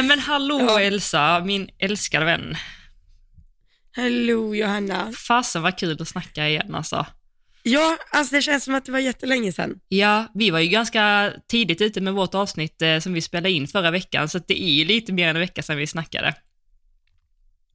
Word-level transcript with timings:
Nej 0.00 0.08
men 0.08 0.18
hallå 0.18 0.58
Ja. 0.60 0.80
Elsa, 0.80 1.40
min 1.44 1.70
älskade 1.78 2.24
vän. 2.24 2.54
Hallå 3.96 4.54
Johanna. 4.54 5.12
Fasen 5.12 5.62
vad 5.62 5.78
kul 5.78 6.02
att 6.02 6.08
snacka 6.08 6.48
igen 6.48 6.74
alltså. 6.74 7.06
Ja, 7.62 7.96
alltså 8.10 8.34
det 8.34 8.42
känns 8.42 8.64
som 8.64 8.74
att 8.74 8.84
det 8.84 8.92
var 8.92 8.98
jättelänge 8.98 9.52
sedan. 9.52 9.80
Ja, 9.88 10.26
vi 10.34 10.50
var 10.50 10.58
ju 10.58 10.68
ganska 10.68 11.32
tidigt 11.48 11.80
ute 11.80 12.00
med 12.00 12.12
vårt 12.14 12.34
avsnitt 12.34 12.82
eh, 12.82 12.98
som 12.98 13.12
vi 13.12 13.20
spelade 13.22 13.50
in 13.50 13.68
förra 13.68 13.90
veckan, 13.90 14.28
så 14.28 14.38
det 14.38 14.62
är 14.62 14.70
ju 14.72 14.84
lite 14.84 15.12
mer 15.12 15.28
än 15.28 15.36
en 15.36 15.40
vecka 15.40 15.62
sedan 15.62 15.76
vi 15.76 15.86
snackade. 15.86 16.34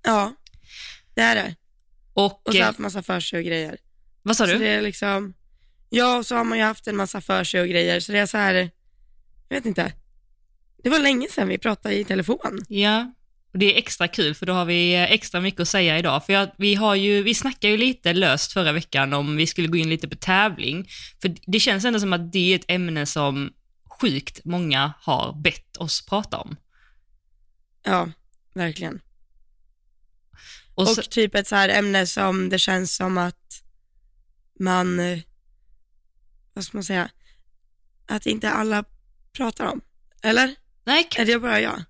Ja, 0.03 0.35
det 1.16 1.21
är 1.21 1.35
det. 1.35 1.55
Och, 2.13 2.48
Och 2.48 2.53
så 2.53 2.59
eh, 2.59 2.66
haft 2.66 2.80
massa 2.80 3.03
för 3.03 3.20
sig 3.20 3.39
och 3.39 3.45
grejer. 3.45 3.77
vad 4.21 4.38
sa 4.38 4.45
Så 4.45 4.53
du? 4.53 4.59
det 4.59 4.67
är 4.67 4.81
liksom, 4.81 5.34
ja 5.89 6.17
och 6.17 6.26
så 6.26 6.35
har 6.35 6.44
man 6.44 6.57
ju 6.57 6.63
haft 6.63 6.88
en 6.88 6.95
massa 6.98 7.21
för 7.21 7.44
sig 7.44 7.62
och 7.62 7.67
grejer, 7.67 7.99
så 7.99 8.12
det 8.12 8.20
är 8.20 8.26
så 8.26 8.38
här, 8.38 8.53
jag 9.49 9.57
vet 9.57 9.66
inte. 9.66 9.94
Det 10.85 10.89
var 10.89 10.99
länge 10.99 11.27
sedan 11.30 11.48
vi 11.48 11.57
pratade 11.57 11.95
i 11.95 12.05
telefon. 12.05 12.66
Ja, 12.67 13.13
och 13.53 13.59
det 13.59 13.73
är 13.73 13.77
extra 13.77 14.07
kul 14.07 14.35
för 14.35 14.45
då 14.45 14.53
har 14.53 14.66
vi 14.66 14.95
eh, 14.95 15.11
extra 15.11 15.41
mycket 15.41 15.61
att 15.61 15.67
säga 15.67 15.99
idag. 15.99 16.25
För 16.25 16.34
jag, 16.34 16.49
vi, 16.58 16.75
har 16.75 16.95
ju, 16.95 17.23
vi 17.23 17.34
snackade 17.34 17.71
ju 17.71 17.77
lite 17.77 18.13
löst 18.13 18.53
förra 18.53 18.71
veckan 18.71 19.13
om 19.13 19.35
vi 19.35 19.48
skulle 19.48 19.67
gå 19.67 19.77
in 19.77 19.89
lite 19.89 20.08
på 20.08 20.16
tävling. 20.16 20.89
För 21.21 21.35
det 21.45 21.59
känns 21.59 21.85
ändå 21.85 21.99
som 21.99 22.13
att 22.13 22.31
det 22.31 22.52
är 22.52 22.55
ett 22.55 22.66
ämne 22.67 23.05
som 23.05 23.53
sjukt 24.02 24.45
många 24.45 24.94
har 25.02 25.34
bett 25.41 25.77
oss 25.77 26.05
prata 26.05 26.38
om. 26.38 26.55
Ja, 27.83 28.09
verkligen. 28.53 29.02
Och, 30.75 30.83
Och 30.83 30.89
så, 30.89 31.02
typ 31.02 31.36
ett 31.36 31.47
så 31.47 31.55
här 31.55 31.70
ämne 31.70 32.08
som 32.08 32.49
det 32.49 32.59
känns 32.59 32.95
som 32.95 33.17
att 33.17 33.63
man, 34.59 34.99
eh, 34.99 35.20
vad 36.53 36.63
ska 36.63 36.77
man 36.77 36.83
säga, 36.83 37.09
att 38.06 38.25
inte 38.25 38.50
alla 38.50 38.83
pratar 39.33 39.66
om. 39.66 39.81
Eller? 40.22 40.56
Nej, 40.86 41.08
Är 41.17 41.25
det 41.25 41.39
bara 41.39 41.59
jag? 41.61 41.83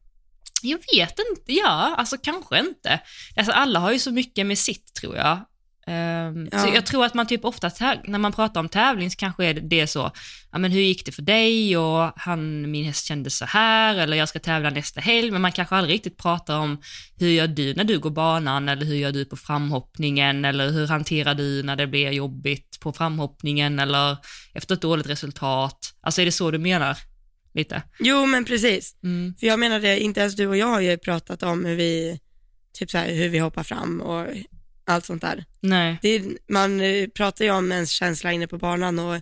Jag 0.62 0.78
vet 0.96 1.20
inte, 1.32 1.54
ja, 1.54 1.96
alltså 1.98 2.18
kanske 2.24 2.60
inte. 2.60 3.00
Alltså 3.38 3.52
alla 3.54 3.80
har 3.80 3.92
ju 3.92 4.00
så 4.00 4.12
mycket 4.12 4.46
med 4.46 4.58
sitt 4.58 4.94
tror 4.94 5.16
jag. 5.16 5.40
Så 6.52 6.68
Ja. 6.68 6.74
jag 6.74 6.86
tror 6.86 7.06
att 7.06 7.14
man 7.14 7.28
typ 7.28 7.46
ofta, 7.46 7.72
när 8.04 8.20
man 8.20 8.32
pratar 8.32 8.60
om 8.60 8.70
tävling 8.70 9.12
så 9.12 9.18
kanske 9.18 9.46
är 9.46 9.54
det- 9.54 9.62
det 9.62 9.80
är 9.80 9.86
så, 9.86 10.12
ja 10.52 10.58
men 10.58 10.72
hur 10.72 10.82
gick 10.82 11.06
det 11.06 11.12
för 11.12 11.22
dig 11.22 11.78
och 11.78 12.12
han, 12.16 12.72
min 12.72 12.86
häst 12.86 13.06
kände 13.06 13.30
så 13.30 13.46
här, 13.46 13.96
eller 13.96 14.18
jag 14.18 14.30
ska 14.30 14.40
tävla 14.40 14.70
nästa 14.70 15.02
helg, 15.02 15.32
men 15.32 15.42
man 15.42 15.52
kanske 15.52 15.76
aldrig 15.76 15.94
riktigt 15.96 16.18
pratar 16.18 16.58
om 16.60 16.82
hur 17.20 17.30
gör 17.30 17.48
du 17.48 17.74
när 17.74 17.84
du 17.84 18.00
går 18.00 18.10
banan, 18.10 18.70
eller 18.70 18.86
hur 18.86 18.96
gör 18.96 19.12
du 19.12 19.26
på 19.26 19.36
framhoppningen, 19.36 20.46
eller 20.46 20.70
hur 20.70 20.88
hanterar 20.88 21.34
du 21.36 21.64
när 21.64 21.76
det 21.76 21.88
blir 21.88 22.12
jobbigt 22.12 22.80
på 22.80 22.94
framhoppningen, 22.94 23.80
eller 23.80 24.18
efter 24.54 24.76
ett 24.76 24.82
dåligt 24.82 25.08
resultat. 25.10 25.80
Alltså 26.02 26.22
är 26.22 26.26
det 26.26 26.32
så 26.32 26.52
du 26.52 26.58
menar? 26.58 26.98
Lite? 27.56 27.82
Jo, 28.00 28.26
men 28.26 28.46
precis. 28.46 28.96
Mm. 29.04 29.36
För 29.40 29.48
jag 29.48 29.60
menar 29.60 29.80
det, 29.80 30.00
inte 30.00 30.20
ens 30.20 30.36
du 30.36 30.48
och 30.48 30.58
jag 30.58 30.68
har 30.68 30.82
ju 30.82 30.98
pratat 30.98 31.44
om 31.44 31.66
hur 31.66 31.76
vi, 31.76 32.20
typ 32.74 32.92
så 32.92 32.98
här, 32.98 33.14
hur 33.14 33.30
vi 33.30 33.40
hoppar 33.40 33.64
fram 33.64 34.02
och 34.02 34.28
allt 34.86 35.06
sånt 35.06 35.22
där. 35.22 35.46
Nej. 35.60 35.98
Det 36.02 36.24
man 36.50 36.82
eh, 36.82 37.08
pratar 37.08 37.46
ju 37.46 37.52
om 37.52 37.72
ens 37.72 37.90
känsla 37.92 38.32
inne 38.32 38.48
på 38.48 38.58
banan 38.58 39.00
och 39.00 39.22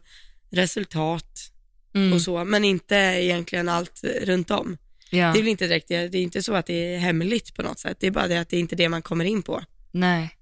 resultat 0.51 1.49
Mm. 1.95 2.13
och 2.13 2.21
så, 2.21 2.43
men 2.45 2.65
inte 2.65 2.95
egentligen 2.95 3.69
allt 3.69 4.03
runt 4.21 4.51
om. 4.51 4.77
Ja. 5.09 5.17
Det 5.33 5.39
är 5.39 5.43
väl 5.43 5.47
inte 5.47 5.67
direkt 5.67 5.87
det, 5.87 6.07
det 6.07 6.17
är 6.17 6.21
inte 6.21 6.43
så 6.43 6.53
att 6.53 6.65
det 6.65 6.95
är 6.95 6.97
hemligt 6.99 7.55
på 7.55 7.61
något 7.61 7.79
sätt, 7.79 7.97
det 7.99 8.07
är 8.07 8.11
bara 8.11 8.27
det 8.27 8.37
att 8.37 8.49
det 8.49 8.57
är 8.57 8.59
inte 8.59 8.75
det 8.75 8.89
man 8.89 9.01
kommer 9.01 9.25
in 9.25 9.43
på. 9.43 9.63
Nej. 9.91 10.37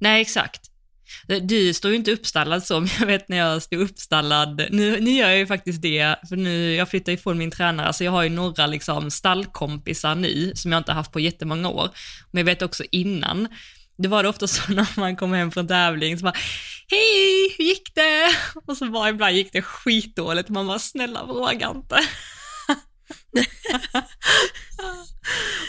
Nej, 0.00 0.20
exakt. 0.20 0.69
Du 1.42 1.74
står 1.74 1.90
ju 1.90 1.96
inte 1.96 2.12
uppstallad 2.12 2.64
så, 2.64 2.80
men 2.80 2.88
jag 3.00 3.06
vet 3.06 3.28
när 3.28 3.36
jag 3.36 3.62
stod 3.62 3.80
uppstallad, 3.80 4.66
nu, 4.70 5.00
nu 5.00 5.10
gör 5.10 5.28
jag 5.28 5.38
ju 5.38 5.46
faktiskt 5.46 5.82
det, 5.82 6.16
för 6.28 6.36
nu, 6.36 6.74
jag 6.74 6.88
flyttar 6.88 7.12
ifrån 7.12 7.38
min 7.38 7.50
tränare, 7.50 7.92
så 7.92 8.04
jag 8.04 8.12
har 8.12 8.22
ju 8.22 8.28
några 8.28 8.66
liksom 8.66 9.10
stallkompisar 9.10 10.14
nu, 10.14 10.52
som 10.54 10.72
jag 10.72 10.80
inte 10.80 10.92
haft 10.92 11.12
på 11.12 11.20
jättemånga 11.20 11.68
år. 11.68 11.90
Men 12.30 12.40
jag 12.40 12.44
vet 12.44 12.62
också 12.62 12.84
innan, 12.90 13.48
det 13.98 14.08
var 14.08 14.22
det 14.22 14.28
ofta 14.28 14.46
så 14.46 14.72
när 14.72 15.00
man 15.00 15.16
kom 15.16 15.32
hem 15.32 15.50
från 15.50 15.68
tävling, 15.68 16.18
så 16.18 16.24
bara 16.24 16.36
Hej, 16.90 17.54
hur 17.58 17.64
gick 17.64 17.94
det? 17.94 18.36
Och 18.66 18.76
så 18.76 18.86
bara 18.86 19.08
ibland 19.08 19.36
gick 19.36 19.52
det 19.52 19.62
skitdåligt, 19.62 20.48
man 20.48 20.66
bara 20.66 20.78
snälla 20.78 21.26
fråga 21.26 21.70
inte. 21.70 22.00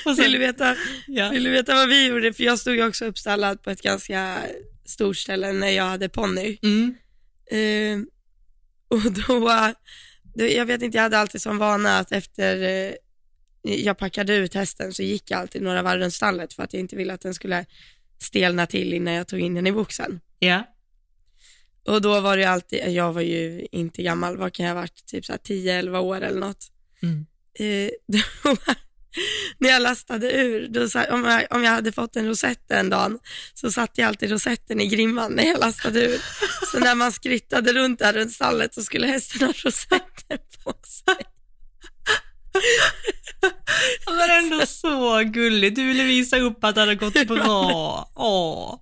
och 0.06 0.20
Vill 0.20 0.32
du, 0.32 0.38
veta, 0.38 0.76
ja. 1.08 1.30
vill 1.30 1.44
du 1.44 1.50
veta 1.50 1.76
vad 1.76 1.90
vi 1.90 2.08
gjorde? 2.08 2.34
För 2.34 2.44
jag 2.44 2.60
stod 2.60 2.76
ju 2.76 2.88
också 2.88 3.06
uppstallad 3.06 3.64
på 3.64 3.70
ett 3.70 3.82
ganska 3.82 4.38
stort 4.92 5.18
ställe 5.18 5.54
när 5.54 5.70
jag 5.70 5.84
hade 5.84 6.10
ponny. 6.10 6.58
Mm. 6.62 6.96
Eh, 7.52 8.06
och 8.88 9.12
då, 9.12 9.74
då, 10.34 10.46
jag 10.46 10.66
vet 10.66 10.82
inte, 10.82 10.98
jag 10.98 11.04
hade 11.04 11.18
alltid 11.18 11.42
som 11.42 11.58
vana 11.58 11.98
att 11.98 12.12
efter 12.12 12.62
eh, 12.62 12.94
jag 13.64 13.98
packade 13.98 14.36
ut 14.36 14.54
hästen 14.54 14.94
så 14.94 15.04
gick 15.04 15.32
jag 15.32 15.40
alltid 15.40 15.62
några 15.62 15.82
varv 15.82 16.00
runt 16.00 16.14
stallet 16.14 16.54
för 16.54 16.64
att 16.64 16.74
jag 16.74 16.80
inte 16.80 16.96
ville 16.96 17.14
att 17.14 17.22
den 17.22 17.34
skulle 17.34 17.66
stelna 18.20 18.68
till 18.68 18.94
innan 18.94 19.14
jag 19.14 19.28
tog 19.28 19.40
in 19.40 19.54
den 19.54 19.68
i 19.68 19.72
boxen. 19.72 20.20
Ja. 20.40 20.64
Och 21.86 22.02
då 22.02 22.20
var 22.20 22.38
det 22.38 22.46
alltid, 22.46 22.88
jag 22.88 23.14
var 23.14 23.22
ju 23.22 23.68
inte 23.72 24.04
gammal, 24.04 24.38
vad 24.38 24.54
kan 24.54 24.66
jag 24.66 24.74
ha 24.74 24.82
varit, 24.82 25.06
typ 25.06 25.26
så 25.26 25.34
här 25.34 25.40
10-11 25.40 26.00
år 26.00 26.22
eller 26.22 26.40
något. 26.40 26.72
Mm. 27.02 27.26
Eh, 27.54 27.92
då, 28.08 28.56
när 29.58 29.70
jag 29.70 29.82
lastade 29.82 30.32
ur, 30.32 30.68
då, 30.68 30.82
om, 31.16 31.26
jag, 31.26 31.48
om 31.50 31.64
jag 31.64 31.72
hade 31.72 31.92
fått 31.92 32.16
en 32.16 32.28
rosett 32.28 32.68
den 32.70 32.90
dagen, 32.90 33.20
så 33.54 33.72
satte 33.72 34.02
jag 34.02 34.08
alltid 34.08 34.32
rosetten 34.32 34.82
i 34.82 34.88
grimman 34.88 35.32
när 35.32 35.44
jag 35.44 35.60
lastade 35.60 36.06
ur. 36.06 36.20
Så 36.72 36.80
när 36.80 36.96
man 36.96 37.12
skrittade 37.12 37.74
runt 37.74 38.00
där 38.00 38.14
runt 38.14 38.32
stallet 38.34 38.74
så 38.74 38.84
skulle 38.84 39.08
hästen 39.08 39.42
ha 39.48 39.54
rosetten 39.66 40.38
på 40.64 40.74
sig. 40.84 41.26
Det 44.06 44.12
var 44.12 44.30
ändå 44.30 44.66
så 44.66 45.24
gulligt. 45.24 45.76
Du 45.76 45.86
ville 45.86 46.04
visa 46.04 46.38
upp 46.38 46.64
att 46.64 46.76
det 46.76 46.82
hade 46.82 46.96
gått 46.96 47.28
bra. 47.28 48.10
Åh. 48.16 48.80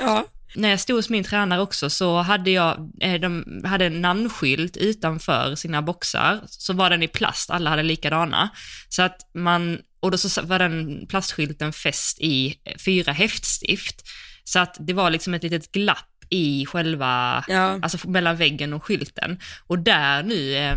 Ja, 0.00 0.26
När 0.54 0.68
jag 0.70 0.80
stod 0.80 0.96
hos 0.96 1.10
min 1.10 1.24
tränare 1.24 1.60
också 1.60 1.90
så 1.90 2.16
hade 2.16 2.50
jag, 2.50 2.90
eh, 3.00 3.20
de 3.20 3.44
hade 3.64 3.86
en 3.86 4.00
namnskylt 4.00 4.76
utanför 4.76 5.54
sina 5.54 5.82
boxar, 5.82 6.40
så 6.46 6.72
var 6.72 6.90
den 6.90 7.02
i 7.02 7.08
plast, 7.08 7.50
alla 7.50 7.70
hade 7.70 7.82
likadana. 7.82 8.48
Så 8.88 9.02
att 9.02 9.16
man, 9.34 9.78
och 10.00 10.10
då 10.10 10.18
så 10.18 10.42
var 10.42 10.58
den 10.58 11.06
plastskylten 11.08 11.72
fäst 11.72 12.20
i 12.20 12.54
fyra 12.84 13.12
häftstift. 13.12 14.02
Så 14.44 14.58
att 14.58 14.76
det 14.80 14.92
var 14.92 15.10
liksom 15.10 15.34
ett 15.34 15.42
litet 15.42 15.72
glapp 15.72 16.04
i 16.30 16.66
själva, 16.66 17.44
ja, 17.48 17.78
alltså 17.82 18.08
mellan 18.08 18.36
väggen 18.36 18.72
och 18.72 18.84
skylten. 18.84 19.40
Och 19.66 19.78
där 19.78 20.22
nu 20.22 20.56
eh, 20.56 20.76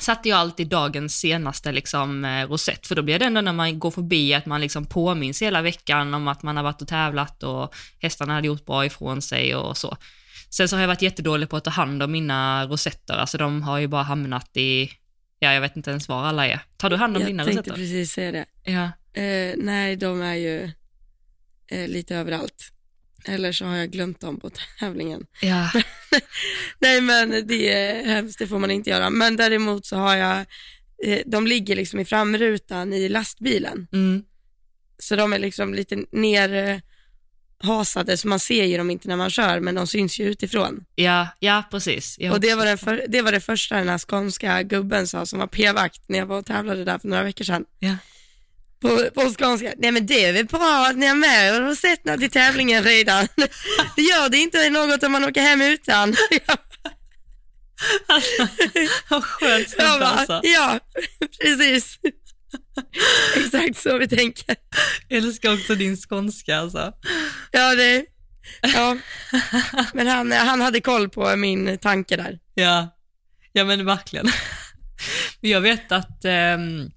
satte 0.00 0.28
jag 0.28 0.38
alltid 0.38 0.68
dagens 0.68 1.18
senaste 1.18 1.72
liksom, 1.72 2.24
eh, 2.24 2.48
rosett, 2.48 2.86
för 2.86 2.94
då 2.94 3.02
blir 3.02 3.18
det 3.18 3.24
ändå 3.24 3.40
när 3.40 3.52
man 3.52 3.78
går 3.78 3.90
förbi 3.90 4.34
att 4.34 4.46
man 4.46 4.60
liksom 4.60 4.86
påminns 4.86 5.42
hela 5.42 5.62
veckan 5.62 6.14
om 6.14 6.28
att 6.28 6.42
man 6.42 6.56
har 6.56 6.64
varit 6.64 6.82
och 6.82 6.88
tävlat 6.88 7.42
och 7.42 7.74
hästarna 7.98 8.34
hade 8.34 8.46
gjort 8.46 8.66
bra 8.66 8.86
ifrån 8.86 9.22
sig 9.22 9.54
och 9.54 9.76
så. 9.76 9.96
Sen 10.50 10.68
så 10.68 10.76
har 10.76 10.80
jag 10.80 10.88
varit 10.88 11.02
jättedålig 11.02 11.48
på 11.48 11.56
att 11.56 11.64
ta 11.64 11.70
hand 11.70 12.02
om 12.02 12.12
mina 12.12 12.66
rosetter, 12.66 13.14
alltså 13.14 13.38
de 13.38 13.62
har 13.62 13.78
ju 13.78 13.86
bara 13.86 14.02
hamnat 14.02 14.56
i, 14.56 14.90
ja 15.38 15.52
jag 15.52 15.60
vet 15.60 15.76
inte 15.76 15.90
ens 15.90 16.08
var 16.08 16.24
alla 16.24 16.46
är. 16.46 16.60
Tar 16.76 16.90
du 16.90 16.96
hand 16.96 17.16
om 17.16 17.22
jag 17.22 17.30
dina 17.30 17.44
tänkte 17.44 17.60
rosetter? 17.60 17.76
precis 17.76 18.12
säga 18.12 18.32
det. 18.32 18.46
Ja. 18.64 18.90
Eh, 19.22 19.54
nej, 19.56 19.96
de 19.96 20.22
är 20.22 20.34
ju 20.34 20.70
eh, 21.66 21.88
lite 21.88 22.16
överallt. 22.16 22.73
Eller 23.24 23.52
så 23.52 23.64
har 23.64 23.76
jag 23.76 23.90
glömt 23.90 24.20
dem 24.20 24.40
på 24.40 24.50
tävlingen. 24.80 25.26
Ja. 25.40 25.70
Nej 26.78 27.00
men 27.00 27.46
det 27.46 27.72
är 27.72 28.04
hemskt, 28.04 28.38
det 28.38 28.46
får 28.46 28.58
man 28.58 28.70
inte 28.70 28.90
göra. 28.90 29.10
Men 29.10 29.36
däremot 29.36 29.86
så 29.86 29.96
har 29.96 30.16
jag, 30.16 30.38
eh, 31.04 31.20
de 31.26 31.46
ligger 31.46 31.76
liksom 31.76 32.00
i 32.00 32.04
framrutan 32.04 32.92
i 32.92 33.08
lastbilen. 33.08 33.86
Mm. 33.92 34.24
Så 34.98 35.16
de 35.16 35.32
är 35.32 35.38
liksom 35.38 35.74
lite 35.74 36.04
ner 36.12 36.82
hasade 37.64 38.16
så 38.16 38.28
man 38.28 38.40
ser 38.40 38.64
ju 38.64 38.76
dem 38.76 38.90
inte 38.90 39.08
när 39.08 39.16
man 39.16 39.30
kör 39.30 39.60
men 39.60 39.74
de 39.74 39.86
syns 39.86 40.18
ju 40.18 40.24
utifrån. 40.24 40.84
Ja, 40.94 41.28
ja 41.38 41.64
precis. 41.70 42.16
Jag 42.18 42.32
Och 42.32 42.40
det 42.40 42.54
var, 42.54 42.76
för, 42.76 43.04
det 43.08 43.22
var 43.22 43.32
det 43.32 43.40
första 43.40 43.76
den 43.76 43.88
här 43.88 43.98
skånska 43.98 44.62
gubben 44.62 45.06
sa 45.06 45.26
som 45.26 45.38
var 45.38 45.46
p-vakt 45.46 46.08
när 46.08 46.18
jag 46.18 46.26
var 46.26 46.38
och 46.38 46.46
tävlade 46.46 46.84
där 46.84 46.98
för 46.98 47.08
några 47.08 47.22
veckor 47.22 47.44
sedan. 47.44 47.64
Ja. 47.78 47.96
På, 48.84 49.10
på 49.14 49.34
skånska, 49.38 49.74
nej 49.76 49.92
men 49.92 50.06
det 50.06 50.24
är 50.24 50.32
väl 50.32 50.46
bra 50.46 50.86
att 50.90 50.96
ni 50.96 51.06
är 51.06 51.14
med 51.14 51.56
och 51.56 51.66
har 51.66 51.74
sett 51.74 52.04
något 52.04 52.22
i 52.22 52.28
tävlingen 52.28 52.84
redan. 52.84 53.28
Det 53.96 54.02
gör 54.02 54.28
det 54.28 54.38
inte 54.38 54.70
något 54.70 55.02
om 55.02 55.12
man 55.12 55.24
åker 55.24 55.40
hem 55.40 55.62
utan. 55.62 56.16
Vad 59.08 59.24
skönt 59.24 59.76
bara, 59.76 60.06
alltså. 60.06 60.40
ja, 60.42 60.80
precis. 61.40 61.98
Exakt 63.36 63.78
så 63.78 63.98
vi 63.98 64.08
tänker. 64.08 64.56
Jag 65.08 65.18
älskar 65.18 65.54
också 65.54 65.74
din 65.74 65.96
skånska 65.96 66.58
alltså. 66.58 66.92
Ja, 67.50 67.74
det, 67.74 68.04
ja. 68.60 68.96
Men 69.92 70.06
han, 70.06 70.32
han 70.32 70.60
hade 70.60 70.80
koll 70.80 71.08
på 71.08 71.36
min 71.36 71.78
tanke 71.78 72.16
där. 72.16 72.38
Ja, 72.54 72.96
ja 73.52 73.64
men 73.64 73.86
verkligen. 73.86 74.26
Jag 75.40 75.60
vet 75.60 75.92
att 75.92 76.24
ehm, 76.24 76.90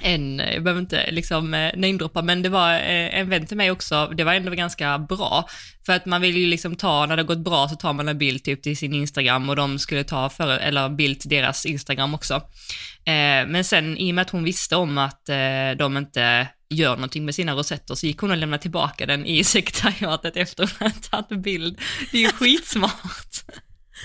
en, 0.00 0.38
jag 0.38 0.62
behöver 0.62 0.80
inte 0.80 1.10
liksom 1.10 1.54
eh, 1.54 1.70
namedroppa, 1.76 2.22
men 2.22 2.42
det 2.42 2.48
var 2.48 2.72
eh, 2.74 3.18
en 3.18 3.28
vän 3.28 3.46
till 3.46 3.56
mig 3.56 3.70
också, 3.70 4.12
det 4.16 4.24
var 4.24 4.34
ändå 4.34 4.52
ganska 4.52 4.98
bra. 4.98 5.48
För 5.86 5.92
att 5.92 6.06
man 6.06 6.20
vill 6.20 6.36
ju 6.36 6.46
liksom 6.46 6.76
ta, 6.76 7.06
när 7.06 7.16
det 7.16 7.22
har 7.22 7.26
gått 7.26 7.44
bra 7.44 7.68
så 7.68 7.76
tar 7.76 7.92
man 7.92 8.08
en 8.08 8.18
bild 8.18 8.44
typ 8.44 8.62
till 8.62 8.76
sin 8.76 8.94
Instagram 8.94 9.48
och 9.48 9.56
de 9.56 9.78
skulle 9.78 10.04
ta 10.04 10.30
för, 10.30 10.58
eller 10.58 10.88
bild 10.88 11.20
till 11.20 11.30
deras 11.30 11.66
Instagram 11.66 12.14
också. 12.14 12.34
Eh, 12.34 13.46
men 13.46 13.64
sen 13.64 13.98
i 13.98 14.10
och 14.10 14.14
med 14.14 14.22
att 14.22 14.30
hon 14.30 14.44
visste 14.44 14.76
om 14.76 14.98
att 14.98 15.28
eh, 15.28 15.70
de 15.78 15.96
inte 15.96 16.48
gör 16.70 16.94
någonting 16.94 17.24
med 17.24 17.34
sina 17.34 17.52
rosetter 17.52 17.94
så 17.94 18.06
gick 18.06 18.18
hon 18.18 18.30
och 18.30 18.36
lämnade 18.36 18.62
tillbaka 18.62 19.06
den 19.06 19.26
i 19.26 19.44
sekretariatet 19.44 20.36
efter 20.36 20.62
hon 20.62 20.88
hade 20.88 21.00
tagit 21.00 21.42
bild. 21.42 21.80
Det 22.12 22.18
är 22.18 22.22
ju 22.22 22.28
skitsmart. 22.28 23.44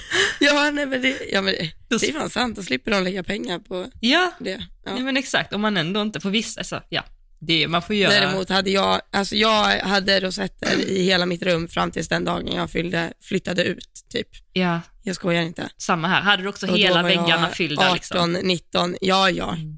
Ja, 0.40 0.72
nej, 0.74 0.86
men 0.86 1.02
det, 1.02 1.20
ja, 1.32 1.42
men 1.42 1.54
det, 1.54 1.98
det 2.00 2.10
är 2.10 2.14
fan 2.14 2.30
sant, 2.30 2.56
då 2.56 2.64
slipper 2.64 2.92
de 2.92 3.04
lägga 3.04 3.24
pengar 3.24 3.60
på 3.60 3.88
Ja, 4.00 4.32
det. 4.40 4.66
Ja. 4.86 4.94
nej, 4.94 5.04
men 5.04 5.18
exakt, 5.18 5.54
om 5.54 5.62
man 5.62 5.78
ändå 5.78 6.02
inte 6.02 6.20
får 6.20 6.30
vissa, 6.30 6.60
alltså, 6.60 6.84
ja, 6.90 7.04
det, 7.40 7.68
man 7.68 7.82
får 7.82 7.96
göra... 7.96 8.12
Däremot 8.14 8.50
hade 8.50 8.70
jag, 8.70 9.02
alltså 9.12 9.36
jag 9.36 9.80
hade 9.80 10.20
rosetter 10.20 10.90
i 10.90 11.04
hela 11.04 11.26
mitt 11.26 11.44
rum 11.44 11.68
fram 11.68 11.92
tills 11.92 12.08
den 12.08 12.26
dagen 12.26 12.48
jag 12.56 12.72
fyllde, 12.72 13.14
flyttade 13.22 13.64
ut, 13.64 13.90
typ. 14.12 14.28
Ja, 14.54 14.82
Jag 15.04 15.16
skojar 15.16 15.42
inte. 15.42 15.70
samma 15.78 16.08
här. 16.08 16.22
Hade 16.22 16.44
du 16.44 16.50
också 16.50 16.68
Och 16.72 16.78
hela 16.78 17.04
väggarna 17.04 17.48
fyllda 17.50 17.82
18, 17.86 17.94
liksom? 17.96 18.32
19, 18.34 18.96
ja 19.02 19.30
ja. 19.30 19.56
Mm. 19.56 19.78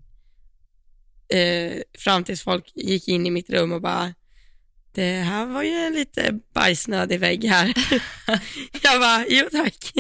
Eh, 1.34 1.82
fram 1.98 2.24
tills 2.24 2.44
folk 2.44 2.72
gick 2.76 3.08
in 3.08 3.26
i 3.26 3.32
mitt 3.32 3.50
rum 3.50 3.72
och 3.72 3.82
bara, 3.82 4.14
det 4.94 5.14
här 5.22 5.46
var 5.46 5.64
ju 5.64 5.70
en 5.74 5.94
lite 5.94 6.40
bajsnödig 6.54 7.20
vägg 7.20 7.44
här. 7.46 7.74
jag 8.84 9.00
bara, 9.00 9.26
jo 9.30 9.48
tack. 9.52 9.92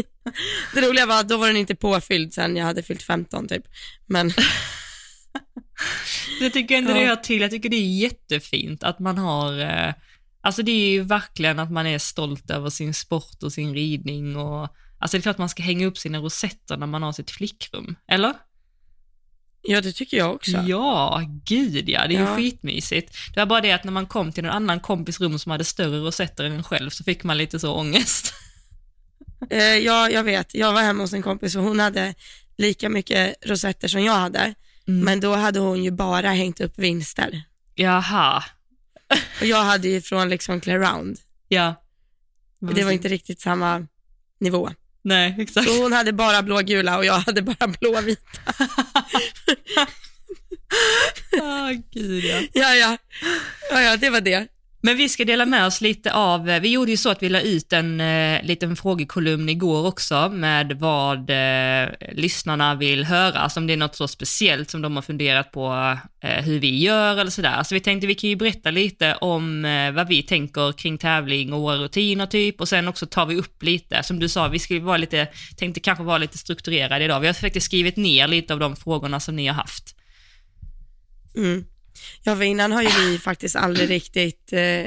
Det 0.73 0.81
roliga 0.81 1.05
var 1.05 1.19
att 1.19 1.29
då 1.29 1.37
var 1.37 1.47
den 1.47 1.57
inte 1.57 1.75
påfylld 1.75 2.33
sen 2.33 2.55
jag 2.55 2.65
hade 2.65 2.83
fyllt 2.83 3.03
15 3.03 3.47
typ. 3.47 3.63
Men 4.07 4.31
Jag 6.41 6.53
tycker 6.53 6.77
inte 6.77 6.91
Ja. 6.91 6.97
det 6.97 7.05
hör 7.05 7.15
till, 7.15 7.41
jag 7.41 7.51
tycker 7.51 7.69
det 7.69 7.75
är 7.75 7.99
jättefint 8.01 8.83
att 8.83 8.99
man 8.99 9.17
har, 9.17 9.59
eh, 9.59 9.93
alltså 10.41 10.63
det 10.63 10.71
är 10.71 10.91
ju 10.91 11.01
verkligen 11.03 11.59
att 11.59 11.71
man 11.71 11.87
är 11.87 11.97
stolt 11.99 12.49
över 12.49 12.69
sin 12.69 12.93
sport 12.93 13.43
och 13.43 13.53
sin 13.53 13.73
ridning 13.73 14.35
och, 14.37 14.67
alltså 14.99 15.17
det 15.17 15.19
är 15.19 15.21
klart 15.21 15.37
man 15.37 15.49
ska 15.49 15.63
hänga 15.63 15.85
upp 15.85 15.97
sina 15.97 16.17
rosetter 16.17 16.77
när 16.77 16.87
man 16.87 17.03
har 17.03 17.11
sitt 17.11 17.31
flickrum, 17.31 17.95
eller? 18.07 18.33
Ja, 19.61 19.81
det 19.81 19.91
tycker 19.91 20.17
jag 20.17 20.35
också. 20.35 20.51
Ja, 20.57 21.21
gud 21.45 21.89
ja, 21.89 22.07
det 22.07 22.15
är 22.15 22.19
Ja. 22.21 22.29
ju 22.29 22.35
skitmysigt. 22.35 23.15
Det 23.33 23.39
var 23.39 23.45
bara 23.45 23.61
det 23.61 23.71
att 23.71 23.83
när 23.83 23.91
man 23.91 24.05
kom 24.05 24.31
till 24.31 24.45
en 24.45 24.51
annan 24.51 24.79
kompis 24.79 25.19
rum 25.19 25.39
som 25.39 25.51
hade 25.51 25.63
större 25.63 25.99
rosetter 25.99 26.43
än 26.43 26.51
en 26.51 26.63
själv 26.63 26.89
så 26.89 27.03
fick 27.03 27.23
man 27.23 27.37
lite 27.37 27.59
så 27.59 27.73
ångest. 27.73 28.33
Eh, 29.49 29.63
ja, 29.63 30.09
jag 30.09 30.23
vet. 30.23 30.55
Jag 30.55 30.73
var 30.73 30.81
hemma 30.81 31.03
hos 31.03 31.13
en 31.13 31.21
kompis 31.21 31.55
och 31.55 31.63
hon 31.63 31.79
hade 31.79 32.13
lika 32.57 32.89
mycket 32.89 33.35
rosetter 33.45 33.87
som 33.87 34.03
jag 34.03 34.13
hade. 34.13 34.39
Mm. 34.39 34.53
Men 35.05 35.19
då 35.19 35.35
hade 35.35 35.59
hon 35.59 35.83
ju 35.83 35.91
bara 35.91 36.29
hängt 36.29 36.61
upp 36.61 36.79
vinster. 36.79 37.43
Jaha, 37.75 38.43
Och 39.41 39.45
jag 39.47 39.63
hade 39.63 39.87
ju 39.87 40.01
från 40.01 40.29
liksom 40.29 40.61
Clear 40.61 40.79
Round. 40.79 41.17
ja. 41.47 41.75
Det 42.59 42.83
var 42.83 42.91
inte 42.91 43.07
riktigt 43.07 43.41
samma 43.41 43.87
nivå. 44.39 44.69
Nej, 45.03 45.35
exakt. 45.39 45.67
Så 45.69 45.83
hon 45.83 45.93
hade 45.93 46.13
bara 46.13 46.43
blågula 46.43 46.97
och 46.97 47.05
jag 47.05 47.13
hade 47.13 47.41
bara 47.41 47.67
blåvita. 47.67 48.21
Ah, 51.41 51.71
gud 51.91 52.23
ja. 52.23 52.41
Ja, 52.53 52.75
ja. 52.75 52.97
Ja, 53.71 53.81
ja, 53.81 53.97
det 53.97 54.09
var 54.09 54.21
det. 54.21 54.47
Men 54.83 54.97
vi 54.97 55.09
ska 55.09 55.25
dela 55.25 55.45
med 55.45 55.65
oss 55.65 55.81
lite 55.81 56.13
av, 56.13 56.49
eh, 56.49 56.61
vi 56.61 56.69
gjorde 56.69 56.91
ju 56.91 56.97
så 56.97 57.09
att 57.09 57.23
vi 57.23 57.29
la 57.29 57.41
ut 57.41 57.73
en 57.73 58.01
eh, 58.01 58.43
liten 58.43 58.75
frågekolumn 58.75 59.49
igår 59.49 59.87
också 59.87 60.29
med 60.29 60.73
vad 60.79 61.29
eh, 61.29 61.89
lyssnarna 62.11 62.75
vill 62.75 63.05
höra, 63.05 63.39
alltså 63.39 63.59
om 63.59 63.67
det 63.67 63.73
är 63.73 63.77
något 63.77 63.95
så 63.95 64.07
speciellt 64.07 64.69
som 64.69 64.81
de 64.81 64.95
har 64.95 65.01
funderat 65.01 65.51
på 65.51 65.97
eh, 66.23 66.43
hur 66.43 66.59
vi 66.59 66.79
gör 66.79 67.17
eller 67.17 67.31
sådär. 67.31 67.63
Så 67.63 67.75
vi 67.75 67.79
tänkte 67.79 68.07
vi 68.07 68.15
kan 68.15 68.29
ju 68.29 68.35
berätta 68.35 68.71
lite 68.71 69.15
om 69.15 69.65
eh, 69.65 69.91
vad 69.91 70.07
vi 70.07 70.23
tänker 70.23 70.71
kring 70.71 70.97
tävling 70.97 71.53
och 71.53 71.61
våra 71.61 71.77
rutiner 71.77 72.25
typ 72.25 72.61
och 72.61 72.67
sen 72.67 72.87
också 72.87 73.05
tar 73.05 73.25
vi 73.25 73.35
upp 73.35 73.63
lite, 73.63 74.03
som 74.03 74.19
du 74.19 74.29
sa, 74.29 74.47
vi 74.47 74.59
skulle 74.59 74.79
vara 74.79 74.97
lite, 74.97 75.27
tänkte 75.57 75.79
kanske 75.79 76.03
vara 76.03 76.17
lite 76.17 76.37
strukturerade 76.37 77.05
idag. 77.05 77.19
Vi 77.19 77.27
har 77.27 77.33
faktiskt 77.33 77.65
skrivit 77.65 77.97
ner 77.97 78.27
lite 78.27 78.53
av 78.53 78.59
de 78.59 78.75
frågorna 78.75 79.19
som 79.19 79.35
ni 79.35 79.47
har 79.47 79.55
haft. 79.55 79.95
Mm. 81.35 81.65
Ja, 82.23 82.35
för 82.35 82.43
innan 82.43 82.71
har 82.71 82.81
ju 82.81 82.89
vi 82.89 83.19
faktiskt 83.19 83.55
aldrig 83.55 83.89
riktigt 83.89 84.53
eh, 84.53 84.85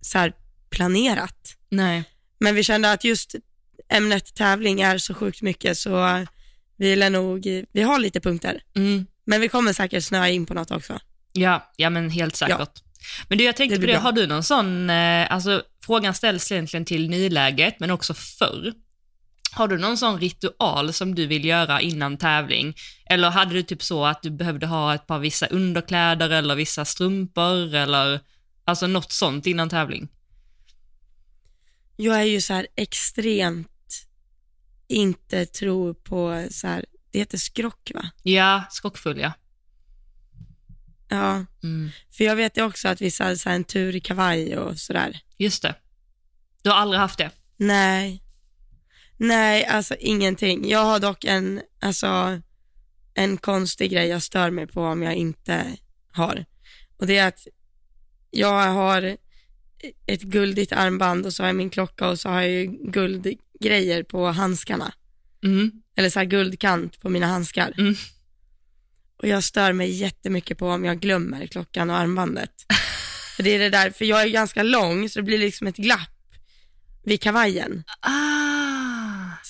så 0.00 0.18
här 0.18 0.32
planerat. 0.70 1.56
Nej. 1.68 2.04
Men 2.40 2.54
vi 2.54 2.62
kände 2.62 2.92
att 2.92 3.04
just 3.04 3.34
ämnet 3.88 4.34
tävling 4.34 4.80
är 4.80 4.98
så 4.98 5.14
sjukt 5.14 5.42
mycket 5.42 5.78
så 5.78 6.24
vi 6.76 6.96
lär 6.96 7.10
nog, 7.10 7.64
vi 7.72 7.82
har 7.82 7.98
lite 7.98 8.20
punkter. 8.20 8.62
Mm. 8.76 9.06
Men 9.24 9.40
vi 9.40 9.48
kommer 9.48 9.72
säkert 9.72 10.04
snöa 10.04 10.28
in 10.28 10.46
på 10.46 10.54
något 10.54 10.70
också. 10.70 10.98
Ja, 11.32 11.72
ja 11.76 11.90
men 11.90 12.10
helt 12.10 12.36
säkert. 12.36 12.82
Men 13.28 13.38
du, 13.38 13.44
jag 13.44 13.56
tänkte 13.56 13.76
Det 13.76 13.80
på 13.80 13.86
det, 13.86 13.92
bra. 13.92 14.02
har 14.02 14.12
du 14.12 14.26
någon 14.26 14.44
sån, 14.44 14.90
eh, 14.90 15.32
alltså 15.32 15.62
frågan 15.86 16.14
ställs 16.14 16.52
egentligen 16.52 16.84
till 16.84 17.10
nuläget, 17.10 17.80
men 17.80 17.90
också 17.90 18.14
förr. 18.14 18.72
Har 19.56 19.68
du 19.68 19.78
någon 19.78 19.98
sån 19.98 20.20
ritual 20.20 20.92
som 20.92 21.14
du 21.14 21.26
vill 21.26 21.44
göra 21.44 21.80
innan 21.80 22.16
tävling? 22.16 22.76
Eller 23.06 23.30
hade 23.30 23.52
du 23.54 23.62
typ 23.62 23.82
så 23.82 24.04
att 24.06 24.22
du 24.22 24.30
behövde 24.30 24.66
ha 24.66 24.94
ett 24.94 25.06
par 25.06 25.18
vissa 25.18 25.46
underkläder 25.46 26.30
eller 26.30 26.54
vissa 26.54 26.84
strumpor 26.84 27.74
eller 27.74 28.20
alltså 28.64 28.86
något 28.86 29.12
sånt 29.12 29.46
innan 29.46 29.68
tävling? 29.68 30.08
Jag 31.96 32.16
är 32.20 32.24
ju 32.24 32.40
så 32.40 32.52
här 32.54 32.66
extremt 32.76 33.68
inte 34.88 35.46
tror 35.46 35.94
på 35.94 36.46
så 36.50 36.66
här, 36.66 36.84
det 37.10 37.18
heter 37.18 37.38
skrock 37.38 37.90
va? 37.94 38.10
Ja, 38.22 38.64
skockfull 38.70 39.18
ja. 39.20 39.32
Ja, 41.08 41.44
Mm. 41.62 41.90
för 42.10 42.24
jag 42.24 42.36
vet 42.36 42.56
ju 42.58 42.62
också 42.62 42.88
att 42.88 43.00
vissa 43.00 43.24
hade 43.24 43.36
så 43.38 43.48
en 43.50 43.64
tur 43.64 43.96
i 43.96 44.00
kavaj 44.00 44.58
och 44.58 44.78
sådär. 44.78 45.20
Just 45.38 45.62
det. 45.62 45.74
Du 46.62 46.70
har 46.70 46.76
aldrig 46.76 47.00
haft 47.00 47.18
det? 47.18 47.30
Nej, 47.56 48.22
nej 49.16 49.64
alltså 49.64 49.94
ingenting. 49.98 50.68
Jag 50.68 50.84
har 50.84 51.00
dock 51.00 51.24
en, 51.24 51.60
alltså 51.80 52.40
en 53.14 53.36
konstig 53.36 53.90
grej 53.90 54.08
jag 54.08 54.22
stör 54.22 54.50
mig 54.50 54.66
på 54.66 54.82
om 54.82 55.02
jag 55.02 55.14
inte 55.14 55.76
har. 56.12 56.44
Och 56.96 57.06
det 57.06 57.18
är 57.18 57.28
att 57.28 57.46
jag 58.30 58.72
har 58.72 59.16
ett 60.06 60.22
guldigt 60.22 60.72
armband 60.72 61.26
och 61.26 61.32
så 61.32 61.42
har 61.42 61.48
jag 61.48 61.56
min 61.56 61.70
klocka 61.70 62.08
och 62.08 62.20
så 62.20 62.28
har 62.28 62.40
jag 62.40 62.50
ju 62.50 62.66
guldgrejer 62.66 64.02
på 64.02 64.26
handskarna. 64.26 64.92
Mm. 65.44 65.72
Eller 65.96 66.10
så 66.10 66.18
här 66.18 66.26
guldkant 66.26 67.00
på 67.00 67.08
mina 67.08 67.26
handskar. 67.26 67.74
Mm. 67.78 67.94
Och 69.16 69.28
jag 69.28 69.44
stör 69.44 69.72
mig 69.72 69.90
jättemycket 69.90 70.58
på 70.58 70.68
om 70.68 70.84
jag 70.84 71.00
glömmer 71.00 71.46
klockan 71.46 71.90
och 71.90 71.96
armbandet. 71.96 72.52
för 73.36 73.42
det 73.42 73.50
är 73.50 73.58
det 73.58 73.70
där, 73.70 73.90
för 73.90 74.04
jag 74.04 74.22
är 74.22 74.28
ganska 74.28 74.62
lång 74.62 75.08
så 75.08 75.18
det 75.18 75.22
blir 75.22 75.38
liksom 75.38 75.66
ett 75.66 75.76
glapp 75.76 76.10
vid 77.04 77.20
kavajen. 77.20 77.84
Ah, 78.00 78.45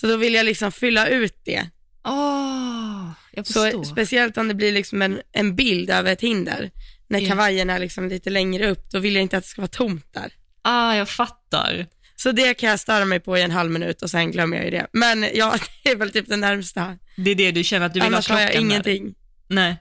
Så 0.00 0.06
då 0.06 0.16
vill 0.16 0.34
jag 0.34 0.46
liksom 0.46 0.72
fylla 0.72 1.08
ut 1.08 1.40
det. 1.44 1.70
åh, 2.04 3.10
jag 3.32 3.46
Så 3.46 3.84
speciellt 3.84 4.38
om 4.38 4.48
det 4.48 4.54
blir 4.54 4.72
liksom 4.72 5.02
en, 5.02 5.20
en 5.32 5.56
bild 5.56 5.90
över 5.90 6.12
ett 6.12 6.20
hinder. 6.20 6.70
När 7.08 7.26
kavajen 7.28 7.70
är 7.70 7.78
liksom 7.78 8.08
lite 8.08 8.30
längre 8.30 8.70
upp, 8.70 8.90
då 8.90 8.98
vill 8.98 9.14
jag 9.14 9.22
inte 9.22 9.36
att 9.36 9.44
det 9.44 9.48
ska 9.50 9.60
vara 9.62 9.68
tomt 9.68 10.06
där. 10.14 10.32
ah, 10.62 10.94
jag 10.94 11.08
fattar. 11.08 11.86
Så 12.16 12.32
det 12.32 12.54
kan 12.54 12.68
jag 12.70 12.80
störa 12.80 13.04
mig 13.04 13.20
på 13.20 13.38
i 13.38 13.42
en 13.42 13.50
halv 13.50 13.70
minut 13.70 14.02
och 14.02 14.10
sen 14.10 14.30
glömmer 14.32 14.56
jag 14.56 14.64
ju 14.64 14.70
det. 14.70 14.86
Men 14.92 15.22
ja, 15.34 15.54
det 15.84 15.90
är 15.90 15.96
väl 15.96 16.10
typ 16.12 16.28
det 16.28 16.36
närmsta. 16.36 16.98
Det 17.16 17.30
är 17.30 17.34
det 17.34 17.50
du 17.52 17.64
känner 17.64 17.86
att 17.86 17.94
du 17.94 18.00
vill 18.00 18.06
Annars 18.06 18.28
ha 18.28 18.36
har 18.38 18.46
klockan 18.46 18.62
jag 18.70 18.76
med 18.76 18.84
dig? 18.84 18.96
ingenting. 18.96 19.14
Nej. 19.48 19.76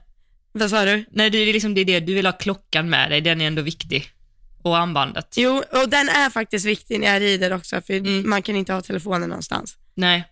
Vad 0.52 0.70
sa 0.70 0.84
du? 0.84 1.04
Nej, 1.10 1.30
det 1.30 1.38
är 1.38 1.52
liksom 1.52 1.74
det, 1.74 1.80
är 1.80 1.84
det 1.84 2.00
du 2.00 2.14
vill 2.14 2.26
ha 2.26 2.32
klockan 2.32 2.90
med 2.90 3.10
dig, 3.10 3.20
den 3.20 3.40
är 3.40 3.46
ändå 3.46 3.62
viktig. 3.62 4.10
Och 4.62 4.78
armbandet. 4.78 5.34
Jo, 5.36 5.62
och 5.72 5.88
den 5.88 6.08
är 6.08 6.30
faktiskt 6.30 6.66
viktig 6.66 7.00
när 7.00 7.12
jag 7.12 7.22
rider 7.22 7.52
också, 7.52 7.80
för 7.80 7.94
Mm. 7.94 8.30
man 8.30 8.42
kan 8.42 8.56
inte 8.56 8.72
ha 8.72 8.80
telefonen 8.80 9.28
någonstans. 9.28 9.76
Nej. 9.96 10.24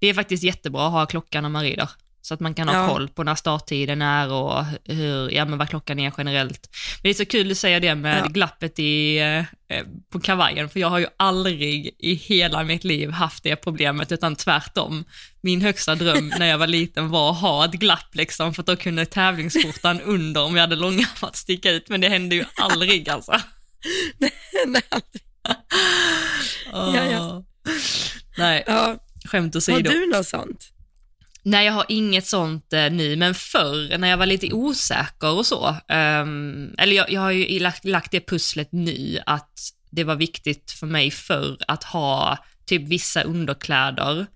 Det 0.00 0.06
är 0.06 0.14
faktiskt 0.14 0.42
jättebra 0.42 0.86
att 0.86 0.92
ha 0.92 1.06
klockan 1.06 1.42
när 1.42 1.50
man 1.50 1.62
rider. 1.62 1.88
Så 2.22 2.34
att 2.34 2.40
man 2.40 2.54
kan 2.54 2.68
ha 2.68 2.74
Ja. 2.74 2.88
koll 2.88 3.08
på 3.08 3.22
när 3.24 3.34
starttiden 3.34 4.02
är 4.02 4.32
och 4.32 4.64
hur, 4.84 5.30
ja 5.30 5.44
men 5.44 5.58
vad 5.58 5.68
klockan 5.68 5.98
är 5.98 6.12
generellt. 6.18 6.68
Men 6.96 7.02
det 7.02 7.08
är 7.10 7.14
så 7.14 7.24
kul 7.26 7.48
du 7.48 7.54
säger 7.54 7.80
det 7.80 7.94
med 7.94 8.18
Ja. 8.18 8.26
glappet 8.26 8.78
i, 8.78 9.18
eh, 9.68 9.84
på 10.12 10.20
kavajen, 10.20 10.68
för 10.68 10.80
jag 10.80 10.90
har 10.90 10.98
ju 10.98 11.06
aldrig 11.16 11.94
i 11.98 12.14
hela 12.14 12.62
mitt 12.64 12.84
liv 12.84 13.10
haft 13.10 13.42
det 13.42 13.56
problemet, 13.56 14.12
utan 14.12 14.36
tvärtom. 14.36 15.04
Min 15.40 15.60
högsta 15.60 15.94
dröm 15.94 16.28
när 16.38 16.46
jag 16.46 16.58
var 16.58 16.66
liten 16.66 17.08
var 17.08 17.30
att 17.30 17.40
ha 17.40 17.64
ett 17.64 17.72
glapp 17.72 18.14
liksom, 18.14 18.54
för 18.54 18.62
att 18.62 18.66
då 18.66 18.76
kunde 18.76 19.06
tävlingsskjortan 19.06 20.00
under, 20.04 20.42
om 20.44 20.54
jag 20.56 20.60
hade 20.62 20.76
långärmat, 20.76 21.36
sticka 21.36 21.70
ut, 21.70 21.88
men 21.88 22.00
det 22.00 22.08
hände 22.08 22.34
ju 22.36 22.44
aldrig 22.56 23.08
alltså. 23.08 23.32
Nej, 24.18 24.32
aldrig. 24.90 25.22
Ja, 26.72 27.06
ja. 27.10 27.44
Nej, 28.40 28.64
ja. 28.66 28.96
skämt 29.24 29.54
Har 29.54 29.58
åsido. 29.58 29.90
du 29.90 30.06
något 30.06 30.26
sånt? 30.26 30.72
Nej, 31.42 31.66
jag 31.66 31.72
har 31.72 31.86
inget 31.88 32.26
sånt 32.26 32.72
eh, 32.72 32.90
nu, 32.90 33.16
men 33.16 33.34
förr 33.34 33.98
när 33.98 34.08
jag 34.08 34.16
var 34.16 34.26
lite 34.26 34.52
osäker 34.52 35.32
och 35.32 35.46
så, 35.46 35.76
ehm, 35.88 36.74
eller 36.78 36.96
jag, 36.96 37.12
jag 37.12 37.20
har 37.20 37.30
ju 37.30 37.58
lagt, 37.58 37.84
lagt 37.84 38.10
det 38.10 38.26
pusslet 38.26 38.68
nu, 38.72 39.18
att 39.26 39.58
det 39.90 40.04
var 40.04 40.16
viktigt 40.16 40.70
för 40.70 40.86
mig 40.86 41.10
förr 41.10 41.56
att 41.68 41.84
ha 41.84 42.38
typ 42.66 42.88
vissa 42.88 43.22
underkläder 43.22 44.26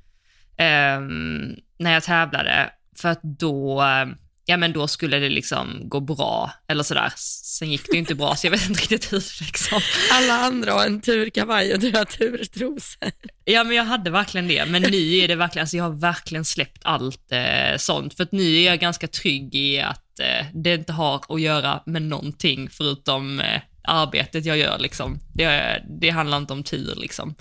ehm, 0.56 1.56
när 1.78 1.92
jag 1.92 2.02
tävlade, 2.02 2.70
för 2.96 3.08
att 3.08 3.22
då, 3.22 3.82
eh, 3.82 4.06
ja 4.46 4.56
men 4.56 4.72
då 4.72 4.88
skulle 4.88 5.18
det 5.18 5.28
liksom 5.28 5.88
gå 5.88 6.00
bra, 6.00 6.50
eller 6.68 6.82
sådär. 6.82 7.12
Sen 7.16 7.70
gick 7.70 7.86
det 7.86 7.92
ju 7.92 7.98
inte 7.98 8.14
bra, 8.14 8.36
så 8.36 8.46
jag 8.46 8.50
vet 8.50 8.68
inte 8.68 8.80
riktigt 8.80 9.12
hur 9.12 9.42
liksom. 9.46 9.80
Alla 10.12 10.34
andra 10.34 10.72
har 10.72 10.86
en 10.86 11.00
turkavaj 11.00 11.72
och 11.74 11.80
du 11.80 11.92
har 11.92 12.04
turtrosor. 12.04 13.10
Ja 13.44 13.64
men 13.64 13.76
jag 13.76 13.84
hade 13.84 14.10
verkligen 14.10 14.48
det, 14.48 14.66
men 14.66 14.82
nu 14.82 15.16
är 15.16 15.28
det 15.28 15.34
verkligen, 15.36 15.62
alltså 15.62 15.76
jag 15.76 15.84
har 15.84 15.90
verkligen 16.00 16.44
släppt 16.44 16.80
allt 16.84 17.32
eh, 17.32 17.76
sånt, 17.76 18.14
för 18.14 18.22
att 18.22 18.32
nu 18.32 18.56
är 18.56 18.66
jag 18.66 18.78
ganska 18.80 19.08
trygg 19.08 19.54
i 19.54 19.80
att 19.80 20.20
eh, 20.20 20.46
det 20.54 20.74
inte 20.74 20.92
har 20.92 21.24
att 21.28 21.40
göra 21.40 21.82
med 21.86 22.02
någonting 22.02 22.68
förutom 22.70 23.40
eh, 23.40 23.60
arbetet 23.88 24.44
jag 24.44 24.56
gör 24.58 24.78
liksom. 24.78 25.18
Det, 25.34 25.82
det 26.00 26.10
handlar 26.10 26.38
inte 26.38 26.52
om 26.52 26.62
tur 26.62 26.94
liksom. 26.96 27.34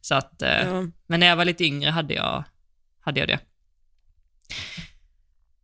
Så 0.00 0.14
att, 0.14 0.42
eh, 0.42 0.48
Ja. 0.50 0.84
men 1.06 1.20
när 1.20 1.26
jag 1.26 1.36
var 1.36 1.44
lite 1.44 1.64
yngre 1.64 1.90
hade 1.90 2.14
jag, 2.14 2.44
hade 3.00 3.20
jag 3.20 3.28
det. 3.28 3.38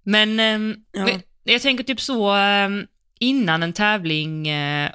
Men 0.06 0.40
ehm, 0.40 0.76
Ja. 0.92 1.20
jag, 1.44 1.62
tänker 1.62 1.84
typ 1.84 2.00
så 2.00 2.30
ehm, 2.30 2.86
innan 3.18 3.62
en 3.62 3.72
tävling 3.72 4.48
eh, 4.48 4.90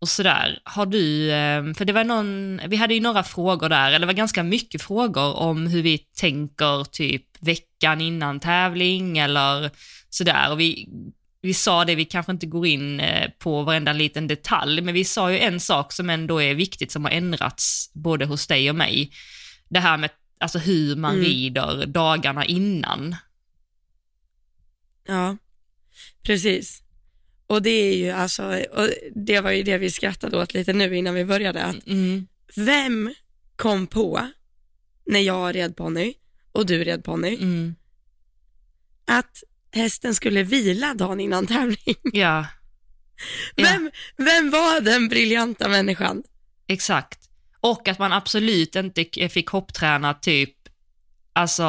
och 0.00 0.08
sådär, 0.08 0.58
har 0.64 0.86
du, 0.86 1.32
ehm, 1.32 1.74
för 1.74 1.84
det 1.84 1.92
var 1.92 2.04
någon, 2.04 2.60
vi 2.68 2.76
hade 2.76 2.94
ju 2.94 3.00
några 3.00 3.22
frågor 3.22 3.68
där, 3.68 3.86
eller 3.88 3.98
det 3.98 4.06
var 4.06 4.12
ganska 4.12 4.42
mycket 4.42 4.82
frågor 4.82 5.34
om 5.36 5.66
hur 5.66 5.82
vi 5.82 5.98
tänker 5.98 6.84
typ 6.84 7.24
veckan 7.40 8.00
innan 8.00 8.40
tävling 8.40 9.18
eller 9.18 9.70
sådär. 10.10 10.50
Och 10.52 10.60
vi, 10.60 10.88
vi 11.42 11.54
sa 11.54 11.84
det, 11.84 11.94
vi 11.94 12.04
kanske 12.04 12.32
inte 12.32 12.46
går 12.46 12.66
in 12.66 13.00
eh, 13.00 13.30
på 13.38 13.62
varenda 13.62 13.92
liten 13.92 14.26
detalj, 14.26 14.80
men 14.82 14.94
vi 14.94 15.04
sa 15.04 15.32
ju 15.32 15.38
en 15.38 15.60
sak 15.60 15.92
som 15.92 16.10
ändå 16.10 16.42
är 16.42 16.54
viktigt 16.54 16.92
som 16.92 17.04
har 17.04 17.12
ändrats 17.12 17.90
både 17.94 18.24
hos 18.24 18.46
dig 18.46 18.70
och 18.70 18.76
mig. 18.76 19.10
Det 19.68 19.80
här 19.80 19.96
med 19.96 20.10
alltså 20.40 20.58
hur 20.58 20.96
man 20.96 21.14
Mm. 21.14 21.24
rider 21.24 21.86
dagarna 21.86 22.44
innan. 22.44 23.16
Ja, 25.06 25.36
precis. 26.22 26.82
Och 27.46 27.62
det 27.62 27.70
är 27.70 27.96
ju 27.96 28.10
alltså, 28.10 28.64
och 28.72 28.88
det 29.14 29.40
var 29.40 29.50
ju 29.50 29.62
det 29.62 29.78
vi 29.78 29.90
skrattade 29.90 30.38
åt 30.38 30.54
lite 30.54 30.72
nu 30.72 30.96
innan 30.96 31.14
vi 31.14 31.24
började, 31.24 31.64
att 31.64 31.86
Mm. 31.86 32.26
vem 32.56 33.14
kom 33.56 33.86
på, 33.86 34.30
när 35.06 35.20
jag 35.20 35.54
red 35.56 35.76
ponny 35.76 36.14
och 36.52 36.66
du 36.66 36.84
red 36.84 37.04
ponny, 37.04 37.34
Mm. 37.40 37.74
att 39.06 39.42
hästen 39.72 40.14
skulle 40.14 40.42
vila 40.42 40.94
dagen 40.94 41.20
innan 41.20 41.46
tävling? 41.46 41.76
Ja, 42.12 42.46
Ja. 43.56 43.64
Vem, 43.64 43.90
vem 44.16 44.50
var 44.50 44.80
den 44.80 45.08
briljanta 45.08 45.68
människan? 45.68 46.22
exakt. 46.66 47.20
Och 47.60 47.88
att 47.88 47.98
man 47.98 48.12
absolut 48.12 48.76
inte 48.76 49.04
fick 49.28 49.48
hoppträna 49.48 50.14
typ, 50.14 50.54
alltså 51.32 51.64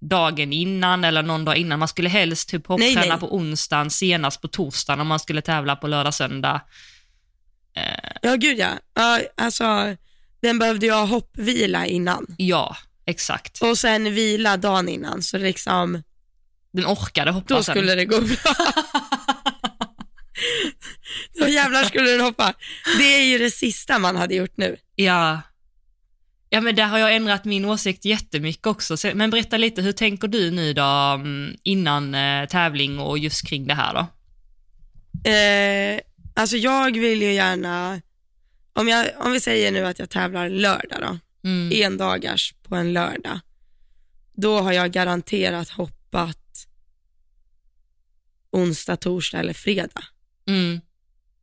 dagen 0.00 0.52
innan 0.52 1.04
eller 1.04 1.22
någon 1.22 1.44
dag 1.44 1.56
innan. 1.56 1.78
Man 1.78 1.88
skulle 1.88 2.08
helst 2.08 2.48
typ 2.48 2.68
Nej, 2.68 2.88
hoppträna 2.94 3.14
nej. 3.14 3.20
på 3.20 3.34
onsdagen, 3.36 3.90
senast 3.90 4.40
på 4.40 4.48
torsdagen 4.48 5.00
om 5.00 5.06
man 5.06 5.20
skulle 5.20 5.42
tävla 5.42 5.76
på 5.76 5.86
lördag, 5.86 6.14
söndag. 6.14 6.60
Ja, 8.22 8.34
gud 8.36 8.58
ja. 8.58 8.68
ja 8.94 9.20
alltså, 9.36 9.96
den 10.42 10.58
behövde 10.58 10.86
ju 10.86 10.92
ha 10.92 11.04
hoppvila 11.04 11.86
innan 11.86 12.26
Ja, 12.38 12.76
exakt. 13.06 13.62
och 13.62 13.78
sen 13.78 14.14
vila 14.14 14.56
dagen 14.56 14.88
innan, 14.88 15.22
så 15.22 15.38
liksom, 15.38 16.02
Den 16.72 16.86
orkade 16.86 17.30
hoppa 17.30 17.54
då 17.54 17.62
sen. 17.62 17.74
skulle 17.74 17.94
det 17.94 18.04
gå 18.04 18.20
bra. 18.20 18.36
Då 21.40 21.48
jävlar 21.48 21.84
skulle 21.84 22.10
den 22.10 22.20
hoppa. 22.20 22.54
Det 22.98 23.04
är 23.14 23.24
ju 23.24 23.38
det 23.38 23.50
sista 23.50 23.98
man 23.98 24.16
hade 24.16 24.34
gjort 24.34 24.56
nu. 24.56 24.76
Ja. 24.94 25.40
Ja, 26.50 26.60
men 26.60 26.74
där 26.76 26.84
har 26.86 26.98
jag 26.98 27.16
ändrat 27.16 27.44
min 27.44 27.64
åsikt 27.64 28.04
jättemycket 28.04 28.66
också. 28.66 28.96
Så- 28.96 29.10
Men 29.14 29.30
berätta 29.30 29.56
lite, 29.56 29.82
hur 29.82 29.92
tänker 29.92 30.28
du 30.28 30.50
nu 30.50 30.72
då 30.72 30.82
mm, 30.82 31.56
innan 31.62 32.14
eh, 32.14 32.46
tävling 32.48 32.98
och 32.98 33.18
just 33.18 33.46
kring 33.48 33.66
det 33.66 33.74
här 33.74 33.94
då? 33.94 34.00
Eh, 35.30 36.00
alltså 36.34 36.56
jag 36.56 36.98
vill 36.98 37.22
ju 37.22 37.32
gärna, 37.32 38.00
om, 38.72 38.88
jag, 38.88 39.06
om 39.18 39.32
vi 39.32 39.40
säger 39.40 39.72
nu 39.72 39.86
att 39.86 39.98
jag 39.98 40.10
tävlar 40.10 40.48
lördag 40.48 40.98
då, 41.00 41.18
Mm. 41.48 41.70
en 41.74 41.96
dagars 41.96 42.54
på 42.62 42.76
en 42.76 42.92
lördag, 42.92 43.40
då 44.34 44.60
har 44.60 44.72
jag 44.72 44.92
garanterat 44.92 45.68
hoppat 45.68 46.66
onsdag, 48.50 48.96
torsdag 48.96 49.38
eller 49.38 49.52
fredag 49.52 50.04
Mm. 50.48 50.80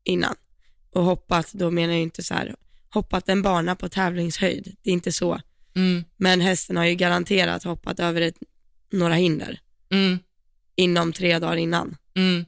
innan. 0.04 0.36
Och 0.92 1.04
hoppat, 1.04 1.52
då 1.54 1.72
menar 1.72 1.94
jag 1.94 2.02
inte 2.02 2.24
så 2.24 2.34
här, 2.34 2.56
hoppat 2.94 3.30
en 3.30 3.42
bana 3.42 3.76
på 3.76 3.90
tävlingshöjd, 3.90 4.76
det 4.82 4.90
är 4.90 4.94
inte 4.94 5.12
så. 5.12 5.40
Mm. 5.76 6.04
Men 6.18 6.42
hästen 6.42 6.78
har 6.78 6.86
ju 6.86 6.96
garanterat 6.96 7.64
hoppat 7.64 8.00
över 8.00 8.22
ett, 8.22 8.38
några 8.92 9.14
hinder 9.14 9.60
Mm. 9.92 10.20
inom 10.76 11.14
tre 11.14 11.40
dagar 11.40 11.56
innan. 11.56 11.98
Mm. 12.16 12.46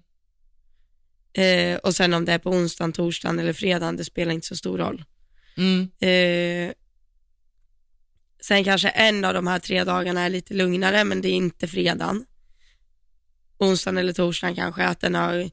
Eh, 1.34 1.78
och 1.78 1.96
sen 1.96 2.14
om 2.14 2.26
det 2.26 2.34
är 2.34 2.40
på 2.40 2.50
onsdagen, 2.50 2.94
torsdagen 2.94 3.40
eller 3.40 3.54
fredagen, 3.54 3.98
det 3.98 4.06
spelar 4.06 4.34
inte 4.34 4.48
så 4.48 4.56
stor 4.56 4.78
roll. 4.78 5.04
Mm. 5.58 5.82
Eh, 6.00 6.74
sen 8.42 8.64
kanske 8.64 8.90
en 8.90 9.26
av 9.26 9.34
de 9.34 9.48
här 9.48 9.60
tre 9.60 9.84
dagarna 9.84 10.22
är 10.22 10.30
lite 10.30 10.54
lugnare, 10.54 11.04
men 11.04 11.22
det 11.22 11.30
är 11.30 11.34
inte 11.34 11.68
fredagen. 11.68 12.26
Onsdagen 13.58 13.98
eller 13.98 14.14
torsdagen 14.14 14.56
kanske, 14.56 14.84
att 14.84 15.00
den 15.02 15.16
har 15.16 15.50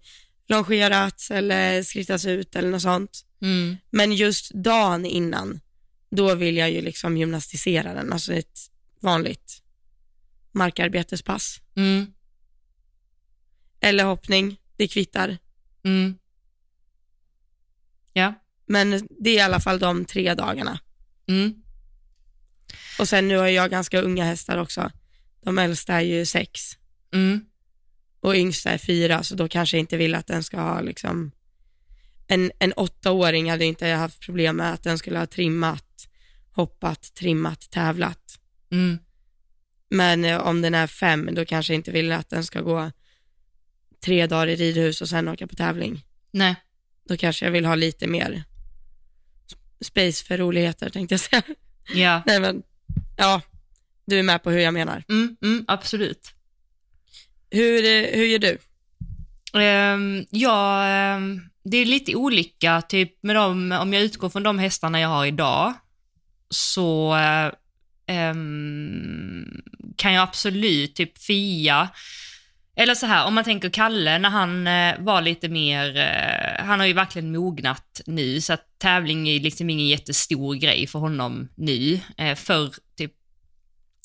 longerats 0.49 1.31
eller 1.31 1.83
skrittats 1.83 2.27
ut 2.27 2.57
eller 2.57 2.69
något 2.71 2.83
sånt. 2.83 3.25
Mm. 3.43 3.77
Men 3.91 4.13
just 4.13 4.51
dagen 4.55 5.07
innan, 5.07 5.61
då 6.11 6.35
vill 6.35 6.57
jag 6.57 6.71
ju 6.71 6.81
liksom 6.81 7.17
gymnastisera 7.17 7.95
den, 7.95 8.13
alltså 8.13 8.33
ett 8.33 8.71
vanligt 9.01 9.63
markarbetespass. 10.53 11.61
Mm. 11.77 12.07
Eller 13.81 14.05
hoppning, 14.05 14.61
det 14.77 14.89
kvittar. 14.89 15.39
Mm. 15.85 16.19
Ja. 18.13 18.35
Men 18.67 19.09
det 19.21 19.31
är 19.31 19.35
i 19.35 19.41
alla 19.41 19.61
fall 19.61 19.79
de 19.79 20.05
tre 20.05 20.35
dagarna. 20.35 20.81
Mm. 21.27 21.55
Och 22.99 23.09
sen 23.09 23.29
nu 23.29 23.37
har 23.37 23.49
jag 23.49 23.71
ganska 23.71 24.01
unga 24.01 24.25
hästar 24.25 24.59
också. 24.59 24.91
De 25.41 25.59
äldsta 25.59 25.95
är 25.95 26.01
ju 26.01 26.27
sex 26.27 26.61
Mm. 27.15 27.45
och 28.21 28.35
yngsta 28.35 28.71
är 28.71 28.79
fyra, 28.79 29.23
så 29.23 29.35
då 29.35 29.49
kanske 29.49 29.77
jag 29.77 29.81
inte 29.81 29.97
vill 29.97 30.15
att 30.15 30.27
den 30.27 30.43
ska 30.43 30.61
ha 30.61 30.81
liksom 30.81 31.33
en, 32.33 32.53
en 32.59 32.73
åttaåring 32.73 33.51
hade 33.51 33.65
inte 33.65 33.89
jag 33.89 33.99
haft 33.99 34.21
problem 34.21 34.57
med 34.57 34.73
att 34.73 34.83
den 34.83 34.99
skulle 34.99 35.19
ha 35.19 35.27
trimmat, 35.27 36.09
hoppat, 36.53 37.15
trimmat, 37.15 37.71
tävlat. 37.71 38.39
Mm. 38.71 38.99
Men 39.91 40.25
eh, 40.25 40.39
om 40.39 40.63
den 40.63 40.75
är 40.75 40.87
fem, 40.87 41.29
då 41.33 41.45
kanske 41.45 41.73
jag 41.73 41.79
inte 41.79 41.91
vill 41.91 42.13
att 42.13 42.31
den 42.31 42.45
ska 42.45 42.61
gå 42.61 42.91
tre 44.05 44.27
dagar 44.27 44.47
i 44.47 44.57
ridhus 44.57 45.01
och 45.01 45.09
sen 45.09 45.29
åka 45.29 45.47
på 45.47 45.55
tävling. 45.55 46.05
Nej. 46.31 46.55
Då 47.09 47.17
kanske 47.17 47.45
jag 47.45 47.53
vill 47.53 47.65
ha 47.65 47.75
lite 47.75 48.07
mer 48.07 48.45
space 49.81 50.25
för 50.25 50.39
roligheter 50.39 50.91
tänkte 50.91 51.13
jag 51.13 51.21
säga. 51.21 51.43
Ja. 51.95 52.23
Nej 52.27 52.41
men, 52.41 52.63
ja, 53.17 53.43
du 54.07 54.19
är 54.19 54.23
med 54.23 54.43
på 54.43 54.51
hur 54.51 54.61
jag 54.61 54.75
menar. 54.75 55.05
Mm. 55.09 55.37
Mm. 55.43 55.65
Absolut. 55.69 56.35
Hur, 57.51 57.85
eh, 57.85 58.19
hur 58.19 58.25
gör 58.25 58.39
du? 58.39 58.59
Um, 59.59 60.27
ja, 60.31 60.87
ehm, 60.87 61.52
det 61.65 61.77
är 61.77 61.85
lite 61.85 62.15
olika, 62.15 62.83
typ 62.83 63.23
med 63.23 63.37
dem, 63.37 63.73
om 63.73 63.93
jag 63.93 64.03
utgår 64.03 64.29
från 64.29 64.43
de 64.43 64.59
hästarna 64.59 65.01
jag 65.01 65.09
har 65.09 65.27
idag, 65.27 65.75
så 66.51 67.15
eh, 67.17 67.53
ehm, 68.07 69.45
kan 69.97 70.13
jag 70.13 70.23
absolut 70.23 70.95
typ 70.95 71.19
fia, 71.19 71.89
eller 72.77 72.95
så 72.95 73.07
här, 73.07 73.27
om 73.27 73.35
man 73.35 73.45
tänker 73.45 73.71
Kalle 73.71 74.19
när 74.19 74.31
han 74.31 74.67
eh, 74.67 74.95
var 74.99 75.23
lite 75.23 75.49
mer, 75.49 75.97
eh, 75.97 76.65
han 76.65 76.81
har 76.81 76.87
ju 76.87 76.93
verkligen 76.93 77.33
mognat 77.33 78.01
nu, 78.07 78.41
så 78.41 78.53
att 78.53 78.79
tävling 78.79 79.29
är 79.29 79.41
liksom 79.41 79.71
ingen 79.71 79.89
jättestor 79.89 80.55
grej 80.55 80.87
för 80.87 80.99
honom 80.99 81.49
nu. 81.55 82.01
Eh, 82.17 82.35
förr, 82.35 82.71
typ 82.99 83.13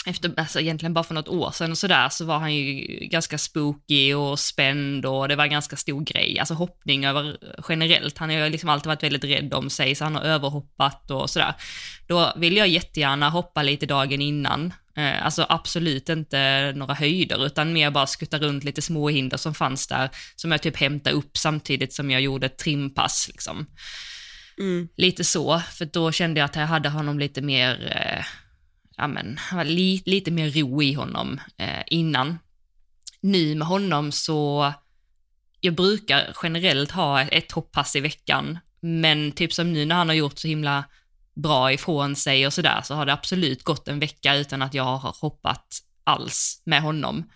efter, 0.07 0.33
alltså 0.37 0.59
egentligen 0.59 0.93
bara 0.93 1.03
för 1.03 1.13
något 1.13 1.27
år 1.27 1.51
sedan 1.51 1.71
och 1.71 1.77
sådär, 1.77 2.09
så 2.09 2.25
var 2.25 2.39
han 2.39 2.55
ju 2.55 2.85
ganska 3.01 3.37
spooky 3.37 4.13
och 4.13 4.39
spänd 4.39 5.05
och 5.05 5.27
det 5.27 5.35
var 5.35 5.43
en 5.43 5.51
ganska 5.51 5.75
stor 5.75 6.01
grej. 6.01 6.39
Alltså 6.39 6.53
hoppning 6.53 7.05
över 7.05 7.37
generellt. 7.69 8.17
Han 8.17 8.29
har 8.29 8.37
ju 8.37 8.49
liksom 8.49 8.69
alltid 8.69 8.87
varit 8.87 9.03
väldigt 9.03 9.23
rädd 9.23 9.53
om 9.53 9.69
sig, 9.69 9.95
så 9.95 10.03
han 10.03 10.15
har 10.15 10.21
överhoppat 10.21 11.11
och 11.11 11.29
sådär. 11.29 11.53
Då 12.07 12.33
vill 12.35 12.57
jag 12.57 12.67
jättegärna 12.67 13.29
hoppa 13.29 13.63
lite 13.63 13.85
dagen 13.85 14.21
innan. 14.21 14.73
Eh, 14.97 15.25
alltså 15.25 15.45
absolut 15.49 16.09
inte 16.09 16.71
några 16.75 16.93
höjder, 16.93 17.45
utan 17.45 17.73
mer 17.73 17.91
bara 17.91 18.07
skutta 18.07 18.39
runt 18.39 18.63
lite 18.63 18.81
små 18.81 19.09
hinder 19.09 19.37
som 19.37 19.53
fanns 19.53 19.87
där, 19.87 20.09
som 20.35 20.51
jag 20.51 20.61
typ 20.61 20.77
hämtade 20.77 21.15
upp 21.15 21.37
samtidigt 21.37 21.93
som 21.93 22.11
jag 22.11 22.21
gjorde 22.21 22.45
ett 22.45 22.57
trimpass. 22.57 23.27
Liksom. 23.31 23.65
Mm. 24.59 24.87
Lite 24.97 25.23
så, 25.23 25.59
för 25.59 25.85
då 25.85 26.11
kände 26.11 26.39
jag 26.39 26.45
att 26.45 26.55
jag 26.55 26.67
hade 26.67 26.89
honom 26.89 27.19
lite 27.19 27.41
mer, 27.41 27.93
eh, 27.95 28.25
ja 28.97 29.07
men, 29.07 29.37
han 29.37 29.57
var 29.57 29.65
li, 29.65 30.03
lite 30.05 30.31
mer 30.31 30.51
ro 30.51 30.81
i 30.83 30.93
honom 30.93 31.41
eh, 31.57 31.83
innan. 31.87 32.39
Nu 33.21 33.55
med 33.55 33.67
honom 33.67 34.11
så, 34.11 34.73
jag 35.61 35.75
brukar 35.75 36.35
generellt 36.43 36.91
ha 36.91 37.21
ett 37.21 37.51
hopppass 37.51 37.95
i 37.95 37.99
veckan, 37.99 38.59
men 38.79 39.31
typ 39.31 39.53
som 39.53 39.73
nu 39.73 39.85
när 39.85 39.95
han 39.95 40.07
har 40.07 40.15
gjort 40.15 40.39
så 40.39 40.47
himla 40.47 40.83
bra 41.33 41.73
ifrån 41.73 42.15
sig 42.15 42.47
och 42.47 42.53
sådär, 42.53 42.81
så 42.83 42.95
har 42.95 43.05
det 43.05 43.13
absolut 43.13 43.63
gått 43.63 43.87
en 43.87 43.99
vecka 43.99 44.35
utan 44.35 44.61
att 44.61 44.73
jag 44.73 44.83
har 44.83 45.15
hoppat 45.21 45.81
alls 46.03 46.61
med 46.65 46.81
honom. 46.81 47.29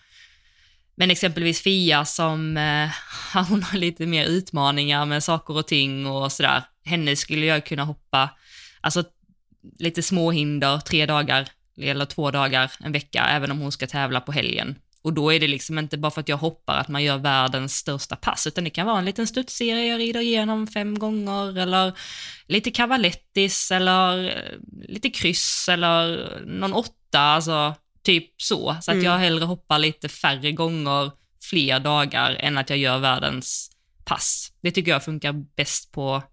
Men 0.96 1.12
exempelvis 1.12 1.62
Fia 1.62 2.06
som, 2.06 2.58
eh, 2.58 2.90
hon 3.50 3.64
har 3.64 3.78
lite 3.78 4.06
mer 4.06 4.26
utmaningar 4.26 5.06
med 5.06 5.24
saker 5.24 5.58
och 5.58 5.68
ting 5.68 6.08
och 6.08 6.32
sådär. 6.32 6.64
Henne 6.86 7.16
skulle 7.16 7.46
jag 7.46 7.66
kunna 7.66 7.84
hoppa, 7.84 8.30
alltså 8.82 9.04
lite 9.80 10.02
små 10.04 10.32
hinder, 10.32 10.80
tre 10.80 11.06
dagar 11.06 11.48
eller 11.78 12.06
två 12.06 12.32
dagar, 12.32 12.72
en 12.80 12.92
vecka, 12.92 13.26
även 13.30 13.52
om 13.52 13.60
hon 13.60 13.72
ska 13.72 13.88
tävla 13.88 14.22
på 14.22 14.32
helgen. 14.32 14.76
Och 15.04 15.14
då 15.14 15.34
är 15.34 15.40
det 15.40 15.48
liksom 15.48 15.80
inte 15.80 15.98
bara 15.98 16.12
för 16.12 16.22
att 16.22 16.30
jag 16.30 16.38
hoppar 16.38 16.78
att 16.78 16.88
man 16.88 17.04
gör 17.04 17.18
världens 17.18 17.76
största 17.76 18.16
pass, 18.16 18.48
utan 18.48 18.64
det 18.64 18.70
kan 18.70 18.88
vara 18.88 19.00
en 19.00 19.06
liten 19.06 19.28
studsserie 19.28 19.86
jag 19.86 20.00
rider 20.00 20.20
igenom 20.22 20.68
fem 20.68 21.00
gånger, 21.00 21.58
eller 21.58 21.94
lite 22.48 22.72
cavalettis, 22.72 23.72
eller 23.72 24.26
eh, 24.30 24.58
lite 24.90 25.10
kryss, 25.10 25.70
eller 25.70 26.30
någon 26.46 26.74
åtta, 26.74 27.20
alltså 27.20 27.76
typ 28.04 28.42
så. 28.42 28.76
Så 28.82 28.92
att 28.92 28.96
Mm. 28.96 29.06
jag 29.06 29.18
hellre 29.18 29.46
hoppar 29.46 29.80
lite 29.80 30.10
färre 30.10 30.52
gånger, 30.52 31.12
fler 31.50 31.80
dagar, 31.80 32.36
än 32.40 32.58
att 32.58 32.70
jag 32.70 32.80
gör 32.80 32.98
världens 32.98 33.72
pass. 34.06 34.52
Det 34.62 34.72
tycker 34.72 34.92
jag 34.92 35.04
funkar 35.04 35.34
bäst 35.56 35.92
på 35.92 36.24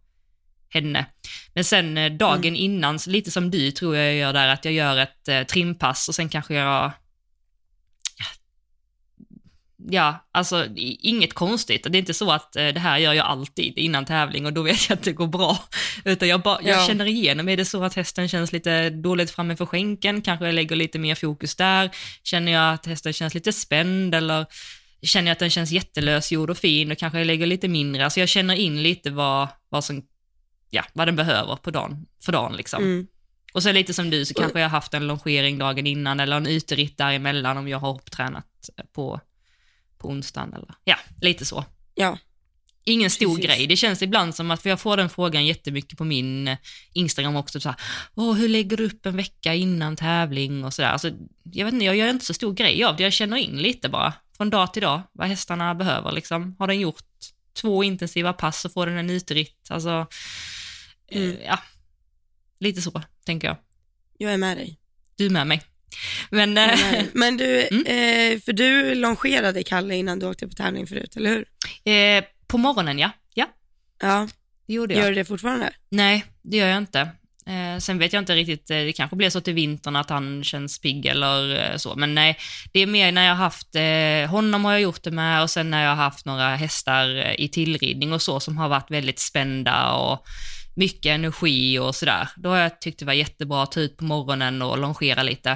henne. 0.68 1.06
Men 1.54 1.64
sen 1.64 1.98
eh, 1.98 2.12
dagen 2.12 2.56
innan, 2.56 2.98
så 2.98 3.10
lite 3.10 3.30
som 3.30 3.50
du 3.50 3.70
tror 3.70 3.96
jag 3.96 4.14
gör 4.14 4.32
där, 4.32 4.48
att 4.48 4.64
jag 4.64 4.74
gör 4.74 4.96
ett 4.96 5.28
eh, 5.28 5.42
trimpass 5.42 6.08
och 6.08 6.14
sen 6.14 6.28
kanske 6.28 6.54
jag 6.54 6.92
Ja, 9.90 10.26
alltså 10.32 10.66
inget 10.76 11.32
konstigt. 11.34 11.86
Det 11.90 11.96
är 11.96 12.00
inte 12.00 12.14
så 12.14 12.32
att 12.32 12.56
eh, 12.56 12.68
det 12.68 12.80
här 12.80 12.98
gör 12.98 13.12
jag 13.12 13.26
alltid 13.26 13.78
innan 13.78 14.04
tävling 14.04 14.46
och 14.46 14.52
då 14.52 14.62
vet 14.62 14.88
jag 14.88 14.96
att 14.98 15.04
det 15.04 15.12
går 15.12 15.26
bra. 15.26 15.58
Utan 16.04 16.28
jag, 16.28 16.42
bara, 16.42 16.58
jag 16.62 16.82
Ja. 16.82 16.86
känner 16.86 17.06
igenom, 17.06 17.48
är 17.48 17.56
det 17.56 17.64
så 17.64 17.84
att 17.84 17.94
hästen 17.94 18.28
känns 18.28 18.52
lite 18.52 18.90
dåligt 18.90 19.30
framme 19.30 19.56
för 19.56 19.66
skänken, 19.66 20.22
kanske 20.22 20.46
jag 20.46 20.54
lägger 20.54 20.76
lite 20.76 20.98
mer 20.98 21.14
fokus 21.14 21.56
där. 21.56 21.90
Känner 22.22 22.52
jag 22.52 22.74
att 22.74 22.86
hästen 22.86 23.12
känns 23.12 23.34
lite 23.34 23.52
spänd 23.52 24.14
eller 24.14 24.46
känner 25.02 25.26
jag 25.28 25.32
att 25.32 25.38
den 25.38 25.50
känns 25.50 25.70
jättelösgjord 25.70 26.50
och 26.50 26.58
fin, 26.58 26.88
då 26.88 26.94
kanske 26.94 27.18
jag 27.18 27.26
lägger 27.26 27.46
lite 27.46 27.68
mindre. 27.68 28.04
Alltså 28.04 28.20
jag 28.20 28.28
känner 28.28 28.54
in 28.54 28.82
lite 28.82 29.10
vad, 29.10 29.48
vad 29.68 29.84
som, 29.84 30.02
ja, 30.70 30.84
vad 30.92 31.08
den 31.08 31.16
behöver 31.16 31.56
på 31.56 31.70
dagen, 31.70 32.06
för 32.24 32.32
dagen 32.32 32.56
liksom. 32.56 32.82
Mm. 32.82 33.06
Och 33.52 33.62
så 33.62 33.72
lite 33.72 33.94
som 33.94 34.10
du 34.10 34.24
så 34.24 34.34
kanske 34.34 34.60
jag 34.60 34.68
haft 34.68 34.94
en 34.94 35.06
longering 35.06 35.58
dagen 35.58 35.86
innan 35.86 36.20
eller 36.20 36.36
en 36.36 36.46
uteritt 36.46 36.98
däremellan 36.98 37.56
om 37.56 37.68
jag 37.68 37.78
har 37.78 37.92
hopptränat 37.92 38.46
på, 38.92 39.20
på 39.98 40.08
onsdagen 40.08 40.54
eller 40.54 40.74
ja, 40.84 40.96
lite 41.20 41.44
så. 41.44 41.64
Ja. 41.94 42.18
Ingen 42.84 43.10
stor 43.10 43.36
Precis. 43.36 43.46
grej. 43.46 43.66
Det 43.66 43.76
känns 43.76 44.02
ibland 44.02 44.34
som 44.34 44.50
att, 44.50 44.62
för 44.62 44.70
jag 44.70 44.80
får 44.80 44.96
den 44.96 45.08
frågan 45.08 45.46
jättemycket 45.46 45.98
på 45.98 46.04
min 46.04 46.48
eh, 46.48 46.58
Instagram 46.92 47.36
också, 47.36 47.60
så 47.60 47.68
här, 47.68 47.78
Åh, 48.14 48.34
hur 48.34 48.48
lägger 48.48 48.76
du 48.76 48.86
upp 48.86 49.06
en 49.06 49.16
vecka 49.16 49.54
innan 49.54 49.96
tävling 49.96 50.64
och 50.64 50.74
sådär. 50.74 50.88
Alltså, 50.88 51.10
jag 51.42 51.64
vet 51.64 51.74
inte, 51.74 51.86
jag 51.86 51.96
gör 51.96 52.10
inte 52.10 52.24
så 52.24 52.34
stor 52.34 52.52
grej 52.52 52.84
av 52.84 52.96
det, 52.96 53.02
jag 53.02 53.12
känner 53.12 53.36
in 53.36 53.56
lite 53.56 53.88
bara, 53.88 54.12
från 54.36 54.50
dag 54.50 54.72
till 54.72 54.82
dag, 54.82 55.02
vad 55.12 55.28
hästarna 55.28 55.74
behöver 55.74 56.12
liksom. 56.12 56.56
Har 56.58 56.66
den 56.66 56.80
gjort 56.80 57.04
två 57.60 57.84
intensiva 57.84 58.32
pass 58.32 58.60
så 58.60 58.68
får 58.68 58.86
den 58.86 58.98
en 58.98 59.10
uteritt, 59.10 59.66
alltså, 59.70 60.06
Mm. 61.12 61.30
eh, 61.30 61.36
ja, 61.46 61.58
lite 62.60 62.82
så, 62.82 63.02
tänker 63.26 63.48
jag. 63.48 63.56
Jag 64.18 64.32
är 64.32 64.36
med 64.36 64.56
dig. 64.56 64.78
Du 65.16 65.26
är 65.26 65.30
med 65.30 65.46
mig. 65.46 65.62
Men, 66.30 66.58
eh, 66.58 66.66
med 66.66 66.78
dig. 66.92 67.10
Men 67.14 67.36
du, 67.36 67.68
Mm. 67.70 67.86
eh, 67.86 68.40
för 68.40 68.52
du 68.52 68.94
longerade 68.94 69.62
Kalle 69.62 69.94
innan 69.96 70.18
du 70.18 70.26
åkte 70.26 70.48
på 70.48 70.54
tävling 70.54 70.86
förut, 70.86 71.16
eller 71.16 71.30
hur? 71.30 71.44
eh, 71.92 72.24
på 72.46 72.58
morgonen 72.58 72.98
ja, 72.98 73.10
ja, 73.34 73.46
Ja, 74.02 74.28
det 74.66 74.72
gjorde 74.74 74.94
jag. 74.94 75.02
gör 75.02 75.08
du 75.08 75.14
det 75.14 75.24
fortfarande? 75.24 75.70
Nej, 75.90 76.24
det 76.42 76.56
gör 76.56 76.66
jag 76.68 76.78
inte. 76.78 77.00
Eh, 77.46 77.78
sen 77.78 77.98
vet 77.98 78.12
jag 78.12 78.20
inte 78.22 78.34
riktigt, 78.34 78.70
eh, 78.70 78.76
det 78.76 78.92
kanske 78.92 79.16
blir 79.16 79.30
så 79.30 79.40
till 79.40 79.54
vintern 79.54 79.96
att 79.96 80.10
han 80.10 80.44
känns 80.44 80.80
pigg 80.80 81.06
eller 81.06 81.78
så, 81.78 81.94
men 81.96 82.14
nej, 82.14 82.38
det 82.72 82.80
är 82.80 82.86
mer 82.86 83.12
när 83.12 83.22
jag 83.26 83.34
har 83.34 83.44
haft, 83.44 83.74
eh, 83.74 84.30
honom 84.30 84.64
har 84.64 84.72
jag 84.72 84.80
gjort 84.80 85.02
det 85.02 85.10
med 85.10 85.42
och 85.42 85.50
sen 85.50 85.70
när 85.70 85.82
jag 85.82 85.90
har 85.90 85.96
haft 86.04 86.26
några 86.26 86.56
hästar 86.56 87.40
i 87.40 87.48
tillridning 87.48 88.12
och 88.12 88.22
så 88.22 88.40
som 88.40 88.56
har 88.56 88.68
varit 88.68 88.90
väldigt 88.90 89.18
spända 89.18 89.92
och 89.92 90.24
mycket 90.78 91.10
energi 91.10 91.78
och 91.78 91.94
sådär. 91.94 92.28
Då 92.36 92.48
har 92.48 92.56
jag 92.56 92.80
tyckt 92.80 92.98
det 92.98 93.04
var 93.04 93.12
jättebra 93.12 93.62
att 93.62 93.72
ta 93.72 93.80
ut 93.80 93.96
på 93.96 94.04
morgonen 94.04 94.62
och 94.62 94.78
longera 94.78 95.22
lite 95.22 95.50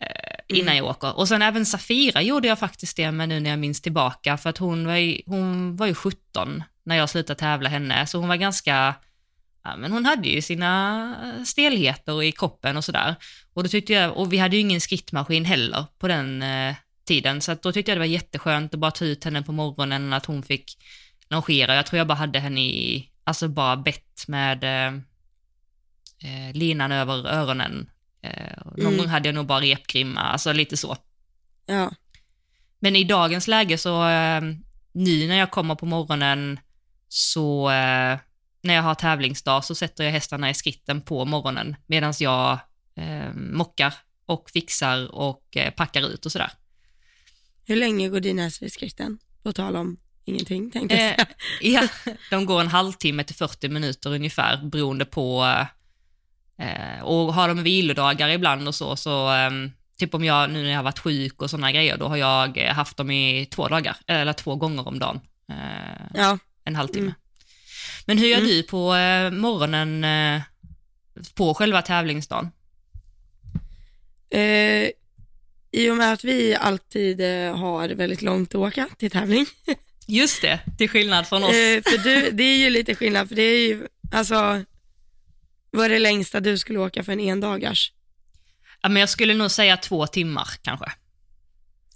eh, 0.00 0.56
innan 0.56 0.68
Mm. 0.68 0.76
jag 0.76 0.86
åker. 0.86 1.16
Och 1.18 1.28
sen 1.28 1.42
även 1.42 1.66
Safira 1.66 2.22
gjorde 2.22 2.48
jag 2.48 2.58
faktiskt 2.58 2.96
det 2.96 3.12
med 3.12 3.28
nu 3.28 3.40
när 3.40 3.50
jag 3.50 3.58
minns 3.58 3.80
tillbaka, 3.82 4.36
för 4.36 4.50
att 4.50 4.58
hon 4.58 4.86
var 4.86 4.96
ju, 4.96 5.20
hon 5.26 5.76
var 5.76 5.86
ju 5.86 5.94
17 5.94 6.62
när 6.84 6.96
jag 6.96 7.10
slutade 7.10 7.38
tävla 7.40 7.68
henne, 7.68 8.06
så 8.06 8.18
hon 8.18 8.28
var 8.28 8.36
ganska 8.36 8.94
ja, 9.64 9.76
men 9.76 9.92
hon 9.92 10.04
hade 10.04 10.28
ju 10.28 10.42
sina 10.42 11.44
stelheter 11.46 12.22
i 12.22 12.32
kroppen 12.32 12.76
och 12.76 12.84
sådär. 12.84 13.14
Och 13.54 13.62
då 13.62 13.68
tyckte 13.68 13.92
jag, 13.92 14.16
och 14.16 14.32
vi 14.32 14.38
hade 14.38 14.56
ju 14.56 14.60
ingen 14.60 14.80
skrittmaskin 14.80 15.44
heller 15.44 15.84
på 15.98 16.08
den 16.08 16.42
eh, 16.42 16.74
tiden, 17.06 17.40
så 17.40 17.54
då 17.62 17.72
tyckte 17.72 17.90
jag 17.90 17.96
det 17.96 18.00
var 18.00 18.06
jätteskönt 18.06 18.74
att 18.74 18.80
bara 18.80 18.90
ta 18.90 19.04
ut 19.04 19.24
henne 19.24 19.42
på 19.42 19.52
morgonen, 19.52 20.12
att 20.12 20.26
hon 20.26 20.42
fick 20.42 20.78
longera. 21.30 21.74
Jag 21.74 21.86
tror 21.86 21.98
jag 21.98 22.06
bara 22.06 22.18
hade 22.18 22.38
henne 22.38 22.60
i, 22.60 23.10
alltså 23.24 23.48
bara 23.48 23.76
bett 23.76 24.13
med 24.28 24.64
eh, 24.64 24.94
eh, 26.30 26.52
linan 26.54 26.92
över 26.92 27.26
öronen. 27.26 27.90
Eh, 28.22 28.56
någon 28.76 28.86
Mm. 28.86 28.96
gång 28.96 29.06
hade 29.06 29.28
jag 29.28 29.34
nog 29.34 29.46
bara 29.46 29.60
repgrimma, 29.60 30.20
alltså 30.20 30.52
lite 30.52 30.76
så. 30.76 30.96
Ja. 31.66 31.92
Men 32.78 32.96
i 32.96 33.04
dagens 33.04 33.48
läge 33.48 33.78
så, 33.78 34.08
eh, 34.08 34.40
nu 34.92 35.28
när 35.28 35.36
jag 35.36 35.50
kommer 35.50 35.74
på 35.74 35.86
morgonen, 35.86 36.60
så 37.08 37.70
eh, 37.70 38.18
när 38.62 38.74
jag 38.74 38.82
har 38.82 38.94
tävlingsdag 38.94 39.62
så 39.64 39.74
sätter 39.74 40.04
jag 40.04 40.12
hästarna 40.12 40.50
i 40.50 40.54
skritten 40.54 41.00
på 41.00 41.24
morgonen 41.24 41.76
medan 41.86 42.14
jag 42.18 42.58
eh, 42.96 43.32
mockar 43.34 43.94
och 44.26 44.50
fixar 44.50 45.14
och 45.14 45.56
eh, 45.56 45.70
packar 45.74 46.02
ut 46.02 46.26
och 46.26 46.32
sådär. 46.32 46.50
Hur 47.66 47.76
länge 47.76 48.08
går 48.08 48.20
dina 48.20 48.42
hästar 48.42 48.66
i 48.66 48.70
skritten? 48.70 49.18
På 49.42 49.52
tal 49.52 49.76
om 49.76 49.96
ingenting, 50.24 50.70
tänkte 50.70 50.94
jag 50.96 51.10
Eh, 51.10 51.14
säga. 51.16 51.26
ja, 51.60 52.12
de 52.30 52.46
går 52.46 52.60
en 52.60 52.68
halvtimme 52.68 53.24
till 53.24 53.36
40 53.36 53.68
minuter 53.68 54.10
ungefär 54.14 54.56
beroende 54.56 55.04
på, 55.04 55.44
eh, 56.58 57.02
och 57.02 57.34
har 57.34 57.48
de 57.48 57.62
vilodagar 57.62 58.28
ibland 58.28 58.68
och 58.68 58.74
så, 58.74 58.96
så 58.96 59.34
eh, 59.34 59.50
typ 59.98 60.14
om 60.14 60.24
jag, 60.24 60.50
nu 60.50 60.62
när 60.62 60.70
jag 60.70 60.78
har 60.78 60.82
varit 60.84 60.98
sjuk 60.98 61.42
och 61.42 61.50
sådana 61.50 61.72
grejer, 61.72 61.96
då 61.96 62.08
har 62.08 62.16
jag 62.16 62.58
eh, 62.58 62.72
haft 62.74 62.96
dem 62.96 63.10
i 63.10 63.46
två 63.50 63.68
dagar, 63.68 63.96
eller 64.06 64.32
två 64.32 64.56
gånger 64.56 64.88
om 64.88 64.98
dagen. 64.98 65.20
Eh, 65.50 66.04
Ja, 66.14 66.38
en 66.64 66.76
halvtimme. 66.76 67.06
Mm. 67.06 67.14
Men 68.06 68.18
hur 68.18 68.26
gör 68.26 68.38
Mm. 68.38 68.48
du 68.48 68.62
på 68.62 68.94
eh, 68.94 69.30
morgonen 69.30 70.04
eh, 70.04 70.42
på 71.34 71.54
själva 71.54 71.82
tävlingsdagen? 71.82 72.50
eh, 74.30 74.88
i 75.70 75.90
och 75.90 75.96
med 75.96 76.12
att 76.12 76.24
vi 76.24 76.54
alltid 76.54 77.20
eh, 77.20 77.56
har 77.56 77.88
väldigt 77.88 78.22
långt 78.22 78.48
att 78.50 78.54
åka 78.54 78.88
till 78.98 79.10
tävling. 79.10 79.46
Just 80.06 80.42
det, 80.42 80.60
till 80.78 80.88
skillnad 80.88 81.26
från 81.26 81.44
oss. 81.44 81.54
Eh, 81.54 81.82
för 81.82 81.98
du, 81.98 82.30
det 82.30 82.42
är 82.44 82.56
ju 82.56 82.70
lite 82.70 82.94
skillnad, 82.94 83.28
för 83.28 83.34
det 83.36 83.42
är 83.42 83.68
ju, 83.68 83.86
alltså, 84.12 84.64
vad 85.70 85.84
är 85.84 85.88
det 85.88 85.98
längsta 85.98 86.40
du 86.40 86.58
skulle 86.58 86.78
åka 86.78 87.04
för 87.04 87.12
en 87.12 87.20
endagars? 87.20 87.92
ja, 88.82 88.88
men 88.88 89.00
jag 89.00 89.08
skulle 89.08 89.34
nog 89.34 89.50
säga 89.50 89.76
två 89.76 90.06
timmar 90.06 90.48
kanske. 90.62 90.92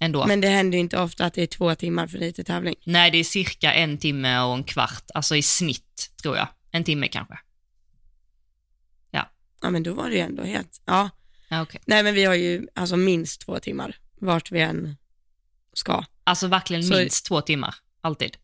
Ändå. 0.01 0.27
Men 0.27 0.40
det 0.40 0.49
händer 0.49 0.79
ju 0.79 0.81
inte 0.81 0.99
ofta 1.01 1.25
att 1.25 1.35
det 1.35 1.42
är 1.42 1.47
två 1.47 1.75
timmar 1.75 2.07
för 2.07 2.18
dig 2.18 2.33
till 2.33 2.44
tävling. 2.44 2.75
Nej, 2.85 3.11
det 3.11 3.18
är 3.18 3.25
cirka 3.25 3.73
en 3.73 3.99
timme 3.99 4.40
och 4.40 4.55
en 4.55 4.64
kvart, 4.64 5.05
alltså 5.14 5.37
i 5.37 5.42
snitt 5.42 6.11
tror 6.23 6.37
jag. 6.37 6.49
En 6.71 6.85
timme 6.85 7.09
kanske. 7.09 7.38
Ja, 9.61 9.71
men 9.71 9.83
då 9.83 9.94
var 9.94 10.09
det 10.09 10.14
ju 10.14 10.21
ändå 10.21 10.42
helt, 10.44 10.81
ja. 10.85 11.11
Ja, 11.49 11.62
okej. 11.62 11.81
Nej, 11.87 12.03
men 12.03 12.14
vi 12.14 12.25
har 12.25 12.35
ju 12.35 12.66
alltså 12.75 12.97
minst 12.97 13.40
två 13.40 13.59
timmar, 13.61 13.97
vart 14.21 14.53
vi 14.53 14.61
än 14.61 14.97
ska. 15.73 16.05
Alltså 16.25 16.47
verkligen 16.47 16.83
Så- 16.85 16.94
minst 16.97 17.27
två 17.27 17.40
timmar, 17.40 17.75
alltid. 18.00 18.37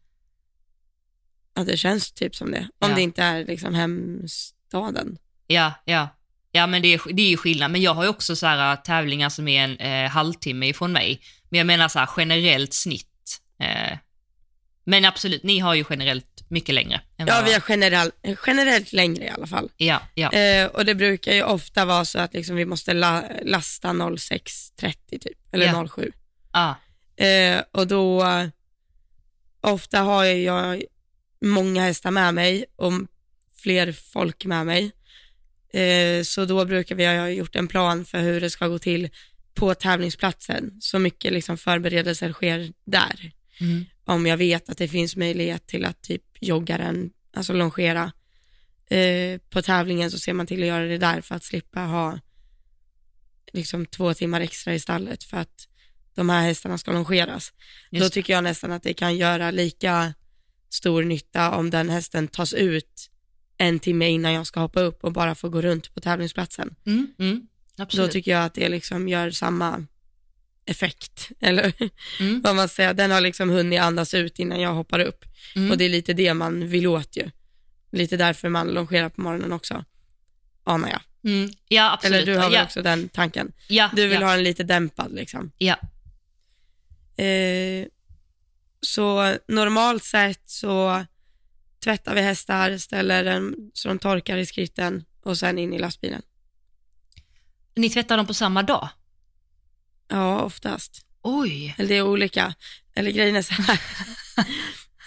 Ja, 1.54 1.64
det 1.64 1.76
känns 1.76 2.12
typ 2.12 2.36
som 2.36 2.50
det. 2.50 2.68
Om 2.78 2.88
Ja. 2.90 2.94
det 2.96 3.02
inte 3.02 3.22
är 3.22 3.44
liksom 3.44 3.74
hemstaden. 3.74 5.18
Ja, 5.46 5.72
ja. 5.84 6.08
Ja, 6.50 6.66
men 6.66 6.82
det 6.82 6.94
är, 6.94 7.12
det 7.12 7.22
är 7.22 7.28
ju 7.30 7.36
skillnad. 7.36 7.70
Men 7.70 7.82
jag 7.82 7.94
har 7.94 8.02
ju 8.02 8.08
också 8.08 8.36
så 8.36 8.46
här 8.46 8.72
äh, 8.72 8.80
tävlingar 8.82 9.28
som 9.28 9.48
är 9.48 9.64
en 9.64 9.76
eh, 9.76 10.10
halvtimme 10.10 10.68
ifrån 10.68 10.92
mig. 10.92 11.20
Men 11.48 11.58
jag 11.58 11.66
menar 11.66 11.88
så 11.88 11.98
här 11.98 12.08
generellt 12.16 12.74
snitt. 12.74 13.40
Eh, 13.60 13.98
men 14.84 15.04
absolut, 15.04 15.42
ni 15.42 15.58
har 15.58 15.74
ju 15.74 15.84
generellt 15.90 16.44
mycket 16.48 16.74
längre. 16.74 17.00
Än 17.16 17.26
Ja, 17.26 17.42
vi 17.46 17.52
har 17.52 17.60
generell, 17.60 18.10
generellt 18.46 18.92
längre 18.92 19.24
i 19.24 19.28
alla 19.28 19.46
fall. 19.46 19.68
Ja, 19.76 20.00
ja. 20.14 20.32
Eh, 20.32 20.66
och 20.66 20.84
det 20.84 20.94
brukar 20.94 21.32
ju 21.32 21.42
ofta 21.42 21.84
vara 21.84 22.04
så 22.04 22.18
att 22.18 22.34
liksom 22.34 22.56
vi 22.56 22.64
måste 22.64 22.92
la, 22.94 23.22
lasta 23.42 23.88
06.30 23.88 24.94
typ, 25.08 25.38
eller 25.54 25.66
Ja. 25.66 25.88
07. 25.88 26.12
Ah, 26.50 26.74
Eh, 27.16 27.62
och 27.72 27.86
då, 27.86 28.24
ofta 29.64 30.00
har 30.00 30.24
jag 30.24 30.82
många 31.40 31.82
hästar 31.82 32.10
med 32.10 32.34
mig 32.34 32.64
och 32.76 32.92
fler 33.56 33.92
folk 33.92 34.44
med 34.44 34.66
mig. 34.66 34.92
Eh, 35.72 36.22
så 36.22 36.44
då 36.44 36.64
brukar 36.64 36.94
vi 36.94 37.06
ha 37.06 37.28
gjort 37.28 37.56
en 37.56 37.68
plan 37.68 38.04
för 38.04 38.20
hur 38.20 38.40
det 38.40 38.50
ska 38.50 38.68
gå 38.68 38.78
till 38.78 39.08
på 39.54 39.74
tävlingsplatsen. 39.74 40.78
Så 40.80 40.98
mycket 40.98 41.32
liksom 41.32 41.58
förberedelser 41.58 42.32
sker 42.32 42.72
där. 42.84 43.32
mm, 43.60 43.84
Om 44.04 44.26
jag 44.26 44.36
vet 44.36 44.68
att 44.68 44.78
det 44.78 44.88
finns 44.88 45.16
möjlighet 45.16 45.66
till 45.66 45.84
att 45.84 46.02
typ 46.02 46.22
jogga 46.40 46.78
den, 46.78 47.10
alltså 47.36 47.52
longera 47.52 48.12
eh, 48.90 49.40
på 49.50 49.62
tävlingen 49.62 50.10
så 50.10 50.18
ser 50.18 50.32
man 50.32 50.46
till 50.46 50.62
att 50.62 50.68
göra 50.68 50.84
det 50.84 50.98
där 50.98 51.20
för 51.20 51.34
att 51.34 51.44
slippa 51.44 51.80
ha 51.80 52.18
liksom 53.52 53.86
två 53.86 54.14
timmar 54.14 54.40
extra 54.40 54.74
i 54.74 54.80
stallet 54.80 55.24
för 55.24 55.36
att 55.36 55.68
de 56.14 56.28
här 56.30 56.42
hästarna 56.42 56.78
ska 56.78 56.92
longeras. 56.92 57.52
Då 57.90 57.96
Just 57.98 58.10
det. 58.10 58.14
tycker 58.14 58.32
jag 58.32 58.44
nästan 58.44 58.72
att 58.72 58.82
det 58.82 58.94
kan 58.94 59.16
göra 59.16 59.50
lika 59.50 60.14
stor 60.70 61.02
nytta 61.02 61.50
om 61.54 61.70
den 61.70 61.88
hästen 61.90 62.28
tas 62.28 62.52
ut 62.52 63.10
en 63.58 63.78
timme 63.78 64.08
innan 64.08 64.32
jag 64.32 64.46
ska 64.46 64.60
hoppa 64.60 64.80
upp 64.80 65.04
och 65.04 65.12
bara 65.12 65.34
få 65.34 65.48
gå 65.48 65.60
runt 65.62 65.94
på 65.94 66.00
tävlingsplatsen. 66.00 66.74
Mm, 66.86 67.06
mm, 67.18 67.46
Då 67.92 68.08
tycker 68.08 68.30
jag 68.30 68.44
att 68.44 68.54
det 68.54 68.68
liksom 68.68 69.08
gör 69.08 69.30
samma 69.30 69.86
effekt, 70.66 71.28
eller 71.40 71.72
Mm. 72.20 72.40
vad 72.42 72.56
man 72.56 72.68
säger, 72.68 72.94
den 72.94 73.10
har 73.10 73.20
liksom 73.20 73.50
hunnit 73.50 73.80
andas 73.80 74.14
ut 74.14 74.38
innan 74.38 74.60
jag 74.60 74.74
hoppar 74.74 74.98
upp. 75.00 75.24
Mm. 75.56 75.70
Och 75.70 75.78
det 75.78 75.84
är 75.84 75.88
lite 75.88 76.12
det 76.12 76.34
man 76.34 76.68
vill 76.68 76.86
åt 76.86 77.16
ju. 77.16 77.30
Lite 77.92 78.16
därför 78.16 78.48
man 78.48 78.68
longerar 78.68 79.08
på 79.08 79.20
morgonen 79.20 79.52
också, 79.52 79.84
anar 80.64 80.88
jag. 80.88 81.00
Mm. 81.32 81.50
Ja, 81.68 81.92
absolut. 81.92 82.14
Eller 82.22 82.26
du 82.32 82.38
har 82.38 82.44
väl 82.50 82.52
ja. 82.58 82.64
också 82.64 82.82
den 82.82 83.08
tanken? 83.08 83.52
ja, 83.68 83.90
Du 83.96 84.06
vill 84.06 84.20
ja. 84.20 84.26
ha 84.26 84.34
den 84.34 84.44
lite 84.44 84.62
dämpad 84.62 85.12
liksom. 85.14 85.50
Ja. 85.58 85.76
Eh, 87.16 87.86
så 88.80 89.36
normalt 89.48 90.04
sett 90.04 90.42
så 90.46 91.04
tvättar 91.84 92.14
vi 92.14 92.20
hästar, 92.20 92.78
ställer 92.78 93.24
den 93.24 93.54
så 93.74 93.88
de 93.88 93.98
torkar 93.98 94.36
i 94.36 94.46
skritten 94.46 95.04
och 95.22 95.38
sen 95.38 95.58
in 95.58 95.72
i 95.72 95.78
lastbilen. 95.78 96.22
Ni 97.76 97.90
tvättar 97.90 98.16
dem 98.16 98.26
på 98.26 98.34
samma 98.34 98.62
dag? 98.62 98.88
Ja, 100.08 100.42
oftast. 100.42 101.06
Oj. 101.22 101.74
Eller 101.78 101.88
det 101.88 101.94
är 101.94 102.02
olika. 102.02 102.54
Eller 102.94 103.10
grejen 103.10 103.36
är 103.36 103.42
så 103.42 103.54
här. 103.54 103.80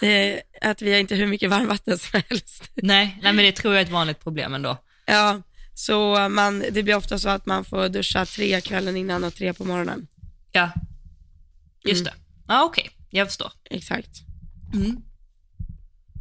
är 0.00 0.42
att 0.60 0.82
vi 0.82 0.92
har 0.92 0.98
inte 0.98 1.14
hur 1.14 1.26
mycket 1.26 1.50
varmvatten 1.50 1.98
som 1.98 2.22
helst. 2.28 2.70
Nej, 2.74 3.18
nej, 3.22 3.32
men 3.32 3.44
det 3.44 3.52
tror 3.52 3.74
jag 3.74 3.80
är 3.80 3.86
ett 3.86 3.92
vanligt 3.92 4.20
problem 4.20 4.54
ändå. 4.54 4.76
Ja, 5.06 5.42
så 5.74 6.28
man, 6.28 6.64
det 6.70 6.82
blir 6.82 6.94
ofta 6.94 7.18
så 7.18 7.28
att 7.28 7.46
man 7.46 7.64
får 7.64 7.88
duscha 7.88 8.26
tre 8.26 8.60
kvällen 8.60 8.96
innan 8.96 9.24
och 9.24 9.34
tre 9.34 9.54
på 9.54 9.64
morgonen. 9.64 10.06
Ja, 10.52 10.70
just 11.88 12.04
det. 12.04 12.14
Ja, 12.48 12.64
okej. 12.64 12.90
Jag 13.10 13.26
förstår. 13.26 13.52
Exakt. 13.70 14.10
Mm. 14.74 14.96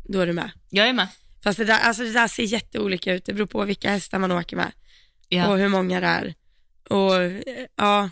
Då 0.09 0.19
är 0.19 0.27
du 0.27 0.33
med. 0.33 0.51
Jag 0.69 0.89
är 0.89 0.93
med. 0.93 1.07
Fast 1.43 1.57
det 1.57 1.65
där, 1.65 1.79
alltså 1.79 2.03
det 2.03 2.11
där 2.13 2.27
ser 2.27 2.43
jätteolika 2.43 3.13
ut. 3.13 3.25
Det 3.25 3.33
beror 3.33 3.45
på 3.47 3.65
vilka 3.65 3.89
hästar 3.91 4.19
man 4.19 4.31
åker 4.31 4.55
med 4.55 4.71
Ja. 5.29 5.47
och 5.47 5.57
hur 5.57 5.67
många 5.69 5.99
det 5.99 6.07
är. 6.07 6.33
Och 6.89 7.15
eh, 7.21 7.41
ja, 7.75 8.09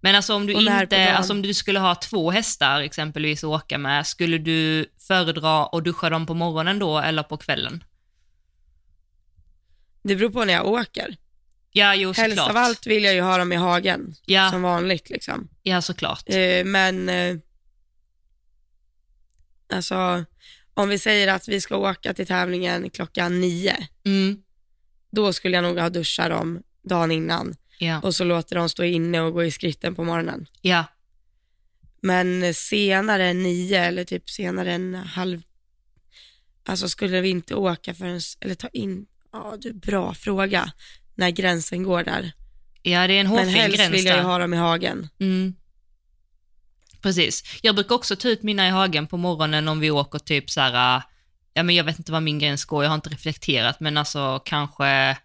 Men 0.00 0.14
alltså 0.14 0.34
om 0.34 0.46
du 0.46 0.54
Och 0.54 0.62
när 0.64 0.76
på 0.78 0.82
inte, 0.82 1.04
dagen? 1.04 1.16
alltså 1.16 1.32
om 1.32 1.42
du 1.42 1.54
skulle 1.54 1.78
ha 1.78 1.94
två 1.94 2.30
hästar 2.30 2.80
exempelvis 2.80 3.44
att 3.44 3.48
åka 3.48 3.78
med, 3.78 4.06
skulle 4.06 4.38
du 4.38 4.86
föredra 4.98 5.66
att 5.66 5.84
duscha 5.84 6.10
dem 6.10 6.26
på 6.26 6.34
morgonen 6.34 6.78
då 6.78 6.98
eller 6.98 7.22
på 7.22 7.36
kvällen? 7.36 7.84
det 10.02 10.16
beror 10.16 10.30
på 10.30 10.44
när 10.44 10.52
jag 10.54 10.66
åker. 10.66 11.16
Ja, 11.76 11.94
jo 11.94 12.12
Helst 12.12 12.36
såklart. 12.36 12.50
av 12.50 12.56
allt 12.56 12.86
vill 12.86 13.04
jag 13.04 13.14
ju 13.14 13.20
ha 13.20 13.38
dem 13.38 13.52
i 13.52 13.56
hagen, 13.56 14.14
Ja, 14.26 14.50
som 14.50 14.62
vanligt 14.62 15.10
liksom. 15.10 15.48
ja 15.62 15.82
såklart. 15.82 16.22
Eh, 16.28 16.64
men 16.64 17.08
eh, 17.08 17.36
alltså, 19.72 20.24
om 20.74 20.88
vi 20.88 20.98
säger 20.98 21.28
att 21.28 21.48
vi 21.48 21.60
ska 21.60 21.76
åka 21.76 22.14
till 22.14 22.26
tävlingen 22.26 22.90
klockan 22.90 23.40
nio, 23.40 23.76
Mm. 24.06 24.42
då 25.10 25.32
skulle 25.32 25.56
jag 25.56 25.62
nog 25.64 25.78
ha 25.78 25.88
duschat 25.90 26.28
dem 26.30 26.62
dagen 26.88 27.10
innan 27.10 27.56
Ja, 27.78 28.00
och 28.00 28.14
så 28.14 28.24
låter 28.24 28.56
de 28.56 28.68
stå 28.68 28.84
inne 28.84 29.20
och 29.20 29.32
gå 29.32 29.44
i 29.44 29.50
skritten 29.50 29.94
på 29.94 30.04
morgonen. 30.04 30.46
ja, 30.60 30.84
Men 32.00 32.54
senare 32.54 33.26
än 33.26 33.42
nio 33.42 33.78
eller 33.84 34.04
typ 34.04 34.30
senare 34.30 34.72
än 34.72 34.94
halv, 34.94 35.42
alltså 36.66 36.88
skulle 36.88 37.20
vi 37.20 37.28
inte 37.28 37.54
åka 37.54 37.94
förrän, 37.94 38.20
eller 38.40 38.54
ta 38.54 38.68
in, 38.68 39.06
ja 39.32 39.56
du, 39.60 39.72
bra 39.72 40.14
fråga, 40.14 40.72
när 41.14 41.30
gränsen 41.30 41.82
går 41.82 42.04
där. 42.04 42.32
ja 42.82 43.06
det 43.06 43.14
är 43.14 43.20
en 43.20 43.26
Men 43.26 43.38
hårfin 43.38 43.54
helst 43.54 43.76
gräns 43.78 43.92
vill 43.94 44.04
jag 44.04 44.16
ju 44.16 44.22
där. 44.22 44.28
ha 44.28 44.38
dem 44.38 44.54
i 44.54 44.56
hagen. 44.56 45.08
Mm. 45.20 45.54
Precis. 47.02 47.42
Jag 47.62 47.74
brukar 47.74 47.94
också 47.94 48.16
ta 48.16 48.28
ut 48.28 48.42
mina 48.42 48.66
i 48.66 48.70
hagen 48.70 49.06
på 49.06 49.16
morgonen 49.16 49.68
om 49.68 49.80
vi 49.80 49.90
åker 49.90 50.18
typ 50.18 50.50
så 50.50 50.60
här, 50.60 50.96
äh, 50.96 51.02
ja 51.54 51.62
men 51.62 51.74
jag 51.74 51.84
vet 51.84 51.98
inte 51.98 52.12
var 52.12 52.20
min 52.20 52.38
gräns 52.38 52.64
går, 52.64 52.82
jag 52.84 52.90
har 52.90 52.94
inte 52.94 53.10
reflekterat, 53.10 53.80
men 53.80 53.96
alltså 53.96 54.38
kanske 54.44 55.16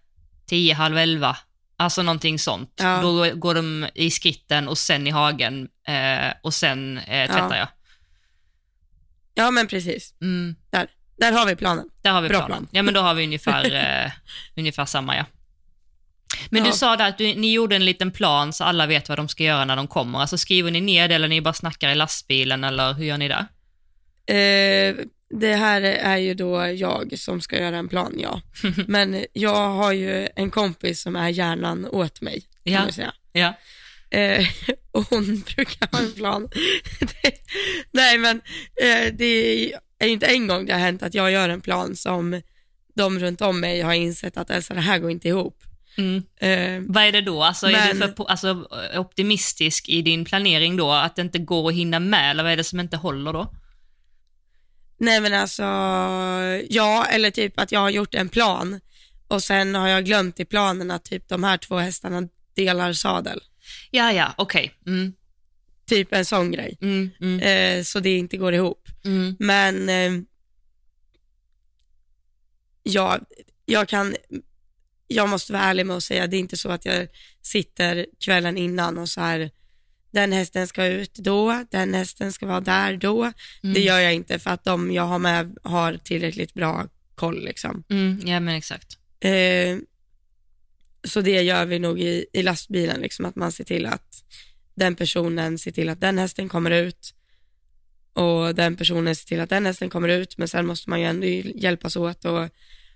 10, 0.46 0.74
halv 0.74 0.98
11, 0.98 1.38
alltså 1.78 2.02
någonting 2.04 2.40
sånt. 2.40 2.74
Ja. 2.76 3.02
Då 3.02 3.36
går- 3.36 3.54
de 3.56 3.88
i 3.96 4.12
skritten 4.12 4.68
och 4.68 4.78
sen 4.78 5.08
i 5.08 5.10
hagen 5.10 5.68
eh, 5.88 6.34
och 6.44 6.54
sen 6.54 6.98
eh, 6.98 7.28
tvättar 7.32 7.56
jag. 7.58 7.68
Ja 9.34 9.52
men 9.52 9.68
precis, 9.68 10.14
Mm. 10.22 10.56
där 11.18 11.32
har 11.32 11.46
vi 11.46 11.56
planen. 11.56 11.90
Där 12.02 12.12
har 12.12 12.22
vi 12.22 12.30
Bra 12.30 12.38
planen. 12.38 12.58
plan. 12.58 12.68
Ja 12.72 12.84
men 12.84 12.94
då 12.94 13.00
har 13.02 13.14
vi 13.14 13.24
ungefär, 13.24 13.74
eh, 14.06 14.12
ungefär 14.58 14.86
samma 14.86 15.18
ja. 15.18 15.26
Men 16.50 16.64
Ja. 16.66 16.72
du 16.72 16.78
sa 16.78 16.96
där 16.98 17.10
att 17.10 17.18
du, 17.18 17.36
ni 17.36 17.52
gjorde 17.54 17.76
en 17.76 17.86
liten 17.86 18.12
plan 18.12 18.54
så 18.54 18.64
alla 18.64 18.86
vet 18.88 19.10
vad 19.10 19.18
de 19.20 19.28
ska 19.28 19.44
göra 19.44 19.66
när 19.66 19.76
de 19.76 19.88
kommer. 19.88 20.20
Alltså 20.20 20.38
skriver 20.38 20.72
ni 20.72 20.82
ner 20.82 21.08
det 21.08 21.16
eller 21.16 21.28
ni 21.28 21.42
bara 21.42 21.54
snackar 21.54 21.90
i 21.92 21.96
lastbilen 21.96 22.64
eller 22.64 22.94
hur 22.94 23.06
gör 23.06 23.18
ni 23.18 23.28
där? 23.28 23.46
Eh, 24.26 24.96
det 25.40 25.56
här 25.56 25.82
är 25.82 26.18
ju 26.18 26.34
då 26.34 26.68
jag 26.68 27.14
som 27.20 27.42
ska 27.42 27.60
göra 27.60 27.78
en 27.78 27.88
plan, 27.90 28.14
ja. 28.18 28.42
Men 28.88 29.26
jag 29.34 29.70
har 29.70 29.92
ju 29.94 30.28
en 30.36 30.50
kompis 30.52 31.02
som 31.02 31.16
är 31.16 31.30
hjärnan 31.30 31.86
åt 31.86 32.22
mig, 32.22 32.42
kan 32.64 32.74
Ja. 32.74 32.80
man 32.82 32.94
säga. 32.94 33.14
Ja. 33.32 33.54
Eh, 34.12 34.48
och 34.92 35.04
hon 35.10 35.44
brukar 35.56 35.92
ha 35.92 36.00
en 36.00 36.12
plan. 36.14 36.50
det, 37.00 37.32
nej 37.92 38.18
men 38.18 38.38
eh, 38.82 39.14
det 39.14 39.74
är 40.00 40.08
inte 40.08 40.26
en 40.26 40.48
gång 40.48 40.66
det 40.66 40.74
har 40.74 40.80
hänt 40.80 41.04
att 41.04 41.14
jag 41.14 41.32
gör 41.32 41.50
en 41.50 41.62
plan 41.62 41.96
som 41.96 42.42
de 42.96 43.20
runt 43.20 43.42
om 43.42 43.60
mig 43.60 43.82
har 43.82 43.94
insett 43.94 44.38
att 44.38 44.52
alltså, 44.52 44.74
det 44.74 44.82
här 44.82 45.00
går 45.00 45.12
inte 45.12 45.28
ihop. 45.28 45.64
Mm. 46.00 46.24
Eh, 46.40 46.84
Vad 46.94 47.04
är 47.04 47.12
det 47.12 47.22
då? 47.22 47.44
Alltså, 47.44 47.68
Är 47.68 47.72
Men- 47.72 48.00
du 48.10 48.16
för 48.16 48.26
alltså, 48.30 48.68
optimistisk 48.96 49.90
i 49.90 50.02
din 50.02 50.26
planering 50.26 50.78
då? 50.78 50.92
Att 50.92 51.16
det 51.16 51.22
inte 51.22 51.40
går 51.40 51.70
att 51.70 51.76
hinna 51.76 52.00
med 52.00 52.32
eller 52.32 52.44
vad 52.44 52.52
är 52.52 52.58
det 52.58 52.64
som 52.64 52.80
inte 52.80 52.98
håller 52.98 53.34
då? 53.34 53.54
nej 55.02 55.22
men 55.22 55.34
alltså, 55.34 55.64
ja 56.70 57.06
eller 57.06 57.32
typ 57.32 57.60
att 57.60 57.72
jag 57.72 57.80
har 57.80 57.90
gjort 57.90 58.16
en 58.16 58.30
plan 58.30 58.80
och 59.28 59.44
sen 59.44 59.76
har 59.76 59.88
jag 59.88 60.06
glömt 60.06 60.40
i 60.40 60.46
planen 60.46 60.92
att 60.92 61.06
typ 61.06 61.28
de 61.30 61.44
här 61.44 61.58
två 61.58 61.78
hästarna 61.78 62.28
delar 62.56 62.94
sadel. 62.94 63.40
Ja, 63.92 64.12
ja, 64.12 64.34
okej. 64.38 64.74
Mm, 64.86 65.14
Typ 65.86 66.14
en 66.14 66.26
sån 66.26 66.52
grej. 66.52 66.78
mm, 66.82 67.10
mm, 67.22 67.40
Eh, 67.40 67.84
så 67.84 68.00
det 68.00 68.18
inte 68.18 68.38
går 68.38 68.54
ihop. 68.54 68.88
mm, 69.06 69.36
Men 69.40 69.90
eh, 69.90 70.12
ja, 72.84 73.20
jag 73.66 73.88
kan, 73.88 74.16
jag 75.12 75.30
måste 75.30 75.54
vara 75.54 75.64
ärlig 75.64 75.86
med 75.86 75.98
att 75.98 76.04
säga, 76.04 76.28
det 76.28 76.38
är 76.38 76.40
inte 76.40 76.58
så 76.58 76.70
att 76.70 76.86
jag 76.86 77.08
sitter 77.42 78.06
kvällen 78.20 78.58
innan 78.58 78.98
och 78.98 79.10
så 79.10 79.22
här, 79.22 79.52
den 80.12 80.32
hästen 80.32 80.68
ska 80.68 80.86
ut 80.86 81.14
då, 81.16 81.66
den 81.72 81.94
hästen 81.94 82.32
ska 82.34 82.46
vara 82.46 82.62
där 82.62 82.98
då. 82.98 83.24
mm, 83.24 83.74
Det 83.74 83.80
gör 83.80 84.00
jag 84.00 84.14
inte 84.14 84.40
för 84.40 84.52
att 84.52 84.64
de 84.64 84.92
jag 84.92 85.04
har 85.04 85.20
med 85.20 85.58
har 85.64 85.98
tillräckligt 85.98 86.54
bra 86.54 86.88
koll 87.16 87.44
liksom. 87.44 87.84
mm, 87.90 88.22
ja, 88.26 88.40
men 88.40 88.56
exakt. 88.56 88.98
Eh, 89.20 89.78
så 91.04 91.22
det 91.22 91.42
gör 91.42 91.66
vi 91.66 91.80
nog 91.80 92.00
i, 92.00 92.26
i 92.34 92.44
lastbilen, 92.44 93.02
liksom, 93.02 93.26
att 93.26 93.36
man 93.36 93.52
ser 93.52 93.64
till 93.64 93.86
att 93.86 94.24
den 94.76 94.96
personen 94.96 95.58
ser 95.58 95.72
till 95.72 95.90
att 95.90 96.02
den 96.02 96.18
hästen 96.18 96.50
kommer 96.50 96.72
ut 96.72 97.14
och 98.14 98.56
den 98.56 98.76
personen 98.76 99.16
ser 99.16 99.28
till 99.28 99.40
att 99.40 99.50
den 99.50 99.66
hästen 99.66 99.90
kommer 99.90 100.10
ut, 100.10 100.38
men 100.38 100.48
sen 100.48 100.66
måste 100.66 100.90
man 100.90 101.00
ju 101.00 101.06
ändå 101.06 101.28
hjälpas 101.28 101.96
åt 101.96 102.26
och 102.26 102.50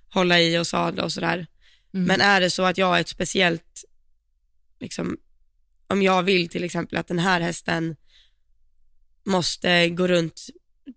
hålla 0.09 0.39
i 0.41 0.57
och 0.57 0.67
sadla 0.67 1.03
och 1.03 1.11
sådär. 1.11 1.47
Mm. 1.93 2.05
Men 2.07 2.21
är 2.21 2.41
det 2.41 2.49
så 2.49 2.63
att 2.63 2.77
jag 2.77 2.85
har 2.87 2.99
ett 2.99 3.07
speciellt, 3.07 3.83
liksom, 4.79 5.17
om 5.87 6.01
jag 6.01 6.23
vill 6.23 6.49
till 6.49 6.63
exempel 6.63 6.97
att 6.97 7.07
den 7.07 7.19
här 7.19 7.41
hästen 7.41 7.95
måste 9.25 9.89
gå 9.89 10.07
runt, 10.07 10.41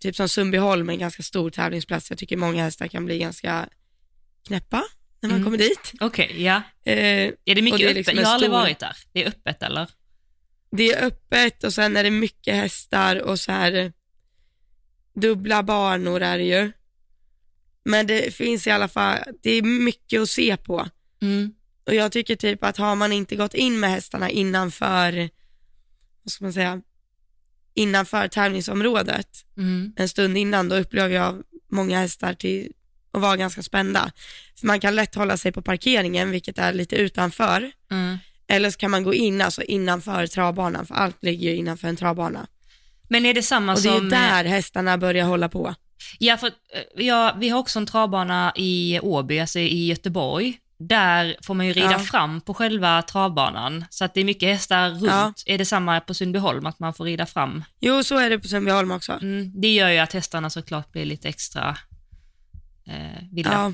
typ 0.01 0.17
som 0.17 0.29
Sundbyholm, 0.29 0.89
en 0.89 0.99
ganska 0.99 1.23
stor 1.23 1.51
tävlingsplats. 1.51 2.11
Jag 2.11 2.19
tycker 2.19 2.37
många 2.37 2.63
hästar 2.65 2.89
kan 2.89 3.05
bli 3.05 3.19
ganska 3.19 3.69
knäppa 4.47 4.85
när 5.21 5.29
man 5.29 5.37
Mm. 5.37 5.45
kommer 5.45 5.59
dit. 5.59 5.93
Okej, 6.01 6.43
ja. 6.43 6.63
Eh, 6.85 7.33
Är 7.45 7.55
det 7.55 7.63
mycket 7.63 7.79
det 7.81 7.85
är 7.85 7.89
öppet? 7.89 7.97
liksom 7.97 8.17
jag 8.19 8.27
har 8.27 8.35
aldrig 8.35 8.51
stor- 8.51 8.59
varit 8.59 8.79
där. 8.79 8.97
Det 9.13 9.23
är 9.25 9.29
öppet 9.29 9.63
eller? 9.63 9.91
det 10.71 10.93
är 10.93 11.05
öppet 11.07 11.65
och 11.65 11.75
sen 11.75 11.97
är 11.97 12.05
det 12.05 12.11
mycket 12.11 12.55
hästar 12.55 13.17
och 13.23 13.41
så 13.41 13.53
här 13.53 13.93
dubbla 15.15 15.63
banor 15.63 16.21
är 16.23 16.39
det 16.39 16.45
ju. 16.45 16.73
Men 17.89 18.07
det 18.07 18.35
finns 18.35 18.67
i 18.67 18.71
alla 18.71 18.89
fall, 18.89 19.19
det 19.43 19.51
är 19.51 19.63
mycket 19.63 20.21
att 20.21 20.29
se 20.29 20.57
på. 20.57 20.89
Mm. 21.23 21.53
Och 21.87 21.95
jag 21.95 22.13
tycker 22.13 22.37
typ 22.37 22.65
att 22.65 22.77
har 22.77 22.95
man 22.97 23.13
inte 23.13 23.37
gått 23.37 23.55
in 23.55 23.81
med 23.81 23.91
hästarna 23.91 24.31
innanför, 24.31 25.31
vad 26.23 26.33
ska 26.33 26.45
man 26.45 26.53
säga, 26.53 26.83
innanför 27.75 28.29
tävlingsområdet 28.29 29.29
Mm. 29.57 29.93
en 29.97 30.09
stund 30.09 30.37
innan, 30.37 30.69
då 30.69 30.77
upplever 30.77 31.15
jag 31.15 31.43
många 31.71 32.01
hästar 32.01 32.35
till 32.35 32.73
att 33.13 33.21
vara 33.21 33.37
ganska 33.37 33.63
spända. 33.63 34.13
För 34.61 34.67
man 34.67 34.81
kan 34.81 34.95
lätt 34.95 35.15
hålla 35.15 35.37
sig 35.37 35.53
på 35.53 35.63
parkeringen, 35.63 36.31
vilket 36.31 36.59
är 36.59 36.73
lite 36.73 36.97
utanför. 36.97 37.73
Mm. 37.91 38.19
Eller 38.49 38.71
så 38.71 38.79
kan 38.79 38.91
man 38.91 39.05
gå 39.05 39.15
in, 39.15 39.41
alltså 39.41 39.63
innanför 39.63 40.27
travbanan, 40.27 40.87
för 40.87 40.95
allt 40.95 41.23
ligger 41.23 41.51
ju 41.51 41.57
innanför 41.57 41.89
en 41.89 41.97
travbana. 41.97 42.47
Men 43.09 43.27
är 43.27 43.35
det 43.35 43.43
samma 43.43 43.75
Och 43.75 43.83
det 43.83 43.89
är 43.89 43.99
som... 43.99 44.09
där 44.09 44.45
hästarna 44.45 44.99
börjar 44.99 45.27
hålla 45.27 45.49
på. 45.49 45.75
Ja, 46.19 46.37
för 46.37 46.47
eh, 46.47 47.07
ja, 47.07 47.37
vi 47.41 47.49
har 47.49 47.59
också 47.59 47.79
en 47.79 47.87
travbana 47.87 48.53
i 48.57 49.01
Åby, 49.03 49.39
alltså 49.39 49.59
i 49.59 49.87
Göteborg. 49.87 50.59
där 50.79 51.37
får 51.43 51.55
man 51.55 51.67
ju 51.67 51.73
rida 51.73 51.93
Ja. 51.93 51.99
fram 51.99 52.41
på 52.41 52.55
själva 52.55 53.03
travbanan. 53.03 53.85
Så 53.91 54.05
att 54.05 54.15
det 54.15 54.21
är 54.21 54.25
mycket 54.25 54.49
hästar 54.49 54.91
runt. 54.91 55.03
Ja. 55.07 55.33
Är 55.47 55.59
det 55.59 55.65
samma 55.65 56.01
på 56.01 56.15
Sundbyholm, 56.15 56.67
att 56.67 56.79
man 56.79 56.95
får 56.95 57.05
rida 57.05 57.27
fram? 57.27 57.65
Jo, 57.81 58.03
så 58.05 58.19
är 58.19 58.31
det 58.31 58.39
på 58.39 58.49
Sundbyholm 58.49 58.91
också. 58.91 59.13
Mm, 59.13 59.61
det 59.61 59.75
gör 59.75 59.89
ju 59.91 59.99
att 59.99 60.13
hästarna 60.13 60.51
såklart 60.51 60.93
blir 60.93 61.05
lite 61.05 61.29
extra 61.29 61.77
eh, 62.87 63.23
vilda. 63.33 63.53
Ja. 63.53 63.73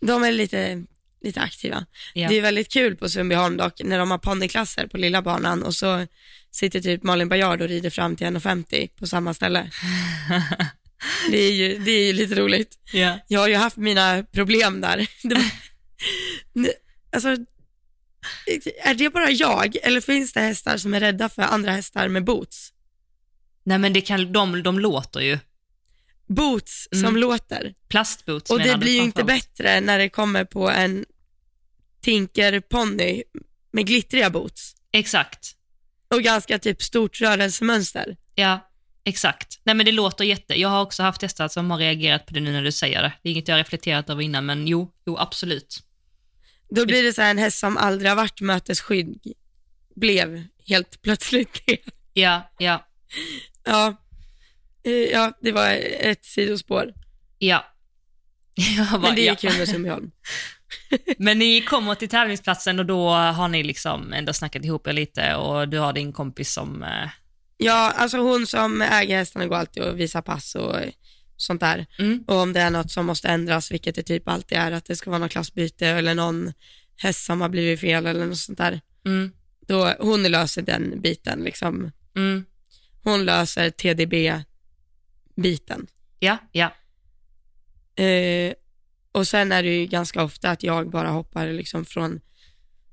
De 0.06 0.24
är 0.24 0.32
lite, 0.32 0.84
lite 1.24 1.40
aktiva. 1.40 1.86
Ja. 2.14 2.28
Det 2.28 2.34
är 2.38 2.42
väldigt 2.42 2.72
kul 2.72 2.96
på 2.96 3.08
Sundbyholm 3.08 3.56
dock, 3.56 3.80
när 3.84 3.98
de 3.98 4.10
har 4.10 4.18
ponnyklasser 4.18 4.86
på 4.86 4.96
lilla 4.98 5.22
banan 5.22 5.62
och 5.62 5.74
så 5.74 6.06
sitter 6.50 6.80
typ 6.80 7.02
Malin 7.02 7.28
Bajard 7.28 7.60
och 7.62 7.68
rider 7.68 7.90
fram 7.90 8.16
till 8.16 8.26
1,50 8.26 8.88
på 8.98 9.06
samma 9.06 9.34
ställe. 9.34 9.70
Det 11.30 11.38
är 11.38 11.52
ju, 11.52 11.78
det 11.78 11.90
är 11.90 12.06
ju 12.06 12.12
lite 12.12 12.34
roligt. 12.34 12.78
ja. 12.92 13.18
Jag 13.28 13.40
har 13.40 13.48
ju 13.48 13.54
haft 13.54 13.76
mina 13.76 14.22
problem 14.32 14.80
där. 14.80 15.06
Alltså, 17.14 17.28
är 18.84 18.94
det 18.94 19.10
bara 19.10 19.30
jag 19.30 19.76
eller 19.82 20.00
finns 20.00 20.32
det 20.32 20.40
hästar 20.40 20.76
som 20.76 20.94
är 20.94 21.00
rädda 21.00 21.28
för 21.28 21.42
andra 21.42 21.72
hästar 21.72 22.08
med 22.08 22.24
boots? 22.24 22.72
Nej 23.64 23.78
men 23.78 23.92
det 23.92 24.00
kan, 24.00 24.32
de, 24.32 24.62
de 24.62 24.78
låter 24.78 25.20
ju. 25.20 25.38
Boots 26.28 26.88
som 26.90 26.98
Mm. 27.04 27.16
låter. 27.16 27.74
Plastboots 27.88 28.50
Och 28.50 28.58
det 28.60 28.78
blir 28.78 28.92
ju 28.92 29.02
inte 29.02 29.24
bättre 29.24 29.80
när 29.80 29.98
det 29.98 30.08
kommer 30.08 30.44
på 30.44 30.70
en 30.70 31.04
tinkerponny 32.00 33.22
med 33.72 33.86
glittriga 33.86 34.30
boots 34.30 34.74
Exakt. 34.92 35.56
och 36.10 36.22
ganska 36.22 36.58
typ 36.58 36.82
stort 36.82 37.20
rörelsemönster. 37.20 38.16
Ja, 38.34 38.70
exakt. 39.04 39.60
Nej 39.64 39.74
men 39.74 39.86
det 39.86 39.92
låter 39.92 40.24
jätte... 40.24 40.60
Jag 40.60 40.68
har 40.68 40.82
också 40.82 41.02
haft 41.02 41.22
hästar 41.22 41.48
som 41.48 41.70
har 41.70 41.78
reagerat 41.78 42.26
på 42.26 42.34
det 42.34 42.40
nu 42.40 42.52
när 42.52 42.62
du 42.62 42.72
säger 42.72 43.02
det. 43.02 43.12
Det 43.22 43.28
är 43.28 43.32
inget 43.32 43.48
jag 43.48 43.54
har 43.54 43.58
reflekterat 43.58 44.10
över 44.10 44.22
innan, 44.22 44.46
men 44.46 44.66
jo, 44.66 44.92
jo 45.06 45.18
absolut. 45.18 45.82
Då 46.70 46.86
blir 46.86 47.02
det 47.02 47.12
så 47.12 47.22
här 47.22 47.30
en 47.30 47.38
häst 47.38 47.58
som 47.58 47.76
aldrig 47.76 48.10
har 48.10 48.16
varit 48.16 48.40
mötesskydd 48.40 49.34
blev 49.94 50.44
helt 50.66 51.02
plötsligt 51.02 51.66
det. 51.66 51.78
Ja, 52.12 52.50
ja, 52.58 52.86
Ja. 53.64 53.96
Eh, 54.84 54.92
ja, 54.92 55.32
det 55.40 55.52
var 55.52 55.70
ett 56.00 56.24
sidospår. 56.24 56.92
ja. 57.38 57.64
Bara, 58.90 59.00
Men 59.00 59.14
det 59.14 59.22
ja. 59.24 59.34
kul 59.34 59.58
med 59.58 59.68
Sundbyholm. 59.68 60.10
Men 61.18 61.38
ni 61.38 61.60
kommer 61.60 61.94
till 61.94 62.08
tävlingsplatsen 62.08 62.78
och 62.78 62.86
då 62.86 63.08
har 63.10 63.48
ni 63.48 63.62
liksom 63.62 64.12
ändå 64.12 64.32
snackat 64.32 64.64
ihop 64.64 64.86
er 64.86 64.92
lite 64.92 65.34
och 65.34 65.68
du 65.68 65.78
har 65.78 65.92
din 65.92 66.12
kompis 66.12 66.52
som... 66.52 66.84
Ja, 67.64 67.90
alltså 67.96 68.18
hon 68.18 68.46
som 68.46 68.82
äger 68.82 69.16
hästarna 69.16 69.46
går 69.46 69.56
alltid 69.56 69.82
och 69.82 70.00
visar 70.00 70.22
pass 70.22 70.54
och 70.54 70.76
sånt 71.36 71.60
där. 71.60 71.86
Mm, 71.98 72.24
Och 72.26 72.36
om 72.36 72.52
det 72.52 72.60
är 72.60 72.70
något 72.70 72.90
som 72.90 73.06
måste 73.06 73.28
ändras, 73.28 73.72
vilket 73.72 73.94
det 73.94 74.02
typ 74.02 74.28
alltid 74.28 74.58
är, 74.58 74.72
att 74.72 74.84
det 74.84 74.96
ska 74.96 75.10
vara 75.10 75.18
något 75.20 75.30
klassbyte 75.32 75.86
eller 75.86 76.14
någon 76.14 76.52
häst 76.96 77.24
som 77.24 77.40
har 77.40 77.48
blivit 77.48 77.80
fel 77.80 78.06
eller 78.06 78.26
något 78.26 78.38
sånt 78.38 78.58
där. 78.58 78.80
mm, 79.06 79.32
Då 79.66 79.94
hon 80.00 80.22
löser 80.22 80.62
den 80.62 81.00
biten 81.00 81.40
liksom. 81.44 81.90
mm. 82.16 82.44
Hon 83.04 83.24
löser 83.24 83.70
TDB-biten. 83.70 85.86
Ja, 86.18 86.38
ja. 86.52 86.74
Eh, 88.04 88.52
och 89.12 89.28
sen 89.28 89.52
är 89.52 89.62
det 89.62 89.68
ju 89.78 89.86
ganska 89.86 90.22
ofta 90.24 90.50
att 90.50 90.62
jag 90.62 90.90
bara 90.90 91.08
hoppar 91.08 91.46
liksom 91.52 91.84
från, 91.84 92.20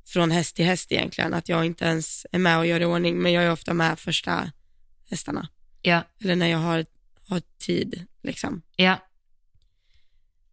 från 0.08 0.32
häst 0.32 0.56
till 0.56 0.66
häst 0.66 0.92
egentligen. 0.92 1.34
Att 1.34 1.50
jag 1.50 1.66
inte 1.66 1.86
ens 1.86 2.26
är 2.32 2.40
med 2.40 2.58
och 2.58 2.66
gör 2.68 2.82
i 2.82 2.86
ordning, 2.86 3.18
men 3.18 3.34
jag 3.34 3.44
är 3.44 3.52
ofta 3.52 3.74
med 3.74 4.00
första 4.00 4.52
hästarna. 5.10 5.48
Ja, 5.82 6.04
Eller 6.22 6.36
när 6.36 6.48
jag 6.48 6.58
har, 6.58 6.86
har 7.28 7.42
tid 7.58 8.06
liksom. 8.24 8.62
ja, 8.76 9.00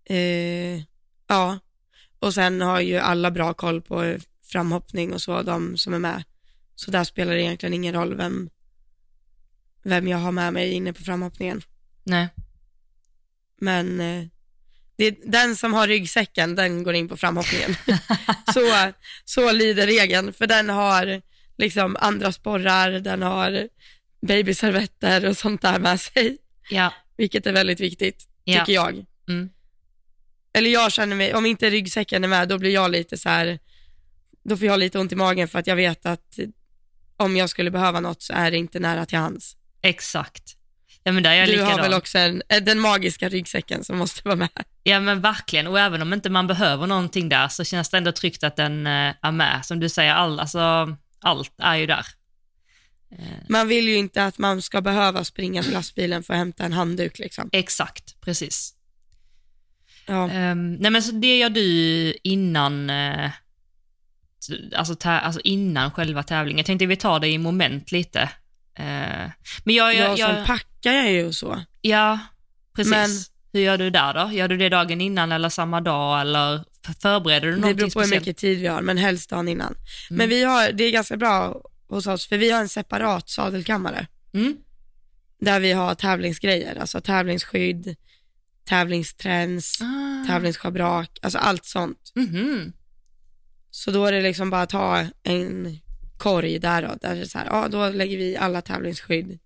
Eh, 0.09 0.83
ja, 1.27 1.59
och 2.19 2.35
sen 2.35 2.61
har 2.61 2.81
ju 2.81 2.97
alla 2.97 3.31
bra 3.31 3.55
koll 3.55 3.83
på 3.83 4.19
framhoppning 4.45 5.13
och 5.13 5.23
så, 5.23 5.43
de 5.43 5.77
som 5.77 5.95
är 5.95 5.99
med. 5.99 6.25
Så 6.75 6.91
där 6.91 7.05
spelar 7.05 7.35
det 7.35 7.43
egentligen 7.43 7.75
ingen 7.75 7.95
roll 7.95 8.17
vem, 8.17 8.51
vem 9.83 10.09
jag 10.09 10.19
har 10.19 10.33
med 10.33 10.53
mig 10.53 10.73
inne 10.73 10.93
på 10.93 11.03
framhoppningen. 11.03 11.63
nej. 12.05 12.29
Men 13.61 14.01
eh, 14.01 14.27
det 14.97 15.19
den 15.25 15.57
som 15.57 15.75
har 15.75 15.89
ryggsäcken, 15.89 16.55
den 16.55 16.83
går 16.83 16.95
in 16.95 17.09
på 17.09 17.17
framhoppningen. 17.17 17.77
så, 18.55 18.93
så 19.25 19.53
lyder 19.53 19.87
regeln, 19.87 20.33
för 20.33 20.47
den 20.47 20.69
har 20.69 21.23
liksom 21.59 21.97
andra 22.01 22.33
sporrar, 22.33 22.91
den 22.91 23.23
har 23.23 23.69
babyservetter 24.27 25.27
och 25.29 25.37
sånt 25.37 25.63
där 25.63 25.79
med 25.79 26.01
sig, 26.01 26.39
Ja, 26.71 26.93
vilket 27.17 27.47
är 27.47 27.53
väldigt 27.53 27.81
viktigt, 27.81 28.29
Ja. 28.45 28.59
tycker 28.61 28.73
jag. 28.73 29.05
mm. 29.29 29.51
Eller 30.53 30.71
jag 30.71 30.93
känner 30.93 31.17
mig, 31.17 31.35
om 31.35 31.47
inte 31.47 31.71
ryggsäcken 31.71 32.25
är 32.25 32.29
med, 32.29 32.49
då 32.49 32.59
blir 32.59 32.71
jag 32.75 32.91
lite 32.91 33.19
så 33.19 33.29
här, 33.29 33.59
då 34.45 34.57
får 34.57 34.67
jag 34.67 34.79
lite 34.79 34.99
ont 34.99 35.13
i 35.13 35.17
magen 35.17 35.49
för 35.49 35.59
att 35.59 35.67
jag 35.67 35.77
vet 35.77 36.07
att 36.07 36.39
om 37.17 37.37
jag 37.37 37.51
skulle 37.51 37.71
behöva 37.71 38.01
något 38.01 38.23
så 38.23 38.33
är 38.33 38.51
det 38.51 38.57
inte 38.57 38.79
nära 38.81 39.07
till 39.07 39.19
hands. 39.19 39.57
exakt. 39.83 40.43
Ja 41.03 41.13
men 41.13 41.23
där 41.23 41.31
är 41.31 41.35
jag 41.35 41.49
Du 41.49 41.53
likadan. 41.53 41.73
har 41.73 41.83
väl 41.83 41.95
också 41.95 42.19
en, 42.19 42.43
eh, 42.49 42.63
den 42.63 42.81
magiska 42.81 43.29
ryggsäcken 43.29 43.85
som 43.85 43.99
måste 43.99 44.21
vara 44.25 44.37
med. 44.37 44.49
Ja 44.83 45.01
men 45.01 45.21
verkligen, 45.21 45.67
och 45.67 45.81
även 45.81 46.03
om 46.03 46.13
inte 46.13 46.31
man 46.31 46.47
behöver 46.47 46.87
någonting 46.87 47.29
där 47.29 47.49
så 47.49 47.65
känns 47.65 47.89
det 47.91 47.97
ändå 47.99 48.13
tryggt 48.13 48.45
att 48.45 48.57
den 48.57 48.87
eh, 48.87 49.15
är 49.23 49.31
med. 49.33 49.67
Som 49.67 49.81
du 49.81 49.89
säger, 49.89 50.13
all, 50.15 50.41
alltså, 50.41 50.97
allt 51.21 51.53
är 51.59 51.75
ju 51.77 51.87
där. 51.87 52.07
Man 53.49 53.69
vill 53.69 53.89
ju 53.89 53.97
inte 53.97 54.25
att 54.25 54.39
man 54.39 54.63
ska 54.63 54.81
behöva 54.81 55.25
springa 55.25 55.63
till 55.63 55.73
lastbilen 55.73 56.23
för 56.23 56.35
att 56.35 56.39
hämta 56.39 56.65
en 56.65 56.73
handduk 56.73 57.19
liksom. 57.19 57.49
Exakt, 57.53 58.21
precis. 58.21 58.75
Ja, 60.07 60.31
Ehm, 60.31 60.75
nej 60.75 60.91
men 60.91 61.03
så 61.03 61.13
det 61.13 61.39
gör 61.39 61.51
du 61.51 62.15
innan, 62.23 62.91
eh, 62.91 63.31
alltså, 64.77 64.97
alltså 65.09 65.41
innan 65.45 65.91
själva 65.91 66.23
tävlingen. 66.23 66.59
Jag 66.59 66.67
tänkte 66.67 66.87
vi 66.87 66.97
tar 66.97 67.21
det 67.21 67.29
i 67.29 67.39
moment 67.39 67.93
lite. 67.93 68.21
Eh, 68.79 69.31
men 69.65 69.75
jag, 69.75 69.95
jag, 69.95 69.95
jag, 69.95 70.19
jag, 70.19 70.47
packar 70.47 70.93
jag 70.93 71.13
ju 71.13 71.27
och 71.27 71.35
så. 71.35 71.63
ja, 71.81 72.19
precis. 72.77 72.91
Men- 72.91 73.11
Hur 73.53 73.61
gör 73.61 73.79
du 73.79 73.91
där 73.91 74.15
då? 74.15 74.33
Gör 74.33 74.49
du 74.49 74.57
det 74.57 74.69
dagen 74.69 75.01
innan 75.01 75.33
eller 75.33 75.49
samma 75.49 75.81
dag 75.81 76.21
eller 76.21 76.65
förbereder 77.03 77.47
du 77.47 77.55
Det 77.55 77.61
någonting 77.61 77.77
beror 77.77 77.91
på 77.91 77.99
hur 78.01 78.07
speciellt? 78.07 78.27
mycket 78.27 78.37
tid 78.37 78.59
vi 78.61 78.67
har, 78.67 78.83
men 78.83 78.99
helst 78.99 79.31
dagen 79.31 79.49
innan. 79.49 79.67
Mm. 79.67 79.79
Men 80.19 80.29
vi 80.29 80.45
har, 80.45 80.73
det 80.73 80.85
är 80.85 80.91
ganska 80.93 81.17
bra 81.17 81.61
hos 81.89 82.07
oss, 82.07 82.27
för 82.27 82.39
vi 82.39 82.51
har 82.51 82.61
en 82.61 82.69
separat 82.69 83.29
sadelkammare 83.29 84.07
Mm, 84.35 84.57
där 85.41 85.61
vi 85.61 85.73
har 85.73 85.95
tävlingsgrejer, 85.95 86.77
alltså 86.77 87.01
tävlingsskydd, 87.01 87.97
tävlingsträns, 88.65 89.79
ah, 89.83 90.27
tävlingsschabrak, 90.27 91.19
alltså 91.23 91.39
allt 91.39 91.65
sånt. 91.65 92.13
mhm. 92.15 92.73
Så 93.71 93.91
då 93.91 94.07
är 94.07 94.13
det 94.13 94.23
liksom 94.23 94.51
bara 94.51 94.63
att 94.63 94.71
ta 94.71 95.07
en 95.23 95.79
korg 96.19 96.59
där 96.59 96.83
då, 96.83 96.95
där 97.01 97.17
det 97.17 97.29
så 97.29 97.39
här, 97.39 97.47
ja 97.47 97.69
då 97.69 97.89
lägger 97.89 98.17
vi 98.17 98.37
alla 98.37 98.63
tävlingsskydd. 98.63 99.39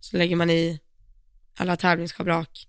Så 0.00 0.16
lägger 0.16 0.36
man 0.36 0.50
i 0.50 0.80
alla 1.56 1.76
tävlingsschabrak. 1.76 2.66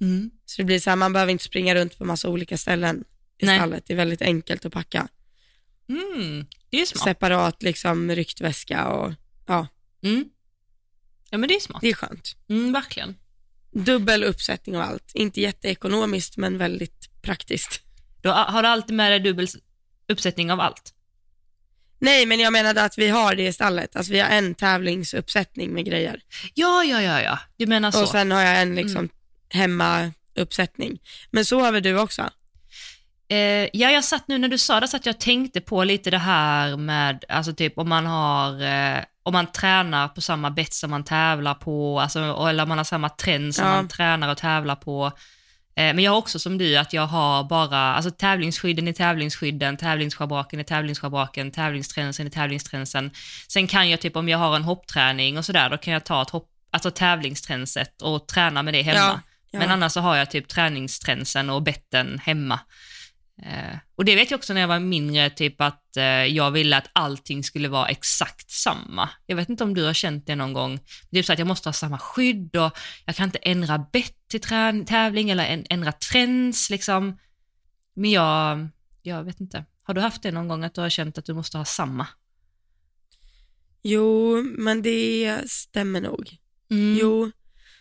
Mm. 0.00 0.30
Så 0.46 0.62
det 0.62 0.66
blir 0.66 0.78
så 0.80 0.90
här, 0.90 0.96
man 0.96 1.12
behöver 1.12 1.32
inte 1.32 1.44
springa 1.44 1.74
runt 1.74 1.98
på 1.98 2.04
massa 2.04 2.28
olika 2.28 2.58
ställen 2.58 3.04
i 3.38 3.46
Nej. 3.46 3.58
stallet. 3.58 3.84
Det 3.86 3.92
är 3.92 3.96
väldigt 3.96 4.22
enkelt 4.22 4.64
att 4.64 4.72
packa. 4.72 5.08
Mm, 5.88 6.46
det 6.72 6.80
är 6.82 6.86
smart. 6.86 7.04
Separat 7.04 7.62
liksom 7.62 8.10
ryktväska 8.10 8.88
och 8.88 9.12
ja, 9.46 9.66
Mm. 10.02 10.24
Ja 11.30 11.38
men 11.38 11.48
det 11.48 11.54
är 11.54 11.60
smart. 11.60 11.80
det 11.82 11.88
är 11.88 11.94
skönt. 11.94 12.36
Mm, 12.48 12.72
verkligen. 12.72 13.16
Dubbel 13.72 14.24
uppsättning 14.24 14.76
av 14.76 14.82
allt. 14.82 15.12
Inte 15.14 15.40
jätteekonomiskt 15.40 16.36
men 16.36 16.58
väldigt 16.58 17.22
praktiskt. 17.22 17.80
Då 18.22 18.30
har 18.30 18.62
du 18.62 18.68
alltid 18.68 18.96
med 18.96 19.12
dig 19.12 19.20
dubbel 19.20 19.48
uppsättning 20.08 20.52
av 20.52 20.60
allt? 20.60 20.94
Nej, 21.98 22.26
men 22.26 22.40
jag 22.40 22.52
menade 22.52 22.82
att 22.82 22.98
vi 22.98 23.08
har 23.08 23.34
det 23.34 23.46
i 23.46 23.52
stallet. 23.52 23.96
Alltså 23.96 24.12
vi 24.12 24.20
har 24.20 24.28
en 24.28 24.54
tävlingsuppsättning 24.54 25.72
med 25.72 25.84
grejer. 25.84 26.20
Ja, 26.54 26.84
ja, 26.84 27.02
ja, 27.02 27.22
ja. 27.22 27.38
Du 27.56 27.66
menar 27.66 27.90
så. 27.90 28.02
Och 28.02 28.08
sen 28.08 28.30
har 28.30 28.40
jag 28.40 28.62
en 28.62 28.74
liksom 28.74 29.08
hemmauppsättning. 29.48 31.00
Men 31.30 31.44
så 31.44 31.60
har 31.60 31.72
väl 31.72 31.82
du 31.82 31.98
också? 31.98 32.30
Eh, 33.32 33.68
ja, 33.72 33.90
jag 33.90 34.04
satt 34.04 34.28
nu 34.28 34.38
när 34.38 34.48
du 34.48 34.58
sa 34.58 34.80
det 34.80 34.88
så 34.88 34.96
att 34.96 35.06
jag 35.06 35.20
tänkte 35.20 35.60
på 35.60 35.84
lite 35.84 36.10
det 36.10 36.18
här 36.18 36.76
med, 36.76 37.24
alltså 37.28 37.52
typ 37.52 37.78
om 37.78 37.88
man 37.88 38.06
har, 38.06 38.62
eh, 38.62 39.02
om 39.22 39.32
man 39.32 39.46
tränar 39.52 40.08
på 40.08 40.20
samma 40.20 40.50
bett 40.50 40.74
som 40.74 40.90
man 40.90 41.04
tävlar 41.04 41.54
på, 41.54 42.00
alltså, 42.00 42.18
eller 42.48 42.62
om 42.62 42.68
man 42.68 42.78
har 42.78 42.84
samma 42.84 43.08
trend 43.08 43.54
som 43.54 43.66
Ja. 43.66 43.72
man 43.72 43.88
tränar 43.88 44.30
och 44.30 44.36
tävlar 44.38 44.76
på. 44.76 45.06
Eh, 45.76 45.94
men 45.94 45.98
jag 45.98 46.12
har 46.12 46.18
också 46.18 46.38
som 46.38 46.58
du 46.58 46.76
att 46.76 46.92
jag 46.92 47.06
har 47.06 47.44
bara, 47.44 47.94
alltså 47.94 48.10
tävlingsskydden 48.10 48.88
i 48.88 48.94
tävlingsskydden, 48.94 49.76
tävlingsschabraken 49.76 50.60
i 50.60 50.64
tävlingsschabraken, 50.64 51.50
tävlingstränsen 51.50 52.26
i 52.26 52.30
tävlingstränsen. 52.30 53.10
Sen 53.48 53.66
kan 53.66 53.90
jag 53.90 54.00
typ 54.00 54.16
om 54.16 54.28
jag 54.28 54.38
har 54.38 54.56
en 54.56 54.64
hoppträning 54.64 55.38
och 55.38 55.44
sådär, 55.44 55.70
då 55.70 55.76
kan 55.78 55.92
jag 55.92 56.04
ta 56.04 56.22
ett 56.22 56.30
hopp, 56.30 56.48
alltså 56.70 56.90
tävlingstränset 56.90 58.02
och 58.02 58.28
träna 58.28 58.62
med 58.62 58.74
det 58.74 58.82
hemma. 58.82 58.98
Ja, 58.98 59.20
ja. 59.50 59.58
Men 59.58 59.70
annars 59.70 59.92
så 59.92 60.00
har 60.00 60.16
jag 60.16 60.30
typ 60.30 60.48
träningstränsen 60.48 61.50
och 61.50 61.62
betten 61.62 62.20
hemma. 62.24 62.60
Eh, 63.42 63.76
och 63.96 64.04
det 64.04 64.14
vet 64.16 64.30
jag 64.30 64.38
också 64.38 64.52
när 64.54 64.60
jag 64.60 64.68
var 64.68 64.78
mindre, 64.80 65.30
typ 65.30 65.60
att 65.60 65.96
eh, 65.96 66.04
jag 66.04 66.50
ville 66.50 66.76
att 66.76 66.90
allting 66.92 67.44
skulle 67.44 67.68
vara 67.68 67.88
exakt 67.88 68.50
samma. 68.50 69.08
Jag 69.26 69.36
vet 69.36 69.48
inte 69.48 69.64
om 69.64 69.74
du 69.74 69.84
har 69.84 69.94
känt 69.94 70.26
det 70.26 70.36
någon 70.36 70.52
gång. 70.52 70.80
Typ 71.12 71.26
så 71.26 71.32
att 71.32 71.38
jag 71.38 71.48
måste 71.48 71.68
ha 71.68 71.72
samma 71.72 71.98
skydd 71.98 72.56
och 72.56 72.78
jag 73.04 73.16
kan 73.16 73.24
inte 73.28 73.38
ändra 73.38 73.78
bett 73.92 74.28
till 74.28 74.40
tävling 74.86 75.30
eller 75.30 75.44
en- 75.46 75.66
ändra 75.70 75.92
trends 75.92 76.70
liksom. 76.70 77.18
Men 77.94 78.10
jag, 78.10 78.68
jag 79.02 79.24
vet 79.24 79.40
inte. 79.40 79.64
Har 79.84 79.94
du 79.94 80.00
haft 80.00 80.22
det 80.22 80.30
någon 80.32 80.48
gång 80.48 80.64
att 80.64 80.74
du 80.74 80.80
har 80.80 80.90
känt 80.90 81.18
att 81.18 81.24
du 81.24 81.34
måste 81.34 81.58
ha 81.58 81.64
samma? 81.64 82.06
Jo, 83.82 84.36
men 84.42 84.82
det 84.82 85.38
stämmer 85.46 86.00
nog. 86.00 86.36
Mm. 86.70 86.98
Jo, 87.00 87.30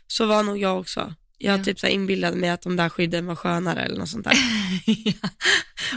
så 0.07 0.25
var 0.25 0.43
nog 0.43 0.57
jag 0.57 0.79
också. 0.79 1.13
Jag 1.43 1.59
Ja. 1.59 1.63
typ 1.63 1.79
så 1.79 1.87
inbillade 1.87 2.37
mig 2.37 2.49
att 2.49 2.61
de 2.61 2.75
där 2.75 2.89
skydden 2.89 3.25
var 3.25 3.35
skönare 3.35 3.81
eller 3.81 3.99
något 3.99 4.09
sånt 4.09 4.23
där. 4.23 4.33
Ja. 4.85 5.29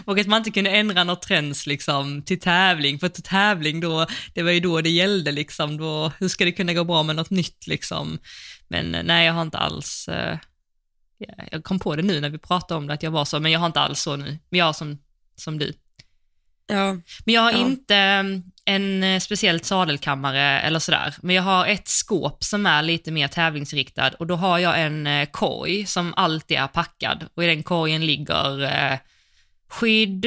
Och 0.05 0.19
att 0.19 0.27
man 0.27 0.39
inte 0.39 0.51
kunde 0.51 0.71
ändra 0.71 1.05
något 1.05 1.23
trends 1.23 1.67
liksom 1.67 2.23
till 2.23 2.41
tävling, 2.41 2.99
för 2.99 3.09
till 3.09 3.23
tävling 3.23 3.81
då, 3.81 4.07
det 4.35 4.43
var 4.43 4.51
ju 4.51 4.61
då 4.61 4.81
det 4.81 4.91
gällde 4.91 5.33
liksom, 5.33 5.77
då, 5.77 6.13
hur 6.19 6.29
ska 6.29 6.45
det 6.45 6.53
kunna 6.53 6.73
gå 6.75 6.85
bra 6.85 7.03
med 7.03 7.17
något 7.17 7.31
nytt 7.31 7.67
liksom? 7.67 8.19
Men 8.69 8.95
eh, 8.95 9.03
nej, 9.03 9.27
jag 9.27 9.33
har 9.33 9.43
inte 9.43 9.59
alls, 9.59 10.09
eh, 10.09 10.39
ja, 11.19 11.35
jag 11.51 11.65
kom 11.65 11.79
på 11.79 11.97
det 11.97 12.03
nu 12.03 12.21
när 12.21 12.31
vi 12.31 12.39
pratade 12.39 12.79
om 12.79 12.87
det, 12.87 12.95
att 12.95 13.03
jag 13.03 13.11
var 13.11 13.25
så, 13.25 13.41
men 13.41 13.53
jag 13.53 13.61
har 13.61 13.67
inte 13.67 13.81
alls 13.81 14.01
så 14.01 14.17
nu, 14.17 14.39
men 14.51 14.59
jag 14.59 14.67
har 14.67 14.73
som, 14.73 14.99
som 15.37 15.59
du. 15.59 15.73
Ja, 16.67 16.93
Men 17.25 17.35
jag 17.35 17.41
har 17.43 17.53
Ja. 17.53 17.59
inte 17.59 17.95
mm, 17.97 18.43
en 18.65 19.03
eh, 19.05 19.21
speciellt 19.21 19.65
sadelkammare 19.65 20.61
eller 20.61 20.79
sådär, 20.79 21.15
men 21.23 21.37
jag 21.37 21.43
har 21.43 21.67
ett 21.67 21.89
skåp 21.89 22.45
som 22.45 22.67
är 22.67 22.83
lite 22.83 23.11
mer 23.11 23.29
tävlingsriktad 23.29 24.11
och 24.19 24.27
då 24.27 24.37
har 24.37 24.59
jag 24.59 24.81
en 24.81 25.07
eh, 25.07 25.27
korg 25.31 25.87
som 25.87 26.15
alltid 26.17 26.57
är 26.57 26.67
packad 26.67 27.27
och 27.35 27.45
i 27.45 27.47
den 27.47 27.63
korgen 27.63 28.07
ligger 28.07 28.63
eh, 28.63 28.99
skydd, 29.69 30.27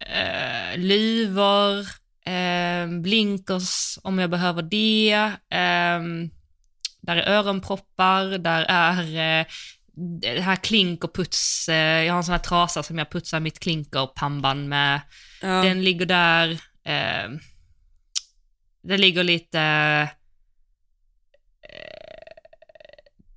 eh, 0.00 0.78
luvor, 0.78 1.78
eh, 2.26 3.00
blinkers 3.02 3.98
om 4.02 4.18
jag 4.18 4.30
behöver 4.30 4.62
det, 4.62 5.12
eh, 5.50 6.00
där 7.02 7.16
är 7.16 7.28
öronproppar, 7.30 8.38
där 8.38 8.64
är 8.68 9.40
eh, 9.40 9.46
det 10.22 10.40
här 10.40 10.56
klinkerputs, 10.56 11.68
eh, 11.68 12.04
jag 12.04 12.12
har 12.12 12.18
en 12.18 12.24
sån 12.24 12.32
här 12.32 12.38
trasa 12.38 12.82
som 12.82 12.98
jag 12.98 13.10
putsar 13.10 13.40
mitt 13.40 13.58
klinkerpannband 13.60 14.68
med. 14.68 15.00
Ja. 15.48 15.62
Den 15.62 15.84
ligger 15.84 16.06
där. 16.06 16.50
Eh, 16.84 17.30
det 18.82 18.98
ligger 18.98 19.24
lite, 19.24 19.60
eh, 21.62 22.36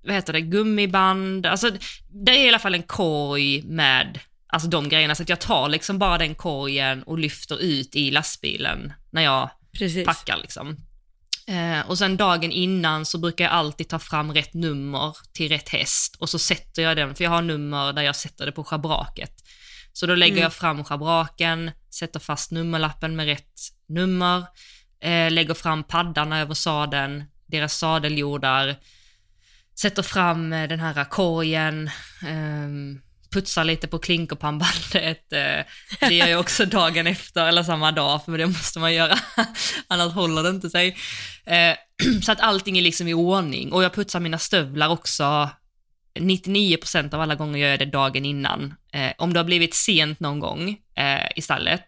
vad 0.03 0.15
heter 0.15 0.33
det, 0.33 0.41
gummiband. 0.41 1.45
Alltså 1.45 1.71
det 2.09 2.31
är 2.31 2.45
i 2.45 2.49
alla 2.49 2.59
fall 2.59 2.75
en 2.75 2.83
korg 2.83 3.61
med 3.63 4.19
alltså 4.47 4.69
de 4.69 4.89
grejerna. 4.89 5.15
Så 5.15 5.23
att 5.23 5.29
jag 5.29 5.39
tar 5.41 5.69
liksom 5.69 5.99
bara 5.99 6.17
den 6.17 6.35
korgen 6.35 7.03
och 7.03 7.19
lyfter 7.19 7.61
ut 7.61 7.95
i 7.95 8.11
lastbilen 8.11 8.93
när 9.11 9.21
jag 9.21 9.49
precis. 9.71 10.05
packar 10.05 10.37
liksom. 10.37 10.77
Eh, 11.47 11.89
och 11.89 11.97
sen 11.97 12.17
dagen 12.17 12.51
innan 12.51 13.05
så 13.05 13.17
brukar 13.17 13.45
jag 13.45 13.53
alltid 13.53 13.89
ta 13.89 13.99
fram 13.99 14.33
rätt 14.33 14.53
nummer 14.53 15.15
till 15.33 15.49
rätt 15.49 15.69
häst 15.69 16.15
och 16.19 16.29
så 16.29 16.39
sätter 16.39 16.81
jag 16.81 16.97
den, 16.97 17.15
för 17.15 17.23
jag 17.23 17.31
har 17.31 17.41
nummer 17.41 17.93
där 17.93 18.01
jag 18.01 18.15
sätter 18.15 18.45
det 18.45 18.51
på 18.51 18.63
schabraket. 18.63 19.33
Så 19.93 20.05
då 20.05 20.15
lägger 20.15 20.33
Mm. 20.33 20.43
jag 20.43 20.53
fram 20.53 20.83
schabraken, 20.83 21.71
sätter 21.93 22.19
fast 22.19 22.51
nummerlappen 22.51 23.15
med 23.15 23.25
rätt 23.25 23.59
nummer, 23.87 24.45
eh, 25.01 25.31
lägger 25.31 25.53
fram 25.53 25.83
paddarna 25.83 26.39
över 26.39 26.53
sadeln, 26.53 27.23
deras 27.45 27.77
sadeljordar, 27.77 28.75
sätter 29.79 30.03
fram 30.03 30.53
eh, 30.53 30.67
den 30.67 30.79
här 30.79 31.03
korgen, 31.03 31.89
ehm, 32.27 33.01
putsar 33.31 33.63
lite 33.63 33.87
på 33.87 33.99
klinkerpannbandet. 33.99 35.33
Eh, 35.33 35.65
det 35.99 36.15
gör 36.15 36.27
jag 36.27 36.39
också 36.39 36.65
dagen 36.79 37.07
efter 37.07 37.47
eller 37.47 37.63
samma 37.63 37.91
dag, 37.91 38.25
för 38.25 38.37
det 38.37 38.47
måste 38.47 38.79
man 38.79 38.93
göra, 38.93 39.19
annars 39.87 40.13
håller 40.13 40.43
det 40.43 40.49
inte 40.49 40.69
sig. 40.69 40.97
Eh, 41.45 41.75
så 42.23 42.31
att 42.31 42.39
allting 42.39 42.77
är 42.77 42.81
liksom 42.81 43.07
i 43.07 43.13
ordning 43.13 43.71
och 43.71 43.83
jag 43.83 43.93
putsar 43.93 44.19
mina 44.19 44.37
stövlar 44.37 44.89
också 44.89 45.49
99% 46.19 47.13
av 47.13 47.21
alla 47.21 47.35
gånger 47.35 47.59
gör 47.59 47.69
jag 47.69 47.79
det 47.79 47.85
dagen 47.85 48.25
innan. 48.25 48.75
Eh, 48.93 49.11
om 49.17 49.33
det 49.33 49.39
har 49.39 49.45
blivit 49.45 49.73
sent 49.73 50.19
någon 50.19 50.39
gång 50.39 50.77
eh, 50.95 51.31
i 51.35 51.41
stallet 51.41 51.85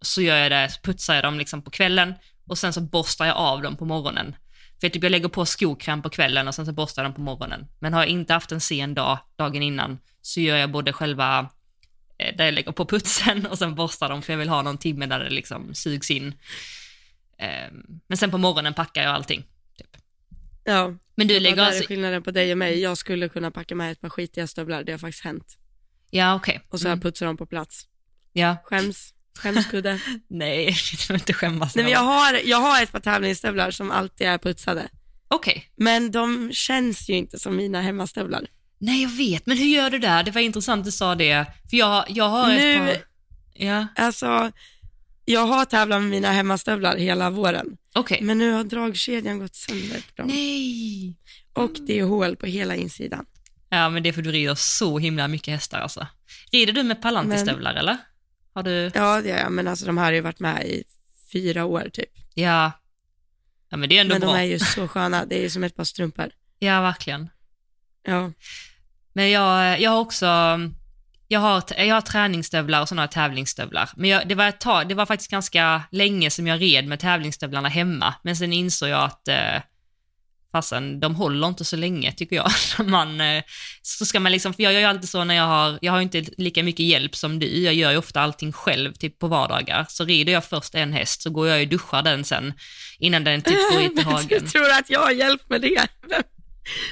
så 0.00 0.22
gör 0.22 0.36
jag 0.36 0.50
det, 0.50 0.68
så 0.70 0.80
putsar 0.80 1.14
jag 1.14 1.24
dem 1.24 1.38
liksom 1.38 1.62
på 1.62 1.70
kvällen 1.70 2.14
och 2.46 2.58
sen 2.58 2.72
så 2.72 2.80
borstar 2.80 3.26
jag 3.26 3.36
av 3.36 3.62
dem 3.62 3.76
på 3.76 3.84
morgonen. 3.84 4.36
För 4.80 4.86
jag, 4.86 4.92
typ, 4.92 5.02
jag 5.02 5.10
lägger 5.10 5.28
på 5.28 5.46
skokräm 5.46 6.02
på 6.02 6.10
kvällen 6.10 6.48
och 6.48 6.54
sen 6.54 6.66
så 6.66 6.72
borstar 6.72 7.02
jag 7.02 7.10
dem 7.10 7.14
på 7.14 7.20
morgonen. 7.20 7.66
Men 7.78 7.94
har 7.94 8.00
jag 8.00 8.08
inte 8.08 8.32
haft 8.32 8.52
en 8.52 8.60
sen 8.60 8.94
dag 8.94 9.18
dagen 9.36 9.62
innan 9.62 9.98
så 10.22 10.40
gör 10.40 10.56
jag 10.56 10.70
både 10.70 10.92
själva 10.92 11.50
eh, 12.18 12.36
där 12.36 12.44
jag 12.44 12.54
lägger 12.54 12.72
på 12.72 12.84
putsen 12.84 13.46
och 13.50 13.58
sen 13.58 13.74
borstar 13.74 14.08
dem 14.08 14.22
för 14.22 14.32
jag 14.32 14.38
vill 14.38 14.48
ha 14.48 14.62
någon 14.62 14.78
timme 14.78 15.06
där 15.06 15.18
det 15.18 15.30
liksom 15.30 15.74
sugs 15.74 16.10
in. 16.10 16.34
Eh, 17.38 17.72
men 18.06 18.18
sen 18.18 18.30
på 18.30 18.38
morgonen 18.38 18.74
packar 18.74 19.02
jag 19.02 19.14
allting. 19.14 19.44
Ja, 20.64 20.94
Men 21.14 21.28
du 21.28 21.40
lägger 21.40 21.56
där 21.56 21.62
alltså... 21.66 21.82
är 21.82 21.86
skillnaden 21.86 22.22
på 22.22 22.30
dig 22.30 22.52
och 22.52 22.58
mig. 22.58 22.80
Jag 22.80 22.98
skulle 22.98 23.28
kunna 23.28 23.50
packa 23.50 23.74
med 23.74 23.92
ett 23.92 24.00
par 24.00 24.08
skitiga 24.08 24.46
stövlar, 24.46 24.84
det 24.84 24.92
har 24.92 24.98
faktiskt 24.98 25.24
hänt. 25.24 25.56
Ja, 26.10 26.34
okej. 26.34 26.60
Och 26.68 26.80
så 26.80 26.86
har 26.88 26.92
Mm. 26.92 27.00
putsat 27.02 27.26
dem 27.28 27.36
på 27.36 27.46
plats. 27.46 27.86
Ja. 28.32 28.56
Skäms, 28.64 29.14
skämskudde. 29.38 30.00
Nej, 30.28 30.66
du 30.90 30.96
behöver 30.96 31.14
inte 31.22 31.32
skämmas. 31.32 31.74
Nej, 31.76 31.84
men 31.84 31.92
jag, 31.92 32.00
har, 32.00 32.40
jag 32.44 32.56
har 32.60 32.82
ett 32.82 32.92
par 32.92 33.00
tävlingsstövlar 33.00 33.70
som 33.70 33.90
alltid 33.90 34.26
är 34.26 34.38
putsade. 34.38 34.88
Okej. 35.28 35.70
Men 35.76 36.10
de 36.10 36.50
känns 36.52 37.08
ju 37.10 37.14
inte 37.14 37.38
som 37.38 37.56
mina 37.56 37.80
hemmastövlar. 37.82 38.46
Nej, 38.78 39.02
jag 39.02 39.10
vet, 39.10 39.46
men 39.46 39.58
hur 39.58 39.66
gör 39.66 39.90
du 39.90 39.98
där? 39.98 40.22
Det 40.22 40.30
var 40.30 40.40
intressant 40.40 40.84
du 40.84 40.90
sa 40.90 41.14
det, 41.14 41.44
för 41.70 41.76
jag, 41.76 42.04
jag 42.08 42.28
har 42.28 42.48
Nu- 42.48 42.72
ett 42.90 42.98
par... 42.98 43.06
Ja, 43.54 43.86
Alltså, 43.96 44.52
jag 45.32 45.46
har 45.46 45.64
tävlat 45.64 46.00
med 46.00 46.10
mina 46.10 46.32
hemmastövlar 46.32 46.96
hela 46.96 47.30
våren. 47.30 47.76
okej. 47.94 48.18
Men 48.22 48.38
nu 48.38 48.52
har 48.52 48.64
dragkedjan 48.64 49.38
gått 49.38 49.54
sönder 49.54 49.98
på 49.98 50.22
dem. 50.22 50.26
Nej. 50.26 51.16
Och 51.52 51.70
det 51.86 51.98
är 51.98 52.04
hål 52.04 52.36
på 52.36 52.46
hela 52.46 52.76
insidan. 52.76 53.26
Ja, 53.68 53.88
men 53.88 54.02
det 54.02 54.08
är 54.08 54.12
för 54.12 54.22
du 54.22 54.32
rider 54.32 54.54
så 54.54 54.98
himla 54.98 55.28
mycket 55.28 55.54
hästar 55.54 55.80
alltså. 55.80 56.06
Rider 56.52 56.72
du 56.72 56.82
med 56.82 57.02
Palantir-stövlar 57.02 57.74
eller? 57.74 57.96
Har 58.54 58.62
du? 58.62 58.90
Ja, 58.94 59.20
det 59.20 59.28
gör 59.28 59.38
jag, 59.38 59.52
men 59.52 59.68
alltså 59.68 59.86
de 59.86 59.98
här 59.98 60.04
har 60.04 60.12
ju 60.12 60.20
varit 60.20 60.40
med 60.40 60.66
i 60.66 60.84
fyra 61.32 61.64
år 61.64 61.88
typ. 61.92 62.10
Ja. 62.34 62.72
Ja, 63.68 63.76
men 63.76 63.88
det 63.88 63.96
är 63.96 64.00
ändå 64.00 64.14
Men 64.14 64.20
bra. 64.20 64.32
de 64.32 64.38
är 64.38 64.44
ju 64.44 64.58
så 64.58 64.88
sköna, 64.88 65.24
det 65.24 65.38
är 65.38 65.42
ju 65.42 65.50
som 65.50 65.64
ett 65.64 65.76
par 65.76 65.84
strumpor. 65.84 66.30
Ja, 66.58 66.80
verkligen. 66.80 67.28
Ja, 68.02 68.32
Men 69.12 69.30
jag, 69.30 69.80
jag 69.80 69.90
har 69.90 70.00
också, 70.00 70.26
jag 71.32 71.40
har, 71.40 71.62
jag 71.78 71.94
har 71.94 72.00
träningsstövlar 72.00 72.80
och 72.80 72.88
sådana 72.88 73.08
tävlingsstövlar. 73.08 73.90
Men 73.96 74.10
jag, 74.10 74.28
det, 74.28 74.34
var 74.34 74.48
ett 74.48 74.60
tag, 74.60 74.88
det 74.88 74.94
var 74.94 75.06
faktiskt 75.06 75.30
ganska 75.30 75.82
länge 75.90 76.30
som 76.30 76.46
jag 76.46 76.60
red 76.62 76.86
med 76.86 77.00
tävlingsstövlarna 77.00 77.68
hemma. 77.68 78.14
Men 78.22 78.36
sen 78.36 78.52
insåg 78.52 78.88
jag 78.88 79.04
att 79.04 79.28
eh, 79.28 79.62
fasen, 80.52 81.00
de 81.00 81.14
håller 81.14 81.48
inte 81.48 81.64
så 81.64 81.76
länge 81.76 82.12
tycker 82.12 82.36
jag. 82.36 82.50
man, 82.86 83.20
eh, 83.20 83.42
så 83.82 84.06
ska 84.06 84.20
man 84.20 84.32
liksom, 84.32 84.54
för 84.54 84.62
jag 84.62 84.72
gör 84.72 84.80
ju 84.80 84.86
alltid 84.86 85.08
så 85.08 85.24
när 85.24 85.34
jag 85.34 85.44
har, 85.46 85.78
jag 85.82 85.92
har 85.92 86.00
inte 86.00 86.24
lika 86.38 86.62
mycket 86.62 86.86
hjälp 86.86 87.16
som 87.16 87.38
du, 87.38 87.46
jag 87.46 87.74
gör 87.74 87.90
ju 87.90 87.96
ofta 87.96 88.20
allting 88.20 88.52
själv 88.52 88.92
typ 88.92 89.18
på 89.18 89.26
vardagar. 89.26 89.86
Så 89.88 90.04
rider 90.04 90.32
jag 90.32 90.44
först 90.44 90.74
en 90.74 90.92
häst 90.92 91.22
så 91.22 91.30
går 91.30 91.48
jag 91.48 91.62
och 91.62 91.68
duschar 91.68 92.02
den 92.02 92.24
sen 92.24 92.52
innan 92.98 93.24
den 93.24 93.42
typ 93.42 93.56
går 93.72 93.82
ut 93.82 93.90
i 93.90 93.94
Men 93.94 94.04
du 94.04 94.10
hagen. 94.10 94.46
tror 94.46 94.70
att 94.70 94.90
jag 94.90 95.00
har 95.00 95.10
hjälp 95.10 95.50
med 95.50 95.60
det? 95.60 95.86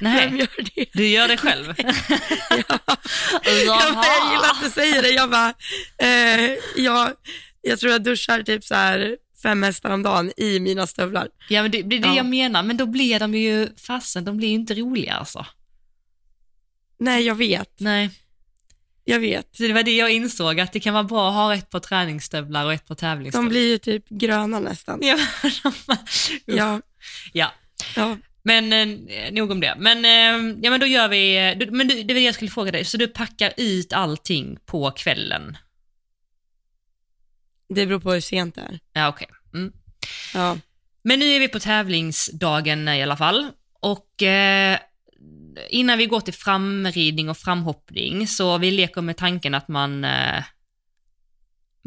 Vem, 0.00 0.14
vem 0.16 0.30
Nej, 0.30 0.38
gör 0.40 0.64
det? 0.74 0.84
du 0.92 1.08
gör 1.08 1.28
det 1.28 1.36
själv. 1.36 1.74
Ja. 2.50 2.80
Ja, 3.54 3.80
men 3.94 4.04
jag 4.04 4.32
gillar 4.32 4.50
att 4.50 4.62
du 4.64 4.70
säger 4.70 5.02
det. 5.02 5.08
Jag 5.10 5.30
bara, 5.30 5.54
eh, 5.98 6.50
jag, 6.76 7.12
jag 7.62 7.78
tror 7.80 7.92
jag 7.92 8.02
duschar 8.02 8.42
typ 8.42 8.64
så 8.64 8.74
här 8.74 9.16
fem 9.42 9.62
hästar 9.62 9.90
om 9.90 10.02
dagen 10.02 10.32
i 10.36 10.60
mina 10.60 10.86
stövlar. 10.86 11.28
Ja, 11.48 11.62
men 11.62 11.70
det, 11.70 11.82
det 11.82 11.96
är 11.96 12.00
det 12.00 12.08
Ja. 12.08 12.16
jag 12.16 12.26
menar, 12.26 12.62
men 12.62 12.76
då 12.76 12.86
blir 12.86 13.18
de 13.20 13.34
ju, 13.34 13.68
fasen, 13.76 14.24
de 14.24 14.36
blir 14.36 14.48
ju 14.48 14.54
inte 14.54 14.74
roliga 14.74 15.14
alltså. 15.14 15.46
Nej, 17.00 17.22
jag 17.26 17.34
vet. 17.34 17.80
Nej. 17.80 18.10
Jag 19.04 19.20
vet. 19.20 19.56
Så 19.56 19.62
det 19.62 19.72
var 19.72 19.82
det 19.82 19.96
jag 19.96 20.10
insåg, 20.10 20.60
att 20.60 20.72
det 20.72 20.80
kan 20.80 20.94
vara 20.94 21.04
bra 21.04 21.28
att 21.28 21.34
ha 21.34 21.54
ett 21.54 21.70
par 21.70 21.80
träningsstövlar 21.80 22.64
och 22.64 22.72
ett 22.72 22.86
par 22.86 22.94
tävlingsstövlar. 22.94 23.48
De 23.48 23.50
blir 23.50 23.70
ju 23.70 23.78
typ 23.78 24.08
gröna 24.08 24.60
nästan. 24.60 24.98
Ja, 25.02 25.18
Ja, 27.32 27.52
ja. 27.96 28.16
Men 28.48 29.08
eh, 29.08 29.32
nog 29.32 29.50
om 29.50 29.60
det. 29.60 29.74
Men, 29.78 30.04
eh, 30.04 30.58
ja, 30.62 30.70
men 30.70 30.80
då 30.80 30.86
gör 30.86 31.08
vi, 31.08 31.54
du, 31.60 31.70
men 31.70 31.88
du, 31.88 32.02
det 32.02 32.14
var 32.14 32.20
det 32.20 32.24
jag 32.26 32.34
skulle 32.34 32.50
fråga 32.50 32.72
dig, 32.72 32.84
så 32.84 32.96
du 32.96 33.08
packar 33.08 33.52
ut 33.56 33.92
allting 33.92 34.58
på 34.66 34.90
kvällen? 34.90 35.56
Det 37.68 37.86
beror 37.86 38.00
på 38.00 38.12
hur 38.12 38.20
sent 38.20 38.54
det 38.54 38.60
är. 38.60 38.78
Ja, 38.92 39.08
okej. 39.08 39.28
Mm. 39.54 39.72
Ja. 40.34 40.58
Men 41.02 41.18
nu 41.18 41.26
är 41.26 41.40
vi 41.40 41.48
på 41.48 41.60
tävlingsdagen 41.60 42.88
i 42.88 43.02
alla 43.02 43.16
fall. 43.16 43.50
Och 43.80 44.22
eh, 44.22 44.78
innan 45.70 45.98
vi 45.98 46.06
går 46.06 46.20
till 46.20 46.34
framridning 46.34 47.30
och 47.30 47.36
framhoppning 47.36 48.26
så 48.26 48.58
vi 48.58 48.70
leker 48.70 49.02
med 49.02 49.16
tanken 49.16 49.54
att 49.54 49.68
man, 49.68 50.04
eh, 50.04 50.44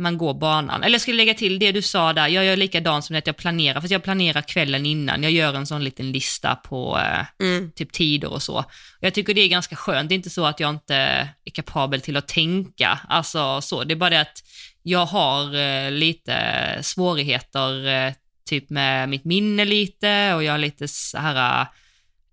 man 0.02 0.18
går 0.18 0.34
banan. 0.34 0.84
Eller 0.84 0.93
jag 0.93 1.02
skulle 1.02 1.18
lägga 1.18 1.34
till 1.34 1.60
det 1.60 1.72
du 1.72 1.82
sa 1.82 2.14
där, 2.14 2.28
jag 2.28 2.45
gör 2.45 2.56
likadant 2.56 3.06
som 3.06 3.16
att 3.16 3.28
jag 3.28 3.38
planerar, 3.38 3.82
fast 3.82 3.91
jag 3.91 4.04
planerar 4.04 4.41
kvällen 4.41 4.86
innan. 4.86 5.24
Jag 5.24 5.32
gör 5.32 5.54
en 5.54 5.68
sån 5.68 5.84
liten 5.84 6.12
lista 6.12 6.56
på 6.56 6.99
eh, 6.99 7.26
Mm. 7.47 7.72
typ 7.72 7.91
tider 7.91 8.32
och 8.32 8.41
så. 8.41 8.66
Jag 8.99 9.14
tycker 9.14 9.34
det 9.34 9.41
är 9.41 9.47
ganska 9.47 9.76
skönt, 9.76 10.10
det 10.10 10.14
är 10.14 10.18
inte 10.18 10.30
så 10.30 10.45
att 10.45 10.60
jag 10.60 10.70
inte 10.70 10.95
är 10.95 11.52
kapabel 11.54 12.02
till 12.02 12.18
att 12.18 12.28
tänka, 12.28 12.99
alltså 13.10 13.62
så, 13.62 13.84
det 13.84 13.93
är 13.93 13.95
bara 13.95 14.10
det 14.10 14.22
att 14.22 14.43
jag 14.84 15.06
har 15.06 15.56
eh, 15.56 15.91
lite 15.91 16.34
svårigheter 16.82 17.88
eh, 17.88 18.14
typ 18.49 18.70
med 18.70 19.10
mitt 19.10 19.26
minne 19.26 19.66
lite 19.66 20.34
och 20.34 20.43
jag 20.43 20.54
har 20.54 20.58
lite 20.58 20.88
så 20.88 21.18
här, 21.18 21.68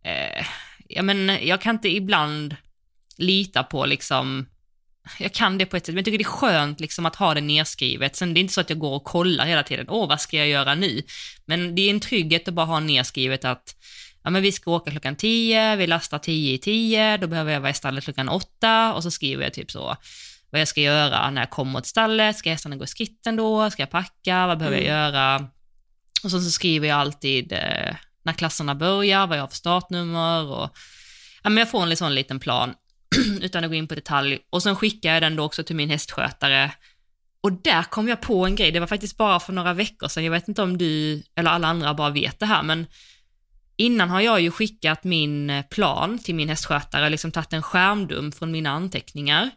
eh, 0.05 0.47
ja 0.89 1.03
men 1.03 1.39
jag 1.43 1.61
kan 1.61 1.75
inte 1.75 1.89
ibland 1.89 2.57
lita 3.17 3.63
på 3.63 3.87
liksom 3.87 4.47
jag 5.19 5.33
kan 5.33 5.59
det 5.59 5.67
på 5.67 5.77
ett 5.77 5.87
sätt, 5.87 5.95
men 5.95 5.99
jag 5.99 6.05
tycker 6.05 6.19
det 6.19 6.23
är 6.23 6.25
skönt 6.25 6.81
liksom 6.81 7.07
att 7.07 7.17
ha 7.17 7.35
det 7.35 7.41
nedskrivet. 7.41 8.17
Sen 8.17 8.35
det 8.35 8.41
är 8.41 8.43
inte 8.43 8.55
så 8.55 8.61
att 8.61 8.71
jag 8.71 8.79
går 8.79 8.95
och 8.95 9.05
kollar 9.05 9.47
hela 9.47 9.63
tiden, 9.63 9.87
åh 9.89 10.09
vad 10.09 10.21
ska 10.21 10.37
jag 10.37 10.49
göra 10.49 10.75
nu? 10.75 11.03
Men 11.45 11.75
det 11.75 11.83
är 11.83 11.91
en 11.91 12.01
trygghet 12.01 12.49
att 12.49 12.55
bara 12.55 12.67
ha 12.67 12.81
nedskrivet 12.81 13.45
att 13.45 13.75
ja, 14.25 14.31
men 14.31 14.43
vi 14.43 14.53
ska 14.53 14.71
åka 14.71 14.91
klockan 14.91 15.17
10, 15.17 15.77
vi 15.77 15.87
lastar 15.87 16.19
10 16.19 16.55
i 16.55 16.59
10, 16.59 17.17
då 17.17 17.27
behöver 17.27 17.53
jag 17.53 17.61
vara 17.61 17.71
i 17.71 17.75
stallet 17.75 18.05
klockan 18.05 18.29
8 18.29 18.95
och 18.95 19.03
så 19.03 19.11
skriver 19.11 19.45
jag 19.45 19.53
typ 19.55 19.71
så 19.71 19.97
vad 20.51 20.61
jag 20.61 20.69
ska 20.69 20.81
göra 20.81 21.31
när 21.31 21.43
jag 21.43 21.51
kommer 21.51 21.81
till 21.81 21.91
stallet, 21.91 22.37
ska 22.37 22.51
hästarna 22.51 22.77
gå 22.77 22.85
i 22.85 22.87
skritten 22.87 23.37
då, 23.37 23.71
ska 23.71 23.83
jag 23.83 23.91
packa, 23.91 24.47
vad 24.47 24.59
behöver 24.59 24.79
Mm. 24.79 24.89
jag 24.89 24.99
göra? 24.99 25.49
Och 26.23 26.31
så, 26.31 26.41
så 26.41 26.51
skriver 26.51 26.89
jag 26.89 26.99
alltid 26.99 27.53
eh, 27.53 27.95
när 28.23 28.33
klasserna 28.33 28.75
börjar, 28.75 29.27
vad 29.27 29.37
jag 29.39 29.43
har 29.43 29.49
för 29.49 29.57
startnummer 29.57 30.45
och 30.45 30.71
ja, 31.43 31.51
men 31.51 31.57
jag 31.57 31.71
får 31.71 31.83
en 31.83 31.97
sån 31.97 32.15
liten 32.15 32.41
plan 32.41 32.75
utan 33.41 33.65
att 33.65 33.71
gå 33.71 33.75
in 33.75 33.89
på 33.89 33.95
detalj. 33.95 34.39
Och 34.51 34.63
sen 34.63 34.77
skickar 34.77 35.13
jag 35.13 35.23
den 35.23 35.37
då 35.37 35.43
också 35.45 35.65
till 35.65 35.77
min 35.77 35.91
hästskötare. 35.91 36.73
Och 37.41 37.53
där 37.53 37.83
kom 37.83 38.09
jag 38.09 38.21
på 38.21 38.47
en 38.47 38.57
grej, 38.57 38.73
det 38.73 38.81
var 38.81 38.87
faktiskt 38.87 39.17
bara 39.17 39.41
för 39.41 39.53
några 39.53 39.75
veckor 39.75 40.09
sedan, 40.09 40.25
jag 40.25 40.31
vet 40.31 40.49
inte 40.49 40.63
om 40.63 40.79
du 40.79 41.23
eller 41.35 41.51
alla 41.51 41.69
andra 41.69 41.95
bara 41.95 42.11
vet 42.11 42.39
det 42.39 42.47
här, 42.47 42.63
men 42.63 42.87
innan 43.77 44.11
har 44.11 44.21
jag 44.21 44.41
ju 44.41 44.51
skickat 44.51 45.05
min 45.05 45.63
plan 45.71 46.19
till 46.19 46.35
min 46.35 46.49
hästskötare, 46.49 47.09
liksom 47.11 47.33
tagit 47.33 47.53
en 47.53 47.63
skärmdump 47.63 48.35
från 48.35 48.51
mina 48.51 48.71
anteckningar. 48.71 49.51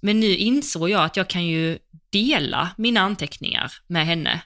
Men 0.00 0.20
nu 0.20 0.36
insåg 0.36 0.90
jag 0.90 1.04
att 1.04 1.16
jag 1.16 1.28
kan 1.28 1.46
ju 1.46 1.78
dela 2.10 2.68
mina 2.76 3.00
anteckningar 3.00 3.72
med 3.86 4.06
henne. 4.06 4.42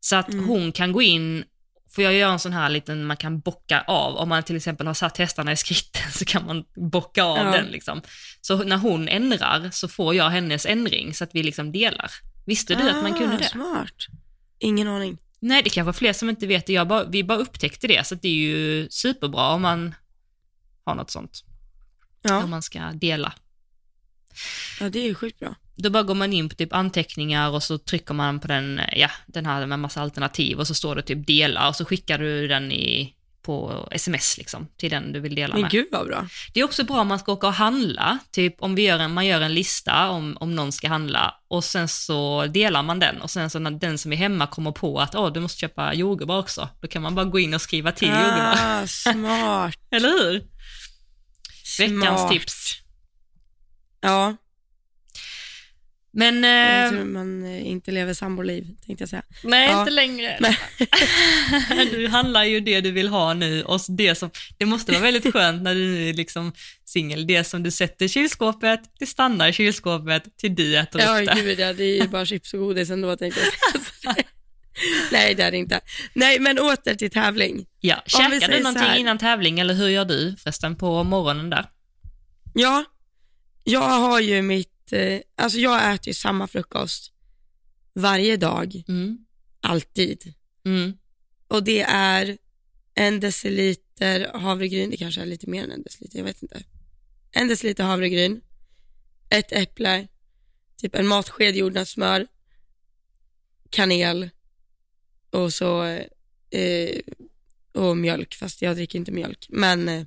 Så 0.00 0.16
att 0.16 0.28
Mm. 0.32 0.48
hon 0.48 0.72
kan 0.72 0.92
gå 0.92 1.02
in, 1.02 1.44
får 1.94 2.04
jag 2.04 2.14
göra 2.14 2.32
en 2.32 2.38
sån 2.38 2.52
här 2.52 2.68
liten, 2.68 3.04
man 3.04 3.16
kan 3.16 3.40
bocka 3.40 3.80
av, 3.86 4.16
om 4.16 4.28
man 4.28 4.42
till 4.42 4.56
exempel 4.56 4.86
har 4.86 4.94
satt 4.94 5.18
hästarna 5.18 5.52
i 5.52 5.56
skritten 5.56 6.12
så 6.12 6.24
kan 6.24 6.46
man 6.46 6.64
bocka 6.76 7.24
av 7.24 7.36
Ja. 7.38 7.44
den 7.52 7.66
liksom. 7.66 8.02
Så 8.40 8.56
när 8.64 8.76
hon 8.76 9.08
ändrar 9.08 9.70
så 9.72 9.88
får 9.88 10.14
jag 10.14 10.30
hennes 10.30 10.66
ändring 10.66 11.14
så 11.14 11.24
att 11.24 11.30
vi 11.34 11.42
liksom 11.42 11.72
delar. 11.72 12.10
Visste 12.46 12.74
du 12.74 12.90
att 12.90 13.02
man 13.02 13.14
kunde 13.14 13.34
Ah, 13.34 13.38
det? 13.38 13.44
Smart. 13.44 13.94
Ingen 14.58 14.88
aning. 14.88 15.18
Nej, 15.40 15.62
det 15.62 15.70
kanske 15.70 15.90
är 15.90 15.92
fler 15.92 16.12
som 16.12 16.28
inte 16.28 16.46
vet 16.46 16.66
det. 16.66 16.72
Jag 16.72 16.88
bara, 16.88 17.04
vi 17.04 17.24
bara 17.24 17.38
upptäckte 17.38 17.86
det, 17.86 18.06
så 18.06 18.14
det 18.14 18.28
är 18.28 18.32
ju 18.32 18.88
superbra 18.90 19.48
om 19.48 19.62
man 19.62 19.94
har 20.84 20.94
något 20.94 21.10
sånt. 21.10 21.44
Ja, 22.22 22.44
Om 22.44 22.50
man 22.50 22.62
ska 22.62 22.80
dela. 22.80 23.32
Ja 24.80 24.88
det 24.88 24.98
är 24.98 25.04
ju 25.04 25.14
sjukt 25.14 25.38
bra. 25.38 25.54
Då 25.76 25.90
bara 25.90 26.02
går 26.02 26.14
man 26.14 26.32
in 26.32 26.48
på 26.48 26.54
typ 26.54 26.72
anteckningar 26.72 27.50
och 27.50 27.62
så 27.62 27.78
trycker 27.78 28.14
man 28.14 28.40
på 28.40 28.48
den, 28.48 28.80
ja, 28.96 29.10
den 29.26 29.46
här 29.46 29.66
med 29.66 29.78
massa 29.78 30.02
alternativ 30.02 30.58
och 30.58 30.66
så 30.66 30.74
står 30.74 30.96
det 30.96 31.02
typ 31.02 31.26
dela 31.26 31.68
och 31.68 31.76
så 31.76 31.84
skickar 31.84 32.18
du 32.18 32.48
den 32.48 32.72
i, 32.72 33.14
på 33.42 33.88
sms 33.90 34.38
liksom, 34.38 34.66
till 34.76 34.90
den 34.90 35.12
du 35.12 35.20
vill 35.20 35.34
dela 35.34 35.54
Men 35.54 35.62
med. 35.62 35.70
gud 35.70 35.86
vad 35.92 36.06
bra. 36.06 36.26
Det 36.54 36.60
är 36.60 36.64
också 36.64 36.84
bra 36.84 37.00
om 37.00 37.08
man 37.08 37.18
ska 37.18 37.32
åka 37.32 37.46
och 37.46 37.52
handla, 37.54 38.18
typ 38.30 38.54
om 38.62 38.74
vi 38.74 38.82
gör 38.82 38.98
en, 38.98 39.14
man 39.14 39.26
gör 39.26 39.40
en 39.40 39.54
lista 39.54 40.08
om, 40.08 40.36
om 40.40 40.54
någon 40.54 40.72
ska 40.72 40.88
handla 40.88 41.34
och 41.48 41.64
sen 41.64 41.88
så 41.88 42.46
delar 42.46 42.82
man 42.82 42.98
den 42.98 43.22
och 43.22 43.30
sen 43.30 43.50
så 43.50 43.58
när 43.58 43.70
den 43.70 43.98
som 43.98 44.12
är 44.12 44.16
hemma 44.16 44.46
kommer 44.46 44.72
på 44.72 45.00
att 45.00 45.14
åh, 45.14 45.32
du 45.32 45.40
måste 45.40 45.58
köpa 45.60 45.94
jordgubbar 45.94 46.38
också, 46.38 46.68
då 46.80 46.88
kan 46.88 47.02
man 47.02 47.14
bara 47.14 47.24
gå 47.24 47.38
in 47.38 47.54
och 47.54 47.60
skriva 47.62 47.92
till 47.92 48.08
jordgubbar. 48.08 48.58
Ah, 48.60 48.86
smart. 48.86 49.74
Eller 49.90 50.08
hur? 50.08 50.42
Veckans 51.78 52.20
Smart. 52.20 52.32
tips. 52.32 52.81
Ja, 54.02 54.36
Men, 56.14 56.42
jag 56.44 56.84
eh, 56.84 56.90
tror 56.90 57.04
man 57.04 57.44
eh, 57.44 57.66
inte 57.70 57.90
lever 57.90 58.14
samboliv, 58.14 58.66
tänkte 58.86 59.02
jag 59.02 59.08
säga. 59.08 59.22
nej 59.44 59.68
Ja. 59.70 59.80
inte 59.80 59.90
längre. 59.90 60.38
Nej. 60.40 60.58
du 61.90 62.08
handlar 62.08 62.44
ju 62.44 62.60
det 62.60 62.80
du 62.80 62.90
vill 62.90 63.08
ha 63.08 63.34
nu 63.34 63.62
och 63.62 63.80
det 63.88 64.14
som, 64.14 64.30
det 64.58 64.66
måste 64.66 64.92
vara 64.92 65.02
väldigt 65.02 65.32
skönt 65.32 65.62
när 65.62 65.74
du 65.74 65.80
nu 65.80 66.08
är 66.10 66.14
liksom 66.14 66.52
singel, 66.84 67.26
det 67.26 67.44
som 67.44 67.62
du 67.62 67.70
sätter 67.70 68.04
i 68.04 68.08
kylskåpet, 68.08 68.80
det 68.98 69.06
stannar 69.06 69.48
i 69.48 69.52
kylskåpet 69.52 70.36
till 70.38 70.54
du 70.54 70.76
äter 70.76 71.00
Ja, 71.00 71.20
upp 71.20 71.26
det. 71.26 71.34
gud 71.42 71.58
ja, 71.60 71.72
det 71.72 71.84
är 71.84 72.02
ju 72.02 72.08
bara 72.08 72.26
chips 72.26 72.54
och 72.54 72.60
godis 72.60 72.90
ändå 72.90 73.16
tänkte 73.16 73.40
jag 73.40 73.82
säga. 73.82 74.24
Nej, 75.12 75.34
det 75.34 75.42
är 75.42 75.50
det 75.50 75.56
inte. 75.56 75.80
Nej, 76.14 76.38
men 76.38 76.58
åter 76.58 76.94
till 76.94 77.10
tävling. 77.10 77.66
Ja, 77.80 78.02
käkar 78.06 78.48
du 78.48 78.58
någonting 78.62 78.94
innan 79.00 79.18
tävling 79.18 79.60
eller 79.60 79.74
hur 79.74 79.88
gör 79.88 80.04
du 80.04 80.36
förresten 80.42 80.76
på 80.76 81.04
morgonen 81.04 81.50
där? 81.50 81.66
Ja, 82.54 82.84
jag 83.64 83.80
har 84.00 84.20
ju 84.20 84.42
mitt, 84.42 84.92
eh, 84.92 85.20
alltså 85.36 85.58
jag 85.58 85.94
äter 85.94 86.08
ju 86.08 86.14
samma 86.14 86.46
frukost 86.46 87.12
varje 87.94 88.36
dag, 88.36 88.82
Mm. 88.88 89.18
alltid. 89.60 90.34
Mm. 90.64 90.92
Och 91.48 91.64
det 91.64 91.80
är 91.88 92.38
en 92.94 93.20
deciliter 93.20 94.30
havregryn, 94.38 94.90
det 94.90 94.96
kanske 94.96 95.20
är 95.22 95.26
lite 95.26 95.50
mer 95.50 95.64
än 95.64 95.70
en 95.70 95.82
deciliter, 95.82 96.18
jag 96.18 96.24
vet 96.24 96.42
inte. 96.42 96.62
En 97.30 97.48
deciliter 97.48 97.84
havregryn, 97.84 98.40
ett 99.28 99.52
äpple, 99.52 100.08
typ 100.76 100.94
en 100.94 101.06
matsked 101.06 101.56
jordnötssmör, 101.56 102.26
kanel 103.70 104.30
och 105.30 105.52
så 105.52 105.82
eh, 106.50 107.00
och 107.72 107.96
mjölk, 107.96 108.34
fast 108.34 108.62
jag 108.62 108.76
dricker 108.76 108.98
inte 108.98 109.12
mjölk. 109.12 109.46
Men 109.48 109.88
eh, 109.88 110.04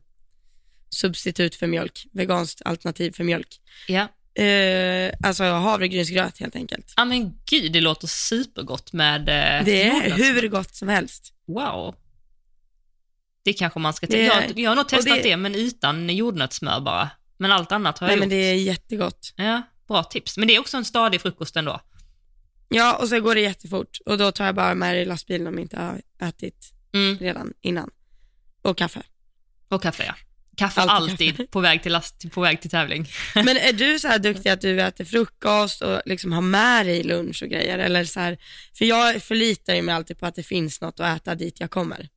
substitut 0.89 1.55
för 1.55 1.67
mjölk, 1.67 2.07
veganskt 2.11 2.61
alternativ 2.65 3.11
för 3.11 3.23
mjölk. 3.23 3.59
Ja. 3.87 4.07
Eh, 4.43 5.13
alltså 5.23 5.43
havregrynsgröt 5.43 6.37
helt 6.39 6.55
enkelt. 6.55 6.93
ja, 6.97 7.05
men 7.05 7.33
gud, 7.49 7.71
det 7.71 7.81
låter 7.81 8.07
supergott 8.07 8.93
med 8.93 9.19
eh, 9.21 9.65
Det 9.65 9.83
är 9.83 10.11
hur 10.11 10.47
gott 10.47 10.75
som 10.75 10.87
helst. 10.87 11.33
Wow. 11.47 11.95
Det 13.43 13.53
kanske 13.53 13.79
man 13.79 13.93
ska 13.93 14.07
testa. 14.07 14.43
Jag, 14.45 14.59
jag 14.59 14.71
har 14.71 14.75
nog 14.75 14.89
testat 14.89 15.15
det... 15.15 15.21
det- 15.29 15.37
men 15.37 15.55
utan 15.55 16.09
jordnötssmör 16.09 16.79
bara. 16.79 17.09
Men 17.37 17.51
allt 17.51 17.71
annat 17.71 17.99
har 17.99 18.07
jag 18.07 18.11
Nej 18.11 18.17
gjort. 18.17 18.21
men 18.21 18.29
det 18.29 18.35
är 18.35 18.55
jättegott. 18.55 19.33
Ja, 19.35 19.61
bra 19.87 20.03
tips. 20.03 20.37
Men 20.37 20.47
det 20.47 20.55
är 20.55 20.59
också 20.59 20.77
en 20.77 20.85
stadig 20.85 21.21
frukost 21.21 21.55
ändå. 21.55 21.81
Ja, 22.69 22.95
och 22.97 23.09
så 23.09 23.19
går 23.19 23.35
det 23.35 23.41
jättefort 23.41 23.97
och 24.05 24.17
då 24.17 24.31
tar 24.31 24.45
jag 24.45 24.55
bara 24.55 24.75
med 24.75 24.95
det 24.95 25.01
i 25.01 25.05
lastbilen 25.05 25.47
om 25.47 25.53
jag 25.53 25.61
inte 25.61 25.79
har 25.79 26.01
ätit 26.27 26.71
Mm. 26.93 27.17
redan 27.17 27.53
innan. 27.61 27.89
Och 28.61 28.77
kaffe. 28.77 29.01
Och 29.69 29.81
kaffe, 29.81 30.03
ja. 30.07 30.15
Kaffe 30.57 30.81
Alltid 30.81 31.11
alltid, 31.11 31.37
kaffe. 31.37 31.47
På, 31.47 31.59
väg 31.59 31.83
till 31.83 31.91
last, 31.91 32.31
på 32.31 32.41
väg 32.41 32.61
till 32.61 32.69
tävling. 32.69 33.07
Men 33.35 33.57
är 33.57 33.73
du 33.73 33.99
så 33.99 34.07
här 34.07 34.19
duktig 34.19 34.49
att 34.49 34.61
du 34.61 34.81
äter 34.81 35.05
frukost 35.05 35.81
och 35.81 36.01
liksom 36.05 36.31
har 36.31 36.41
med 36.41 36.85
dig 36.85 37.03
lunch 37.03 37.43
och 37.43 37.49
grejer? 37.49 37.77
Eller 37.79 38.05
så 38.05 38.19
här, 38.19 38.37
för 38.77 38.85
jag 38.85 39.23
förlitar 39.23 39.75
ju 39.75 39.81
mig 39.81 39.95
alltid 39.95 40.19
på 40.19 40.25
att 40.25 40.35
det 40.35 40.43
finns 40.43 40.81
något 40.81 40.99
att 40.99 41.17
äta 41.17 41.35
dit 41.35 41.59
jag 41.59 41.71
kommer. 41.71 42.09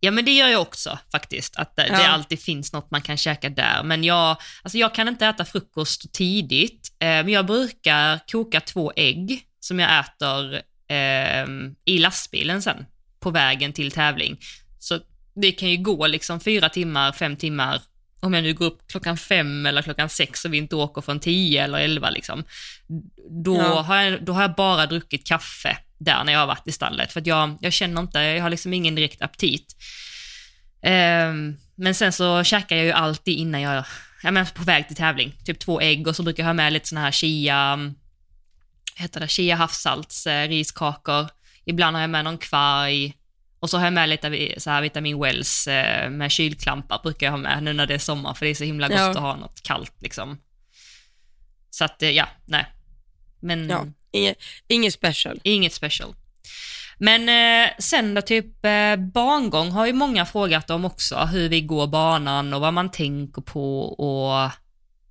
Ja, 0.00 0.10
men 0.10 0.24
det 0.24 0.30
gör 0.32 0.48
jag 0.48 0.60
också 0.62 0.98
faktiskt. 1.12 1.56
Att 1.56 1.76
det, 1.76 1.86
Ja. 1.86 1.98
det 1.98 2.08
alltid 2.08 2.40
finns 2.40 2.72
något 2.72 2.90
man 2.90 3.02
kan 3.02 3.16
käka 3.16 3.48
där. 3.48 3.82
Men 3.82 4.04
jag, 4.04 4.36
alltså 4.62 4.78
jag 4.78 4.94
kan 4.94 5.08
inte 5.08 5.26
äta 5.26 5.44
frukost 5.44 6.12
tidigt, 6.12 6.88
eh, 6.98 7.06
men 7.06 7.28
jag 7.28 7.46
brukar 7.46 8.20
koka 8.32 8.60
två 8.60 8.92
ägg 8.96 9.42
som 9.60 9.78
jag 9.78 10.00
äter 10.00 10.54
eh, 10.88 11.46
i 11.84 11.98
lastbilen 11.98 12.62
sen 12.62 12.86
på 13.20 13.30
vägen 13.30 13.72
till 13.72 13.90
tävling. 13.90 14.38
Så 14.78 15.00
det 15.34 15.52
kan 15.52 15.68
ju 15.70 15.76
gå 15.76 16.06
liksom 16.06 16.40
fyra 16.40 16.68
timmar, 16.68 17.12
fem 17.12 17.36
timmar, 17.36 17.82
om 18.20 18.34
jag 18.34 18.42
nu 18.42 18.54
går 18.54 18.66
upp 18.66 18.88
klockan 18.88 19.16
fem 19.16 19.66
eller 19.66 19.82
klockan 19.82 20.08
sex 20.08 20.44
och 20.44 20.52
vi 20.52 20.58
inte 20.58 20.76
åker 20.76 21.00
från 21.02 21.20
tio 21.20 21.64
eller 21.64 21.78
elva 21.78 22.10
liksom. 22.10 22.44
Då, 23.44 23.56
Ja. 23.56 23.80
har 23.80 23.96
jag, 24.02 24.24
då 24.24 24.32
har 24.32 24.42
jag 24.42 24.54
bara 24.54 24.86
druckit 24.86 25.26
kaffe 25.26 25.78
där 25.98 26.24
när 26.24 26.32
jag 26.32 26.40
har 26.40 26.46
varit 26.46 26.68
i 26.68 26.72
stallet, 26.72 27.12
för 27.12 27.20
att 27.20 27.26
jag, 27.26 27.58
jag 27.60 27.72
känner 27.72 28.00
inte, 28.02 28.18
jag 28.18 28.42
har 28.42 28.50
liksom 28.50 28.72
ingen 28.72 28.94
direkt 28.94 29.22
aptit. 29.22 29.76
Ehm, 30.82 31.56
men 31.74 31.94
sen 31.94 32.12
så 32.12 32.44
käkar 32.44 32.76
jag 32.76 32.84
ju 32.84 32.92
alltid 32.92 33.38
innan 33.38 33.60
jag, 33.60 33.84
jag 34.22 34.34
menar 34.34 34.50
på 34.54 34.62
väg 34.62 34.86
till 34.86 34.96
tävling, 34.96 35.32
typ 35.44 35.58
två 35.58 35.80
ägg 35.80 36.06
och 36.08 36.16
så 36.16 36.22
brukar 36.22 36.42
jag 36.42 36.48
ha 36.48 36.52
med 36.54 36.72
lite 36.72 36.88
såna 36.88 37.00
här 37.00 37.10
chia, 37.12 37.78
heter 38.96 39.20
det, 39.20 39.28
chia 39.28 39.56
havssalts, 39.56 40.26
eh, 40.26 40.48
riskakor. 40.48 41.28
Ibland 41.64 41.96
har 41.96 42.00
jag 42.00 42.10
med 42.10 42.24
någon 42.24 42.38
kvarg 42.38 43.14
och 43.64 43.70
så 43.70 43.78
har 43.78 43.84
jag 43.84 43.92
med 43.92 44.08
lite 44.08 44.54
så 44.60 44.70
här 44.70 44.82
vitamin 44.82 45.20
wells 45.20 45.66
eh, 45.66 46.10
med 46.10 46.30
kylklampar 46.30 47.00
brukar 47.02 47.26
jag 47.26 47.30
ha 47.32 47.38
med 47.38 47.62
nu 47.62 47.72
när 47.72 47.86
det 47.86 47.94
är 47.94 47.98
sommar 47.98 48.34
för 48.34 48.46
det 48.46 48.50
är 48.50 48.54
så 48.54 48.64
himla 48.64 48.88
gott 48.88 48.96
Ja. 48.98 49.10
att 49.10 49.16
ha 49.16 49.36
något 49.36 49.62
kallt 49.62 49.92
liksom. 50.02 50.38
Så 51.70 51.84
att 51.84 52.02
eh, 52.02 52.10
ja, 52.10 52.28
nej. 52.44 52.66
Men 53.40 53.68
Ja, 53.70 53.86
inget, 54.12 54.38
inget 54.68 54.94
special. 54.94 55.40
Inget 55.42 55.72
special. 55.72 56.14
Men 56.98 57.28
eh, 57.28 57.70
sen 57.78 58.14
då 58.14 58.22
typ 58.22 58.64
eh, 58.64 58.96
barngång 58.96 59.70
har 59.70 59.86
ju 59.86 59.92
många 59.92 60.26
frågat 60.26 60.70
om 60.70 60.84
också, 60.84 61.16
hur 61.16 61.48
vi 61.48 61.60
går 61.60 61.86
banan 61.86 62.54
och 62.54 62.60
vad 62.60 62.74
man 62.74 62.90
tänker 62.90 63.42
på 63.42 63.80
och 63.82 64.50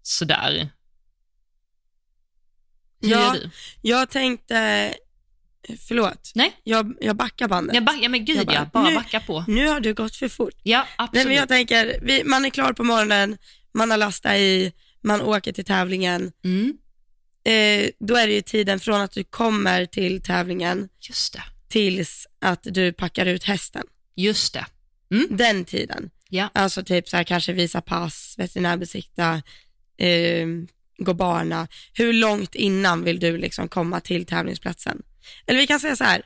sådär. 0.01 0.69
Hur 3.01 3.09
Ja. 3.09 3.19
gör 3.19 3.33
du? 3.33 3.49
Jag 3.81 4.09
tänkte, 4.09 4.93
förlåt, 5.87 6.31
Nej, 6.35 6.53
jag, 6.63 6.93
jag 7.01 7.15
backar 7.15 7.47
bandet. 7.47 7.75
jag 7.75 7.83
back, 7.85 7.97
ja 8.01 8.09
men 8.09 8.25
gud 8.25 8.37
Jag 8.37 8.45
bara, 8.45 8.53
ja, 8.55 8.69
bara 8.73 8.89
nu- 8.89 8.95
backa 8.95 9.19
på. 9.19 9.45
Nu 9.47 9.67
har 9.67 9.79
du 9.79 9.93
gått 9.93 10.15
för 10.15 10.27
fort. 10.27 10.53
Ja, 10.63 10.79
Nej, 10.79 10.87
absolut. 10.97 11.27
men 11.27 11.35
jag 11.35 11.47
tänker, 11.47 11.99
vi, 12.01 12.23
man 12.23 12.45
är 12.45 12.49
klar 12.49 12.73
på 12.73 12.83
morgonen, 12.83 13.37
man 13.73 13.91
har 13.91 13.97
lastat 13.97 14.35
i, 14.35 14.73
man 15.01 15.21
åker 15.21 15.51
till 15.51 15.65
tävlingen. 15.65 16.31
mm, 16.43 16.77
Eh, 17.45 17.89
då 17.99 18.15
är 18.15 18.27
det 18.27 18.33
ju 18.33 18.41
tiden 18.41 18.79
från 18.79 19.01
att 19.01 19.11
du 19.11 19.23
kommer 19.23 19.85
till 19.85 20.21
tävlingen 20.21 20.89
just 21.01 21.33
det, 21.33 21.43
tills 21.69 22.27
att 22.41 22.59
du 22.63 22.93
packar 22.93 23.25
ut 23.25 23.43
hästen. 23.43 23.83
just 24.15 24.53
det. 24.53 24.65
Den 25.29 25.65
tiden. 25.65 26.09
Ja. 26.29 26.49
Alltså 26.53 26.83
typ 26.83 27.09
så 27.09 27.17
här 27.17 27.23
kanske 27.23 27.53
visa 27.53 27.81
pass, 27.81 28.35
veterinärbesikta, 28.37 29.41
eh, 29.97 30.47
gå 30.97 31.13
bana, 31.13 31.67
hur 31.93 32.13
långt 32.13 32.55
innan 32.55 33.03
vill 33.03 33.19
du 33.19 33.37
liksom 33.37 33.67
komma 33.69 33.99
till 33.99 34.25
tävlingsplatsen? 34.25 35.01
Eller 35.45 35.59
vi 35.59 35.67
kan 35.67 35.79
säga 35.79 35.95
så 35.95 36.03
här, 36.03 36.21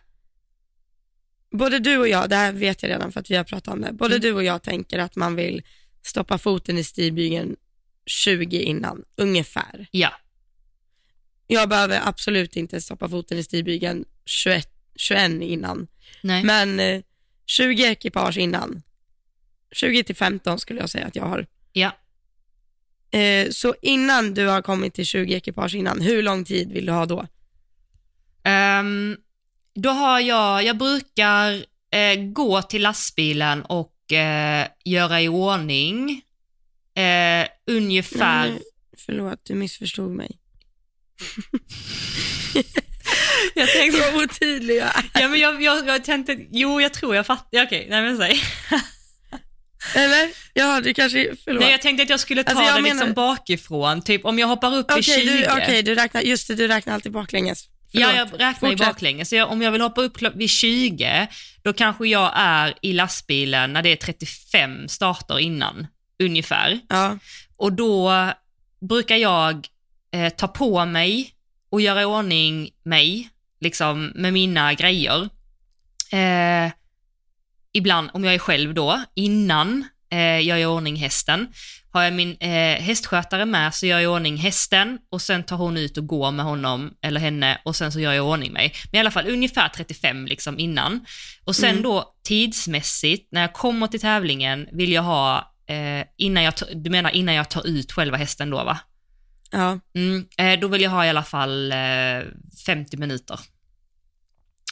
både 1.52 1.80
du 1.80 1.98
och 1.98 2.08
jag, 2.08 2.30
det 2.30 2.36
här 2.36 2.52
vet 2.52 2.84
jag 2.84 2.90
redan 2.90 3.12
för 3.12 3.20
att 3.20 3.32
vi 3.32 3.36
har 3.36 3.44
pratat 3.44 3.74
om 3.74 3.82
det, 3.82 3.94
både 3.94 4.16
Mm. 4.16 4.22
du 4.22 4.34
och 4.34 4.44
jag 4.44 4.64
tänker 4.64 5.00
att 5.00 5.16
man 5.16 5.36
vill 5.36 5.62
stoppa 6.02 6.38
foten 6.38 6.78
i 6.78 6.84
stigbygeln 6.84 7.56
20 8.06 8.62
innan, 8.62 9.04
ungefär. 9.18 9.88
Ja. 9.92 10.12
Jag 11.48 11.70
behöver 11.70 12.02
absolut 12.04 12.56
inte 12.56 12.82
stoppa 12.82 13.10
foten 13.10 13.38
i 13.38 13.44
stigbygeln 13.44 14.06
21, 14.26 14.70
21 14.96 15.42
innan, 15.42 15.88
Nej. 16.24 16.44
men 16.44 16.80
eh, 16.80 17.02
20 17.46 17.84
ekipage 17.84 18.38
innan. 18.38 18.82
20 19.72 20.04
till 20.04 20.16
15 20.16 20.60
skulle 20.60 20.80
jag 20.80 20.90
säga 20.90 21.06
att 21.06 21.16
jag 21.16 21.24
har. 21.24 21.46
Ja. 21.74 21.92
Eh, 23.20 23.50
så 23.50 23.76
innan 23.82 24.34
du 24.34 24.48
har 24.48 24.62
kommit 24.62 24.94
till 24.94 25.06
20 25.06 25.34
ekipage 25.36 25.76
innan, 25.76 26.02
hur 26.02 26.24
lång 26.24 26.46
tid 26.46 26.72
vill 26.72 26.86
du 26.86 26.92
ha 26.92 27.06
då? 27.06 27.28
Ehm, 28.48 29.18
då 29.76 29.90
har 29.90 30.20
jag, 30.20 30.64
jag 30.64 30.78
brukar 30.78 31.52
eh, 31.92 32.16
gå 32.34 32.62
till 32.62 32.82
lastbilen 32.82 33.62
och 33.62 34.12
eh, 34.14 34.68
göra 34.86 35.22
i 35.22 35.28
ordning 35.28 36.22
eh, 36.96 37.48
ungefär... 37.72 38.50
Nej, 38.50 38.62
förlåt, 39.06 39.40
du 39.44 39.54
missförstod 39.56 40.12
mig. 40.12 40.40
jag 43.56 43.70
tänkte, 43.72 44.02
Så 44.02 44.24
otydlig 44.24 44.76
jag 44.78 44.88
är. 44.98 45.06
ja, 45.22 45.28
men 45.28 45.40
jag, 45.40 45.62
jag, 45.64 45.88
jag 45.88 46.04
tänkte, 46.04 46.38
jo 46.52 46.82
jag 46.82 46.94
tror 46.94 47.16
jag 47.16 47.26
fattar, 47.26 47.64
okej, 47.66 47.88
nej 47.90 48.02
men 48.02 48.18
säg. 48.18 48.42
Eller? 49.96 50.30
Ja, 50.54 50.82
du 50.82 50.94
kanske, 50.94 51.36
förlåt. 51.44 51.62
Nej 51.62 51.72
jag 51.72 51.82
tänkte 51.82 52.04
att 52.04 52.10
jag 52.10 52.20
skulle 52.20 52.44
ta 52.44 52.50
Alltså, 52.52 52.66
jag 52.66 52.76
det 52.76 52.82
menar- 52.82 52.96
liksom 52.96 53.14
bakifrån, 53.14 54.02
typ 54.02 54.26
om 54.26 54.40
jag 54.40 54.48
hoppar 54.48 54.76
upp 54.78 54.92
Okej, 54.92 55.00
i 55.00 55.04
20. 55.04 55.38
du, 55.38 55.48
okej, 55.52 55.84
du 55.84 55.96
räknar, 55.96 56.22
just 56.22 56.48
det, 56.48 56.56
du 56.56 56.68
räknar 56.68 56.94
alltid 56.94 57.12
baklänges. 57.12 57.66
Ja, 57.92 58.10
Förlåt. 58.12 58.32
jag 58.32 58.50
räknar 58.50 58.70
ju 58.70 58.76
baklänges. 58.76 59.30
Så 59.30 59.36
jag, 59.36 59.52
om 59.52 59.62
jag 59.62 59.72
vill 59.72 59.82
hoppa 59.82 60.02
upp 60.02 60.22
vid 60.36 60.50
20, 60.50 61.28
då 61.62 61.74
kanske 61.74 62.08
jag 62.08 62.32
är 62.36 62.74
i 62.82 62.94
lastbilen 62.94 63.74
när 63.74 63.82
det 63.82 63.90
är 63.90 63.96
35 63.96 64.88
starter 64.88 65.40
innan, 65.40 65.88
ungefär. 66.24 66.80
Ja, 66.90 67.18
Och 67.58 67.74
då 67.74 68.12
brukar 68.80 69.16
jag 69.16 69.68
eh, 70.12 70.30
ta 70.30 70.48
på 70.48 70.86
mig 70.86 71.34
och 71.70 71.82
göra 71.82 72.02
i 72.02 72.06
ordning 72.06 72.70
mig, 72.84 73.30
liksom 73.60 74.12
med 74.16 74.34
mina 74.34 74.74
grejer. 74.74 75.30
Eh, 76.12 76.72
ibland, 77.74 78.10
om 78.14 78.24
jag 78.24 78.34
är 78.34 78.40
själv 78.40 78.74
då, 78.74 79.04
innan 79.16 79.88
eh, 80.10 80.20
jag 80.20 80.44
gör 80.44 80.58
i 80.58 80.66
ordning 80.66 80.96
hästen. 80.96 81.48
Har 81.98 82.04
jag 82.04 82.14
min 82.14 82.38
eh, 82.40 82.82
hästskötare 82.82 83.46
med 83.46 83.74
så 83.76 83.86
gör 83.86 84.00
jag 84.00 84.04
i 84.04 84.08
ordning 84.16 84.38
hästen 84.38 85.00
och 85.12 85.22
sen 85.22 85.44
tar 85.44 85.58
hon 85.58 85.78
ut 85.78 85.98
och 85.98 86.08
går 86.08 86.32
med 86.32 86.46
honom 86.46 86.94
eller 87.02 87.20
henne 87.22 87.62
och 87.66 87.76
sen 87.76 87.92
så 87.92 88.00
gör 88.00 88.12
jag 88.14 88.18
i 88.18 88.30
ordning 88.30 88.54
mig. 88.54 88.74
Men 88.92 88.98
i 88.98 89.00
alla 89.00 89.12
fall 89.12 89.28
ungefär 89.30 89.70
35 89.70 90.26
liksom 90.26 90.60
innan. 90.60 91.06
Och 91.46 91.56
sen 91.56 91.70
Mm. 91.70 91.84
då 91.84 92.14
tidsmässigt, 92.24 93.32
när 93.32 93.42
jag 93.42 93.54
kommer 93.54 93.88
till 93.88 94.00
tävlingen 94.02 94.68
vill 94.72 94.92
jag 94.92 95.02
ha, 95.04 95.54
eh, 95.70 96.06
innan 96.18 96.44
jag, 96.44 96.54
du 96.76 96.90
menar 96.90 97.10
innan 97.16 97.36
jag 97.36 97.50
tar 97.50 97.68
ut 97.68 97.92
själva 97.92 98.18
hästen 98.18 98.50
då 98.50 98.64
va? 98.64 98.80
ja, 99.52 99.80
Mm, 99.96 100.26
eh, 100.38 100.60
då 100.60 100.68
vill 100.68 100.82
jag 100.82 100.90
ha 100.92 101.06
i 101.06 101.10
alla 101.10 101.24
fall 101.24 101.72
eh, 101.72 101.78
50 102.66 102.98
minuter. 102.98 103.40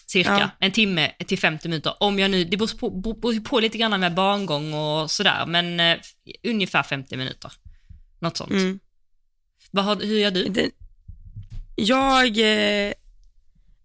Cirka. 0.05 0.39
Ja. 0.39 0.49
En 0.59 0.71
timme 0.71 1.11
till 1.27 1.39
50 1.39 1.67
minuter. 1.69 1.93
Om 1.99 2.19
jag 2.19 2.31
nu, 2.31 2.43
det 2.43 2.57
beror 2.57 2.77
på, 2.77 2.89
beror- 2.89 3.43
på 3.43 3.59
lite 3.59 3.77
grann 3.77 3.99
med 3.99 4.13
barngång 4.13 4.73
och 4.73 5.11
sådär, 5.11 5.45
men 5.45 5.79
eh, 5.79 5.97
ungefär 6.43 6.83
50 6.83 7.17
minuter. 7.17 7.51
Något 8.19 8.37
sånt. 8.37 8.51
mm. 8.51 8.79
Vad 9.71 9.85
har, 9.85 9.95
hur 9.95 10.19
gör 10.19 10.31
du? 10.31 10.43
Det, 10.43 10.71
jag, 11.75 12.37
eh, 12.37 12.93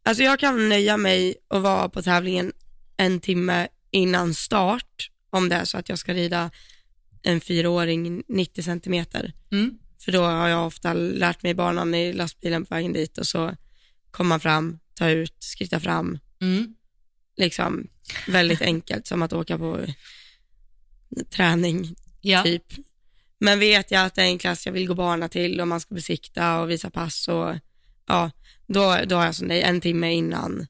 alltså 0.04 0.22
jag 0.22 0.40
kan 0.40 0.68
nöja 0.68 0.96
mig 0.96 1.34
och 1.48 1.62
vara 1.62 1.88
på 1.88 2.02
tävlingen 2.02 2.52
en 2.96 3.20
timme 3.20 3.68
innan 3.90 4.34
start, 4.34 5.10
om 5.30 5.48
det 5.48 5.54
är 5.56 5.64
så 5.64 5.78
att 5.78 5.88
jag 5.88 5.98
ska 5.98 6.14
rida 6.14 6.50
en 7.22 7.40
fyraåring 7.40 8.22
90 8.28 8.62
centimeter. 8.62 9.32
Mm. 9.52 9.78
För 10.04 10.12
då 10.12 10.22
har 10.22 10.48
jag 10.48 10.66
ofta 10.66 10.92
lärt 10.92 11.42
mig 11.42 11.54
banan 11.54 11.94
i 11.94 12.12
lastbilen 12.12 12.66
på 12.66 12.74
vägen 12.74 12.92
dit 12.92 13.18
och 13.18 13.26
så 13.26 13.54
kommer 14.10 14.28
man 14.28 14.40
fram, 14.40 14.78
ta 15.00 15.10
ut, 15.10 15.36
skritta 15.38 15.80
fram. 15.80 16.18
Mm. 16.40 16.74
Liksom 17.36 17.88
väldigt 18.28 18.62
enkelt 18.62 19.06
som 19.06 19.22
att 19.22 19.32
åka 19.32 19.58
på 19.58 19.86
träning 21.30 21.94
Ja. 22.20 22.42
typ. 22.42 22.64
Men 23.38 23.58
vet 23.58 23.90
jag 23.90 24.06
att 24.06 24.14
det 24.14 24.22
är 24.22 24.26
en 24.26 24.38
klass 24.38 24.66
jag 24.66 24.72
vill 24.72 24.86
gå 24.86 24.94
bana 24.94 25.28
till 25.28 25.60
och 25.60 25.68
man 25.68 25.80
ska 25.80 25.94
besikta 25.94 26.60
och 26.60 26.70
visa 26.70 26.90
pass 26.90 27.28
och 27.28 27.54
ja, 28.06 28.30
då, 28.66 28.98
då 29.06 29.16
har 29.16 29.24
jag 29.24 29.34
som 29.34 29.48
dig 29.48 29.62
en 29.62 29.80
timme 29.80 30.12
innan 30.12 30.66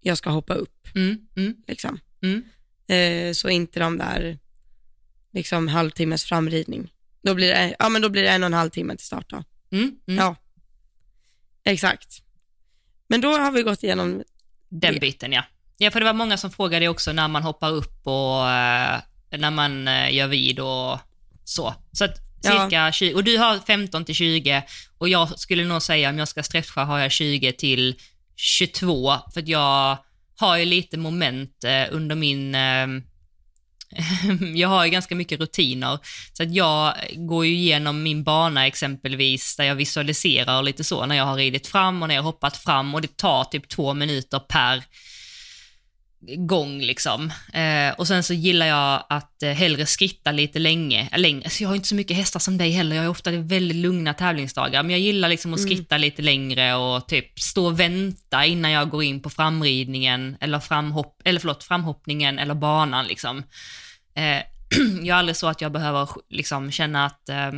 jag 0.00 0.18
ska 0.18 0.30
hoppa 0.30 0.54
upp 0.54 0.88
Mm. 0.94 1.26
Mm. 1.36 1.56
liksom. 1.66 2.00
Mm. 2.22 2.42
Eh, 2.86 3.32
så 3.32 3.48
inte 3.48 3.80
de 3.80 3.98
där 3.98 4.38
liksom 5.32 5.68
halvtimmes 5.68 6.24
framridning. 6.24 6.92
Då 7.22 7.34
blir 7.34 7.48
det, 7.48 7.76
ja 7.78 7.88
men 7.88 8.02
då 8.02 8.08
blir 8.08 8.22
det 8.22 8.28
en 8.28 8.42
och 8.42 8.46
en 8.46 8.52
halv 8.54 8.70
timme 8.70 8.96
till 8.96 9.06
start 9.06 9.30
då. 9.30 9.44
Mm. 9.70 9.96
Mm. 10.06 10.18
Ja, 10.24 10.36
exakt. 11.64 12.22
Men 13.08 13.20
då 13.20 13.28
har 13.38 13.50
vi 13.50 13.62
gått 13.62 13.82
igenom, 13.82 14.22
Den 14.68 14.94
det. 14.94 15.00
biten 15.00 15.32
ja. 15.32 15.44
Ja, 15.76 15.90
för 15.90 16.00
det 16.00 16.06
var 16.06 16.12
många 16.12 16.36
som 16.36 16.50
frågade 16.50 16.88
också 16.88 17.12
när 17.12 17.28
man 17.28 17.42
hoppar 17.42 17.70
upp 17.70 18.06
och 18.06 18.50
eh, 18.50 18.98
när 19.30 19.50
man 19.50 19.88
eh, 19.88 20.14
gör 20.14 20.26
vid 20.26 20.60
och 20.60 20.98
så. 21.44 21.74
Så 21.92 22.04
att 22.04 22.16
Ja. 22.42 22.50
cirka 22.62 22.92
20, 22.92 23.14
och 23.14 23.24
du 23.24 23.38
har 23.38 23.58
15 23.58 24.04
till 24.04 24.14
20 24.14 24.62
och 24.98 25.08
jag 25.08 25.38
skulle 25.38 25.64
nog 25.64 25.82
säga 25.82 26.10
om 26.10 26.18
jag 26.18 26.28
ska 26.28 26.42
stretcha 26.42 26.84
har 26.84 26.98
jag 26.98 27.12
20 27.12 27.52
till 27.52 27.94
22 28.36 29.14
för 29.34 29.40
att 29.40 29.48
jag 29.48 29.98
har 30.36 30.56
ju 30.56 30.64
lite 30.64 30.96
moment 30.98 31.64
eh, 31.64 31.84
under 31.90 32.16
min 32.16 32.54
eh, 32.54 32.86
jag 34.54 34.68
har 34.68 34.84
ju 34.84 34.90
ganska 34.90 35.14
mycket 35.14 35.40
rutiner, 35.40 35.98
så 36.32 36.42
att 36.42 36.54
jag 36.54 36.94
går 37.16 37.46
ju 37.46 37.52
igenom 37.52 38.02
min 38.02 38.24
bana 38.24 38.66
exempelvis, 38.66 39.56
där 39.56 39.64
jag 39.64 39.74
visualiserar 39.74 40.62
lite 40.62 40.84
så, 40.84 41.06
när 41.06 41.16
jag 41.16 41.24
har 41.24 41.36
ridit 41.36 41.66
fram 41.66 42.02
och 42.02 42.08
när 42.08 42.14
jag 42.14 42.22
har 42.22 42.32
hoppat 42.32 42.56
fram 42.56 42.94
och 42.94 43.00
det 43.00 43.16
tar 43.16 43.44
typ 43.44 43.68
två 43.68 43.94
minuter 43.94 44.38
per 44.38 44.84
gång 46.36 46.80
liksom. 46.80 47.32
Eh, 47.52 47.94
och 47.98 48.06
sen 48.08 48.22
så 48.22 48.34
gillar 48.34 48.66
jag 48.66 49.04
att 49.08 49.42
eh, 49.42 49.50
hellre 49.50 49.86
skritta 49.86 50.32
lite 50.32 50.58
länge, 50.58 51.08
äh, 51.12 51.18
längre. 51.18 51.50
Så 51.50 51.62
jag 51.62 51.68
har 51.68 51.76
inte 51.76 51.88
så 51.88 51.94
mycket 51.94 52.16
hästar 52.16 52.40
som 52.40 52.58
dig 52.58 52.70
heller, 52.70 52.96
jag 52.96 53.02
har 53.02 53.10
ofta 53.10 53.30
väldigt 53.30 53.76
lugna 53.76 54.14
tävlingsdagar, 54.14 54.82
men 54.82 54.90
jag 54.90 55.00
gillar 55.00 55.28
liksom 55.28 55.54
att 55.54 55.60
Mm. 55.60 55.70
skritta 55.70 55.98
lite 55.98 56.22
längre 56.22 56.74
och 56.74 57.08
typ 57.08 57.40
stå 57.40 57.66
och 57.66 57.80
vänta 57.80 58.44
innan 58.44 58.70
jag 58.70 58.90
går 58.90 59.02
in 59.02 59.22
på 59.22 59.30
framridningen, 59.30 60.36
eller, 60.40 60.60
framhopp, 60.60 61.22
eller 61.24 61.40
förlåt, 61.40 61.64
framhoppningen 61.64 62.38
eller 62.38 62.54
banan 62.54 63.06
liksom. 63.06 63.42
Eh, 64.14 64.42
jag 65.02 65.14
är 65.14 65.18
aldrig 65.18 65.36
så 65.36 65.46
att 65.46 65.60
jag 65.60 65.72
behöver 65.72 66.08
liksom 66.30 66.70
känna 66.72 67.06
att 67.06 67.28
eh, 67.28 67.52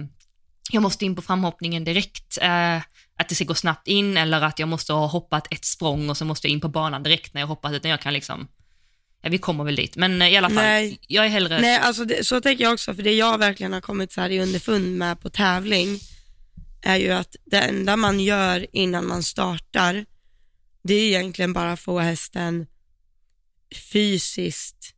jag 0.73 0.83
måste 0.83 1.05
in 1.05 1.17
på 1.17 1.23
framhoppningen 1.23 1.85
direkt, 1.85 2.39
eh, 2.43 2.77
att 3.21 3.29
det 3.29 3.35
ska 3.35 3.45
gå 3.45 3.55
snabbt 3.55 3.89
in 3.89 4.17
eller 4.17 4.41
att 4.41 4.59
jag 4.59 4.69
måste 4.69 4.93
ha 4.93 5.07
hoppat 5.07 5.53
ett 5.53 5.65
språng 5.65 6.11
och 6.11 6.17
så 6.17 6.25
måste 6.25 6.47
jag 6.47 6.53
in 6.53 6.61
på 6.61 6.69
banan 6.69 7.03
direkt 7.03 7.35
när 7.35 7.41
jag 7.41 7.49
hoppat, 7.49 7.73
utan 7.73 7.91
jag 7.91 8.01
kan 8.01 8.13
liksom, 8.13 8.49
ja, 9.23 9.31
vi 9.31 9.39
kommer 9.39 9.65
väl 9.65 9.77
dit, 9.77 9.97
men 9.97 10.23
eh, 10.23 10.29
i 10.29 10.37
alla 10.37 10.49
fall, 10.49 10.57
Nej. 10.57 10.99
jag 11.09 11.25
är 11.25 11.29
hellre, 11.29 11.61
nej 11.61 11.79
alltså 11.79 12.05
det, 12.05 12.27
så 12.27 12.41
tänker 12.41 12.65
jag 12.65 12.73
också, 12.73 12.95
för 12.95 13.03
det 13.03 13.13
jag 13.13 13.39
verkligen 13.39 13.73
har 13.73 13.81
kommit 13.81 14.13
så 14.13 14.21
här 14.21 14.31
i 14.31 14.41
underfund 14.41 14.99
med 14.99 15.21
på 15.21 15.31
tävling 15.31 15.99
är 16.83 16.97
ju 16.97 17.11
att 17.11 17.37
det 17.45 17.59
enda 17.59 17.97
man 17.97 18.21
gör 18.21 18.67
innan 18.73 19.07
man 19.07 19.23
startar, 19.23 20.07
det 20.83 20.95
är 20.95 21.07
egentligen 21.07 21.53
bara 21.53 21.73
att 21.73 21.81
få 21.81 21.99
hästen 21.99 22.67
fysiskt 23.93 24.95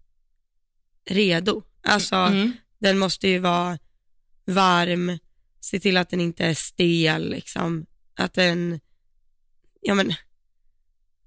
redo. 1.10 1.62
Alltså, 1.82 2.16
mm, 2.16 2.52
den 2.78 2.98
måste 2.98 3.28
ju 3.28 3.38
vara 3.38 3.78
varm, 4.46 5.18
se 5.60 5.80
till 5.80 5.96
att 5.96 6.10
den 6.10 6.20
inte 6.20 6.44
är 6.44 6.54
stel, 6.54 7.30
liksom. 7.30 7.86
Att 8.16 8.34
den, 8.34 8.80
ja 9.80 9.94
men, 9.94 10.14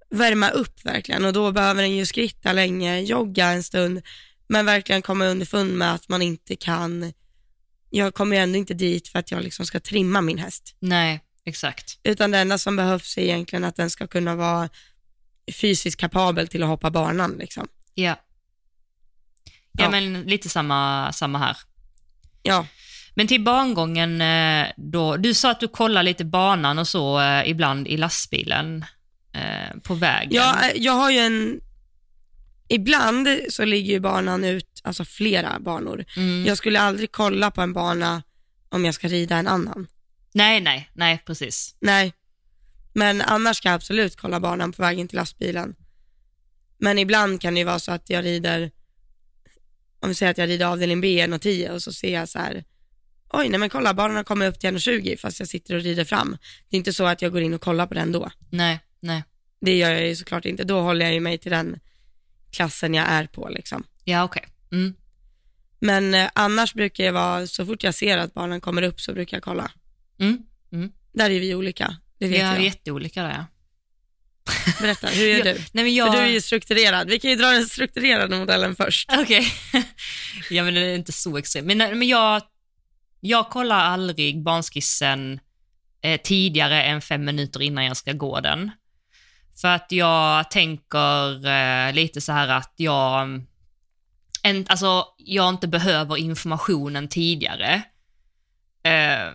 värma 0.10 0.50
upp 0.50 0.86
verkligen 0.86 1.26
och 1.26 1.34
då 1.34 1.52
behöver 1.52 1.82
den 1.82 1.96
ju 1.96 2.06
skritta 2.06 2.54
länge, 2.54 3.00
jogga 3.00 3.50
en 3.50 3.64
stund, 3.64 4.02
men 4.48 4.66
verkligen 4.66 5.02
komma 5.02 5.26
underfund 5.26 5.74
med 5.78 5.94
att 5.94 6.10
man 6.10 6.22
inte 6.22 6.56
kan, 6.56 7.14
jag 7.90 8.14
kommer 8.14 8.36
ju 8.36 8.42
ändå 8.42 8.58
inte 8.58 8.74
dit 8.74 9.08
för 9.08 9.20
att 9.20 9.32
jag 9.32 9.44
liksom 9.44 9.66
ska 9.66 9.80
trimma 9.80 10.22
min 10.22 10.38
häst, 10.38 10.76
nej, 10.80 11.22
exakt. 11.46 12.00
utan 12.04 12.32
det 12.32 12.38
enda 12.38 12.58
som 12.58 12.76
behövs 12.76 13.18
är 13.18 13.22
egentligen 13.22 13.64
att 13.64 13.76
den 13.76 13.90
ska 13.90 14.08
kunna 14.08 14.36
vara 14.36 14.70
fysiskt 15.52 16.00
kapabel 16.00 16.48
till 16.48 16.64
att 16.64 16.70
hoppa 16.70 16.92
banan. 16.92 17.32
Liksom. 17.40 17.68
Ja. 17.94 18.16
Ja, 19.72 19.84
Ja. 19.84 19.90
men 19.90 20.22
lite 20.22 20.50
samma, 20.50 21.14
samma 21.14 21.38
här. 21.40 21.58
Ja, 22.44 22.68
Men 23.18 23.28
till 23.28 23.43
bangången 23.43 24.22
eh, 24.22 24.68
då, 24.78 25.18
du 25.18 25.34
sa 25.34 25.51
att 25.51 25.59
du 25.59 25.68
kollar 25.68 26.03
lite 26.03 26.26
banan 26.26 26.80
och 26.80 26.88
så 26.88 27.20
eh, 27.22 27.49
ibland 27.49 27.88
i 27.88 27.97
lastbilen 27.97 28.86
eh, 29.34 29.80
på 29.84 29.93
vägen. 29.93 30.32
jag, 30.32 30.78
jag 30.78 30.93
har 30.93 31.11
ju 31.11 31.18
en, 31.20 31.61
ibland 32.68 33.28
så 33.49 33.66
ligger 33.66 33.93
ju 33.93 33.99
banan 33.99 34.43
ut, 34.43 34.82
alltså 34.84 35.05
flera 35.05 35.59
banor. 35.59 36.05
mm, 36.18 36.45
Jag 36.45 36.57
skulle 36.57 36.80
aldrig 36.80 37.11
kolla 37.11 37.51
på 37.51 37.61
en 37.61 37.74
bana 37.74 38.24
om 38.70 38.86
jag 38.86 38.93
ska 38.93 39.07
rida 39.07 39.38
en 39.38 39.47
annan. 39.47 39.88
Nej, 40.34 40.61
nej, 40.61 40.89
nej, 40.93 41.24
precis. 41.26 41.76
Nej, 41.80 42.13
men 42.93 43.22
annars 43.22 43.57
ska 43.57 43.68
jag 43.70 43.76
absolut 43.76 44.16
kolla 44.16 44.39
banan 44.39 44.72
på 44.72 44.82
vägen 44.82 45.07
till 45.07 45.18
lastbilen. 45.18 45.76
Men 46.78 46.99
ibland 46.99 47.41
kan 47.41 47.53
det 47.53 47.59
ju 47.59 47.66
vara 47.66 47.80
så 47.80 47.91
att 47.91 48.09
jag 48.09 48.26
rider, 48.26 48.72
om 49.99 50.09
vi 50.09 50.16
säger 50.16 50.32
att 50.32 50.38
jag 50.38 50.49
rider 50.49 50.66
avdelning 50.66 51.01
B 51.01 51.26
1.10 51.28 51.70
och 51.70 51.84
så 51.84 51.93
ser 51.93 52.13
jag 52.13 52.30
så 52.30 52.39
här, 52.39 52.63
oj 53.30 53.49
nej 53.49 53.59
men 53.59 53.69
kolla 53.69 53.93
banan 53.93 54.15
har 54.15 54.23
kommit 54.23 54.49
upp 54.49 54.59
till 54.59 54.69
1.20 54.69 55.17
fast 55.17 55.39
jag 55.39 55.49
sitter 55.49 55.76
och 55.76 55.82
rider 55.82 56.05
fram. 56.05 56.38
Det 56.69 56.76
är 56.76 56.78
inte 56.78 56.93
så 56.93 57.05
att 57.05 57.21
jag 57.21 57.32
går 57.32 57.41
in 57.41 57.53
och 57.53 57.61
kollar 57.61 57.88
på 57.88 57.93
den 57.93 58.11
då. 58.11 58.32
Nej, 58.49 58.80
nej. 58.99 59.23
Det 59.61 59.78
gör 59.78 59.91
jag 59.91 60.07
ju 60.07 60.15
såklart 60.15 60.45
inte, 60.45 60.63
då 60.63 60.82
håller 60.82 61.05
jag 61.05 61.13
ju 61.13 61.19
mig 61.19 61.38
till 61.38 61.51
den 61.51 61.80
klassen 62.51 62.93
jag 62.93 63.05
är 63.07 63.28
på 63.28 63.49
liksom. 63.49 63.84
Ja, 64.03 64.23
okej. 64.23 64.45
Mm. 64.71 64.95
Men 65.80 66.13
eh, 66.13 66.30
annars 66.36 66.73
brukar 66.73 67.03
jag 67.03 67.13
vara, 67.13 67.47
så 67.47 67.65
fort 67.65 67.84
jag 67.84 67.95
ser 67.95 68.17
att 68.17 68.34
barnen 68.34 68.61
kommer 68.61 68.82
upp 68.82 69.01
så 69.01 69.13
brukar 69.13 69.38
jag 69.38 69.43
kolla. 69.43 69.71
Mm. 70.19 70.38
Mm. 70.71 70.91
Där 71.13 71.30
är 71.30 71.39
vi 71.39 71.55
olika, 71.55 71.97
det 72.19 72.28
vet 72.28 72.38
Vi 72.38 72.41
är 72.41 72.53
jag. 72.53 72.63
jätteolika 72.63 73.23
där, 73.23 73.30
ja. 73.30 73.45
Berätta, 74.82 75.07
hur 75.07 75.28
gör 75.28 75.43
du? 75.43 75.53
Nej, 75.53 75.84
men 75.84 75.95
jag... 75.95 76.13
För 76.13 76.21
du 76.21 76.28
är 76.28 76.32
ju 76.32 76.41
strukturerad. 76.41 77.09
Vi 77.09 77.19
kan 77.19 77.30
ju 77.30 77.36
dra 77.36 77.49
den 77.51 77.65
strukturerade 77.65 78.38
modellen 78.39 78.76
först. 78.76 79.09
Okej. 79.17 79.47
ja, 80.49 80.63
men 80.63 80.73
det 80.73 80.82
är 80.82 80.95
inte 80.95 81.11
så 81.11 81.38
extremt. 81.38 81.67
Men, 81.67 81.78
men 81.78 82.07
jag, 82.07 82.41
jag 83.26 83.49
kollar 83.49 83.80
aldrig 83.80 84.43
barnskissen 84.43 85.39
eh, 86.01 86.21
tidigare 86.21 86.84
än 86.84 87.01
fem 87.01 87.26
minuter 87.26 87.61
innan 87.61 87.86
jag 87.86 87.97
ska 87.97 88.13
gå 88.13 88.39
den. 88.39 88.71
För 89.61 89.67
att 89.67 89.91
jag 89.91 90.51
tänker 90.51 91.47
eh, 91.47 91.93
lite 91.93 92.21
så 92.21 92.32
här 92.32 92.47
att 92.47 92.73
jag, 92.76 93.41
en, 94.43 94.65
alltså, 94.67 95.05
jag 95.17 95.49
inte 95.49 95.67
behöver 95.67 96.17
informationen 96.17 97.07
tidigare. 97.07 97.82
Eh, 98.84 99.34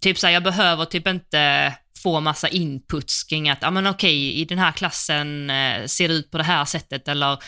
typ 0.00 0.18
så 0.18 0.26
här, 0.26 0.34
jag 0.34 0.42
behöver 0.42 0.84
typ 0.84 1.06
inte 1.06 1.74
få 2.02 2.20
massa 2.20 2.48
inputs 2.48 3.24
kring 3.24 3.50
att, 3.50 3.62
ja 3.62 3.70
men 3.70 3.86
okej, 3.86 4.40
i 4.40 4.44
den 4.44 4.58
här 4.58 4.72
klassen 4.72 5.50
eh, 5.50 5.86
ser 5.86 6.08
det 6.08 6.14
ut 6.14 6.30
på 6.30 6.38
det 6.38 6.44
här 6.44 6.64
sättet 6.64 7.08
eller 7.08 7.38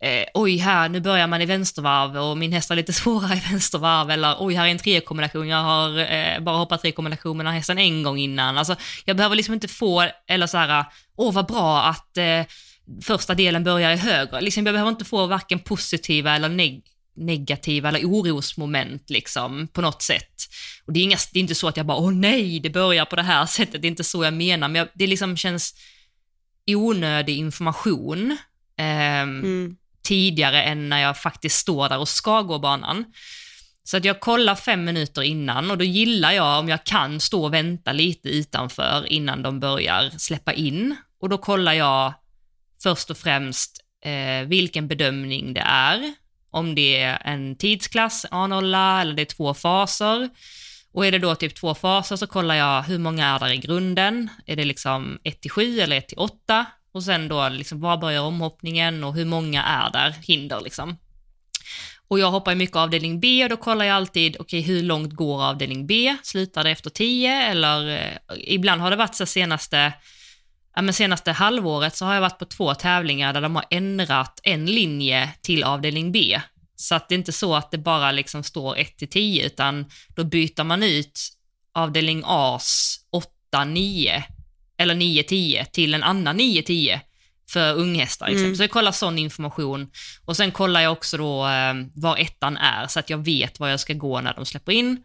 eh, 0.00 0.24
oj, 0.34 0.56
här, 0.56 0.88
nu 0.88 1.00
börjar 1.00 1.26
man 1.26 1.42
i 1.42 1.46
vänstervarv 1.46 2.16
och 2.16 2.38
min 2.38 2.52
häst 2.52 2.68
har 2.68 2.76
lite 2.76 2.92
svårare 3.02 3.36
i 3.36 3.42
vänstervarv 3.50 4.10
eller 4.10 4.36
oj, 4.38 4.54
här 4.54 4.66
är 4.66 4.70
en 4.70 4.78
trekombination, 4.78 5.48
jag 5.48 5.62
har 5.62 5.98
eh, 5.98 6.40
bara 6.40 6.56
hoppat 6.56 6.80
trekombination 6.80 7.36
med 7.36 7.46
den 7.46 7.52
här 7.52 7.58
hästen 7.58 7.78
en 7.78 8.02
gång 8.02 8.18
innan. 8.18 8.58
Alltså, 8.58 8.76
jag 9.04 9.16
behöver 9.16 9.36
liksom 9.36 9.54
inte 9.54 9.68
få, 9.68 10.08
eller 10.28 10.46
så 10.46 10.58
här, 10.58 10.84
åh 11.16 11.34
vad 11.34 11.46
bra 11.46 11.82
att 11.82 12.16
eh, 12.16 12.42
första 13.02 13.34
delen 13.34 13.64
börjar 13.64 13.90
i 13.90 13.96
höger. 13.96 14.40
Liksom, 14.40 14.66
jag 14.66 14.74
behöver 14.74 14.90
inte 14.90 15.04
få 15.04 15.26
varken 15.26 15.58
positiva 15.58 16.36
eller 16.36 16.48
neg 16.48 16.82
negativa 17.18 17.88
eller 17.88 18.04
orosmoment 18.04 19.10
liksom 19.10 19.68
på 19.68 19.80
något 19.80 20.02
sätt. 20.02 20.42
Och 20.86 20.92
det 20.92 21.00
är, 21.00 21.04
inga, 21.04 21.16
det 21.32 21.38
är 21.38 21.40
inte 21.40 21.54
så 21.54 21.68
att 21.68 21.76
jag 21.76 21.86
bara, 21.86 21.98
åh 21.98 22.12
nej, 22.12 22.60
det 22.60 22.70
börjar 22.70 23.04
på 23.04 23.16
det 23.16 23.22
här 23.22 23.46
sättet, 23.56 23.82
det 23.82 23.86
är 23.86 23.90
inte 23.90 24.04
så 24.04 24.24
jag 24.24 24.34
menar, 24.34 24.68
men 24.68 24.78
jag, 24.78 24.88
det 24.94 25.06
liksom 25.06 25.36
känns 25.36 25.74
onödig 26.66 27.36
information. 27.36 28.30
Um, 28.30 28.36
Mm 28.78 29.76
tidigare 30.06 30.62
än 30.62 30.88
när 30.88 31.00
jag 31.00 31.18
faktiskt 31.18 31.56
står 31.56 31.88
där 31.88 31.98
och 31.98 32.08
ska 32.08 32.42
gå 32.42 32.58
banan. 32.58 33.04
Så 33.84 33.96
att 33.96 34.04
jag 34.04 34.20
kollar 34.20 34.54
fem 34.54 34.84
minuter 34.84 35.22
innan 35.22 35.70
och 35.70 35.78
då 35.78 35.84
gillar 35.84 36.32
jag 36.32 36.58
om 36.58 36.68
jag 36.68 36.84
kan 36.84 37.20
stå 37.20 37.44
och 37.44 37.54
vänta 37.54 37.92
lite 37.92 38.28
utanför 38.28 39.06
innan 39.06 39.42
de 39.42 39.60
börjar 39.60 40.10
släppa 40.18 40.52
in. 40.52 40.96
Och 41.20 41.28
då 41.28 41.38
kollar 41.38 41.72
jag 41.72 42.14
först 42.82 43.10
och 43.10 43.16
främst 43.16 43.84
eh, 44.04 44.48
vilken 44.48 44.88
bedömning 44.88 45.54
det 45.54 45.64
är. 45.66 46.14
Om 46.50 46.74
det 46.74 47.02
är 47.02 47.22
en 47.24 47.56
tidsklass, 47.56 48.26
A0 48.30 49.00
eller 49.00 49.14
det 49.14 49.22
är 49.22 49.36
två 49.36 49.54
faser. 49.54 50.28
Och 50.92 51.06
är 51.06 51.12
det 51.12 51.18
då 51.18 51.34
typ 51.34 51.54
två 51.54 51.74
faser 51.74 52.16
så 52.16 52.26
kollar 52.26 52.54
jag 52.54 52.82
hur 52.82 52.98
många 52.98 53.26
är 53.26 53.38
där 53.38 53.52
i 53.52 53.56
grunden. 53.56 54.30
Är 54.46 54.56
det 54.56 54.64
liksom 54.64 55.18
1 55.24 55.40
till 55.40 55.50
7 55.50 55.80
eller 55.80 55.96
1 55.96 56.08
till 56.08 56.18
8? 56.18 56.66
Och 56.96 57.02
sen 57.02 57.28
då 57.28 57.48
liksom 57.48 57.80
var 57.80 57.96
börjar 57.96 58.20
omhoppningen 58.20 59.04
och 59.04 59.14
hur 59.14 59.24
många 59.24 59.62
är 59.62 59.90
där, 59.90 60.14
hinder 60.22 60.60
liksom. 60.60 60.96
Och 62.08 62.18
jag 62.18 62.30
hoppar 62.30 62.54
mycket 62.54 62.76
avdelning 62.76 63.20
B 63.20 63.44
och 63.44 63.50
då 63.50 63.56
kollar 63.56 63.84
jag 63.84 63.96
alltid, 63.96 64.36
okej 64.40 64.60
hur 64.60 64.82
långt 64.82 65.12
går 65.12 65.44
avdelning 65.44 65.86
B? 65.86 66.16
Slutar 66.22 66.64
det 66.64 66.70
efter 66.70 66.90
10 66.90 67.42
eller 67.42 67.88
eh, 67.96 68.36
ibland 68.36 68.80
har 68.80 68.90
det 68.90 68.96
varit 68.96 69.14
så 69.14 69.26
senaste, 69.26 69.92
ja 70.74 70.82
men 70.82 70.94
senaste 70.94 71.32
halvåret 71.32 71.96
så 71.96 72.04
har 72.04 72.14
jag 72.14 72.20
varit 72.20 72.38
på 72.38 72.44
två 72.44 72.74
tävlingar 72.74 73.32
där 73.32 73.40
de 73.40 73.56
har 73.56 73.64
ändrat 73.70 74.40
en 74.42 74.66
linje 74.66 75.30
till 75.42 75.64
avdelning 75.64 76.12
B. 76.12 76.40
Så 76.76 76.94
att 76.94 77.08
det 77.08 77.14
är 77.14 77.18
inte 77.18 77.32
så 77.32 77.54
att 77.54 77.70
det 77.70 77.78
bara 77.78 78.12
liksom 78.12 78.42
står 78.42 78.76
1 78.76 78.98
till 78.98 79.08
10 79.08 79.46
utan 79.46 79.84
då 80.08 80.24
byter 80.24 80.64
man 80.64 80.82
ut 80.82 81.20
avdelning 81.72 82.22
A's 82.24 82.96
8, 83.10 83.64
9 83.64 84.24
eller 84.78 84.94
9-10 84.94 85.64
till 85.64 85.94
en 85.94 86.02
annan 86.02 86.40
9-10 86.40 87.00
för 87.48 87.74
unghästar. 87.74 88.28
Liksom. 88.28 88.44
Mm. 88.44 88.56
Så 88.56 88.62
jag 88.62 88.70
kollar 88.70 88.92
sån 88.92 89.18
information 89.18 89.90
och 90.24 90.36
sen 90.36 90.50
kollar 90.50 90.80
jag 90.80 90.92
också 90.92 91.16
då 91.16 91.46
eh, 91.46 91.74
var 91.94 92.16
ettan 92.16 92.56
är 92.56 92.86
så 92.86 92.98
att 92.98 93.10
jag 93.10 93.18
vet 93.18 93.60
var 93.60 93.68
jag 93.68 93.80
ska 93.80 93.92
gå 93.92 94.20
när 94.20 94.34
de 94.34 94.46
släpper 94.46 94.72
in. 94.72 95.02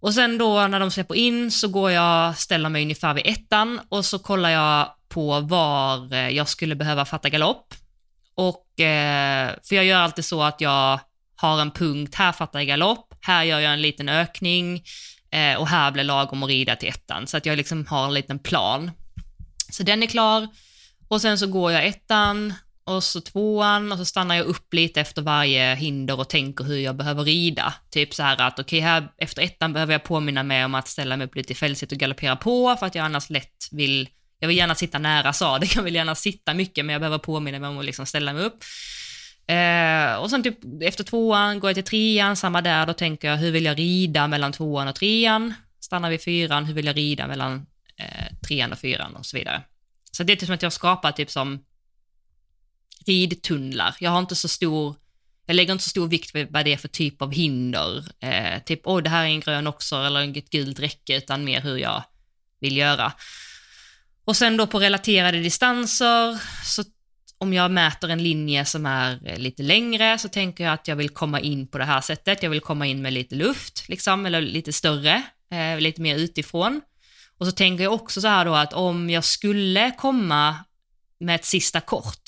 Och 0.00 0.14
sen 0.14 0.38
då 0.38 0.66
när 0.66 0.80
de 0.80 0.90
släpper 0.90 1.14
in 1.14 1.50
så 1.50 1.68
går 1.68 1.90
jag, 1.90 2.38
ställer 2.38 2.68
mig 2.68 2.82
ungefär 2.82 3.14
vid 3.14 3.26
ettan 3.26 3.80
och 3.88 4.04
så 4.04 4.18
kollar 4.18 4.50
jag 4.50 4.94
på 5.08 5.40
var 5.40 6.12
eh, 6.12 6.28
jag 6.28 6.48
skulle 6.48 6.74
behöva 6.74 7.04
fatta 7.04 7.28
galopp. 7.28 7.74
Och, 8.34 8.80
eh, 8.80 9.54
för 9.68 9.76
jag 9.76 9.84
gör 9.84 10.00
alltid 10.00 10.24
så 10.24 10.42
att 10.42 10.60
jag 10.60 11.00
har 11.36 11.60
en 11.60 11.70
punkt, 11.70 12.14
här 12.14 12.32
fattar 12.32 12.58
jag 12.58 12.66
galopp, 12.66 13.14
här 13.20 13.44
gör 13.44 13.60
jag 13.60 13.72
en 13.72 13.82
liten 13.82 14.08
ökning 14.08 14.82
eh, 15.32 15.60
och 15.60 15.68
här 15.68 15.90
blir 15.90 16.04
lagom 16.04 16.42
att 16.42 16.48
rida 16.48 16.76
till 16.76 16.88
ettan. 16.88 17.26
Så 17.26 17.36
att 17.36 17.46
jag 17.46 17.56
liksom 17.56 17.86
har 17.86 18.04
en 18.04 18.14
liten 18.14 18.38
plan. 18.38 18.90
Så 19.70 19.82
den 19.82 20.02
är 20.02 20.06
klar 20.06 20.48
och 21.08 21.20
sen 21.20 21.38
så 21.38 21.46
går 21.46 21.72
jag 21.72 21.86
ettan 21.86 22.54
och 22.84 23.04
så 23.04 23.20
tvåan 23.20 23.92
och 23.92 23.98
så 23.98 24.04
stannar 24.04 24.34
jag 24.34 24.46
upp 24.46 24.74
lite 24.74 25.00
efter 25.00 25.22
varje 25.22 25.74
hinder 25.74 26.20
och 26.20 26.28
tänker 26.28 26.64
hur 26.64 26.78
jag 26.78 26.96
behöver 26.96 27.24
rida. 27.24 27.74
Typ 27.90 28.14
så 28.14 28.22
här 28.22 28.40
att 28.40 28.58
okej, 28.58 28.80
här 28.80 29.08
efter 29.18 29.42
ettan 29.42 29.72
behöver 29.72 29.92
jag 29.92 30.04
påminna 30.04 30.42
mig 30.42 30.64
om 30.64 30.74
att 30.74 30.88
ställa 30.88 31.16
mig 31.16 31.26
upp 31.26 31.36
lite 31.36 31.52
i 31.52 31.56
fälgsitt 31.56 31.92
och 31.92 31.98
galoppera 31.98 32.36
på 32.36 32.76
för 32.76 32.86
att 32.86 32.94
jag 32.94 33.04
annars 33.04 33.30
lätt 33.30 33.68
vill 33.72 34.08
jag 34.38 34.48
vill 34.48 34.56
gärna 34.56 34.74
sitta 34.74 34.98
nära 34.98 35.32
sadeln, 35.32 35.70
jag 35.74 35.82
vill 35.82 35.94
gärna 35.94 36.14
sitta 36.14 36.54
mycket 36.54 36.84
men 36.84 36.92
jag 36.92 37.00
behöver 37.00 37.18
påminna 37.18 37.58
mig 37.58 37.68
om 37.68 37.78
att 37.78 37.84
liksom 37.84 38.06
ställa 38.06 38.32
mig 38.32 38.44
upp. 38.44 38.64
Och 40.20 40.30
sen 40.30 40.42
typ 40.42 40.58
efter 40.82 41.04
tvåan 41.04 41.60
går 41.60 41.70
jag 41.70 41.74
till 41.74 41.84
trean, 41.84 42.36
samma 42.36 42.62
där, 42.62 42.86
då 42.86 42.92
tänker 42.92 43.28
jag 43.28 43.36
hur 43.36 43.50
vill 43.50 43.64
jag 43.64 43.78
rida 43.78 44.28
mellan 44.28 44.52
tvåan 44.52 44.88
och 44.88 44.94
trean? 44.94 45.54
Stannar 45.80 46.10
vid 46.10 46.22
fyran, 46.22 46.64
hur 46.64 46.74
vill 46.74 46.86
jag 46.86 46.96
rida 46.96 47.26
mellan 47.26 47.66
eh, 47.96 48.36
trean 48.48 48.72
och 48.72 48.78
fyran 48.78 49.16
och 49.16 49.26
så 49.26 49.36
vidare. 49.36 49.62
Så 50.12 50.22
det 50.22 50.32
är 50.32 50.36
typ 50.36 50.46
som 50.46 50.54
att 50.54 50.62
jag 50.62 50.72
skapar 50.72 51.12
typ 51.12 51.30
som 51.30 51.64
ridtunnlar. 53.06 53.96
Jag 54.00 54.10
har 54.10 54.18
inte 54.18 54.36
så 54.36 54.48
stor, 54.48 54.96
jag 55.46 55.54
lägger 55.54 55.72
inte 55.72 55.84
så 55.84 55.90
stor 55.90 56.08
vikt 56.08 56.34
vid 56.34 56.46
vad 56.50 56.64
det 56.64 56.72
är 56.72 56.76
för 56.76 56.88
typ 56.88 57.22
av 57.22 57.32
hinder. 57.32 58.04
Eh, 58.20 58.62
typ, 58.62 58.80
oj 58.84 59.02
det 59.02 59.10
här 59.10 59.24
är 59.24 59.28
en 59.28 59.40
grön 59.40 59.66
också 59.66 59.96
eller 59.96 60.38
ett 60.38 60.50
gult 60.50 60.80
räcke, 60.80 61.16
utan 61.16 61.44
mer 61.44 61.60
hur 61.60 61.76
jag 61.76 62.04
vill 62.60 62.76
göra. 62.76 63.12
Och 64.24 64.36
sen 64.36 64.56
då 64.56 64.66
på 64.66 64.80
relaterade 64.80 65.40
distanser, 65.40 66.38
så 66.64 66.84
om 67.40 67.52
jag 67.52 67.70
mäter 67.70 68.08
en 68.08 68.22
linje 68.22 68.64
som 68.64 68.86
är 68.86 69.20
eh, 69.24 69.38
lite 69.38 69.62
längre 69.62 70.18
så 70.18 70.28
tänker 70.28 70.64
jag 70.64 70.72
att 70.72 70.88
jag 70.88 70.96
vill 70.96 71.10
komma 71.10 71.40
in 71.40 71.66
på 71.66 71.78
det 71.78 71.84
här 71.84 72.00
sättet. 72.00 72.42
Jag 72.42 72.50
vill 72.50 72.60
komma 72.60 72.86
in 72.86 73.02
med 73.02 73.12
lite 73.12 73.34
luft, 73.34 73.88
liksom, 73.88 74.26
eller 74.26 74.40
lite 74.40 74.72
större, 74.72 75.22
eh, 75.52 75.80
lite 75.80 76.00
mer 76.00 76.16
utifrån. 76.16 76.80
Och 77.38 77.46
så 77.46 77.52
tänker 77.52 77.84
jag 77.84 77.92
också 77.92 78.20
så 78.20 78.28
här 78.28 78.44
då 78.44 78.54
att 78.54 78.72
om 78.72 79.10
jag 79.10 79.24
skulle 79.24 79.90
komma 79.90 80.56
med 81.20 81.34
ett 81.34 81.44
sista 81.44 81.80
kort, 81.80 82.22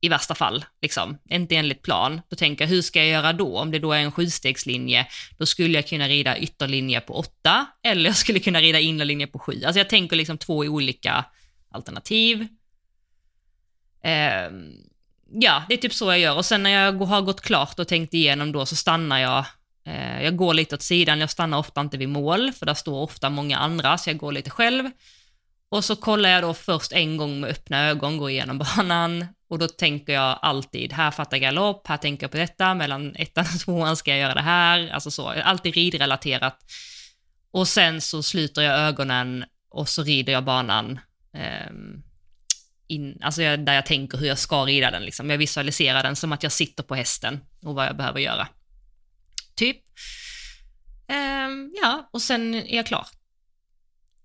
i 0.00 0.08
värsta 0.08 0.34
fall, 0.34 0.64
liksom, 0.82 1.18
inte 1.30 1.56
enligt 1.56 1.82
plan, 1.82 2.20
då 2.28 2.36
tänker 2.36 2.64
jag 2.64 2.68
hur 2.68 2.82
ska 2.82 2.98
jag 2.98 3.08
göra 3.08 3.32
då? 3.32 3.58
Om 3.58 3.70
det 3.70 3.78
då 3.78 3.92
är 3.92 4.00
en 4.00 4.12
sjustegslinje, 4.12 5.06
då 5.38 5.46
skulle 5.46 5.78
jag 5.78 5.86
kunna 5.86 6.08
rida 6.08 6.38
ytterlinje 6.38 7.00
på 7.00 7.14
åtta, 7.14 7.66
eller 7.82 8.10
jag 8.10 8.16
skulle 8.16 8.40
kunna 8.40 8.60
rida 8.60 8.80
innerlinje 8.80 9.26
på 9.26 9.38
sju. 9.38 9.64
Alltså 9.64 9.78
jag 9.78 9.88
tänker 9.88 10.16
liksom 10.16 10.38
två 10.38 10.56
olika 10.56 11.24
alternativ. 11.70 12.48
Eh, 14.02 14.50
ja, 15.30 15.62
det 15.68 15.74
är 15.74 15.78
typ 15.78 15.94
så 15.94 16.04
jag 16.04 16.18
gör. 16.18 16.36
Och 16.36 16.44
sen 16.44 16.62
när 16.62 16.70
jag 16.70 16.92
har 16.92 17.22
gått 17.22 17.40
klart 17.40 17.78
och 17.78 17.88
tänkt 17.88 18.14
igenom 18.14 18.52
då 18.52 18.66
så 18.66 18.76
stannar 18.76 19.18
jag. 19.18 19.44
Eh, 19.86 20.22
jag 20.22 20.36
går 20.36 20.54
lite 20.54 20.74
åt 20.74 20.82
sidan, 20.82 21.20
jag 21.20 21.30
stannar 21.30 21.58
ofta 21.58 21.80
inte 21.80 21.96
vid 21.96 22.08
mål, 22.08 22.52
för 22.52 22.66
där 22.66 22.74
står 22.74 23.00
ofta 23.00 23.30
många 23.30 23.58
andra, 23.58 23.98
så 23.98 24.10
jag 24.10 24.16
går 24.16 24.32
lite 24.32 24.50
själv. 24.50 24.90
Och 25.70 25.84
så 25.84 25.96
kollar 25.96 26.28
jag 26.28 26.42
då 26.42 26.54
först 26.54 26.92
en 26.92 27.16
gång 27.16 27.40
med 27.40 27.50
öppna 27.50 27.88
ögon, 27.88 28.18
går 28.18 28.30
igenom 28.30 28.58
banan 28.76 29.26
och 29.48 29.58
då 29.58 29.68
tänker 29.68 30.12
jag 30.12 30.38
alltid, 30.42 30.92
här 30.92 31.10
fattar 31.10 31.36
jag 31.36 31.42
galopp, 31.42 31.86
här 31.86 31.96
tänker 31.96 32.24
jag 32.24 32.30
på 32.30 32.36
detta, 32.36 32.74
mellan 32.74 33.16
ettan 33.16 33.44
och 33.54 33.60
tvåan 33.60 33.96
ska 33.96 34.10
jag 34.10 34.20
göra 34.20 34.34
det 34.34 34.40
här, 34.40 34.88
alltså 34.88 35.10
så, 35.10 35.28
alltid 35.28 35.74
ridrelaterat. 35.74 36.58
Och 37.50 37.68
sen 37.68 38.00
så 38.00 38.22
sluter 38.22 38.62
jag 38.62 38.78
ögonen 38.78 39.44
och 39.70 39.88
så 39.88 40.02
rider 40.02 40.32
jag 40.32 40.44
banan 40.44 41.00
ehm, 41.32 42.02
in, 42.88 43.18
alltså 43.22 43.42
jag, 43.42 43.60
där 43.64 43.74
jag 43.74 43.86
tänker 43.86 44.18
hur 44.18 44.26
jag 44.26 44.38
ska 44.38 44.64
rida 44.64 44.90
den. 44.90 45.02
Liksom. 45.02 45.30
Jag 45.30 45.38
visualiserar 45.38 46.02
den 46.02 46.16
som 46.16 46.32
att 46.32 46.42
jag 46.42 46.52
sitter 46.52 46.82
på 46.82 46.94
hästen 46.94 47.40
och 47.64 47.74
vad 47.74 47.86
jag 47.86 47.96
behöver 47.96 48.20
göra. 48.20 48.48
Typ. 49.54 49.76
ehm, 51.08 51.72
ja, 51.82 52.10
och 52.12 52.22
sen 52.22 52.54
är 52.54 52.76
jag 52.76 52.86
klar. 52.86 53.06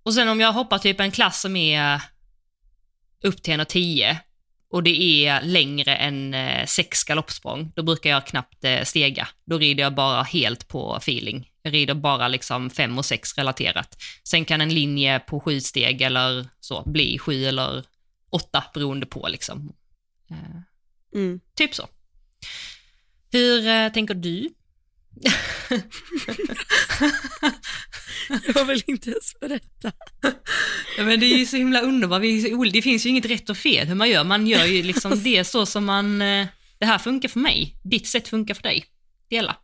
Och 0.03 0.13
sen 0.13 0.29
om 0.29 0.39
jag 0.39 0.53
hoppar 0.53 0.77
typ 0.77 0.99
en 0.99 1.11
klass 1.11 1.41
som 1.41 1.55
är 1.55 2.01
upp 3.23 3.43
till 3.43 3.53
1,10 3.53 4.17
och 4.73 4.83
det 4.83 5.25
är 5.25 5.41
längre 5.41 5.95
än 5.95 6.33
eh, 6.33 6.65
sex 6.65 7.03
galoppsprång, 7.03 7.71
då 7.75 7.83
brukar 7.83 8.09
jag 8.09 8.27
knappt 8.27 8.63
eh, 8.63 8.83
stega. 8.83 9.27
Då 9.45 9.57
rider 9.57 9.83
jag 9.83 9.95
bara 9.95 10.23
helt 10.23 10.67
på 10.67 10.95
feeling. 10.95 11.49
Jag 11.61 11.73
rider 11.73 11.93
bara 11.93 12.27
liksom 12.27 12.69
fem 12.69 12.97
och 12.97 13.05
sex 13.05 13.37
relaterat. 13.37 13.97
Sen 14.23 14.45
kan 14.45 14.61
en 14.61 14.73
linje 14.73 15.19
på 15.19 15.39
sju 15.39 15.61
steg 15.61 16.01
eller 16.01 16.47
så 16.59 16.83
bli 16.85 17.19
sju 17.19 17.45
eller 17.45 17.83
åtta 18.33 18.63
beroende 18.73 19.05
på 19.05 19.27
liksom. 19.27 19.73
Eh, 20.31 20.37
Mm. 21.15 21.39
typ 21.55 21.75
så. 21.75 21.87
Hur 23.31 23.67
eh, 23.67 23.89
tänker 23.91 24.13
du? 24.13 24.49
Jag 28.55 28.65
vill 28.65 28.83
inte 28.87 29.09
ens 29.09 29.39
berätta. 29.39 29.91
Ja, 30.97 31.03
men 31.03 31.19
det 31.19 31.25
är 31.25 31.37
ju 31.37 31.45
så 31.45 31.57
himla 31.57 31.81
underbart. 31.81 32.21
Det 32.73 32.81
finns 32.81 33.05
ju 33.05 33.09
inget 33.09 33.25
rätt 33.25 33.49
och 33.49 33.57
fel 33.57 33.87
hur 33.87 33.95
man 33.95 34.09
gör. 34.09 34.23
Man 34.23 34.47
gör 34.47 34.65
ju 34.65 34.83
liksom 34.83 35.23
det 35.23 35.43
så 35.43 35.65
som 35.65 35.85
man, 35.85 36.21
eh, 36.21 36.47
det 36.77 36.85
här 36.85 36.97
funkar 36.97 37.29
för 37.29 37.39
mig. 37.39 37.75
Ditt 37.83 38.07
sätt 38.07 38.27
funkar 38.27 38.53
för 38.53 38.63
dig. 38.63 38.85
Dela. 39.29 39.57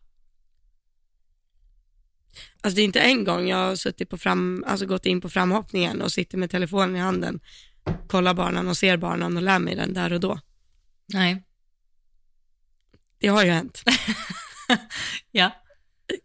Alltså 2.62 2.76
det 2.76 2.82
är 2.82 2.86
inte 2.86 3.00
en 3.00 3.24
gång 3.24 3.48
jag 3.50 3.58
har 3.58 3.76
suttit 3.76 4.10
på 4.10 4.18
fram, 4.18 4.64
alltså 4.68 4.86
gått 4.86 5.06
in 5.06 5.22
på 5.22 5.30
framhoppningen 5.30 6.02
och 6.02 6.12
sitter 6.12 6.38
med 6.38 6.50
telefonen 6.50 6.96
i 6.96 7.00
handen, 7.00 7.40
kollar 8.08 8.34
banan 8.34 8.68
och 8.68 8.78
ser 8.78 8.98
banan 8.98 9.38
och 9.38 9.44
lär 9.44 9.60
mig 9.60 9.76
den 9.76 9.94
där 9.94 10.14
och 10.14 10.20
då. 10.20 10.40
Nej. 11.14 11.44
Det 13.20 13.28
har 13.28 13.44
ju 13.44 13.52
hänt. 13.52 13.84
Ja. 15.32 15.52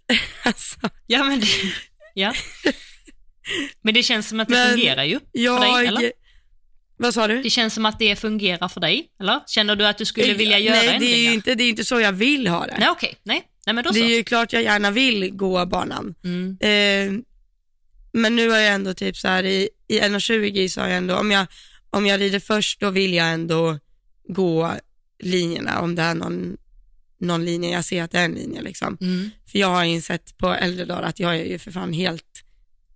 Alltså, 0.45 0.77
Ja, 1.07 1.25
men 1.25 1.41
det, 1.41 1.47
ja. 2.15 2.35
Men 3.83 3.95
det 3.95 4.03
känns 4.03 4.29
som 4.29 4.41
att 4.41 4.49
det 4.49 4.55
Men 4.55 4.71
fungerar 4.71 5.05
ju 5.05 5.19
för 5.19 5.27
jag... 5.33 5.61
dig, 5.61 5.87
eller? 5.87 6.13
Vad 6.97 7.15
sa 7.15 7.29
du? 7.29 7.43
Det 7.43 7.51
känns 7.51 7.75
som 7.75 7.87
att 7.87 7.99
det 7.99 8.17
fungerar 8.17 8.69
för 8.69 8.81
dig, 8.81 9.09
eller? 9.21 9.41
Känner 9.47 9.77
du 9.77 9.87
att 9.87 9.99
du 9.99 10.05
skulle 10.05 10.35
vilja 10.35 10.59
göra 10.59 10.77
Nej, 10.77 10.87
det 10.87 10.93
ändringar? 10.95 11.17
är 11.17 11.21
ju 11.21 11.33
inte, 11.33 11.55
det 11.55 11.65
är 11.65 11.69
inte 11.69 11.85
så 11.85 12.01
jag 12.01 12.13
vill 12.13 12.47
ha 12.47 12.67
det. 12.67 12.77
Nej, 12.79 12.89
okej. 12.91 13.17
Nej. 13.23 13.43
Nej, 13.67 13.75
men 13.75 13.85
då 13.85 13.91
det 13.91 13.99
så. 13.99 14.05
är 14.05 14.17
ju 14.17 14.25
klart 14.25 14.53
jag 14.53 14.63
gärna 14.63 14.91
vill 14.91 15.31
gå 15.31 15.67
banan. 15.67 16.15
Mm. 16.25 16.57
Eh, 16.61 17.25
men 18.13 18.37
nu 18.37 18.51
har 18.51 18.59
jag 18.59 18.75
ändå 18.75 18.95
typ 18.95 19.17
så 19.17 19.29
här 19.29 19.45
i, 19.45 19.69
i 19.89 20.01
1,20 20.01 20.69
så 20.69 20.81
har 20.81 20.89
jag 20.89 20.97
ändå, 20.97 21.17
om 21.17 21.31
jag, 21.31 21.47
om 21.91 22.07
jag 22.07 22.21
rider 22.21 22.41
först 22.41 22.81
då 22.81 22.91
vill 22.91 23.15
jag 23.15 23.33
ändå 23.33 23.79
gå 24.29 24.75
linjerna 25.19 25.81
om 25.81 25.95
det 25.95 26.03
är 26.03 26.15
någon, 26.15 26.57
någon 27.19 27.45
linje, 27.45 27.71
jag 27.71 27.85
ser 27.85 28.03
att 28.03 28.11
det 28.11 28.19
är 28.19 28.25
en 28.25 28.33
linje 28.35 28.63
liksom. 28.63 28.99
Mm. 29.01 29.31
För 29.47 29.59
jag 29.59 29.69
har 29.69 29.85
insett 29.85 30.39
på 30.39 30.55
äldre 30.55 30.85
dagar 30.85 31.03
att 31.03 31.21
jag 31.21 31.37
är 31.37 31.45
ju 31.45 31.59
för 31.59 31.71
fan 31.71 31.93
helt 31.93 32.45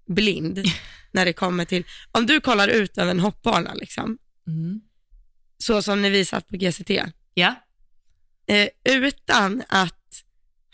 blind 0.07 0.65
när 1.13 1.25
det 1.25 1.33
kommer 1.33 1.65
till, 1.65 1.85
om 2.13 2.27
du 2.27 2.41
kollar 2.41 2.69
ut 2.69 2.99
över 2.99 3.11
en 3.11 3.21
hoppbana 3.21 3.75
liksom, 3.75 4.19
Mm. 4.47 4.81
så 5.59 5.83
som 5.83 6.03
ni 6.03 6.11
visat 6.11 6.49
på 6.49 6.57
GCT, 6.57 6.91
Ja. 7.35 7.55
eh, 8.47 8.69
utan 8.85 9.63
att 9.69 10.25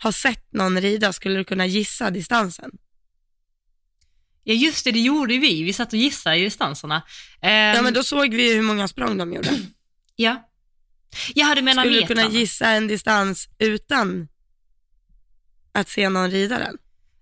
ha 0.03 0.11
sett 0.11 0.53
någon 0.53 0.81
rida 0.81 1.13
skulle 1.13 1.37
du 1.37 1.43
kunna 1.43 1.65
gissa 1.65 2.11
distansen. 2.11 2.71
Ja, 4.47 4.53
just 4.53 4.83
det, 4.85 4.91
det 4.91 4.99
gjorde 4.99 5.37
vi. 5.37 5.63
Vi 5.63 5.73
satt 5.73 5.93
och 5.93 5.99
gissade 5.99 6.37
i 6.37 6.43
distanserna. 6.43 7.01
Ja 7.41 7.47
Ehm, 7.47 7.83
men 7.83 7.93
då 7.93 8.03
såg 8.03 8.33
vi 8.33 8.53
hur 8.53 8.61
många 8.61 8.87
språng 8.87 9.17
de 9.17 9.33
gjorde. 9.33 9.49
Ja. 10.15 10.49
Ja, 11.35 11.55
du 11.55 11.61
menar 11.61 11.83
Skulle 11.83 12.01
du 12.01 12.07
kunna 12.07 12.29
gissa 12.29 12.69
en 12.69 12.87
distans 12.87 13.49
utan 13.59 14.27
att 15.71 15.89
se 15.89 16.09
någon 16.09 16.31
rida 16.31 16.59
den? 16.59 16.77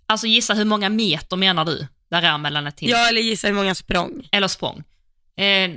Alltså 0.06 0.28
gissa 0.28 0.54
hur 0.54 0.66
många 0.66 0.90
meter 0.90 1.38
menar 1.38 1.66
du? 1.66 1.88
Där 2.10 2.22
är 2.22 2.38
mellan 2.38 2.68
ett 2.68 2.80
hinder. 2.80 2.98
Ja, 2.98 3.08
eller 3.08 3.22
gissa 3.22 3.48
hur 3.48 3.56
många 3.56 3.76
språng. 3.76 4.28
Eller 4.32 4.48
språng. 4.48 4.84
Eh, 5.38 5.72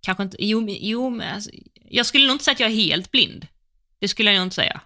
kanske 0.00 0.22
inte, 0.22 0.36
jo, 0.40 0.66
jo 0.68 1.10
men 1.10 1.34
alltså, 1.34 1.50
jag 1.90 2.06
skulle 2.06 2.26
nog 2.26 2.34
inte 2.34 2.44
säga 2.44 2.52
att 2.52 2.60
jag 2.60 2.70
är 2.70 2.74
helt 2.74 3.10
blind. 3.10 3.46
Det 3.98 4.08
skulle 4.08 4.30
jag 4.30 4.38
nog 4.38 4.46
inte 4.46 4.56
säga. 4.56 4.80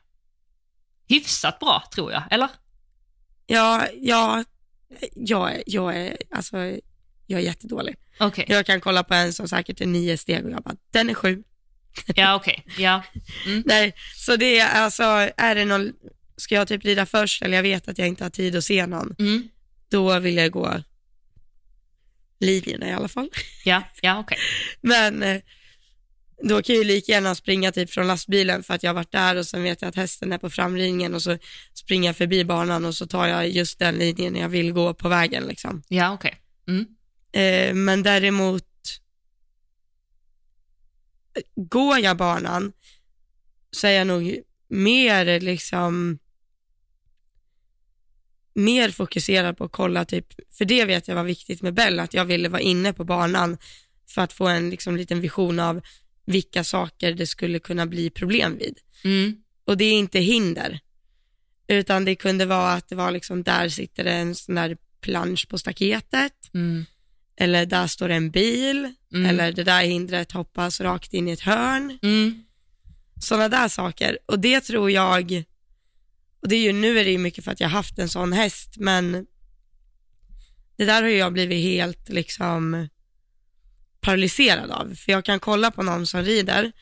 Hyfsat 1.09 1.59
bra, 1.59 1.89
tror 1.95 2.13
jag, 2.13 2.23
eller? 2.31 2.49
Ja, 3.47 3.89
ja, 4.01 4.45
jag, 5.15 5.55
är- 5.55 5.63
jag 5.67 5.97
är, 5.97 6.17
alltså, 6.31 6.57
jag 7.27 7.41
är 7.41 7.45
jättedålig. 7.45 7.97
Okej, 8.21 8.45
Jag 8.49 8.67
kan 8.67 8.81
kolla 8.81 9.05
på 9.05 9.15
en 9.15 9.33
som 9.33 9.49
säkert 9.49 9.81
är 9.81 9.87
nio 9.87 10.17
steg 10.19 10.45
och 10.45 10.51
jag 10.51 10.63
bara, 10.63 10.77
den 10.91 11.11
är 11.11 11.15
sju. 11.15 11.43
ja 12.15 12.35
okej, 12.35 12.65
ja. 12.79 13.03
Nej, 13.65 13.95
så 14.17 14.37
det 14.37 14.59
är 14.59 14.69
alltså, 14.83 15.03
är 15.37 15.55
det 15.55 15.65
någon, 15.65 15.93
ska 16.37 16.55
jag 16.55 16.69
typ 16.69 16.85
rida 16.85 17.07
först 17.07 17.43
eller 17.43 17.57
jag 17.57 17.63
vet 17.63 17.89
att 17.89 17.99
jag 17.99 18.09
inte 18.09 18.25
har 18.25 18.31
tid 18.31 18.57
att 18.57 18.65
se 18.65 18.87
någon, 18.87 19.17
Mm. 19.19 19.49
då 19.89 20.19
vill 20.19 20.37
jag 20.37 20.51
gå 20.51 20.83
linjerna 22.41 22.89
i 22.89 22.93
alla 22.93 23.09
fall. 23.09 23.29
Ja, 23.65 23.83
ja 24.03 24.19
okej. 24.19 24.39
Men 24.81 25.23
eh, 25.23 25.41
då 26.49 26.63
kan 26.63 26.75
jag 26.75 26.85
ju 26.85 26.89
lika 26.89 27.13
gärna 27.13 27.35
springa 27.35 27.73
typ 27.73 27.91
från 27.91 28.07
lastbilen 28.07 28.63
för 28.63 28.75
att 28.75 28.83
jag 28.83 28.91
har 28.91 28.95
varit 28.95 29.13
där 29.13 29.37
och 29.37 29.47
sen 29.47 29.63
vet 29.63 29.83
jag 29.83 29.89
att 29.89 29.97
hästen 29.97 30.33
är 30.33 30.39
på 30.39 30.51
framridningen 30.51 31.15
och 31.15 31.23
så 31.23 31.39
springer 31.75 32.09
jag 32.09 32.17
förbi 32.17 32.45
banan 32.45 32.85
och 32.85 32.95
så 32.95 33.07
tar 33.07 33.27
jag 33.27 33.49
just 33.49 33.79
den 33.79 33.95
linjen 33.95 34.37
jag 34.37 34.49
vill 34.49 34.73
gå 34.73 34.95
på 34.95 35.09
vägen 35.09 35.45
liksom. 35.45 35.83
Ja, 35.89 36.13
okej. 36.13 36.41
Mm. 36.69 36.87
Eh, 37.33 37.75
men 37.75 38.03
däremot, 38.03 38.65
går 41.57 41.99
jag 41.99 42.17
banan 42.17 42.73
så 43.71 43.87
är 43.87 43.93
jag 43.93 44.07
nog 44.07 44.39
mer 44.69 45.41
liksom 45.41 46.19
mer 48.55 48.91
fokuserad 48.91 49.57
på 49.57 49.65
att 49.65 49.73
kolla 49.73 50.05
typ, 50.05 50.27
för 50.51 50.65
det 50.65 50.85
vet 50.85 51.09
jag 51.09 51.15
var 51.15 51.25
viktigt 51.25 51.63
med 51.63 51.75
Bell, 51.75 52.01
att 52.01 52.15
jag 52.15 52.25
ville 52.25 52.49
vara 52.49 52.61
inne 52.61 52.93
på 52.93 53.05
banan 53.05 53.59
för 54.09 54.23
att 54.23 54.33
få 54.33 54.47
en 54.47 54.71
liksom, 54.71 54.97
liten 54.97 55.21
vision 55.21 55.61
av 55.61 55.81
vilka 56.27 56.65
saker 56.65 57.13
det 57.13 57.27
skulle 57.27 57.59
kunna 57.59 57.87
bli 57.87 58.11
problem 58.11 58.59
vid. 58.59 58.79
Mm. 59.05 59.37
Och 59.67 59.77
det 59.77 59.85
är 59.85 59.93
inte 59.93 60.19
hinder, 60.21 60.81
utan 61.69 62.05
det 62.05 62.15
kunde 62.15 62.47
vara 62.47 62.73
att 62.73 62.89
det 62.89 62.95
var 62.97 63.11
liksom, 63.11 63.43
där 63.43 63.69
sitter 63.69 64.05
det 64.05 64.13
en 64.13 64.35
sån 64.35 64.55
där 64.55 64.77
plansch 65.01 65.49
på 65.49 65.59
staketet, 65.59 66.51
Mm. 66.55 66.85
eller 67.37 67.67
där 67.67 67.87
står 67.87 68.09
det 68.09 68.15
en 68.15 68.31
bil, 68.31 68.93
Mm. 69.13 69.27
eller 69.31 69.53
det 69.53 69.65
där 69.65 69.83
hindret 69.85 70.33
hoppas 70.33 70.81
rakt 70.81 71.15
in 71.15 71.29
i 71.29 71.33
ett 71.33 71.41
hörn. 71.41 71.99
Mm. 72.03 72.45
Sådana 73.21 73.49
där 73.49 73.69
saker. 73.69 74.19
Och 74.27 74.41
det 74.41 74.61
tror 74.61 74.91
jag, 74.91 75.45
och 76.43 76.49
det 76.49 76.57
är 76.57 76.63
ju, 76.63 76.73
nu 76.73 76.99
är 76.99 77.05
det 77.05 77.11
ju 77.11 77.19
mycket 77.19 77.45
för 77.45 77.53
att 77.53 77.61
jag 77.61 77.69
har 77.69 77.73
haft 77.77 77.99
en 77.99 78.09
sån 78.09 78.33
häst, 78.33 78.75
men 78.79 79.27
det 80.77 80.85
där 80.85 81.03
har 81.03 81.09
jag 81.09 81.33
blivit 81.33 81.63
helt 81.65 82.09
liksom 82.09 82.89
paralyserad 84.05 84.71
av. 84.71 84.95
För 84.95 85.13
jag 85.13 85.25
kan 85.25 85.41
kolla 85.41 85.71
på 85.71 85.83
någon 85.83 86.07
som 86.07 86.23
rider 86.23 86.73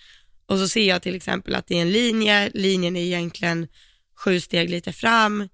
och 0.46 0.58
så 0.58 0.68
ser 0.68 0.88
jag 0.88 1.02
till 1.02 1.14
exempel 1.14 1.54
att 1.54 1.66
det 1.66 1.78
är 1.78 1.82
en 1.82 1.92
linje, 1.92 2.50
linjen 2.54 2.96
är 2.96 3.00
egentligen 3.02 3.68
sju 4.16 4.40
steg 4.40 4.70
lite 4.70 4.92
fram, 4.92 5.48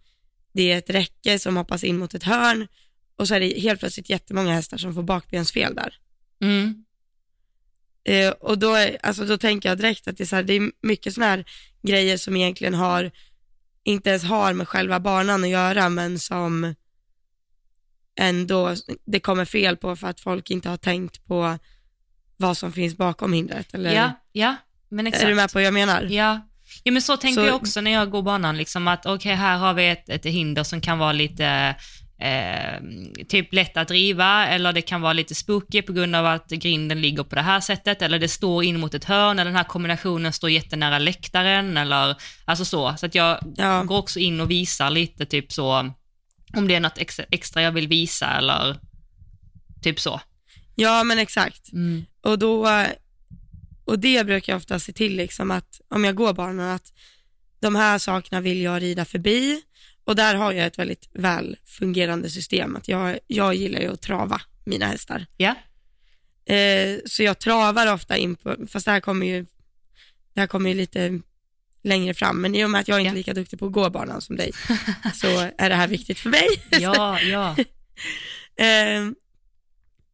det 0.53 0.73
är 0.73 0.79
ett 0.79 0.91
räcke 0.91 1.39
som 1.39 1.57
hoppas 1.57 1.85
in 1.85 1.99
mot 1.99 2.15
ett 2.15 2.23
hörn 2.23 2.67
och 3.17 3.29
så 3.29 3.35
är 3.35 3.41
det 3.41 3.61
helt 3.61 3.81
plötsligt 3.81 4.11
jättemånga 4.11 4.55
hästar 4.55 4.77
som 4.79 4.95
får 4.95 5.03
bakbensfel 5.03 5.75
där. 5.75 5.95
Mm. 6.41 6.85
Eh, 8.05 8.31
och 8.31 8.59
då, 8.59 8.75
är- 8.75 8.99
alltså, 9.03 9.25
då 9.25 9.39
tänker 9.39 9.69
jag 9.69 9.79
direkt 9.79 10.09
att 10.09 10.17
det 10.17 10.25
är, 10.25 10.27
så 10.27 10.37
här, 10.37 10.43
det 10.43 10.53
är 10.53 10.71
mycket 10.83 11.15
sådana 11.15 11.31
här 11.31 11.45
grejer 11.83 12.17
som 12.17 12.37
egentligen 12.37 12.75
har, 12.75 13.11
inte 13.85 14.11
ens 14.11 14.25
har 14.25 14.53
med 14.53 14.69
själva 14.69 15.01
banan 15.01 15.45
att 15.45 15.51
göra, 15.51 15.89
men 15.89 16.19
som 16.19 16.75
ändå 18.19 18.75
det 19.07 19.21
kommer 19.21 19.45
fel 19.45 19.77
på 19.77 19.97
för 19.97 20.07
att 20.09 20.21
folk 20.21 20.51
inte 20.51 20.69
har 20.69 20.77
tänkt 20.77 21.27
på 21.27 21.59
vad 22.37 22.57
som 22.57 22.73
finns 22.73 22.97
bakom 22.97 23.33
hindret. 23.33 23.75
Eller, 23.75 23.93
Ja, 23.95 24.13
ja, 24.33 24.57
men 24.89 25.07
exakt. 25.07 25.25
är 25.25 25.29
du 25.29 25.35
med 25.35 25.53
på 25.53 25.59
vad 25.59 25.63
jag 25.67 25.75
menar? 25.75 26.03
Ja. 26.03 26.41
ja, 26.85 26.93
men 26.93 27.03
så 27.03 27.17
tänker 27.17 27.41
Så- 27.43 27.47
jag 27.47 27.57
också 27.57 27.81
när 27.81 27.91
jag 27.91 28.11
går 28.11 28.23
banan, 28.23 28.57
liksom 28.57 28.89
att 28.89 29.07
okej, 29.07 29.35
här 29.35 29.57
har 29.59 29.75
vi 29.75 29.89
ett, 29.89 30.09
ett 30.09 30.25
hinder 30.25 30.63
som 30.65 30.81
kan 30.81 30.99
vara 30.99 31.13
lite 31.13 31.75
eh, 32.21 32.81
typ 33.29 33.53
lätt 33.55 33.77
att 33.77 33.89
driva 33.89 34.47
eller 34.49 34.73
det 34.73 34.83
kan 34.83 35.01
vara 35.01 35.13
lite 35.13 35.35
spooky 35.35 35.83
på 35.83 35.93
grund 35.93 36.17
av 36.17 36.27
att 36.27 36.49
grinden 36.51 37.01
ligger 37.01 37.23
på 37.25 37.35
det 37.35 37.43
här 37.43 37.61
sättet 37.61 38.03
eller 38.03 38.19
det 38.19 38.29
står 38.29 38.65
in 38.65 38.81
mot 38.81 38.95
ett 38.95 39.05
hörn 39.05 39.39
eller 39.39 39.45
den 39.51 39.57
här 39.57 39.65
kombinationen 39.65 40.33
står 40.33 40.51
jättenära 40.51 40.99
läktaren 40.99 41.77
eller 41.77 42.17
alltså 42.45 42.65
så. 42.65 42.95
Så 42.99 43.07
att 43.07 43.15
jag 43.15 43.39
Ja. 43.57 43.83
går 43.83 43.99
också 43.99 44.19
in 44.19 44.41
och 44.41 44.51
visar 44.51 44.91
lite 44.91 45.27
typ 45.27 45.53
så 45.53 45.93
om 46.57 46.69
det 46.69 46.75
är 46.75 46.81
något 46.81 46.99
extra, 47.31 47.63
jag 47.63 47.73
vill 47.73 47.89
visa 47.89 48.39
eller 48.39 48.81
typ 49.83 50.01
så. 50.01 50.21
Ja, 50.75 51.05
men 51.05 51.19
exakt. 51.19 51.73
Mm. 51.73 52.05
Och, 52.21 52.39
då, 52.39 52.69
och 53.85 53.99
det 53.99 54.27
brukar 54.27 54.53
jag 54.53 54.57
ofta 54.57 54.79
se 54.79 54.93
till, 54.93 55.17
liksom 55.17 55.51
att 55.51 55.81
om 55.89 56.05
jag 56.05 56.15
går 56.15 56.33
banan, 56.33 56.71
att 56.71 56.93
de 57.61 57.77
här 57.77 57.99
sakerna 57.99 58.41
vill 58.41 58.61
jag 58.61 58.83
rida 58.83 59.05
förbi. 59.05 59.63
Och 60.05 60.17
där 60.17 60.35
har 60.35 60.53
jag 60.53 60.67
ett 60.67 60.79
väldigt 60.79 61.09
väl 61.13 61.57
fungerande 61.65 62.31
system. 62.31 62.77
Att 62.77 62.89
jag, 62.89 63.19
jag 63.27 63.55
gillar 63.55 63.81
ju 63.81 63.93
att 63.93 64.03
trava 64.03 64.41
mina 64.65 64.87
hästar. 64.87 65.27
Ja. 65.37 65.55
Eh, 66.55 66.99
så 67.07 67.23
jag 67.23 67.39
travar 67.39 67.93
ofta 67.93 68.17
in 68.17 68.37
på, 68.37 68.57
fast 68.69 68.87
det 68.87 68.93
här 68.93 69.01
kommer 69.01 69.27
ju, 69.27 69.47
det 70.35 70.41
här 70.41 70.47
kommer 70.47 70.71
ju 70.71 70.77
lite 70.77 71.21
längre 71.83 72.15
fram, 72.15 72.41
men 72.41 72.55
i 72.55 72.65
och 72.65 72.71
med 72.71 72.81
att 72.81 72.89
jag 72.89 72.97
är 72.97 73.01
inte 73.01 73.09
Ja. 73.11 73.15
lika 73.15 73.35
duktig 73.35 73.59
på 73.59 73.67
att 73.67 73.73
gå 73.73 73.91
banan 73.91 74.21
som 74.21 74.37
dig, 74.37 74.53
så 75.15 75.27
är 75.59 75.69
det 75.69 75.75
här 75.75 75.89
viktigt 75.89 76.19
för 76.19 76.31
mig. 76.31 76.47
Ja, 76.81 77.21
ja. 77.21 77.57
Eh, 78.65 79.11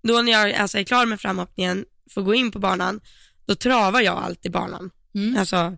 då 0.03 0.23
när 0.23 0.33
jag 0.33 0.53
alltså, 0.53 0.79
är 0.79 0.85
klar 0.85 1.07
med 1.07 1.21
framhoppningen, 1.21 1.85
får 2.11 2.23
gå 2.23 2.35
in 2.35 2.51
på 2.51 2.59
banan, 2.59 3.01
då 3.47 3.55
travar 3.55 4.01
jag 4.01 4.17
alltid 4.19 4.53
banan. 4.53 4.91
Mm. 5.15 5.37
Alltså 5.37 5.77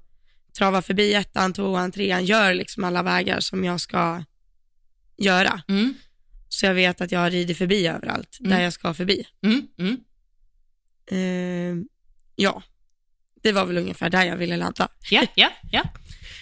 travar 0.58 0.82
förbi 0.82 1.14
ettan, 1.14 1.52
tvåan, 1.52 1.92
trean, 1.92 2.24
gör 2.24 2.54
liksom 2.54 2.84
alla 2.84 3.02
vägar 3.02 3.40
som 3.40 3.64
jag 3.64 3.80
ska 3.80 4.24
göra. 5.16 5.62
Mm. 5.68 5.94
Så 6.48 6.66
jag 6.66 6.74
vet 6.74 7.00
att 7.00 7.12
jag 7.12 7.32
rider 7.32 7.54
förbi 7.54 7.86
överallt, 7.86 8.36
Mm. 8.40 8.50
där 8.50 8.60
jag 8.62 8.72
ska 8.72 8.94
förbi. 8.94 9.26
Eh, 11.10 11.76
ja, 12.36 12.62
det 13.46 13.52
var 13.52 13.64
väl 13.66 13.76
ungefär 13.78 14.10
där 14.10 14.24
jag 14.24 14.36
ville 14.36 14.56
landa. 14.56 14.88
Ja, 15.10 15.22
ja, 15.34 15.50
ja. 15.72 15.82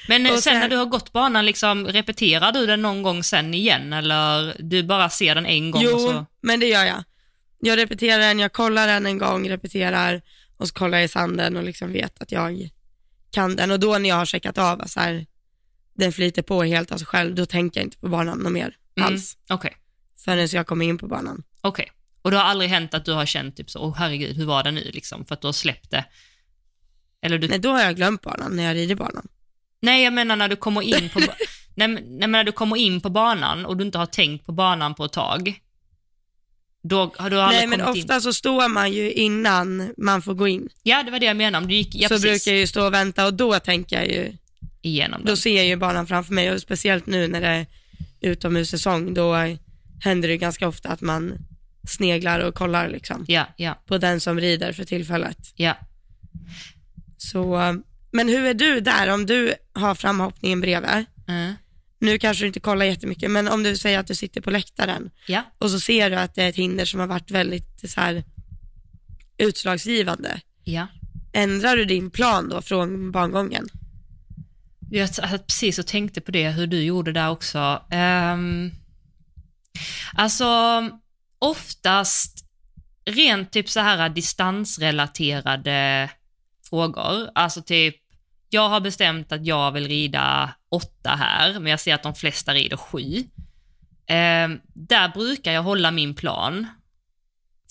Men 0.08 0.26
eh, 0.26 0.32
Och 0.32 0.38
sen, 0.38 0.52
sen- 0.52 0.60
när 0.60 0.68
du 0.68 0.76
har 0.76 0.86
gått 0.86 1.12
banan, 1.12 1.46
liksom, 1.46 1.86
repeterar 1.86 2.52
du 2.52 2.66
den 2.66 2.82
någon 2.82 3.02
gång 3.02 3.22
sen 3.22 3.54
igen 3.54 3.92
eller 3.92 4.56
du 4.58 4.82
bara 4.82 5.10
ser 5.10 5.34
den 5.34 5.46
en 5.46 5.70
gång 5.70 5.82
Jo, 5.82 5.98
så? 5.98 6.26
men 6.40 6.60
det 6.60 6.66
gör 6.66 6.84
jag. 6.84 7.04
Jag 7.60 7.78
repeterar 7.78 8.18
den, 8.18 8.38
jag 8.38 8.52
kollar 8.52 8.86
den 8.86 9.06
en 9.06 9.18
gång, 9.18 9.48
repeterar 9.48 10.22
och 10.56 10.68
så 10.68 10.74
kollar 10.74 10.98
jag 10.98 11.04
i 11.04 11.08
sanden 11.08 11.56
och 11.56 11.64
liksom 11.64 11.92
vet 11.92 12.22
att 12.22 12.32
jag 12.32 12.68
kan 13.30 13.56
den. 13.56 13.70
Och 13.70 13.80
då 13.80 13.98
när 13.98 14.08
jag 14.08 14.16
har 14.16 14.26
checkat 14.26 14.58
av 14.58 14.82
så 14.86 15.00
här, 15.00 15.26
den 15.94 16.12
flyter 16.12 16.42
på 16.42 16.62
helt 16.62 16.92
av 16.92 16.96
sig 16.98 17.06
själv, 17.06 17.34
då 17.34 17.46
tänker 17.46 17.80
jag 17.80 17.86
inte 17.86 17.98
på 17.98 18.08
banan 18.08 18.38
något 18.38 18.52
mer 18.52 18.76
Mm. 18.96 19.06
alls 19.12 19.36
Okej, 19.48 19.76
förrän 20.24 20.48
jag 20.52 20.66
kommer 20.66 20.84
in 20.86 20.98
på 20.98 21.06
banan. 21.06 21.42
okej. 21.60 21.90
Och 22.22 22.30
det 22.30 22.36
har 22.36 22.44
aldrig 22.44 22.70
hänt 22.70 22.94
att 22.94 23.04
du 23.04 23.12
har 23.12 23.26
känt 23.26 23.56
typ 23.56 23.70
så, 23.70 23.78
åh 23.80 23.94
herregud, 23.98 24.36
hur 24.36 24.44
var 24.46 24.62
det 24.62 24.70
nu 24.70 24.90
liksom? 24.94 25.24
För 25.26 25.34
att 25.34 25.40
du 25.40 25.46
har 25.48 25.52
släppt 25.52 25.90
det? 25.90 26.04
Eller 27.24 27.38
du... 27.38 27.48
Nej, 27.48 27.58
då 27.58 27.70
har 27.70 27.80
jag 27.82 27.96
glömt 27.96 28.22
banan 28.22 28.56
när 28.56 28.62
jag 28.64 28.74
rider 28.74 28.94
banan. 28.94 29.28
Nej, 29.80 30.04
jag 30.04 30.12
menar 30.12 30.36
när 30.36 30.48
du 30.48 30.56
kommer 30.56 30.82
in 30.82 31.08
på... 31.08 31.20
nej, 31.74 31.88
nej, 31.88 32.28
när 32.28 32.44
du 32.44 32.52
kommer 32.52 32.76
in 32.76 33.00
på 33.00 33.10
banan 33.10 33.66
och 33.66 33.76
du 33.76 33.84
inte 33.84 33.98
har 33.98 34.06
tänkt 34.06 34.46
på 34.46 34.52
banan 34.52 34.94
på 34.94 35.04
ett 35.04 35.12
tag, 35.12 35.60
då 36.82 37.12
har 37.16 37.30
du 37.30 37.40
aldrig 37.40 37.60
Nej, 37.60 37.66
men 37.66 37.80
kommit 37.86 37.96
in... 37.96 38.02
ofta 38.02 38.20
så 38.20 38.32
står 38.32 38.68
man 38.68 38.92
ju 38.92 39.12
innan 39.12 39.92
man 39.96 40.22
får 40.22 40.34
gå 40.34 40.48
in. 40.48 40.68
Ja, 40.82 41.02
det 41.02 41.10
var 41.10 41.18
det 41.18 41.26
jag 41.26 41.36
menade. 41.36 41.62
Om 41.64 41.68
du 41.68 41.74
gick 41.74 41.94
ja, 41.94 42.08
så 42.08 42.14
precis, 42.14 42.24
brukar 42.30 42.50
jag 42.52 42.60
ju 42.60 42.66
stå 42.66 42.86
och 42.86 42.94
vänta 42.94 43.26
och 43.26 43.34
då 43.34 43.60
tänker 43.60 43.96
jag 43.96 44.06
ju, 44.08 44.32
igenom 44.82 45.20
då 45.20 45.26
den. 45.26 45.36
ser 45.36 45.56
jag 45.56 45.66
ju 45.66 45.76
banan 45.76 46.06
framför 46.06 46.34
mig 46.34 46.52
och 46.52 46.60
speciellt 46.60 47.06
nu 47.06 47.28
när 47.28 47.40
det 47.40 47.46
är 47.46 47.66
utomhussäsong, 48.20 49.14
då 49.14 49.36
händer 50.00 50.28
det 50.28 50.36
ganska 50.36 50.68
ofta 50.68 50.88
att 50.88 51.00
man 51.00 51.34
sneglar 51.88 52.40
och 52.40 52.54
kollar 52.54 52.88
liksom 52.88 53.24
Ja, 53.28 53.46
ja, 53.56 53.82
på 53.86 53.98
den 53.98 54.20
som 54.20 54.40
rider 54.40 54.72
för 54.72 54.84
tillfället. 54.84 55.38
ja. 55.56 55.76
Så, 57.32 57.60
men 58.10 58.28
hur 58.28 58.44
är 58.44 58.54
du 58.54 58.80
där 58.80 59.08
om 59.08 59.26
du 59.26 59.54
har 59.72 59.94
framhoppningen 59.94 60.60
bredvid? 60.60 61.04
Mm. 61.28 61.54
Nu 61.98 62.18
kanske 62.18 62.44
du 62.44 62.46
inte 62.46 62.60
kollar 62.60 62.86
jättemycket, 62.86 63.30
men 63.30 63.48
om 63.48 63.62
du 63.62 63.76
säger 63.76 63.98
att 63.98 64.06
du 64.06 64.14
sitter 64.14 64.40
på 64.40 64.50
läktaren 64.50 65.10
Ja, 65.26 65.42
och 65.58 65.70
så 65.70 65.80
ser 65.80 66.10
du 66.10 66.16
att 66.16 66.34
det 66.34 66.42
är 66.42 66.48
ett 66.48 66.56
hinder 66.56 66.84
som 66.84 67.00
har 67.00 67.06
varit 67.06 67.30
väldigt 67.30 67.90
så 67.90 68.00
här, 68.00 68.24
utslagsgivande. 69.38 70.40
ja. 70.64 70.86
Ändrar 71.36 71.76
du 71.76 71.84
din 71.84 72.10
plan 72.10 72.48
då 72.48 72.62
från 72.62 73.12
bangången? 73.12 73.68
Jag 74.90 75.14
satt 75.14 75.46
precis 75.46 75.78
och 75.78 75.86
tänkte 75.86 76.20
på 76.20 76.30
det, 76.30 76.50
hur 76.50 76.66
du 76.66 76.82
gjorde 76.82 77.12
där 77.12 77.30
också. 77.30 77.82
Um, 77.92 78.70
alltså, 80.14 80.46
oftast 81.38 82.44
rent 83.04 83.52
typ 83.52 83.70
så 83.70 83.80
här 83.80 84.08
distansrelaterade 84.08 86.10
frågor. 86.74 87.30
Alltså 87.34 87.62
typ, 87.62 87.96
jag 88.50 88.68
har 88.68 88.80
bestämt 88.80 89.32
att 89.32 89.46
jag 89.46 89.72
vill 89.72 89.88
rida 89.88 90.54
åtta 90.70 91.10
här, 91.10 91.52
men 91.52 91.66
jag 91.70 91.80
ser 91.80 91.94
att 91.94 92.02
de 92.02 92.14
flesta 92.14 92.54
rider 92.54 92.76
sju. 92.76 93.24
Ehm, 94.06 94.60
där 94.74 95.08
brukar 95.08 95.52
jag 95.52 95.62
hålla 95.62 95.90
min 95.90 96.14
plan. 96.14 96.66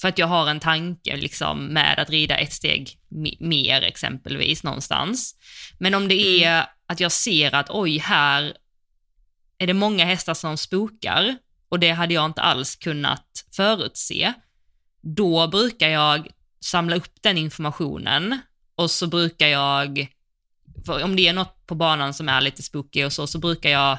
För 0.02 0.08
att 0.08 0.18
jag 0.18 0.28
har 0.28 0.48
en 0.50 0.60
tanke 0.60 1.16
liksom 1.16 1.66
med 1.66 2.00
att 2.00 2.10
rida 2.10 2.38
ett 2.38 2.54
steg 2.54 2.98
me- 3.10 3.38
mer 3.40 3.82
exempelvis 3.82 4.64
någonstans. 4.64 5.36
Men 5.80 5.96
om 5.96 6.08
det 6.08 6.44
är 6.44 6.66
att 6.88 7.00
jag 7.00 7.12
ser 7.12 7.56
att 7.56 7.70
oj, 7.70 7.98
här 7.98 8.54
är 9.58 9.68
det 9.68 9.74
många 9.74 10.06
hästar 10.06 10.34
som 10.34 10.58
spokar 10.58 11.38
och 11.70 11.80
det 11.80 11.92
hade 11.92 12.14
jag 12.14 12.26
inte 12.26 12.42
alls 12.42 12.76
kunnat 12.76 13.46
förutse, 13.56 14.34
då 15.02 15.48
brukar 15.48 15.90
jag 15.90 16.28
samla 16.60 16.96
upp 16.96 17.22
den 17.22 17.38
informationen 17.38 18.40
och 18.76 18.92
så 18.92 19.08
brukar 19.08 19.48
jag, 19.48 20.08
om 20.88 21.16
det 21.16 21.28
är 21.28 21.34
något 21.34 21.66
på 21.66 21.76
banan 21.76 22.14
som 22.14 22.30
är 22.30 22.42
lite 22.42 22.64
spooky 22.64 23.04
och 23.04 23.14
så, 23.14 23.28
så 23.28 23.40
brukar 23.40 23.70
jag 23.70 23.98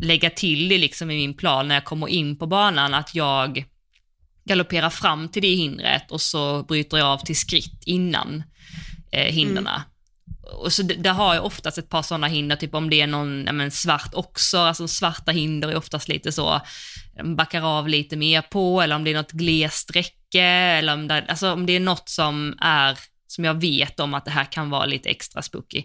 lägga 0.00 0.30
till 0.30 0.68
det 0.68 0.78
liksom 0.78 1.10
i 1.10 1.16
min 1.16 1.34
plan 1.34 1.68
när 1.68 1.74
jag 1.74 1.84
kommer 1.84 2.08
in 2.08 2.38
på 2.38 2.46
banan, 2.46 2.94
att 2.94 3.14
jag 3.14 3.64
galopperar 4.44 4.90
fram 4.90 5.28
till 5.28 5.42
det 5.42 5.54
hindret 5.54 6.10
och 6.10 6.20
så 6.20 6.62
bryter 6.62 6.98
jag 6.98 7.06
av 7.06 7.18
till 7.18 7.36
skritt 7.36 7.82
innan 7.86 8.42
eh, 9.12 9.32
hindrena. 9.32 9.84
Och 10.52 10.72
så 10.72 10.82
där 10.82 11.12
har 11.12 11.34
jag 11.34 11.44
oftast 11.44 11.78
ett 11.78 11.88
par 11.88 12.02
sådana 12.02 12.26
hinder, 12.26 12.56
typ 12.56 12.74
om 12.74 12.90
det 12.90 13.00
är 13.00 13.06
någon 13.06 13.44
ja, 13.46 13.52
men 13.52 13.70
svart 13.70 14.14
också, 14.14 14.58
alltså 14.58 14.88
svarta 14.88 15.32
hinder 15.32 15.68
är 15.68 15.76
oftast 15.76 16.08
lite 16.08 16.32
så, 16.32 16.60
de 17.16 17.36
backar 17.36 17.78
av 17.78 17.88
lite 17.88 18.16
mer 18.16 18.42
på, 18.42 18.82
eller 18.82 18.96
om 18.96 19.04
det 19.04 19.10
är 19.10 19.14
något 19.14 19.32
glest 19.32 19.96
räcke, 19.96 20.42
eller 20.42 20.92
om 20.92 21.08
det, 21.08 21.24
alltså 21.28 21.52
om 21.52 21.66
det 21.66 21.72
är 21.72 21.80
något 21.80 22.08
som 22.08 22.58
är, 22.60 22.98
som 23.34 23.44
jag 23.44 23.54
vet 23.60 24.00
om 24.00 24.14
att 24.14 24.24
det 24.24 24.30
här 24.30 24.44
kan 24.44 24.70
vara 24.70 24.86
lite 24.86 25.08
extra 25.08 25.42
spooky. 25.42 25.84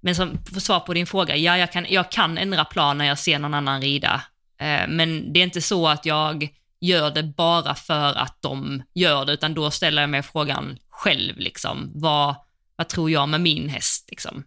Men 0.00 0.14
som 0.14 0.38
svar 0.58 0.80
på 0.80 0.94
din 0.94 1.06
fråga, 1.06 1.36
ja 1.36 1.58
jag 1.58 1.72
kan, 1.72 1.86
jag 1.88 2.10
kan 2.12 2.38
ändra 2.38 2.64
plan 2.64 2.98
när 2.98 3.04
jag 3.04 3.18
ser 3.18 3.38
någon 3.38 3.54
annan 3.54 3.80
rida, 3.82 4.22
eh, 4.58 4.88
men 4.88 5.32
det 5.32 5.40
är 5.40 5.44
inte 5.44 5.60
så 5.62 5.88
att 5.88 6.06
jag 6.06 6.48
gör 6.80 7.10
det 7.10 7.22
bara 7.22 7.74
för 7.74 8.14
att 8.14 8.36
de 8.42 8.82
gör 8.94 9.24
det, 9.24 9.32
utan 9.32 9.54
då 9.54 9.70
ställer 9.70 10.02
jag 10.02 10.10
mig 10.10 10.22
frågan 10.22 10.78
själv, 10.88 11.38
liksom, 11.38 11.92
vad, 11.94 12.34
vad 12.76 12.88
tror 12.88 13.10
jag 13.10 13.28
med 13.28 13.40
min 13.40 13.68
häst? 13.68 14.08
Liksom? 14.10 14.44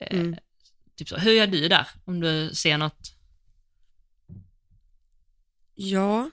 Eh, 0.00 0.18
Mm. 0.20 0.36
typ 0.96 1.08
så. 1.08 1.16
Hur 1.16 1.32
gör 1.32 1.46
du 1.46 1.68
där, 1.68 1.86
om 2.04 2.20
du 2.20 2.50
ser 2.54 2.78
något? 2.78 3.14
Ja. 5.74 6.30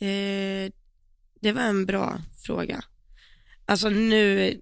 Eh, 0.00 0.72
det 1.40 1.52
var 1.52 1.62
en 1.62 1.86
bra 1.86 2.22
fråga. 2.46 2.84
Alltså 3.66 3.88
nu 3.88 4.60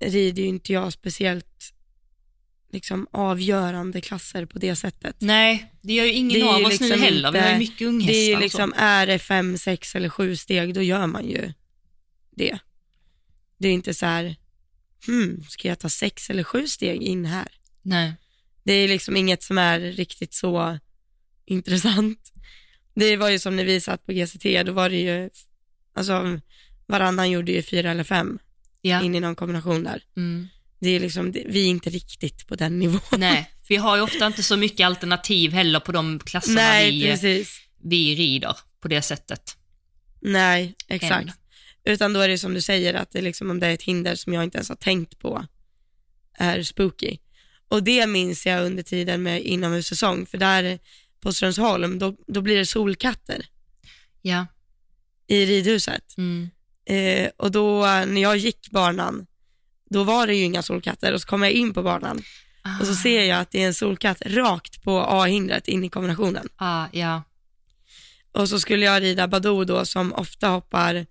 rider 0.00 0.42
ju 0.42 0.48
inte 0.48 0.72
jag 0.72 0.92
speciellt 0.92 1.72
liksom 2.72 3.06
avgörande 3.12 4.00
klasser 4.00 4.46
på 4.46 4.58
det 4.58 4.76
sättet. 4.76 5.16
Nej, 5.18 5.72
det 5.82 5.92
gör 5.92 6.04
ju 6.04 6.12
ingen 6.12 6.40
Det 6.40 6.46
av 6.48 6.54
oss 6.62 6.80
nu 6.80 6.86
liksom 6.88 7.00
heller. 7.02 7.32
Vi 7.32 7.38
har 7.38 7.46
ju 7.46 7.52
inte- 7.54 7.58
mycket 7.72 7.86
unghästar. 7.88 8.12
Det 8.12 8.18
är 8.18 8.28
ju 8.34 8.40
liksom, 8.40 8.72
är 8.76 9.06
det 9.06 9.18
fem, 9.18 9.58
sex 9.58 9.94
eller 9.94 10.08
sju 10.08 10.36
steg, 10.36 10.74
då 10.74 10.82
gör 10.82 11.06
man 11.06 11.28
ju 11.28 11.52
det. 12.30 12.58
Det 13.58 13.68
är 13.68 13.72
inte 13.72 13.94
så 13.94 14.06
här, 14.06 14.36
hmm, 15.06 15.44
ska 15.48 15.68
jag 15.68 15.78
ta 15.78 15.88
sex 15.88 16.30
eller 16.30 16.44
sju 16.44 16.66
steg 16.68 17.02
in 17.02 17.24
här? 17.24 17.48
Nej. 17.82 18.12
Det 18.64 18.72
är 18.72 18.88
liksom 18.88 19.16
inget 19.16 19.42
som 19.42 19.58
är 19.58 19.80
riktigt 19.80 20.34
så 20.34 20.78
intressant. 21.44 22.32
Det 22.94 23.16
var 23.16 23.30
ju 23.30 23.38
som 23.38 23.56
när 23.56 23.64
vi 23.64 23.80
satt 23.80 24.06
på 24.06 24.12
GCT, 24.12 24.62
då 24.66 24.72
var 24.72 24.90
det 24.90 25.00
ju, 25.00 25.30
alltså 25.96 26.40
varannan 26.86 27.30
gjorde 27.30 27.52
ju 27.52 27.62
fyra 27.62 27.90
eller 27.90 28.04
fem 28.04 28.38
Ja. 28.82 29.02
in 29.02 29.14
i 29.14 29.20
någon 29.20 29.36
kombination 29.36 29.84
där. 29.84 30.02
Mm. 30.16 30.48
Det 30.80 30.88
är 30.90 31.00
liksom, 31.00 31.32
vi 31.32 31.64
är 31.64 31.66
inte 31.68 31.90
riktigt 31.90 32.46
på 32.46 32.54
den 32.54 32.78
nivån. 32.78 33.00
Nej, 33.18 33.50
vi 33.68 33.76
har 33.76 33.96
ju 33.96 34.02
ofta 34.02 34.26
inte 34.26 34.42
så 34.42 34.56
mycket 34.56 34.86
alternativ 34.86 35.52
heller 35.52 35.80
på 35.80 35.92
de 35.92 36.18
klasserna 36.18 36.54
Nej, 36.60 36.90
vi, 36.90 37.04
precis. 37.04 37.60
vi 37.82 38.14
rider 38.14 38.56
på 38.80 38.88
det 38.88 39.02
sättet. 39.02 39.56
Nej, 40.20 40.74
exakt. 40.88 41.28
Än. 41.28 41.32
Utan 41.92 42.12
då 42.12 42.20
är 42.20 42.28
det 42.28 42.38
som 42.38 42.54
du 42.54 42.60
säger, 42.60 42.94
att 42.94 43.10
det 43.10 43.20
liksom, 43.20 43.50
om 43.50 43.60
det 43.60 43.66
är 43.66 43.74
ett 43.74 43.82
hinder 43.82 44.14
som 44.14 44.32
jag 44.32 44.44
inte 44.44 44.58
ens 44.58 44.68
har 44.68 44.76
tänkt 44.76 45.18
på, 45.18 45.46
är 46.38 46.62
spooky. 46.62 47.18
Och 47.68 47.82
det 47.82 48.06
minns 48.06 48.46
jag 48.46 48.66
under 48.66 48.82
tiden 48.82 49.22
med 49.22 49.42
inomhussäsong, 49.42 50.26
för 50.26 50.38
där 50.38 50.78
på 51.20 51.32
Strömsholm, 51.32 51.98
då, 51.98 52.16
då 52.26 52.40
blir 52.40 52.56
det 52.56 52.66
solkatter 52.66 53.46
Ja. 54.22 54.46
I 55.26 55.46
ridhuset. 55.46 56.14
Mm. 56.18 56.50
Eh, 56.88 57.30
och 57.36 57.50
då 57.50 57.80
när 57.86 58.22
jag 58.22 58.36
gick 58.36 58.70
banan, 58.70 59.26
då 59.90 60.04
var 60.04 60.26
det 60.26 60.34
ju 60.34 60.44
inga 60.44 60.62
solkatter 60.62 61.12
och 61.12 61.20
så 61.20 61.26
kom 61.28 61.42
jag 61.42 61.52
in 61.52 61.74
på 61.74 61.82
banan 61.82 62.22
och 62.80 62.86
så 62.86 62.94
ser 62.94 63.24
jag 63.24 63.40
att 63.40 63.50
det 63.50 63.62
är 63.62 63.66
en 63.66 63.74
solkatt 63.74 64.22
rakt 64.26 64.82
på 64.82 65.00
A-hindret 65.00 65.68
in 65.68 65.84
i 65.84 65.88
kombinationen. 65.88 66.48
Ah, 66.56 66.86
ja. 66.92 67.22
Och 68.32 68.48
så 68.48 68.60
skulle 68.60 68.84
jag 68.86 69.02
rida 69.02 69.28
Badou 69.28 69.64
då 69.64 69.84
som 69.84 70.12
ofta 70.12 70.48
hoppar, 70.48 71.06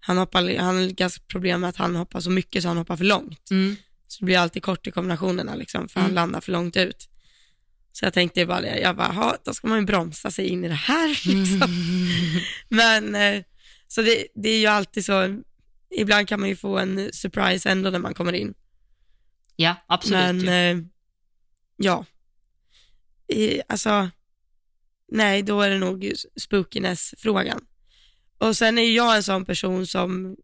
han, 0.00 0.18
hoppar, 0.18 0.56
han 0.58 0.76
har 0.76 0.86
ganska 0.86 1.22
problem 1.26 1.60
med 1.60 1.70
att 1.70 1.76
han 1.76 1.96
hoppar 1.96 2.20
så 2.20 2.30
mycket 2.30 2.62
så 2.62 2.68
han 2.68 2.76
hoppar 2.76 2.96
för 2.96 3.04
långt. 3.04 3.50
Mm. 3.50 3.76
Så 4.08 4.18
det 4.20 4.24
blir 4.24 4.38
alltid 4.38 4.62
kort 4.62 4.86
i 4.86 4.90
kombinationerna 4.90 5.54
liksom, 5.54 5.88
för 5.88 6.00
Mm. 6.00 6.08
han 6.08 6.14
landar 6.14 6.40
för 6.40 6.52
långt 6.52 6.76
ut. 6.76 7.08
Så 7.96 8.04
jag 8.04 8.12
tänkte 8.14 8.46
bara 8.46 8.60
det, 8.60 8.78
jag 8.80 8.96
bara, 8.96 9.12
"Ha, 9.12 9.36
då 9.44 9.54
ska 9.54 9.68
man 9.68 9.78
ju 9.78 9.84
bromsa 9.84 10.30
sig 10.30 10.46
in 10.48 10.64
i 10.64 10.68
det 10.68 10.74
här 10.74 11.08
liksom. 11.24 11.62
Mm. 11.62 12.42
Men, 12.68 13.14
eh, 13.14 13.44
så 13.88 14.02
det, 14.02 14.26
det 14.34 14.48
är 14.48 14.58
ju 14.58 14.66
alltid 14.66 15.04
så, 15.04 15.42
ibland 15.90 16.28
kan 16.28 16.40
man 16.40 16.48
ju 16.48 16.56
få 16.56 16.78
en 16.78 17.12
surprise 17.12 17.70
ändå 17.70 17.90
när 17.90 17.98
man 17.98 18.14
kommer 18.14 18.32
in. 18.32 18.54
Ja, 19.56 19.74
absolut. 19.86 20.18
Men 20.20 20.40
ju. 20.40 20.48
eh, 20.48 20.78
ja, 21.76 22.04
I, 23.28 23.60
alltså 23.68 24.10
nej 25.12 25.42
då 25.42 25.60
är 25.60 25.70
det 25.70 25.78
nog 25.78 26.12
spookiness-frågan. 26.40 27.60
Och 28.38 28.56
sen 28.56 28.78
är 28.78 28.90
jag 28.96 29.16
en 29.16 29.22
sån 29.22 29.44
person 29.44 29.86
som 29.86 30.36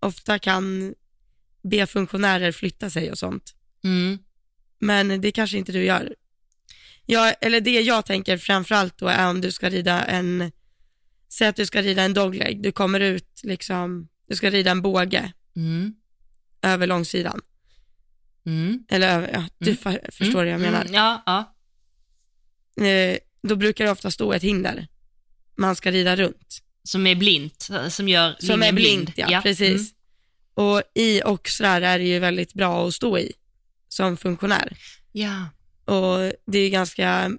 ofta 0.00 0.38
kan 0.38 0.94
be 1.62 1.86
funktionärer 1.86 2.52
flytta 2.52 2.90
sig 2.90 3.10
och 3.10 3.18
sånt. 3.18 3.54
Mm. 3.84 4.18
Men 4.78 5.20
det 5.20 5.32
kanske 5.32 5.58
inte 5.58 5.72
du 5.72 5.84
gör. 5.84 6.14
Jag, 7.06 7.34
eller 7.40 7.60
det 7.60 7.80
jag 7.80 8.06
tänker 8.06 8.38
framförallt 8.38 8.98
då 8.98 9.08
är 9.08 9.28
om 9.30 9.40
du 9.40 9.52
ska 9.52 9.70
rida 9.70 10.04
en, 10.04 10.52
säg 11.28 11.48
att 11.48 11.56
du 11.56 11.66
ska 11.66 11.82
rida 11.82 12.02
en 12.02 12.14
dogleg, 12.14 12.62
du 12.62 12.72
kommer 12.72 13.00
ut 13.00 13.40
liksom, 13.42 14.08
du 14.28 14.36
ska 14.36 14.50
rida 14.50 14.70
en 14.70 14.82
båge 14.82 15.32
Mm. 15.56 15.94
över 16.62 16.86
långsidan. 16.86 17.40
Mm. 18.46 18.84
Eller 18.88 19.08
över, 19.08 19.30
ja, 19.32 19.48
du 19.58 19.70
Mm. 19.70 19.82
fa- 19.82 20.10
förstår 20.10 20.34
vad 20.34 20.46
jag 20.46 20.60
menar. 20.60 20.80
Mm. 20.80 20.94
Ja, 20.94 21.22
ja. 21.26 21.54
Eh, 22.86 23.18
då 23.42 23.56
brukar 23.56 23.84
det 23.84 23.90
ofta 23.90 24.10
stå 24.10 24.32
ett 24.32 24.42
hinder 24.42 24.88
man 25.56 25.76
ska 25.76 25.90
rida 25.90 26.16
runt. 26.16 26.60
Som 26.82 27.06
är 27.06 27.14
blint, 27.14 27.68
som 27.90 28.08
gör 28.08 28.36
Som 28.38 28.62
är 28.62 28.72
blint, 28.72 29.10
ja, 29.16 29.40
precis. 29.42 29.74
Mm. 29.80 29.86
Och 30.54 30.82
i 30.94 31.22
oxrar 31.22 31.80
är 31.82 31.98
det 31.98 32.04
ju 32.04 32.18
väldigt 32.18 32.54
bra 32.54 32.88
att 32.88 32.94
stå 32.94 33.18
i 33.18 33.32
som 33.88 34.16
funktionär. 34.16 34.76
Ja. 35.12 35.48
Och 35.84 36.32
det 36.46 36.58
är 36.58 36.70
ganska 36.70 37.30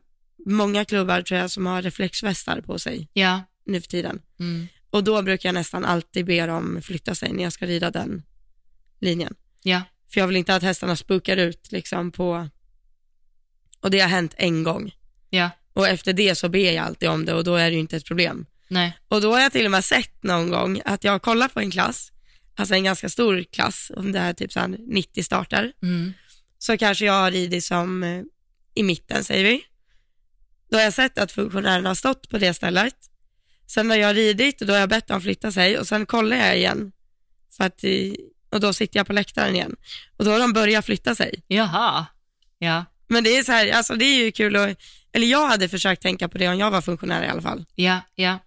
många 0.45 0.85
klubbar 0.85 1.21
tror 1.21 1.39
jag 1.39 1.51
som 1.51 1.65
har 1.65 1.81
reflexvästar 1.81 2.61
på 2.61 2.79
sig 2.79 3.07
Ja. 3.13 3.41
nu 3.65 3.81
för 3.81 3.87
tiden. 3.87 4.21
Mm. 4.39 4.67
Och 4.89 5.03
då 5.03 5.21
brukar 5.21 5.49
jag 5.49 5.53
nästan 5.53 5.85
alltid 5.85 6.25
be 6.25 6.45
dem 6.45 6.81
flytta 6.83 7.15
sig 7.15 7.33
när 7.33 7.43
jag 7.43 7.53
ska 7.53 7.65
rida 7.65 7.91
den 7.91 8.23
linjen. 8.99 9.35
Ja. 9.63 9.81
För 10.13 10.19
jag 10.21 10.27
vill 10.27 10.35
inte 10.35 10.55
att 10.55 10.63
hästarna 10.63 10.95
spukar 10.95 11.37
ut 11.37 11.71
liksom 11.71 12.11
på, 12.11 12.49
och 13.79 13.91
det 13.91 13.99
har 13.99 14.09
hänt 14.09 14.33
en 14.37 14.63
gång. 14.63 14.95
Ja. 15.29 15.49
Och 15.73 15.87
efter 15.87 16.13
det 16.13 16.35
så 16.35 16.49
ber 16.49 16.71
jag 16.71 16.85
alltid 16.85 17.09
om 17.09 17.25
det 17.25 17.33
och 17.33 17.43
då 17.43 17.55
är 17.55 17.65
det 17.69 17.73
ju 17.73 17.79
inte 17.79 17.97
ett 17.97 18.05
problem. 18.05 18.45
Nej. 18.67 18.97
Och 19.07 19.21
då 19.21 19.31
har 19.33 19.39
jag 19.39 19.51
till 19.51 19.65
och 19.65 19.71
med 19.71 19.85
sett 19.85 20.23
någon 20.23 20.49
gång 20.49 20.81
att 20.85 21.03
jag 21.03 21.21
kollar 21.21 21.47
på 21.47 21.59
en 21.59 21.71
klass, 21.71 22.11
alltså 22.55 22.73
en 22.75 22.83
ganska 22.83 23.09
stor 23.09 23.43
klass, 23.51 23.91
om 23.95 24.11
det 24.11 24.19
är 24.19 24.33
typ 24.33 24.51
så 24.51 24.59
här 24.59 24.67
90 24.87 25.23
startar, 25.23 25.71
Mm. 25.81 26.13
så 26.57 26.77
kanske 26.77 27.05
jag 27.05 27.13
har 27.13 27.31
ridit 27.31 27.63
som 27.63 28.03
i 28.75 28.83
mitten 28.83 29.23
säger 29.23 29.43
vi. 29.43 29.61
Då 30.69 30.77
har 30.77 30.83
jag 30.83 30.93
sett 30.93 31.17
att 31.17 31.31
funktionärerna 31.31 31.89
har 31.89 31.95
stått 31.95 32.29
på 32.29 32.37
det 32.37 32.53
stället. 32.53 32.95
Sen 33.67 33.89
har 33.89 33.97
jag 33.97 34.15
ridit 34.15 34.61
och 34.61 34.67
då 34.67 34.73
har 34.73 34.79
jag 34.79 34.89
bett 34.89 35.07
dem 35.07 35.21
flytta 35.21 35.51
sig 35.51 35.79
och 35.79 35.87
sen 35.87 36.05
kollar 36.05 36.37
jag 36.37 36.57
igen. 36.57 36.91
För 37.57 37.63
att, 37.63 37.83
och 38.49 38.59
då 38.59 38.73
sitter 38.73 38.99
jag 38.99 39.07
på 39.07 39.13
läktaren 39.13 39.55
igen. 39.55 39.75
Och 40.17 40.25
då 40.25 40.31
har 40.31 40.39
de 40.39 40.53
börjat 40.53 40.85
flytta 40.85 41.15
sig. 41.15 41.43
Jaha. 41.47 42.05
Ja. 42.57 42.85
Men 43.07 43.23
det 43.23 43.37
är 43.37 43.43
så 43.43 43.51
här, 43.51 43.71
alltså 43.71 43.95
det 43.95 44.05
är 44.05 44.23
ju 44.25 44.31
kul 44.31 44.55
att, 44.55 44.77
eller 45.11 45.27
jag 45.27 45.47
hade 45.47 45.69
försökt 45.69 46.01
tänka 46.01 46.29
på 46.29 46.37
det 46.37 46.47
om 46.47 46.59
jag 46.59 46.71
var 46.71 46.81
funktionär 46.81 47.23
i 47.23 47.27
alla 47.27 47.41
fall. 47.41 47.65
Ja, 47.75 48.01
ja. 48.15 48.39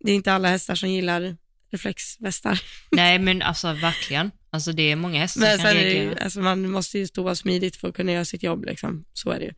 Det 0.00 0.10
är 0.10 0.14
inte 0.14 0.32
alla 0.32 0.48
hästar 0.48 0.74
som 0.74 0.90
gillar 0.90 1.36
reflexvästar. 1.70 2.60
Nej, 2.90 3.18
men 3.18 3.42
alltså 3.42 3.72
verkligen. 3.72 4.30
Alltså 4.50 4.72
det 4.72 4.82
är 4.82 4.96
många 4.96 5.20
hästar 5.20 5.40
Men 5.40 5.56
som 5.56 5.64
kan 5.64 5.74
det 5.74 5.82
ju, 5.82 5.88
reagera. 5.88 6.24
alltså 6.24 6.40
man 6.40 6.70
måste 6.70 6.98
ju 6.98 7.06
stå 7.06 7.34
smidigt 7.34 7.76
för 7.76 7.88
att 7.88 7.94
kunna 7.94 8.12
göra 8.12 8.24
sitt 8.24 8.42
jobb 8.42 8.64
liksom. 8.64 9.04
Så 9.12 9.30
är 9.30 9.38
det 9.38 9.44
ju. 9.44 9.54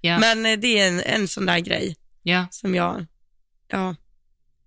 Ja. 0.00 0.18
Men 0.18 0.46
eh, 0.46 0.58
det 0.58 0.78
är 0.78 0.88
en, 0.88 1.00
en 1.00 1.28
sån 1.28 1.46
där 1.46 1.58
grej 1.58 1.96
ja. 2.22 2.46
som 2.50 2.74
jag, 2.74 3.06
ja, 3.68 3.94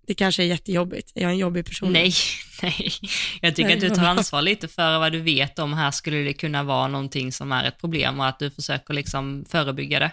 det 0.06 0.14
kanske 0.14 0.42
är 0.42 0.46
jättejobbigt. 0.46 1.12
Jag 1.14 1.24
är 1.24 1.28
en 1.28 1.38
jobbig 1.38 1.66
person. 1.66 1.92
Nej, 1.92 2.12
nej. 2.62 2.92
Jag 3.40 3.56
tycker 3.56 3.68
Nej, 3.68 3.74
att 3.76 3.80
du 3.80 3.90
tar 3.90 4.04
ansvar 4.04 4.42
lite 4.42 4.68
för 4.68 4.98
vad 4.98 5.12
du 5.12 5.20
vet 5.20 5.58
om 5.58 5.72
här 5.72 5.90
skulle 5.90 6.16
det 6.16 6.32
kunna 6.32 6.62
vara 6.62 6.88
någonting 6.88 7.32
som 7.32 7.52
är 7.52 7.64
ett 7.64 7.78
problem 7.78 8.20
och 8.20 8.26
att 8.26 8.38
du 8.38 8.50
försöker 8.50 8.94
liksom 8.94 9.44
förebygga 9.48 9.98
det. 9.98 10.12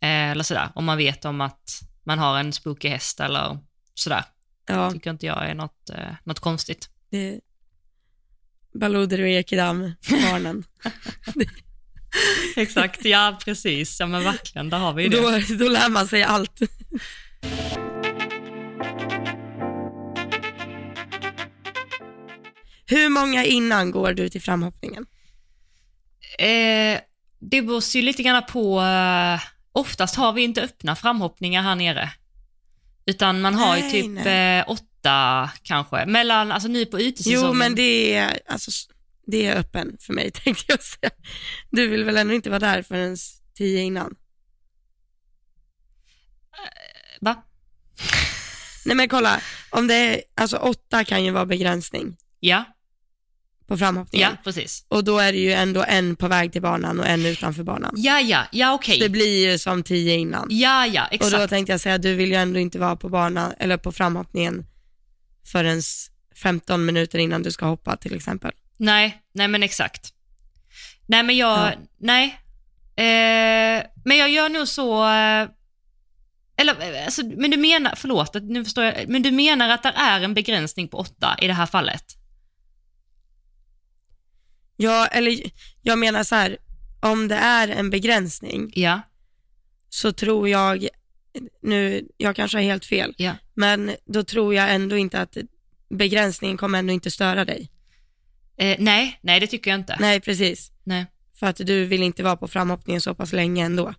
Eh, 0.00 0.30
eller 0.30 0.44
sådär, 0.44 0.68
om 0.74 0.84
man 0.84 0.98
vet 0.98 1.24
om 1.24 1.40
att 1.40 1.80
man 2.04 2.18
har 2.18 2.38
en 2.38 2.52
spooky 2.52 2.88
häst 2.88 3.20
eller 3.20 3.58
sådär. 3.94 4.24
Ja, 4.66 4.90
Tycker 4.90 5.10
inte 5.10 5.26
jag 5.26 5.50
är 5.50 5.54
något, 5.54 5.90
eh, 5.90 6.14
något 6.24 6.40
konstigt. 6.40 6.88
det 7.10 7.40
Balooder 8.74 9.20
och 9.22 9.28
Ekedam, 9.28 9.92
barnen. 10.10 10.64
Exakt, 12.56 13.04
ja 13.04 13.38
precis. 13.44 14.00
Ja 14.00 14.06
men 14.06 14.24
verkligen, 14.24 14.70
där 14.70 14.78
har 14.78 14.92
vi 14.92 15.08
det. 15.08 15.16
då, 15.16 15.54
då 15.64 15.68
lär 15.68 15.88
man 15.88 16.08
sig 16.08 16.22
allt. 16.22 16.60
Hur 22.86 23.08
många 23.08 23.44
innan 23.44 23.90
går 23.90 24.12
du 24.12 24.28
till 24.28 24.42
framhoppningen? 24.42 25.06
Eh, 26.38 27.00
det 27.40 27.62
beror 27.62 27.96
ju 27.96 28.02
lite 28.02 28.22
grann 28.22 28.42
på, 28.48 28.80
eh, 28.80 29.40
oftast 29.72 30.14
har 30.16 30.32
vi 30.32 30.42
inte 30.42 30.62
öppna 30.62 30.96
framhoppningar 30.96 31.62
här 31.62 31.74
nere. 31.74 32.10
Utan 33.06 33.40
man 33.40 33.54
har 33.54 33.76
ju 33.76 33.82
Nej, 33.82 33.92
typ 33.92 34.06
nej. 34.24 34.58
eh, 34.58 34.64
åtta 34.70 34.84
kanske, 35.62 36.06
mellan, 36.06 36.52
alltså 36.52 36.68
nu 36.68 36.86
på 36.86 37.00
utesäsongen. 37.00 37.40
Jo, 37.46 37.52
men 37.52 37.74
det 37.74 38.14
är, 38.14 38.40
alltså, 38.48 38.70
det 39.26 39.46
är 39.46 39.56
öppen 39.56 39.96
för 40.00 40.12
mig 40.12 40.30
tänkte 40.44 40.64
jag 40.68 40.82
säga. 40.82 41.10
Du 41.70 41.86
vill 41.88 42.04
väl 42.04 42.16
ändå 42.16 42.34
inte 42.34 42.50
vara 42.50 42.58
där 42.60 42.82
förrän 42.82 43.16
tio 43.54 43.80
innan? 43.80 44.14
Va? 47.20 47.42
Nej 48.86 48.96
men 48.96 49.08
kolla, 49.08 49.40
om 49.70 49.86
det 49.86 49.94
är, 49.94 50.20
alltså 50.34 50.56
åtta 50.56 51.04
kan 51.04 51.24
ju 51.24 51.30
vara 51.30 51.46
begränsning 51.46 52.16
Ja, 52.40 52.64
på 53.66 53.76
framhoppningen. 53.78 54.30
ja 54.30 54.36
precis. 54.44 54.84
Och 54.88 55.04
då 55.04 55.18
är 55.18 55.32
det 55.32 55.38
ju 55.38 55.52
ändå 55.52 55.84
en 55.88 56.16
på 56.16 56.28
väg 56.28 56.52
till 56.52 56.62
banan 56.62 57.00
och 57.00 57.06
en 57.06 57.26
utanför 57.26 57.62
banan. 57.62 57.94
Ja, 57.96 58.20
ja, 58.20 58.44
ja 58.52 58.74
okej. 58.74 58.98
Det 59.00 59.08
blir 59.08 59.50
ju 59.50 59.58
som 59.58 59.82
tio 59.82 60.14
innan. 60.16 60.46
Ja, 60.50 60.86
ja, 60.86 61.06
Och 61.06 61.12
exakt. 61.12 61.32
då 61.32 61.48
tänkte 61.48 61.72
jag 61.72 61.80
säga, 61.80 61.98
du 61.98 62.14
vill 62.14 62.28
ju 62.28 62.34
ändå 62.34 62.58
inte 62.58 62.78
vara 62.78 62.96
på 62.96 63.08
banan 63.08 63.52
eller 63.58 63.76
på 63.76 63.92
framhoppningen 63.92 64.66
förrän 65.44 65.82
15 66.34 66.84
minuter 66.84 67.18
innan 67.18 67.42
du 67.42 67.50
ska 67.52 67.66
hoppa 67.66 67.96
till 67.96 68.14
exempel. 68.16 68.52
Nej, 68.76 69.22
nej 69.32 69.48
men 69.48 69.62
exakt. 69.62 70.12
Nej 71.06 71.22
men 71.22 71.36
jag, 71.36 71.58
Ja. 71.58 71.72
nej. 71.98 72.40
Eh, 72.96 73.86
men 74.04 74.16
jag 74.16 74.30
gör 74.30 74.48
nog 74.48 74.68
så, 74.68 75.04
eh, 75.04 75.48
eller 76.56 76.94
eh, 76.98 77.04
alltså, 77.04 77.22
men 77.26 77.50
du 77.50 77.56
menar, 77.56 77.94
förlåt, 77.96 78.36
att 78.36 78.42
nu 78.42 78.64
förstår 78.64 78.84
jag, 78.84 79.08
men 79.08 79.22
du 79.22 79.30
menar 79.30 79.68
att 79.68 79.82
det 79.82 79.92
är 79.96 80.20
en 80.20 80.34
begränsning 80.34 80.88
på 80.88 80.96
åtta 80.98 81.36
i 81.40 81.46
det 81.46 81.52
här 81.52 81.66
fallet? 81.66 82.04
Ja, 84.76 85.06
eller 85.06 85.40
jag 85.82 85.98
menar 85.98 86.24
så 86.24 86.34
här, 86.34 86.56
om 87.00 87.28
det 87.28 87.36
är 87.36 87.68
en 87.68 87.90
begränsning 87.90 88.72
Ja, 88.74 89.00
så 89.88 90.12
tror 90.12 90.48
jag, 90.48 90.88
nu, 91.62 92.08
jag 92.16 92.36
kanske 92.36 92.56
har 92.58 92.62
helt 92.62 92.84
fel, 92.84 93.14
ja. 93.16 93.32
men 93.54 93.90
då 94.04 94.24
tror 94.24 94.54
jag 94.54 94.74
ändå 94.74 94.96
inte 94.96 95.20
att 95.20 95.36
begränsningen 95.90 96.56
kommer 96.56 96.78
ändå 96.78 96.92
inte 96.92 97.10
störa 97.10 97.44
dig. 97.44 97.70
Eh, 98.58 98.76
nej, 98.78 99.18
nej 99.22 99.40
det 99.40 99.46
tycker 99.46 99.70
jag 99.70 99.80
inte. 99.80 99.96
Nej, 100.00 100.20
precis. 100.20 100.70
Nej. 100.84 101.06
För 101.38 101.46
att 101.46 101.56
du 101.56 101.84
vill 101.84 102.02
inte 102.02 102.22
vara 102.22 102.36
på 102.36 102.48
framhoppningen 102.48 103.00
så 103.00 103.14
pass 103.14 103.32
länge 103.32 103.64
ändå. 103.64 103.94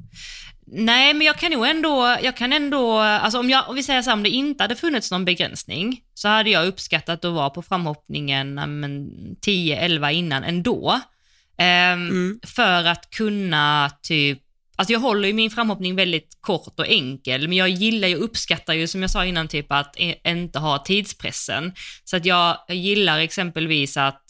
Nej, 0.67 1.13
men 1.13 1.27
jag 1.27 1.37
kan 1.37 1.51
nog 1.51 1.67
ändå, 1.67 2.17
jag 2.23 2.37
kan 2.37 2.53
ändå, 2.53 2.97
alltså 2.97 3.39
om, 3.39 3.49
jag, 3.49 3.69
om 3.69 3.75
vi 3.75 3.83
säger 3.83 4.01
så 4.01 4.09
här, 4.09 4.17
om 4.17 4.23
det 4.23 4.29
inte 4.29 4.63
hade 4.63 4.75
funnits 4.75 5.11
någon 5.11 5.25
begränsning, 5.25 6.01
så 6.13 6.27
hade 6.27 6.49
jag 6.49 6.67
uppskattat 6.67 7.25
att 7.25 7.33
vara 7.33 7.49
på 7.49 7.61
framhoppningen 7.61 8.57
ja, 8.57 8.65
men, 8.65 9.09
10-11 9.45 10.11
innan 10.11 10.43
ändå. 10.43 11.01
Ehm, 11.57 12.09
Mm. 12.09 12.39
För 12.47 12.83
att 12.83 13.09
kunna 13.09 13.91
typ, 14.01 14.41
alltså 14.75 14.93
jag 14.93 14.99
håller 14.99 15.27
ju 15.27 15.33
min 15.33 15.51
framhoppning 15.51 15.95
väldigt 15.95 16.37
kort 16.41 16.79
och 16.79 16.87
enkel, 16.87 17.47
men 17.47 17.57
jag 17.57 17.69
gillar 17.69 18.07
ju, 18.07 18.15
uppskattar 18.15 18.73
ju 18.73 18.87
som 18.87 19.01
jag 19.01 19.11
sa 19.11 19.25
innan, 19.25 19.47
typ 19.47 19.71
att 19.71 19.95
e, 19.99 20.15
inte 20.23 20.59
ha 20.59 20.77
tidspressen. 20.77 21.73
Så 22.03 22.17
att 22.17 22.25
jag, 22.25 22.57
jag 22.67 22.77
gillar 22.77 23.19
exempelvis 23.19 23.97
att 23.97 24.23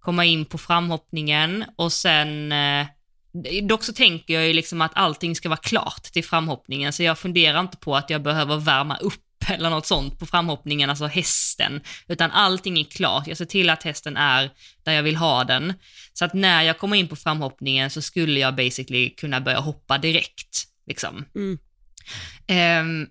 komma 0.00 0.24
in 0.24 0.44
på 0.44 0.58
framhoppningen 0.58 1.64
och 1.76 1.92
sen 1.92 2.52
eh, 2.52 2.86
Dock 3.62 3.84
så 3.84 3.92
tänker 3.92 4.34
jag 4.34 4.46
ju 4.46 4.52
liksom 4.52 4.80
att 4.80 4.92
allting 4.94 5.36
ska 5.36 5.48
vara 5.48 5.56
klart 5.56 6.02
till 6.02 6.24
framhoppningen, 6.24 6.92
så 6.92 7.02
jag 7.02 7.18
funderar 7.18 7.60
inte 7.60 7.76
på 7.76 7.96
att 7.96 8.10
jag 8.10 8.22
behöver 8.22 8.56
värma 8.56 8.96
upp 8.96 9.23
eller 9.48 9.70
något 9.70 9.86
sånt 9.86 10.18
på 10.18 10.26
framhoppningen, 10.26 10.90
alltså 10.90 11.06
hästen, 11.06 11.80
utan 12.08 12.30
allting 12.30 12.78
är 12.80 12.84
klart. 12.84 13.26
Jag 13.26 13.36
ser 13.36 13.44
till 13.44 13.70
att 13.70 13.82
hästen 13.82 14.16
är 14.16 14.50
där 14.82 14.92
jag 14.92 15.02
vill 15.02 15.16
ha 15.16 15.44
den. 15.44 15.72
Så 16.12 16.24
att 16.24 16.34
när 16.34 16.62
jag 16.62 16.78
kommer 16.78 16.96
in 16.96 17.08
på 17.08 17.16
framhoppningen 17.16 17.90
så 17.90 18.02
skulle 18.02 18.40
jag 18.40 18.56
basically 18.56 19.10
kunna 19.10 19.40
börja 19.40 19.60
hoppa 19.60 19.98
direkt. 19.98 20.64
Liksom. 20.86 21.24
Mm. 21.34 21.58
Ehm, 22.46 23.06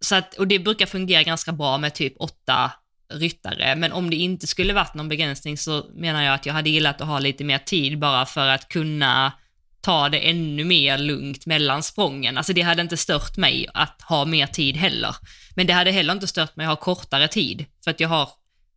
så 0.00 0.14
att, 0.14 0.34
och 0.34 0.48
det 0.48 0.58
brukar 0.58 0.86
fungera 0.86 1.22
ganska 1.22 1.52
bra 1.52 1.78
med 1.78 1.94
typ 1.94 2.14
åtta 2.16 2.72
ryttare, 3.12 3.76
men 3.76 3.92
om 3.92 4.10
det 4.10 4.16
inte 4.16 4.46
skulle 4.46 4.72
varit 4.72 4.94
någon 4.94 5.08
begränsning 5.08 5.58
så 5.58 5.90
menar 5.94 6.22
jag 6.22 6.34
att 6.34 6.46
jag 6.46 6.54
hade 6.54 6.70
gillat 6.70 7.00
att 7.00 7.06
ha 7.06 7.18
lite 7.18 7.44
mer 7.44 7.58
tid 7.58 7.98
bara 7.98 8.26
för 8.26 8.46
att 8.46 8.68
kunna 8.68 9.32
ta 9.80 10.08
det 10.08 10.18
ännu 10.18 10.64
mer 10.64 10.98
lugnt 10.98 11.46
mellan 11.46 11.82
sprången. 11.82 12.38
Alltså 12.38 12.52
det 12.52 12.62
hade 12.62 12.82
inte 12.82 12.96
stört 12.96 13.36
mig 13.36 13.66
att 13.74 14.02
ha 14.02 14.24
mer 14.24 14.46
tid 14.46 14.76
heller. 14.76 15.16
Men 15.56 15.66
det 15.66 15.72
hade 15.72 15.90
heller 15.90 16.12
inte 16.12 16.26
stört 16.26 16.56
mig 16.56 16.66
att 16.66 16.70
ha 16.70 16.76
kortare 16.76 17.28
tid, 17.28 17.64
för 17.84 17.90
att 17.90 18.00
jag 18.00 18.08
har 18.08 18.28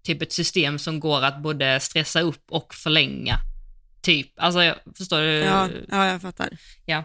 typ 0.03 0.21
ett 0.21 0.33
system 0.33 0.79
som 0.79 0.99
går 0.99 1.21
att 1.21 1.41
både 1.43 1.79
stressa 1.79 2.21
upp 2.21 2.43
och 2.51 2.73
förlänga 2.73 3.39
typ. 4.01 4.31
Alltså, 4.37 4.63
jag, 4.63 4.75
förstår 4.97 5.21
du? 5.21 5.31
Ja, 5.31 5.69
ja, 5.89 6.07
jag 6.07 6.21
fattar. 6.21 6.57
Ja. 6.85 7.03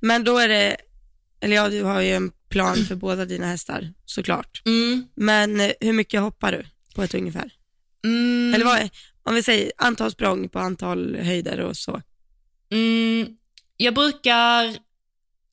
Men 0.00 0.24
då 0.24 0.38
är 0.38 0.48
det, 0.48 0.76
eller 1.40 1.56
ja, 1.56 1.68
du 1.68 1.82
har 1.82 2.00
ju 2.00 2.12
en 2.12 2.32
plan 2.48 2.76
för 2.76 2.94
båda 2.94 3.24
dina 3.24 3.46
hästar 3.46 3.92
såklart. 4.04 4.62
Mm. 4.66 5.08
Men 5.14 5.60
eh, 5.60 5.70
hur 5.80 5.92
mycket 5.92 6.20
hoppar 6.20 6.52
du 6.52 6.64
på 6.94 7.02
ett 7.02 7.14
ungefär? 7.14 7.50
Mm. 8.04 8.54
Eller 8.54 8.64
vad 8.64 8.78
är, 8.78 8.90
om 9.22 9.34
vi 9.34 9.42
säger 9.42 9.72
antal 9.76 10.10
språng 10.10 10.48
på 10.48 10.58
antal 10.58 11.16
höjder 11.16 11.60
och 11.60 11.76
så. 11.76 12.02
Mm, 12.70 13.28
jag 13.76 13.94
brukar, 13.94 14.76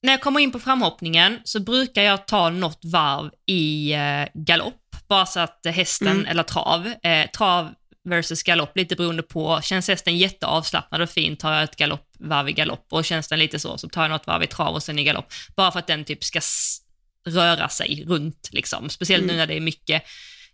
när 0.02 0.12
jag 0.12 0.20
kommer 0.20 0.40
in 0.40 0.52
på 0.52 0.58
framhoppningen 0.58 1.40
så 1.44 1.60
brukar 1.60 2.02
jag 2.02 2.26
ta 2.26 2.50
något 2.50 2.80
varv 2.84 3.30
i 3.46 3.92
eh, 3.92 4.24
galopp, 4.34 4.96
bara 5.08 5.26
så 5.26 5.40
att 5.40 5.66
hästen, 5.66 6.08
Mm. 6.08 6.26
eller 6.26 6.42
trav, 6.42 6.86
eh, 7.02 7.30
trav 7.30 7.74
versus 8.04 8.42
galopp, 8.42 8.76
lite 8.76 8.96
beroende 8.96 9.22
på, 9.22 9.60
känns 9.62 9.88
hästen 9.88 10.18
jätteavslappnad 10.18 11.00
och 11.02 11.10
fin 11.10 11.36
tar 11.36 11.52
jag 11.54 11.62
ett 11.62 11.76
galoppvarv 11.76 12.48
i 12.48 12.52
galopp 12.52 12.86
och 12.90 13.04
känns 13.04 13.28
den 13.28 13.38
lite 13.38 13.58
så, 13.58 13.78
så 13.78 13.88
tar 13.88 14.02
jag 14.02 14.10
något 14.10 14.26
varv 14.26 14.42
i 14.42 14.46
trav 14.46 14.74
och 14.74 14.82
sen 14.82 14.98
i 14.98 15.04
galopp, 15.04 15.32
bara 15.56 15.72
för 15.72 15.78
att 15.78 15.86
den 15.86 16.04
typ 16.04 16.24
ska 16.24 16.40
röra 17.28 17.68
sig 17.68 18.04
runt 18.06 18.48
liksom, 18.52 18.90
speciellt 18.90 19.24
nu 19.24 19.32
Mm. 19.32 19.36
när 19.36 19.46
det 19.46 19.54
är 19.56 19.60
mycket 19.60 20.02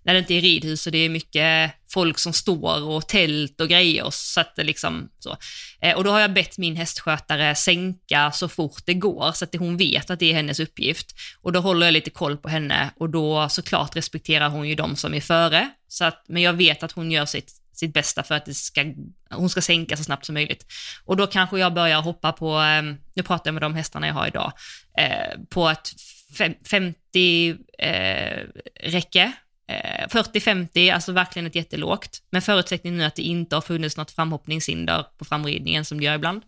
när 0.05 0.13
det 0.13 0.19
inte 0.19 0.35
är 0.35 0.41
ridhus 0.41 0.87
och 0.87 0.93
det 0.93 0.99
är 0.99 1.09
mycket 1.09 1.73
folk 1.93 2.19
som 2.19 2.33
står 2.33 2.83
och 2.83 3.09
tält 3.09 3.61
och 3.61 3.69
grejer. 3.69 4.07
Så 4.11 4.41
att 4.41 4.57
det 4.57 4.65
liksom 4.65 5.11
så. 5.19 5.37
Eh, 5.81 5.97
och 5.97 6.05
då 6.05 6.11
har 6.11 6.21
jag 6.21 6.33
bett 6.33 6.59
min 6.59 6.77
hästskötare 6.77 7.55
sänka 7.55 8.33
så 8.33 8.49
fort 8.49 8.83
det 8.87 8.95
går, 8.95 9.33
så 9.33 9.45
att 9.45 9.57
hon 9.57 9.77
vet 9.77 10.11
att 10.11 10.19
det 10.19 10.31
är 10.31 10.35
hennes 10.35 10.61
uppgift. 10.61 11.07
Och 11.41 11.53
då 11.53 11.61
håller 11.61 11.87
jag 11.87 11.93
lite 11.93 12.11
koll 12.11 12.37
på 12.37 12.49
henne 12.49 12.91
och 12.97 13.11
då 13.11 13.49
såklart 13.49 13.97
respekterar 13.97 14.49
hon 14.49 14.69
ju 14.69 14.75
de 14.75 14.97
som 14.97 15.15
är 15.15 15.21
före. 15.21 15.71
Så 15.89 16.05
att, 16.05 16.25
men 16.29 16.43
jag 16.43 16.53
vet 16.53 16.83
att 16.83 16.93
hon 16.93 17.11
gör 17.11 17.27
sitt, 17.27 17.53
sitt 17.73 17.95
bästa 17.95 18.23
för 18.23 18.35
att 18.35 18.47
det 18.47 18.55
ska, 18.55 18.85
hon 19.31 19.51
ska 19.51 19.61
sänka 19.61 19.97
så 19.97 20.05
snabbt 20.05 20.27
som 20.27 20.35
möjligt. 20.35 20.67
Och 21.05 21.17
då 21.17 21.27
kanske 21.27 21.59
jag 21.59 21.75
börjar 21.75 22.03
hoppa 22.03 22.33
på, 22.33 22.51
ehm, 22.55 22.97
nu 23.15 23.23
pratar 23.23 23.49
jag 23.49 23.55
med 23.55 23.63
de 23.63 23.75
hästarna 23.75 24.07
jag 24.07 24.15
har 24.15 24.27
idag, 24.27 24.53
eh, 24.99 25.39
på 25.51 25.69
ett 25.69 25.93
50 26.71 27.57
eh, 27.79 28.47
räcke 28.83 29.33
Eh, 29.73 30.09
40-50, 30.09 30.95
alltså 30.95 31.13
verkligen 31.13 31.47
ett 31.47 31.55
jättelågt. 31.55 32.23
Men 32.31 32.43
förutsättningen 32.43 32.99
nu 32.99 33.05
att 33.05 33.17
det 33.17 33.23
inte 33.23 33.57
har 33.57 33.61
funnits 33.61 33.97
något 33.97 34.11
framhoppningshinder 34.11 35.07
på 35.19 35.25
framridningen 35.25 35.85
som 35.85 35.99
det 35.99 36.05
gör 36.05 36.15
ibland. 36.15 36.43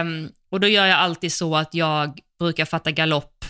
Um, 0.00 0.32
och 0.50 0.60
då 0.60 0.68
gör 0.68 0.86
jag 0.86 0.98
alltid 0.98 1.32
så 1.32 1.56
att 1.56 1.74
jag 1.74 2.20
brukar 2.38 2.64
fatta 2.64 2.90
galopp 2.90 3.44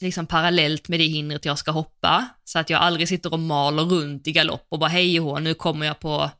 liksom 0.00 0.26
parallellt 0.26 0.88
med 0.88 1.00
det 1.00 1.06
hindret 1.06 1.44
jag 1.44 1.58
ska 1.58 1.70
hoppa, 1.70 2.28
så 2.44 2.58
att 2.58 2.70
jag 2.70 2.80
aldrig 2.80 3.08
sitter 3.08 3.32
och 3.32 3.38
maler 3.38 3.82
runt 3.82 4.26
i 4.26 4.32
galopp 4.32 4.66
och 4.68 4.78
bara 4.78 4.90
hej 4.90 5.20
och 5.20 5.26
hå, 5.26 5.38
nu 5.38 5.54
kommer 5.54 5.86
jag 5.86 6.00
på 6.00 6.30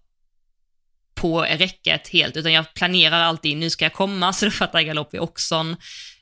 på 1.15 1.43
räcket 1.43 2.09
helt, 2.09 2.37
utan 2.37 2.53
jag 2.53 2.75
planerar 2.75 3.21
alltid, 3.21 3.57
nu 3.57 3.71
ska 3.71 3.85
jag 3.85 3.93
komma, 3.93 4.33
så 4.33 4.45
då 4.45 4.51
fattar 4.51 4.79
jag 4.79 4.87
galopp 4.87 5.15
vid 5.15 5.21
oxon, 5.21 5.77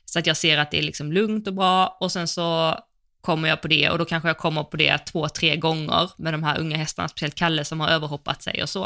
så 0.05 0.19
att 0.19 0.27
jag 0.27 0.37
ser 0.37 0.57
att 0.57 0.71
det 0.71 0.77
är 0.77 0.83
liksom 0.83 1.11
lugnt 1.11 1.47
och 1.47 1.53
bra, 1.53 1.97
och 1.99 2.11
sen 2.11 2.27
så 2.27 2.79
kommer 3.29 3.49
jag 3.49 3.61
på 3.61 3.67
det 3.67 3.89
och 3.89 3.97
då 3.97 4.05
kanske 4.05 4.29
jag 4.29 4.37
kommer 4.37 4.63
på 4.63 4.77
det 4.77 4.97
två, 4.97 5.29
tre 5.29 5.55
gånger 5.55 6.09
med 6.17 6.33
de 6.33 6.43
här 6.43 6.59
unga 6.59 6.77
hästarna, 6.77 7.07
speciellt 7.07 7.35
Kalle 7.35 7.65
som 7.65 7.79
har 7.79 7.89
överhoppat 7.89 8.43
sig 8.43 8.63
och 8.63 8.69
så. 8.69 8.83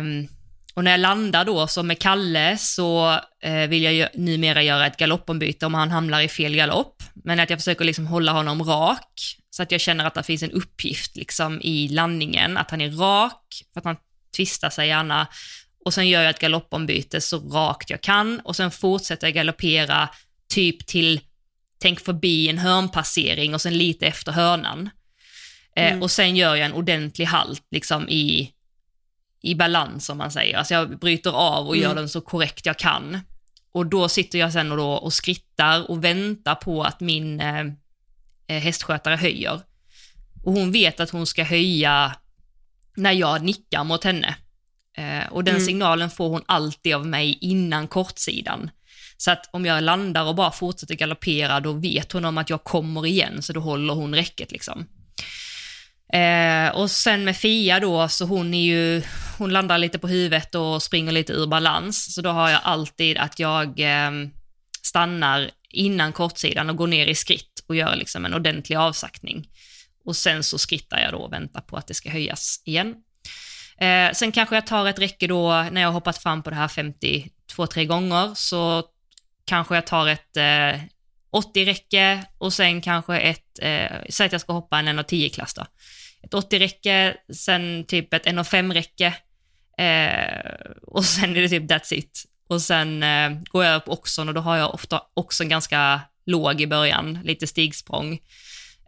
Um, 0.00 0.28
och 0.74 0.84
när 0.84 0.90
jag 0.90 1.00
landar 1.00 1.44
då, 1.44 1.66
så 1.66 1.82
med 1.82 1.98
Kalle, 1.98 2.58
så 2.58 3.20
eh, 3.42 3.68
vill 3.68 3.82
jag 3.82 3.94
ju 3.94 4.06
numera 4.14 4.62
göra 4.62 4.86
ett 4.86 4.96
galoppombyte 4.96 5.66
om 5.66 5.74
han 5.74 5.90
hamnar 5.90 6.20
i 6.20 6.28
fel 6.28 6.56
galopp, 6.56 7.02
men 7.14 7.40
att 7.40 7.50
jag 7.50 7.58
försöker 7.58 7.84
liksom 7.84 8.06
hålla 8.06 8.32
honom 8.32 8.62
rak, 8.62 9.36
så 9.50 9.62
att 9.62 9.72
jag 9.72 9.80
känner 9.80 10.04
att 10.04 10.14
det 10.14 10.22
finns 10.22 10.42
en 10.42 10.52
uppgift 10.52 11.16
liksom 11.16 11.60
i 11.62 11.88
landningen, 11.88 12.56
att 12.56 12.70
han 12.70 12.80
är 12.80 12.90
rak, 12.90 13.62
för 13.72 13.80
att 13.80 13.84
han 13.84 13.96
tvistar 14.36 14.70
sig 14.70 14.88
gärna, 14.88 15.26
och 15.84 15.94
sen 15.94 16.08
gör 16.08 16.22
jag 16.22 16.30
ett 16.30 16.40
galoppombyte 16.40 17.20
så 17.20 17.38
rakt 17.38 17.90
jag 17.90 18.00
kan, 18.00 18.40
och 18.40 18.56
sen 18.56 18.70
fortsätter 18.70 19.26
jag 19.26 19.34
galoppera 19.34 20.08
typ 20.48 20.86
till 20.86 21.20
tänk 21.78 22.00
förbi 22.00 22.48
en 22.48 22.58
hörnpassering 22.58 23.54
och 23.54 23.60
sen 23.60 23.78
lite 23.78 24.06
efter 24.06 24.32
hörnan. 24.32 24.90
Eh, 25.76 25.86
Mm. 25.92 26.02
och 26.02 26.10
sen 26.10 26.36
gör 26.36 26.54
jag 26.56 26.66
en 26.66 26.72
ordentlig 26.72 27.24
halt 27.24 27.62
liksom 27.70 28.08
i, 28.08 28.50
i 29.42 29.54
balans 29.54 30.08
om 30.10 30.18
man 30.18 30.30
säger. 30.30 30.56
Alltså 30.56 30.74
jag 30.74 30.98
bryter 30.98 31.30
av 31.30 31.66
och 31.68 31.76
Mm. 31.76 31.88
gör 31.88 31.94
den 31.94 32.08
så 32.08 32.20
korrekt 32.20 32.66
jag 32.66 32.78
kan. 32.78 33.20
Och 33.72 33.86
då 33.86 34.08
sitter 34.08 34.38
jag 34.38 34.52
sen 34.52 34.70
och, 34.72 34.76
då 34.78 34.90
och 34.92 35.12
skrittar 35.12 35.90
och 35.90 36.04
väntar 36.04 36.54
på 36.54 36.82
att 36.82 37.00
min 37.00 37.40
eh, 37.40 37.60
eh, 38.46 38.62
hästskötare 38.62 39.16
höjer. 39.16 39.60
Och 40.44 40.52
hon 40.52 40.72
vet 40.72 41.00
att 41.00 41.10
hon 41.10 41.26
ska 41.26 41.44
höja 41.44 42.16
när 42.96 43.12
jag 43.12 43.42
nickar 43.42 43.84
mot 43.84 44.04
henne. 44.04 44.36
Eh, 44.98 45.26
och 45.32 45.44
den 45.44 45.54
Mm. 45.54 45.66
signalen 45.66 46.10
får 46.10 46.28
hon 46.28 46.42
alltid 46.46 46.94
av 46.94 47.06
mig 47.06 47.38
innan 47.40 47.88
kortsidan. 47.88 48.70
Så 49.16 49.30
att 49.30 49.48
om 49.52 49.66
jag 49.66 49.82
landar 49.82 50.24
och 50.24 50.34
bara 50.34 50.50
fortsätter 50.50 50.94
galoppera, 50.94 51.60
då 51.60 51.72
vet 51.72 52.12
hon 52.12 52.24
om 52.24 52.38
att 52.38 52.50
jag 52.50 52.64
kommer 52.64 53.06
igen, 53.06 53.42
så 53.42 53.52
då 53.52 53.60
håller 53.60 53.94
hon 53.94 54.14
räcket 54.14 54.52
liksom. 54.52 54.86
Eh, 56.12 56.68
och 56.68 56.90
sen 56.90 57.24
med 57.24 57.36
Fia 57.36 57.80
då, 57.80 58.08
så 58.08 58.24
hon 58.24 58.54
är 58.54 58.64
ju, 58.64 59.02
hon 59.38 59.52
landar 59.52 59.78
lite 59.78 59.98
på 59.98 60.08
huvudet 60.08 60.54
och 60.54 60.82
springer 60.82 61.12
lite 61.12 61.32
ur 61.32 61.46
balans, 61.46 62.14
så 62.14 62.22
då 62.22 62.30
har 62.30 62.50
jag 62.50 62.60
alltid 62.64 63.18
att 63.18 63.38
jag 63.38 63.80
eh, 63.80 64.10
stannar 64.82 65.50
innan 65.70 66.12
kortsidan 66.12 66.70
och 66.70 66.76
går 66.76 66.86
ner 66.86 67.06
i 67.06 67.14
skritt 67.14 67.64
och 67.68 67.76
gör 67.76 67.96
liksom 67.96 68.24
en 68.24 68.34
ordentlig 68.34 68.76
avsaktning. 68.76 69.48
Och 70.04 70.16
sen 70.16 70.42
så 70.42 70.58
skrittar 70.58 71.00
jag 71.00 71.12
då 71.12 71.18
och 71.18 71.32
väntar 71.32 71.60
på 71.60 71.76
att 71.76 71.86
det 71.86 71.94
ska 71.94 72.10
höjas 72.10 72.62
igen. 72.64 72.94
Eh, 73.80 74.12
sen 74.12 74.32
kanske 74.32 74.54
jag 74.54 74.66
tar 74.66 74.86
ett 74.86 74.98
räcke 74.98 75.26
då, 75.26 75.66
när 75.72 75.80
jag 75.80 75.88
har 75.88 75.92
hoppat 75.92 76.18
fram 76.18 76.42
på 76.42 76.50
det 76.50 76.56
här 76.56 76.68
50 76.68 77.30
två, 77.56 77.66
tre 77.66 77.84
gånger, 77.84 78.34
så 78.34 78.84
kanske 79.46 79.74
jag 79.74 79.86
tar 79.86 80.06
ett 80.06 80.36
eh, 80.36 80.80
80-räcke 81.32 82.24
och 82.38 82.52
sen 82.52 82.80
kanske 82.80 83.18
ett, 83.18 83.58
eh, 83.62 83.90
säg 84.10 84.26
att 84.26 84.32
jag 84.32 84.40
ska 84.40 84.52
hoppa 84.52 84.78
en 84.78 84.88
1,10-klass 84.88 85.54
då. 85.54 85.66
Ett 86.22 86.32
80-räcke, 86.32 87.14
sen 87.34 87.84
typ 87.84 88.14
ett 88.14 88.26
1,5-räcke 88.26 89.12
eh, 89.78 90.76
och 90.82 91.04
sen 91.04 91.36
är 91.36 91.40
det 91.40 91.48
typ 91.48 91.70
that's 91.70 91.94
it. 91.94 92.24
Och 92.48 92.62
sen 92.62 93.02
eh, 93.02 93.30
går 93.30 93.64
jag 93.64 93.76
upp 93.76 93.88
också 93.88 94.22
och 94.22 94.34
då 94.34 94.40
har 94.40 94.56
jag 94.56 94.74
ofta 94.74 95.02
också 95.14 95.42
en 95.42 95.48
ganska 95.48 96.00
låg 96.26 96.60
i 96.60 96.66
början, 96.66 97.18
lite 97.24 97.46
stigsprång. 97.46 98.18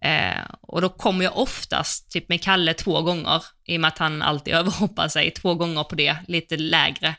Eh, 0.03 0.45
och 0.61 0.81
då 0.81 0.89
kommer 0.89 1.25
jag 1.25 1.37
oftast 1.37 2.11
typ 2.11 2.29
med 2.29 2.43
Kalle 2.43 2.75
två 2.75 3.03
gånger, 3.03 3.43
i 3.65 3.77
och 3.77 3.81
med 3.81 3.89
att 3.89 3.99
han 3.99 4.23
alltid 4.23 4.55
överhoppar 4.61 5.09
sig, 5.09 5.31
två 5.31 5.55
gånger 5.55 5.85
på 5.85 5.95
det, 5.95 6.17
lite 6.27 6.57
lägre. 6.57 7.15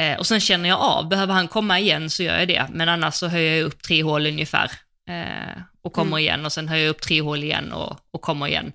Eh, 0.00 0.18
och 0.18 0.26
sen 0.26 0.40
känner 0.40 0.68
jag 0.68 0.78
av, 0.78 1.08
behöver 1.08 1.34
han 1.34 1.48
komma 1.48 1.78
igen 1.78 2.10
så 2.10 2.22
gör 2.22 2.38
jag 2.38 2.48
det, 2.48 2.66
men 2.70 2.88
annars 2.88 3.14
så 3.14 3.28
höjer 3.28 3.56
jag 3.56 3.66
upp 3.66 3.82
tre 3.82 4.02
hål 4.02 4.26
ungefär 4.26 4.70
eh, 5.08 5.62
och 5.82 5.92
kommer 5.92 6.10
Mm. 6.16 6.18
igen 6.18 6.46
och 6.46 6.52
sen 6.52 6.68
höjer 6.68 6.84
jag 6.84 6.90
upp 6.90 7.02
tre 7.02 7.20
hål 7.20 7.44
igen 7.44 7.72
och, 7.72 7.98
och 8.10 8.20
kommer 8.22 8.46
igen. 8.46 8.72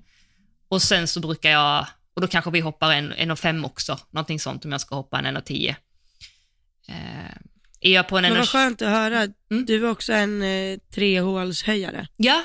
Och 0.70 0.82
sen 0.82 1.08
så 1.08 1.20
brukar 1.20 1.50
jag, 1.50 1.88
och 2.14 2.22
då 2.22 2.28
kanske 2.28 2.52
vi 2.52 2.60
hoppar 2.60 2.94
en, 2.94 3.14
en 3.14 3.32
och 3.32 3.40
fem 3.40 3.66
också, 3.66 4.00
någonting 4.12 4.40
sånt 4.40 4.66
om 4.66 4.72
jag 4.72 4.82
ska 4.82 4.96
hoppa 4.96 5.20
en 5.20 5.26
en 5.26 5.38
och 5.38 5.46
tio. 5.46 5.76
Eh, 6.88 7.36
är 7.80 7.92
jag 7.94 8.08
på 8.08 8.18
en 8.18 8.22
Men 8.22 8.32
en 8.32 8.38
vad 8.38 8.44
och... 8.44 8.50
skönt 8.50 8.82
att 8.82 8.90
höra. 8.90 9.18
Mm. 9.52 9.66
Du 9.66 9.86
är 9.86 9.90
också 9.92 10.14
en 10.14 10.42
eh, 10.42 10.78
trehålshöjare. 10.96 12.08
Ja, 12.18 12.44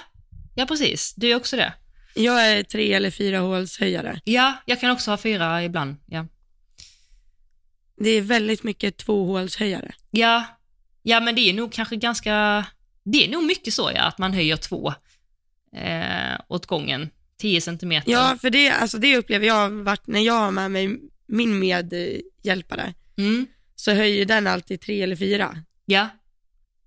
ja 0.55 0.67
precis, 0.67 1.15
du 1.17 1.31
är 1.31 1.37
också 1.37 1.57
det. 1.57 1.73
Jag 2.15 2.47
är 2.47 2.63
tre 2.63 2.93
eller 2.93 3.11
fyrahålshöjare. 3.11 4.21
Ja, 4.25 4.55
jag 4.67 4.81
kan 4.81 4.91
också 4.91 5.11
ha 5.11 5.17
fyra 5.19 5.65
ibland. 5.65 5.97
Ja, 6.07 6.27
Det 8.01 8.11
är 8.11 8.21
väldigt 8.23 8.63
mycket 8.63 8.97
tvåhålshöjare. 8.97 9.93
ja, 10.11 10.45
ja 11.03 11.21
men 11.21 11.35
det 11.35 11.41
är 11.41 11.53
nog 11.55 11.73
kanske 11.73 11.97
ganska, 11.97 12.65
det 13.05 13.25
är 13.25 13.29
nog 13.31 13.45
mycket 13.45 13.75
så 13.75 13.91
ja, 13.95 14.03
att 14.03 14.19
man 14.19 14.33
höjer 14.33 14.57
två 14.57 14.95
eh, 15.77 16.41
åt 16.49 16.67
gången, 16.67 17.11
10 17.41 17.61
centimeter. 17.61 18.13
Ja, 18.13 18.37
för 18.41 18.51
det, 18.51 18.71
alltså 18.71 18.99
det 18.99 19.17
upplever 19.17 19.47
jag 19.47 19.71
vart, 19.71 20.07
när 20.07 20.21
jag 20.21 20.35
har 20.35 20.51
med 20.51 20.71
mig 20.71 20.97
min 21.27 21.59
medhjälpare, 21.59 22.95
Mm, 23.19 23.47
så 23.77 23.93
höjer 23.93 24.25
den 24.25 24.47
alltid 24.47 24.81
tre 24.81 25.03
eller 25.03 25.17
fyra. 25.17 25.57
ja, 25.87 26.09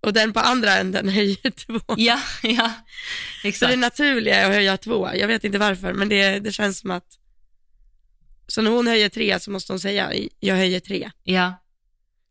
Och 0.01 0.13
den 0.13 0.33
på 0.33 0.39
andra 0.39 0.71
änden 0.77 1.09
höjer 1.19 1.49
två. 1.51 1.79
ja, 1.97 2.19
ja, 2.43 2.71
Så 3.41 3.47
exakt. 3.47 3.71
det 3.71 3.75
naturliga 3.77 4.35
är 4.35 4.45
att 4.49 4.53
höja 4.55 4.77
två. 4.77 5.09
Jag 5.15 5.27
vet 5.27 5.43
inte 5.43 5.57
varför, 5.57 5.93
men 5.93 6.09
det, 6.09 6.39
det 6.39 6.51
känns 6.51 6.79
som 6.79 6.91
att 6.91 7.07
så 8.47 8.61
när 8.61 8.71
hon 8.71 8.87
höjer 8.87 9.09
tre 9.09 9.39
så 9.39 9.51
måste 9.51 9.73
hon 9.73 9.79
säga, 9.79 10.13
jag 10.39 10.55
höjer 10.55 10.79
tre. 10.79 11.11
Ja, 11.23 11.53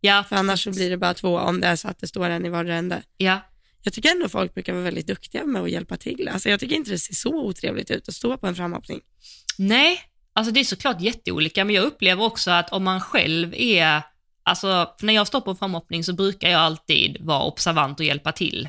ja, 0.01 0.25
För 0.29 0.37
annars 0.37 0.65
så 0.65 0.71
blir 0.71 0.91
det 0.91 0.97
bara 0.97 1.15
två 1.15 1.39
om 1.39 1.61
det 1.61 1.67
är 1.67 1.77
så 1.77 1.89
att 1.89 1.99
det 1.99 2.07
står 2.07 2.31
en 2.31 2.47
i 2.47 2.49
vardera 2.49 2.75
ände. 2.77 3.03
ja, 3.17 3.41
Jag 3.83 3.93
tycker 3.95 4.11
ändå 4.11 4.29
folk 4.29 4.55
brukar 4.55 4.73
vara 4.73 4.85
väldigt 4.85 5.07
duktiga 5.07 5.45
med 5.45 5.63
att 5.63 5.71
hjälpa 5.71 5.97
till. 5.97 6.29
Alltså 6.29 6.49
jag 6.49 6.61
tycker 6.61 6.77
inte 6.77 6.91
det 6.91 6.99
ser 6.99 7.15
så 7.15 7.45
otrevligt 7.45 7.91
ut 7.91 8.09
att 8.09 8.15
stå 8.15 8.37
på 8.37 8.47
en 8.47 8.55
framhoppning. 8.55 9.01
Nej, 9.59 10.01
alltså 10.33 10.53
det 10.53 10.61
är 10.61 10.65
såklart 10.65 11.01
jätteolika, 11.01 11.65
men 11.65 11.75
jag 11.75 11.85
upplever 11.85 12.25
också 12.25 12.51
att 12.51 12.73
om 12.73 12.85
man 12.85 13.01
själv 13.01 13.55
är, 13.57 14.03
alltså 14.43 14.95
när 15.03 15.13
jag 15.13 15.27
står 15.27 15.41
på 15.41 15.51
en 15.51 15.57
framhoppning 15.57 16.05
så 16.05 16.13
brukar 16.13 16.51
jag 16.51 16.61
alltid 16.61 17.17
vara 17.21 17.43
observant 17.43 18.01
och 18.01 18.07
hjälpa 18.07 18.33
till. 18.33 18.69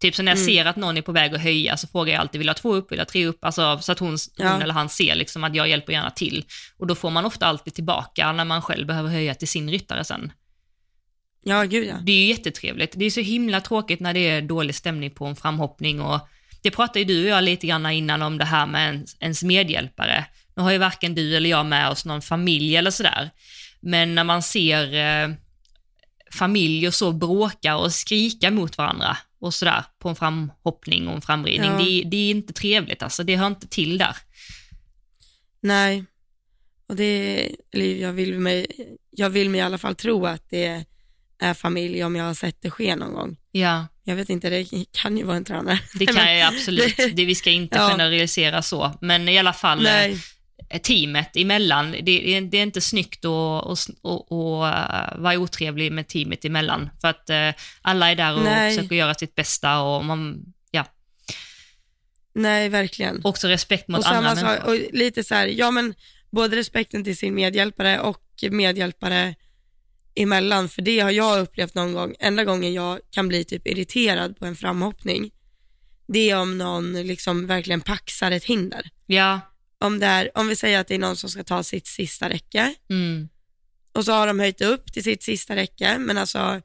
Typ 0.00 0.14
så 0.14 0.22
när 0.22 0.32
jag 0.32 0.38
Mm. 0.38 0.46
ser 0.46 0.64
att 0.64 0.76
någon 0.76 0.96
är 0.96 1.02
på 1.02 1.12
väg 1.12 1.34
att 1.34 1.40
höja 1.40 1.76
så 1.76 1.86
frågar 1.86 2.12
jag 2.12 2.20
alltid, 2.20 2.38
vill 2.38 2.46
jag 2.46 2.54
ha 2.54 2.58
två 2.58 2.74
upp, 2.74 2.92
vill 2.92 2.98
jag 2.98 3.04
ha 3.06 3.10
tre 3.10 3.26
upp? 3.26 3.44
Alltså, 3.44 3.78
så 3.78 3.92
att 3.92 3.98
hon, 3.98 4.18
Ja. 4.36 4.52
hon 4.52 4.62
eller 4.62 4.74
han 4.74 4.88
ser 4.88 5.14
liksom 5.14 5.44
att 5.44 5.54
jag 5.54 5.68
hjälper 5.68 5.92
gärna 5.92 6.10
till. 6.10 6.44
Och 6.78 6.86
då 6.86 6.94
får 6.94 7.10
man 7.10 7.24
ofta 7.24 7.46
alltid 7.46 7.74
tillbaka 7.74 8.32
när 8.32 8.44
man 8.44 8.62
själv 8.62 8.86
behöver 8.86 9.10
höja 9.10 9.34
till 9.34 9.48
sin 9.48 9.70
ryttare 9.70 10.04
sen. 10.04 10.32
Ja, 11.42 11.62
gud 11.62 11.88
ja. 11.88 11.94
Det 12.02 12.12
är 12.12 12.16
ju 12.16 12.26
jättetrevligt. 12.28 12.92
Det 12.96 13.04
är 13.04 13.10
så 13.10 13.20
himla 13.20 13.60
tråkigt 13.60 14.00
när 14.00 14.14
det 14.14 14.20
är 14.30 14.42
dålig 14.42 14.74
stämning 14.74 15.10
på 15.10 15.26
en 15.26 15.36
framhoppning 15.36 16.00
och 16.00 16.28
det 16.62 16.70
pratade 16.70 16.98
ju 16.98 17.04
du 17.04 17.22
och 17.24 17.28
jag 17.30 17.44
lite 17.44 17.66
grann 17.66 17.86
innan 17.90 18.22
om 18.22 18.38
det 18.38 18.44
här 18.44 18.66
med 18.66 18.86
ens, 18.94 19.16
ens 19.20 19.42
medhjälpare. 19.42 20.24
Nu 20.56 20.62
har 20.62 20.70
ju 20.72 20.78
varken 20.78 21.14
du 21.14 21.36
eller 21.36 21.50
jag 21.50 21.66
med 21.66 21.88
oss 21.88 22.04
någon 22.04 22.22
familj 22.22 22.76
eller 22.76 22.90
sådär, 22.90 23.30
men 23.80 24.14
när 24.14 24.24
man 24.24 24.42
ser 24.42 24.94
eh, 24.94 25.34
familjer 26.32 26.90
så 26.90 27.12
bråka 27.12 27.76
och 27.76 27.92
skrika 27.92 28.50
mot 28.50 28.78
varandra 28.78 29.16
och 29.44 29.54
sådär 29.54 29.84
på 29.98 30.08
en 30.08 30.16
framhoppning 30.16 31.08
och 31.08 31.14
en 31.14 31.20
framridning, 31.20 31.70
Ja. 31.70 31.78
det, 31.78 32.02
det 32.06 32.16
är 32.16 32.30
inte 32.30 32.52
trevligt 32.52 33.02
alltså, 33.02 33.22
det 33.24 33.36
hör 33.36 33.46
inte 33.46 33.68
till 33.68 33.98
där. 33.98 34.16
Nej, 35.60 36.04
och 36.88 36.96
det, 36.96 37.48
eller 37.72 37.84
jag 37.94 38.12
vill 38.12 38.38
mig, 38.38 38.66
jag 39.10 39.30
vill 39.30 39.50
mig 39.50 39.58
i 39.58 39.62
alla 39.62 39.78
fall 39.78 39.94
tro 39.94 40.26
att 40.26 40.50
det 40.50 40.84
är 41.38 41.54
familj 41.54 42.04
om 42.04 42.16
jag 42.16 42.24
har 42.24 42.34
sett 42.34 42.62
det 42.62 42.70
ske 42.70 42.96
någon 42.96 43.12
gång. 43.14 43.36
Ja, 43.50 43.86
Jag 44.04 44.16
vet 44.16 44.30
inte, 44.30 44.50
det 44.50 44.66
kan 44.92 45.16
ju 45.18 45.24
vara 45.24 45.36
en 45.36 45.44
tränare. 45.44 45.78
det 45.94 46.06
kan 46.06 46.36
jag 46.38 46.48
absolut, 46.54 46.96
det, 46.96 47.24
vi 47.24 47.34
ska 47.34 47.50
inte 47.50 47.78
generalisera 47.90 48.62
så, 48.62 48.92
men 49.00 49.28
i 49.28 49.38
alla 49.38 49.52
fall 49.52 49.78
eh, 49.86 49.92
Nej, 49.92 50.16
teamet 50.82 51.36
emellan. 51.36 51.90
Det, 51.90 52.00
det, 52.40 52.58
är 52.58 52.62
inte 52.62 52.80
snyggt 52.80 53.24
att 53.24 53.88
eh, 53.88 55.18
vara 55.18 55.38
otrevlig 55.38 55.92
med 55.92 56.08
teamet 56.08 56.44
emellan. 56.44 56.90
För 57.00 57.08
att 57.08 57.30
eh, 57.30 57.50
alla 57.82 58.10
är 58.10 58.14
där 58.14 58.36
och 58.36 58.42
Nej. 58.42 58.76
försöker 58.76 58.96
göra 58.96 59.14
sitt 59.14 59.34
bästa 59.34 59.80
och 59.80 60.04
man, 60.04 60.44
ja, 60.70 60.86
nej 62.34 62.68
verkligen. 62.68 63.20
också 63.24 63.48
respekt 63.48 63.88
mot 63.88 64.00
och 64.00 64.12
andra 64.12 64.34
människor. 64.34 64.68
och 64.68 64.76
lite 64.92 65.24
så 65.24 65.34
här, 65.34 65.46
ja 65.46 65.70
men 65.70 65.94
både 66.30 66.56
respekten 66.56 67.04
till 67.04 67.16
sin 67.16 67.34
medhjälpare 67.34 68.00
och 68.00 68.22
medhjälpare 68.50 69.34
emellan, 70.14 70.68
för 70.68 70.82
det 70.82 71.00
har 71.00 71.10
jag 71.10 71.40
upplevt 71.40 71.74
någon 71.74 71.92
gång, 71.92 72.14
enda 72.20 72.44
gången 72.44 72.72
jag 72.72 73.00
kan 73.10 73.28
bli 73.28 73.44
typ 73.44 73.66
irriterad 73.66 74.38
på 74.38 74.46
en 74.46 74.56
framhoppning, 74.56 75.30
det 76.06 76.30
är 76.30 76.40
om 76.40 76.58
någon 76.58 76.92
liksom 76.92 77.46
verkligen 77.46 77.80
paxar 77.80 78.30
ett 78.30 78.44
hinder. 78.44 78.90
Ja, 79.06 79.40
Om, 79.84 79.98
det 79.98 80.06
är, 80.06 80.30
om 80.38 80.48
vi 80.48 80.56
säger 80.56 80.80
att 80.80 80.88
det 80.88 80.94
är 80.94 80.98
någon 80.98 81.16
som 81.16 81.30
ska 81.30 81.44
ta 81.44 81.62
sitt 81.62 81.86
sista 81.86 82.28
räcke 82.28 82.74
mm, 82.90 83.28
och 83.94 84.04
så 84.04 84.12
har 84.12 84.26
de 84.26 84.40
höjt 84.40 84.60
upp 84.60 84.92
till 84.92 85.02
sitt 85.04 85.22
sista 85.22 85.56
räcke, 85.56 85.98
men 85.98 86.18
alltså 86.18 86.60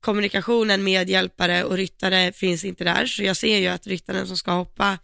kommunikationen 0.00 0.84
med 0.84 1.10
hjälpare 1.10 1.64
och 1.64 1.76
ryttare 1.76 2.32
finns 2.32 2.64
inte 2.64 2.84
där, 2.84 3.06
så 3.06 3.22
jag 3.22 3.36
ser 3.36 3.58
ju 3.58 3.66
att 3.66 3.86
ryttaren 3.86 4.26
som 4.26 4.36
ska 4.36 4.52
hoppa 4.52 4.98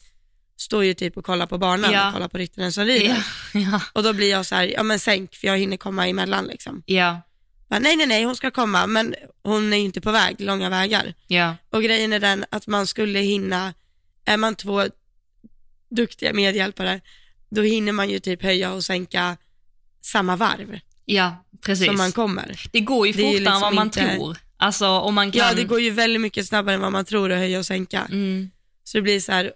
står 0.58 0.84
ju 0.84 0.94
typ 0.94 1.16
och 1.16 1.24
kollar 1.24 1.46
på 1.46 1.58
banan 1.58 1.92
Ja. 1.92 2.06
och 2.08 2.14
kollar 2.14 2.28
på 2.28 2.38
ryttaren 2.38 2.72
som 2.72 2.84
rider. 2.84 3.24
ja, 3.54 3.60
ja, 3.60 3.80
Och 3.92 4.02
då 4.02 4.12
blir 4.12 4.30
jag 4.30 4.46
så 4.46 4.54
här, 4.54 4.64
ja 4.64 4.82
men 4.82 4.98
sänk 4.98 5.34
för 5.34 5.46
jag 5.46 5.58
hinner 5.58 5.76
komma 5.76 6.08
emellan 6.08 6.46
liksom. 6.46 6.82
ja, 6.86 7.20
Men, 7.68 7.82
nej, 7.82 7.96
nej, 7.96 8.06
nej, 8.06 8.24
hon 8.24 8.36
ska 8.36 8.50
komma, 8.50 8.86
men 8.86 9.14
hon 9.42 9.72
är 9.72 9.76
ju 9.76 9.82
inte 9.84 10.00
på 10.00 10.10
väg, 10.12 10.40
långa 10.40 10.70
vägar. 10.70 11.14
ja, 11.26 11.56
Och 11.70 11.82
grejen 11.82 12.12
är 12.12 12.20
den 12.20 12.44
att 12.50 12.66
man 12.66 12.86
skulle 12.86 13.18
hinna, 13.18 13.74
är 14.24 14.36
man 14.36 14.54
två 14.54 14.84
duktiga 15.90 16.32
medhjälpare, 16.32 17.00
då 17.50 17.62
hinner 17.62 17.92
man 17.92 18.10
ju 18.10 18.18
typ 18.18 18.42
höja 18.42 18.72
och 18.72 18.84
sänka 18.84 19.36
samma 20.00 20.36
varv 20.36 20.78
ja, 21.04 21.44
precis. 21.62 21.86
som 21.86 21.96
man 21.96 22.12
kommer. 22.12 22.62
det 22.72 22.80
går 22.80 23.06
ju 23.06 23.12
fortare 23.12 23.28
än 23.36 23.44
vad 23.44 23.44
liksom 23.54 23.74
man 23.74 23.86
inte- 23.86 24.14
tror. 24.16 24.36
Alltså 24.56 24.86
om 24.88 25.14
man 25.14 25.32
kan... 25.32 25.38
Ja, 25.48 25.54
det 25.54 25.64
går 25.64 25.80
ju 25.80 25.90
väldigt 25.90 26.20
mycket 26.22 26.46
snabbare 26.46 26.74
än 26.74 26.80
vad 26.80 26.92
man 26.92 27.04
tror 27.04 27.32
att 27.32 27.38
höja 27.38 27.58
och 27.58 27.66
sänka. 27.66 28.06
Mm, 28.10 28.50
Så 28.84 28.98
det 28.98 29.02
blir 29.02 29.20
så 29.20 29.32
här, 29.32 29.52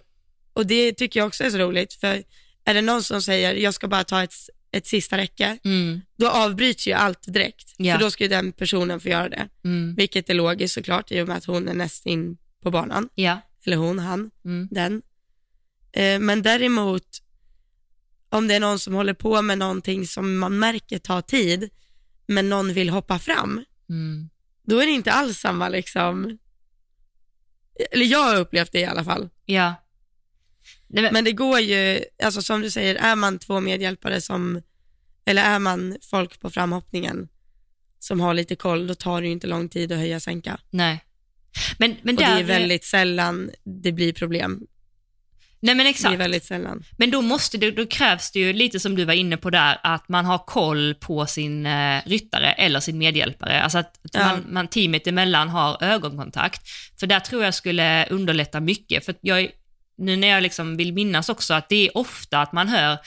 och 0.53 0.65
det 0.67 0.93
tycker 0.93 1.19
jag 1.19 1.27
också 1.27 1.43
är 1.43 1.49
så 1.49 1.57
roligt, 1.57 1.93
för 1.93 2.23
är 2.65 2.73
det 2.73 2.81
någon 2.81 3.03
som 3.03 3.21
säger, 3.21 3.53
jag 3.55 3.73
ska 3.73 3.87
bara 3.87 4.03
ta 4.03 4.23
ett, 4.23 4.33
ett 4.71 4.87
sista 4.87 5.17
räcke, 5.17 5.57
mm, 5.63 6.01
då 6.17 6.29
avbryts 6.29 6.87
ju 6.87 6.91
allt 6.93 7.33
direkt. 7.33 7.73
Ja. 7.77 7.93
För 7.93 7.99
då 8.03 8.11
ska 8.11 8.23
ju 8.23 8.27
den 8.27 8.51
personen 8.51 8.99
få 8.99 9.09
göra 9.09 9.29
det. 9.29 9.47
mm, 9.63 9.95
Vilket 9.95 10.29
är 10.29 10.33
logiskt 10.33 10.73
såklart 10.73 11.11
i 11.11 11.21
och 11.21 11.27
med 11.27 11.37
att 11.37 11.45
hon 11.45 11.67
är 11.67 11.73
näst 11.73 12.05
in 12.05 12.37
på 12.63 12.71
banan. 12.71 13.09
ja, 13.15 13.41
Eller 13.65 13.77
hon, 13.77 13.99
han, 13.99 14.31
mm, 14.45 14.67
den. 14.71 15.01
Eh, 15.93 16.19
men 16.19 16.41
däremot, 16.41 17.20
om 18.31 18.47
det 18.47 18.55
är 18.55 18.59
någon 18.59 18.79
som 18.79 18.93
håller 18.93 19.13
på 19.13 19.41
med 19.41 19.57
någonting 19.57 20.07
som 20.07 20.37
man 20.37 20.59
märker 20.59 20.99
tar 20.99 21.21
tid, 21.21 21.69
men 22.27 22.49
någon 22.49 22.73
vill 22.73 22.89
hoppa 22.89 23.19
fram, 23.19 23.65
mm, 23.89 24.29
då 24.63 24.79
är 24.79 24.85
det 24.85 24.91
inte 24.91 25.11
alls 25.11 25.37
samma 25.37 25.69
liksom, 25.69 26.37
eller 27.91 28.05
jag 28.05 28.23
har 28.23 28.35
upplevt 28.35 28.71
det 28.71 28.79
i 28.79 28.85
alla 28.85 29.03
fall. 29.03 29.29
ja. 29.45 29.75
Nej, 30.87 31.03
men, 31.03 31.13
Men 31.13 31.23
det 31.23 31.31
går 31.31 31.59
ju, 31.59 32.03
alltså 32.23 32.41
som 32.41 32.61
du 32.61 32.71
säger, 32.71 32.95
är 32.95 33.15
man 33.15 33.39
två 33.39 33.59
medhjälpare 33.59 34.21
som, 34.21 34.61
eller 35.25 35.43
är 35.43 35.59
man 35.59 35.97
folk 36.01 36.39
på 36.39 36.49
framhoppningen 36.49 37.27
som 37.99 38.19
har 38.19 38.33
lite 38.33 38.55
koll, 38.55 38.87
då 38.87 38.95
tar 38.95 39.21
det 39.21 39.27
ju 39.27 39.33
inte 39.33 39.47
lång 39.47 39.69
tid 39.69 39.91
att 39.91 39.97
höja 39.97 40.15
och 40.15 40.21
sänka. 40.21 40.59
nej. 40.69 41.05
Men, 41.77 41.95
men 42.01 42.15
Och 42.15 42.23
det 42.23 42.29
där, 42.29 42.39
är 42.39 42.43
väldigt 42.43 42.83
sällan 42.83 43.51
det 43.63 43.91
blir 43.91 44.13
problem. 44.13 44.67
Nej 45.61 45.75
men 45.75 45.77
Det 45.77 45.89
är 45.89 45.89
exakt. 45.89 46.19
väldigt 46.19 46.45
sällan. 46.45 46.83
Men 46.97 47.11
då, 47.11 47.21
måste 47.21 47.57
det, 47.57 47.71
då 47.71 47.85
krävs 47.85 48.31
det 48.31 48.39
ju 48.39 48.53
lite 48.53 48.79
som 48.79 48.95
du 48.95 49.05
var 49.05 49.13
inne 49.13 49.37
på 49.37 49.49
där, 49.49 49.79
att 49.83 50.09
man 50.09 50.25
har 50.25 50.37
koll 50.37 50.95
på 50.95 51.25
sin 51.25 51.65
eh, 51.65 52.01
ryttare 52.05 52.51
eller 52.51 52.79
sin 52.79 52.97
medhjälpare. 52.97 53.61
Alltså 53.61 53.77
att 53.77 53.95
Ja. 54.11 54.19
man, 54.25 54.45
man 54.49 54.67
teamet 54.67 55.07
emellan 55.07 55.49
har 55.49 55.83
ögonkontakt. 55.83 56.61
För 56.99 57.07
där 57.07 57.19
tror 57.19 57.43
jag 57.43 57.53
skulle 57.53 58.05
underlätta 58.05 58.59
mycket. 58.59 59.05
För 59.05 59.15
jag, 59.21 59.49
nu 59.97 60.15
när 60.15 60.27
jag 60.27 60.43
liksom 60.43 60.77
vill 60.77 60.93
minnas 60.93 61.29
också 61.29 61.53
att 61.53 61.69
det 61.69 61.87
är 61.87 61.97
ofta 61.97 62.41
att 62.41 62.51
man 62.53 62.67
hör 62.67 62.97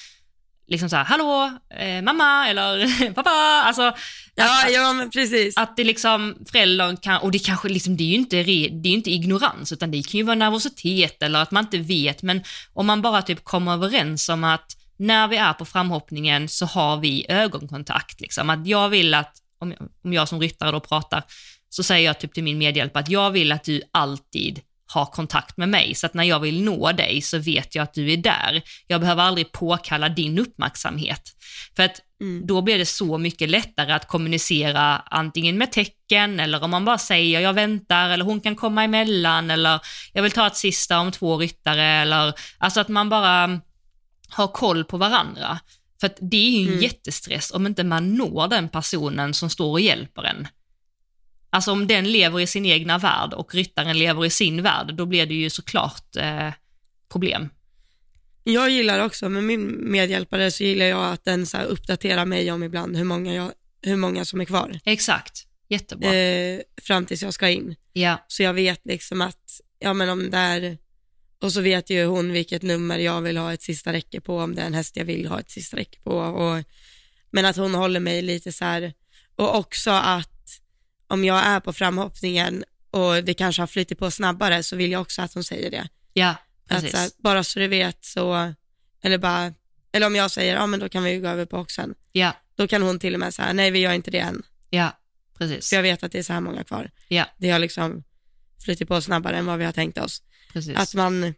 liksom 0.66 0.88
så 0.90 0.96
här, 0.96 1.04
hallå, 1.04 1.58
eh, 1.78 2.02
mamma 2.02 2.48
eller 2.48 2.86
pappa, 3.14 3.30
alltså 3.66 3.94
att, 4.42 4.72
ja 4.72 4.92
men 4.92 5.10
precis. 5.10 5.56
att 5.56 5.76
det 5.76 5.84
liksom 5.84 6.34
föräldern 6.52 6.96
kan, 6.96 7.22
och 7.22 7.30
det 7.30 7.38
kanske 7.38 7.68
liksom, 7.68 7.96
det 7.96 8.04
är 8.04 8.08
ju 8.08 8.14
inte, 8.14 8.42
det 8.42 8.88
är 8.88 8.92
inte 8.92 9.10
ignorans, 9.10 9.72
utan 9.72 9.90
det 9.90 10.02
kan 10.02 10.18
ju 10.18 10.24
vara 10.24 10.34
nervositet 10.34 11.22
eller 11.22 11.42
att 11.42 11.50
man 11.50 11.64
inte 11.64 11.78
vet, 11.78 12.22
men 12.22 12.42
om 12.72 12.86
man 12.86 13.02
bara 13.02 13.22
typ 13.22 13.44
kommer 13.44 13.72
överens 13.72 14.28
om 14.28 14.44
att 14.44 14.76
när 14.96 15.28
vi 15.28 15.36
är 15.36 15.52
på 15.52 15.64
framhoppningen 15.64 16.48
så 16.48 16.66
har 16.66 16.96
vi 16.96 17.26
ögonkontakt, 17.28 18.20
liksom. 18.20 18.50
att 18.50 18.66
jag 18.66 18.88
vill 18.88 19.14
att, 19.14 19.36
om 19.58 19.70
jag, 19.70 19.88
om 20.04 20.12
jag 20.12 20.28
som 20.28 20.40
ryttare 20.40 20.70
då 20.70 20.80
pratar, 20.80 21.22
så 21.68 21.82
säger 21.82 22.06
jag 22.06 22.20
typ 22.20 22.34
till 22.34 22.44
min 22.44 22.58
medhjälpare 22.58 23.02
att 23.02 23.10
jag 23.10 23.30
vill 23.30 23.52
att 23.52 23.64
du 23.64 23.82
alltid 23.92 24.60
har 24.94 25.06
kontakt 25.06 25.56
med 25.56 25.68
mig, 25.68 25.94
så 25.94 26.06
att 26.06 26.14
när 26.14 26.24
jag 26.24 26.40
vill 26.40 26.62
nå 26.64 26.92
dig 26.92 27.22
så 27.22 27.38
vet 27.38 27.74
jag 27.74 27.82
att 27.82 27.94
du 27.94 28.12
är 28.12 28.16
där. 28.16 28.62
Jag 28.86 29.00
behöver 29.00 29.22
aldrig 29.22 29.52
påkalla 29.52 30.08
din 30.08 30.38
uppmärksamhet. 30.38 31.22
För 31.76 31.82
att 31.82 32.00
Mm. 32.20 32.46
då 32.46 32.62
blir 32.62 32.78
det 32.78 32.86
så 32.86 33.18
mycket 33.18 33.50
lättare 33.50 33.92
att 33.92 34.08
kommunicera 34.08 34.98
antingen 34.98 35.58
med 35.58 35.72
tecken 35.72 36.40
eller 36.40 36.64
om 36.64 36.70
man 36.70 36.84
bara 36.84 36.98
säger 36.98 37.40
jag 37.40 37.52
väntar 37.52 38.10
eller 38.10 38.24
hon 38.24 38.40
kan 38.40 38.56
komma 38.56 38.84
emellan 38.84 39.50
eller 39.50 39.80
jag 40.12 40.22
vill 40.22 40.32
ta 40.32 40.46
ett 40.46 40.56
sista 40.56 40.98
om 40.98 41.12
två 41.12 41.38
ryttare 41.38 41.84
eller 41.84 42.34
alltså 42.58 42.80
att 42.80 42.88
man 42.88 43.08
bara 43.08 43.60
har 44.28 44.48
koll 44.48 44.84
på 44.84 44.96
varandra. 44.96 45.58
För 46.00 46.06
att 46.06 46.16
det 46.20 46.36
är 46.36 46.50
ju 46.50 46.62
en 46.66 46.68
Mm. 46.68 46.82
jättestress 46.82 47.50
om 47.50 47.66
inte 47.66 47.84
man 47.84 48.14
når 48.14 48.48
den 48.48 48.68
personen 48.68 49.34
som 49.34 49.50
står 49.50 49.70
och 49.70 49.80
hjälper 49.80 50.22
en. 50.22 50.48
Alltså 51.54 51.72
om 51.72 51.86
den 51.86 52.12
lever 52.12 52.40
i 52.40 52.46
sin 52.46 52.66
egna 52.66 52.98
värld 52.98 53.32
och 53.32 53.54
ryttaren 53.54 53.98
lever 53.98 54.24
i 54.24 54.30
sin 54.30 54.62
värld, 54.62 54.94
då 54.94 55.06
blir 55.06 55.26
det 55.26 55.34
ju 55.34 55.50
såklart 55.50 56.16
eh, 56.16 56.52
problem. 57.12 57.48
Jag 58.44 58.70
gillar 58.70 59.04
också, 59.04 59.28
med 59.28 59.44
min 59.44 59.90
medhjälpare 59.92 60.50
så 60.50 60.64
gillar 60.64 60.86
jag 60.86 61.12
att 61.12 61.24
den 61.24 61.46
så 61.46 61.58
uppdaterar 61.58 62.24
mig 62.24 62.52
om 62.52 62.62
ibland 62.62 62.96
hur 62.96 63.04
många, 63.04 63.34
jag, 63.34 63.52
hur 63.82 63.96
många 63.96 64.24
som 64.24 64.40
är 64.40 64.44
kvar. 64.44 64.80
Exakt, 64.84 65.46
jättebra. 65.68 66.14
Eh, 66.14 66.60
fram 66.82 67.06
tills 67.06 67.22
jag 67.22 67.34
ska 67.34 67.48
in. 67.48 67.76
Ja, 67.92 68.24
Så 68.28 68.42
jag 68.42 68.54
vet 68.54 68.80
liksom 68.84 69.20
att, 69.20 69.60
ja 69.78 69.92
men 69.92 70.08
om 70.08 70.30
det 70.30 70.38
är, 70.38 70.78
och 71.40 71.52
så 71.52 71.60
vet 71.60 71.90
ju 71.90 72.04
hon 72.04 72.32
vilket 72.32 72.62
nummer 72.62 72.98
jag 72.98 73.22
vill 73.22 73.36
ha 73.36 73.52
ett 73.52 73.62
sista 73.62 73.92
räcke 73.92 74.20
på, 74.20 74.38
om 74.38 74.54
det 74.54 74.62
är 74.62 74.66
en 74.66 74.74
häst 74.74 74.96
jag 74.96 75.04
vill 75.04 75.26
ha 75.26 75.40
ett 75.40 75.50
sista 75.50 75.76
räcke 75.76 76.00
på. 76.00 76.16
Och, 76.18 76.64
men 77.30 77.44
att 77.44 77.56
hon 77.56 77.74
håller 77.74 78.00
mig 78.00 78.22
lite 78.22 78.52
så 78.52 78.64
här, 78.64 78.92
och 79.36 79.58
också 79.58 79.90
att 79.90 80.33
om 81.14 81.24
jag 81.24 81.44
är 81.46 81.60
på 81.60 81.72
framhoppningen 81.72 82.64
och 82.90 83.24
det 83.24 83.34
kanske 83.34 83.62
har 83.62 83.66
flyttit 83.66 83.98
på 83.98 84.10
snabbare 84.10 84.62
så 84.62 84.76
vill 84.76 84.92
jag 84.92 85.00
också 85.02 85.22
att 85.22 85.34
hon 85.34 85.44
säger 85.44 85.70
det. 85.70 85.88
ja, 86.12 86.30
Att 86.30 86.68
precis. 86.68 86.90
så 86.90 86.96
här, 86.96 87.10
bara 87.18 87.44
så 87.44 87.58
du 87.58 87.68
vet 87.68 88.04
så, 88.04 88.54
eller 89.02 89.18
bara, 89.18 89.54
eller 89.92 90.06
om 90.06 90.14
jag 90.14 90.30
säger, 90.30 90.54
ja 90.54 90.66
men 90.66 90.80
då 90.80 90.88
kan 90.88 91.02
vi 91.04 91.10
ju 91.10 91.20
gå 91.20 91.28
över 91.28 91.46
på 91.46 91.58
oxen. 91.58 91.94
Ja, 92.12 92.32
Då 92.56 92.66
kan 92.68 92.82
hon 92.82 92.98
till 92.98 93.14
och 93.14 93.20
med 93.20 93.34
säga, 93.34 93.52
nej 93.52 93.70
vi 93.70 93.78
gör 93.78 93.92
inte 93.92 94.10
det 94.10 94.18
än. 94.18 94.42
ja, 94.70 94.98
precis. 95.38 95.68
För 95.68 95.76
jag 95.76 95.82
vet 95.82 96.02
att 96.02 96.12
det 96.12 96.18
är 96.18 96.22
så 96.22 96.32
här 96.32 96.40
många 96.40 96.64
kvar. 96.64 96.90
Ja, 97.08 97.26
Det 97.38 97.50
har 97.50 97.58
liksom 97.58 98.04
flyttit 98.64 98.88
på 98.88 99.00
snabbare 99.00 99.36
än 99.36 99.46
vad 99.46 99.58
vi 99.58 99.64
har 99.64 99.72
tänkt 99.72 99.98
oss. 99.98 100.22
precis. 100.52 100.76
Att 100.76 100.94
man 100.94 101.34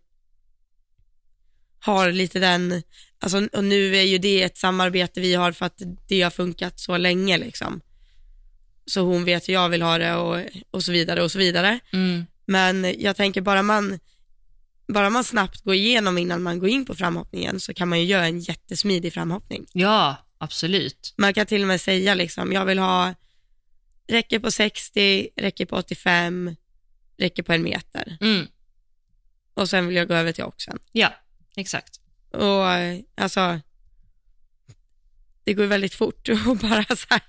har 1.81 2.12
lite 2.12 2.39
den, 2.39 2.82
alltså, 3.19 3.48
och 3.53 3.65
nu 3.65 3.97
är 3.97 4.03
ju 4.03 4.19
det 4.19 4.43
ett 4.43 4.57
samarbete 4.59 5.20
vi 5.20 5.35
har 5.35 5.53
för 5.53 5.66
att 5.66 5.82
det 6.09 6.23
har 6.23 6.31
funkat 6.31 6.81
så 6.81 6.97
länge 6.97 7.39
liksom. 7.39 7.81
Så 8.87 9.01
hon 9.01 9.25
vet 9.25 9.49
hur 9.49 9.53
jag 9.53 9.69
vill 9.69 9.83
ha 9.83 9.99
det 9.99 10.15
och, 10.15 10.41
och 10.71 10.85
så 10.85 10.93
vidare 10.93 11.23
och 11.23 11.33
så 11.33 11.39
vidare. 11.39 11.79
Mm, 11.93 12.27
Men 12.47 12.95
jag 12.99 13.17
tänker 13.17 13.41
bara 13.41 13.63
man, 13.63 13.99
bara 14.89 15.11
man 15.11 15.25
snabbt 15.25 15.63
går 15.63 15.75
igenom 15.75 16.19
innan 16.19 16.43
man 16.43 16.59
går 16.59 16.69
in 16.69 16.85
på 16.85 16.95
framhoppningen 16.95 17.61
så 17.61 17.75
kan 17.75 17.89
man 17.89 18.01
ju 18.01 18.05
göra 18.07 18.27
en 18.27 18.41
jättesmidig 18.41 19.13
framhoppning. 19.13 19.67
Ja, 19.73 20.17
absolut. 20.39 21.15
Man 21.17 21.35
kan 21.35 21.47
till 21.47 21.63
och 21.63 21.69
med 21.69 21.81
säga 21.81 22.15
liksom, 22.15 22.53
jag 22.53 22.65
vill 22.65 22.79
ha 22.79 23.15
räcker 24.09 24.39
på 24.39 24.51
60, 24.51 25.29
räcker 25.37 25.67
på 25.67 25.77
85, 25.77 26.57
räcker 27.19 27.43
på 27.43 27.53
en 27.53 27.63
meter. 27.63 28.19
Mm. 28.21 28.47
Och 29.55 29.69
sen 29.69 29.87
vill 29.87 29.97
jag 29.97 30.09
gå 30.09 30.15
över 30.15 30.33
till 30.33 30.45
oxen. 30.45 30.79
Ja, 30.93 31.15
exakt. 31.57 32.01
Och 32.31 32.65
alltså, 33.15 33.61
det 35.45 35.55
går 35.55 35.67
väldigt 35.67 35.95
fort 35.95 36.29
och 36.47 36.57
bara 36.57 36.97
så 36.97 37.07
här, 37.11 37.23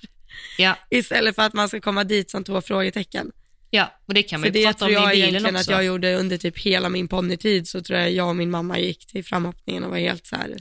Ja, 0.58 0.78
istället 0.90 1.36
för 1.36 1.42
att 1.44 1.54
man 1.54 1.68
ska 1.68 1.82
komma 1.82 2.04
dit 2.04 2.30
som 2.32 2.44
två 2.44 2.62
frågetecken. 2.62 3.32
ja. 3.70 4.00
och 4.06 4.14
det 4.14 4.24
kan 4.24 4.40
man 4.42 4.50
För 4.52 4.58
ju 4.60 4.64
det 4.64 4.68
prata 4.68 4.86
tror 4.86 4.98
om 4.98 5.04
jag 5.04 5.14
i 5.14 5.16
bilen 5.16 5.30
egentligen 5.30 5.56
också. 5.56 5.72
att 5.72 5.78
jag 5.78 5.86
gjorde 5.86 6.16
under 6.16 6.38
typ 6.38 6.58
hela 6.60 6.90
min 6.90 7.08
ponnytid, 7.08 7.68
så 7.68 7.82
tror 7.82 8.00
jag 8.00 8.12
jag 8.12 8.30
och 8.30 8.36
min 8.36 8.50
mamma 8.50 8.80
gick 8.80 9.08
till 9.08 9.26
framhoppningen 9.26 9.84
och 9.84 9.90
var 9.90 9.98
helt 9.98 10.26
så 10.28 10.36
här, 10.36 10.58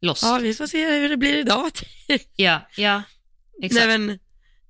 Lost. 0.00 0.22
ja 0.22 0.38
vi 0.42 0.54
får 0.54 0.66
se 0.66 0.90
hur 1.00 1.08
det 1.08 1.16
blir 1.16 1.36
idag. 1.36 1.70
Ja, 2.36 2.68
ja. 2.76 3.02
Exakt. 3.62 3.86
Nej, 3.86 3.98
men, 3.98 4.18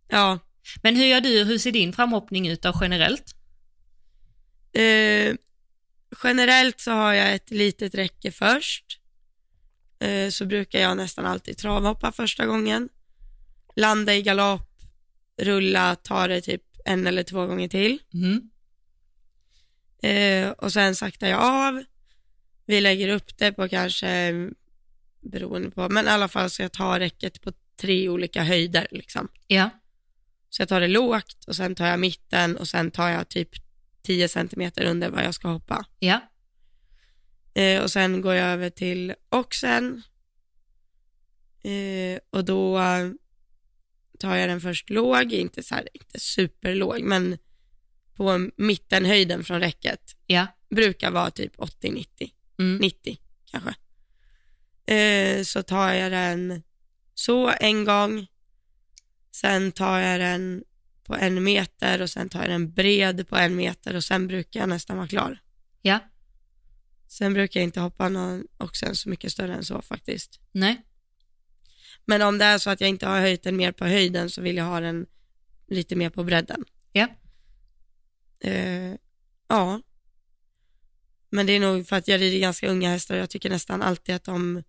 ja, 0.09 0.39
Men 0.83 0.97
hur 0.97 1.05
gör 1.07 1.21
du, 1.21 1.45
hur 1.45 1.59
ser 1.59 1.73
din 1.73 1.93
framhoppning 1.93 2.49
ut 2.49 2.63
då 2.63 2.79
generellt? 2.81 3.35
Eh, 4.73 5.35
generellt 6.25 6.81
så 6.81 6.91
har 6.91 7.13
jag 7.13 7.35
ett 7.35 7.51
litet 7.51 7.95
räcke 7.95 8.31
först. 8.33 8.85
Eh, 10.01 10.31
så 10.31 10.45
brukar 10.47 10.79
jag 10.81 10.97
nästan 10.97 11.27
alltid 11.27 11.59
travhoppa 11.59 12.13
första 12.13 12.47
gången. 12.47 12.89
Landa 13.77 14.15
i 14.15 14.23
galopp, 14.23 14.71
rulla, 15.37 15.97
ta 15.97 16.27
det 16.29 16.41
typ 16.41 16.63
en 16.85 17.07
eller 17.07 17.23
två 17.23 17.47
gånger 17.47 17.69
till. 17.69 17.99
Mm. 18.15 18.51
Eh, 20.03 20.51
och 20.51 20.73
sen 20.73 20.95
saktar 20.97 21.29
jag 21.29 21.41
av. 21.41 21.85
Vi 22.67 22.81
lägger 22.81 23.09
upp 23.09 23.39
det 23.39 23.53
på 23.53 23.69
kanske, 23.69 24.33
beroende 25.21 25.71
på, 25.71 25.89
men 25.89 26.07
i 26.07 26.11
alla 26.11 26.29
fall 26.29 26.51
så 26.51 26.63
jag 26.63 26.73
tar 26.73 26.99
räcket 27.01 27.41
på 27.43 27.53
tre 27.77 28.09
olika 28.09 28.43
höjder 28.43 28.87
liksom. 28.91 29.29
Ja, 29.47 29.71
Så 30.51 30.63
jag 30.63 30.69
tar 30.69 30.81
det 30.81 30.89
lågt 30.89 31.45
och 31.47 31.57
sen 31.57 31.75
tar 31.75 31.87
jag 31.87 32.01
mitten 32.01 32.57
och 32.57 32.69
sen 32.69 32.91
tar 32.91 33.09
jag 33.09 33.29
typ 33.29 33.51
10 34.03 34.29
centimeter 34.29 34.85
under 34.85 35.11
vad 35.11 35.25
jag 35.25 35.35
ska 35.35 35.49
hoppa. 35.49 35.85
ja, 35.99 36.21
Eh, 37.55 37.83
och 37.83 37.91
sen 37.91 38.21
går 38.21 38.35
jag 38.35 38.47
över 38.49 38.71
till 38.71 39.15
oxen. 39.29 40.03
Eh, 41.63 42.19
och 42.31 42.45
då 42.45 42.79
tar 44.23 44.37
jag 44.37 44.49
den 44.49 44.61
först 44.61 44.91
låg, 44.91 45.33
inte, 45.33 45.63
så 45.63 45.75
här, 45.75 45.89
inte 45.95 46.21
superlåg, 46.21 47.03
men 47.03 47.39
på 48.15 48.51
mittenhöjden 48.57 49.45
från 49.45 49.61
räcket. 49.61 50.17
ja. 50.27 50.47
Brukar 50.71 51.11
vara 51.11 51.31
typ 51.31 51.57
80-90, 51.57 52.07
Mm. 52.59 52.77
90 52.77 53.19
kanske. 53.51 53.75
Eh, 54.95 55.43
så 55.43 55.63
tar 55.63 55.93
jag 55.93 56.13
den 56.13 56.63
så 57.15 57.53
en 57.61 57.85
gång. 57.85 58.27
Sen 59.31 59.73
tar 59.73 59.99
jag 59.99 60.21
den 60.21 60.65
på 61.05 61.15
en 61.17 61.45
meter 61.45 62.03
och 62.03 62.11
sen 62.11 62.29
tar 62.29 62.41
jag 62.41 62.51
den 62.51 62.73
bred 62.73 63.29
på 63.29 63.37
en 63.37 63.57
meter 63.57 63.95
och 63.97 64.05
sen 64.05 64.27
brukar 64.27 64.61
jag 64.61 64.69
nästan 64.69 64.97
vara 64.97 65.09
klar. 65.09 65.39
Ja, 65.83 65.99
Sen 67.09 67.35
brukar 67.35 67.61
jag 67.61 67.65
inte 67.65 67.81
hoppa 67.81 68.09
någon 68.09 68.45
oxen 68.59 68.97
så 68.97 69.09
mycket 69.09 69.33
större 69.33 69.55
än 69.55 69.65
så 69.65 69.83
faktiskt. 69.83 70.41
nej. 70.53 70.83
Men 72.05 72.23
om 72.23 72.39
det 72.39 72.45
är 72.45 72.59
så 72.59 72.71
att 72.71 72.81
jag 72.81 72.91
inte 72.91 73.07
har 73.07 73.21
höjt 73.21 73.43
den 73.43 73.57
mer 73.57 73.73
på 73.73 73.85
höjden 73.85 74.31
så 74.31 74.43
vill 74.43 74.57
jag 74.57 74.65
ha 74.65 74.81
den 74.81 75.07
lite 75.69 75.97
mer 75.97 76.11
på 76.11 76.25
bredden. 76.25 76.65
Ja, 76.93 77.09
Eh, 78.45 78.95
ja. 79.49 79.81
Men 81.31 81.47
det 81.47 81.53
är 81.53 81.61
nog 81.61 81.87
för 81.89 81.97
att 81.97 82.09
jag 82.09 82.21
rider 82.21 82.39
ganska 82.39 82.69
unga 82.69 82.91
hästar 82.91 83.15
och 83.15 83.21
jag 83.21 83.31
tycker 83.31 83.51
nästan 83.51 83.83
alltid 83.83 84.15
att 84.15 84.25
de 84.25 84.63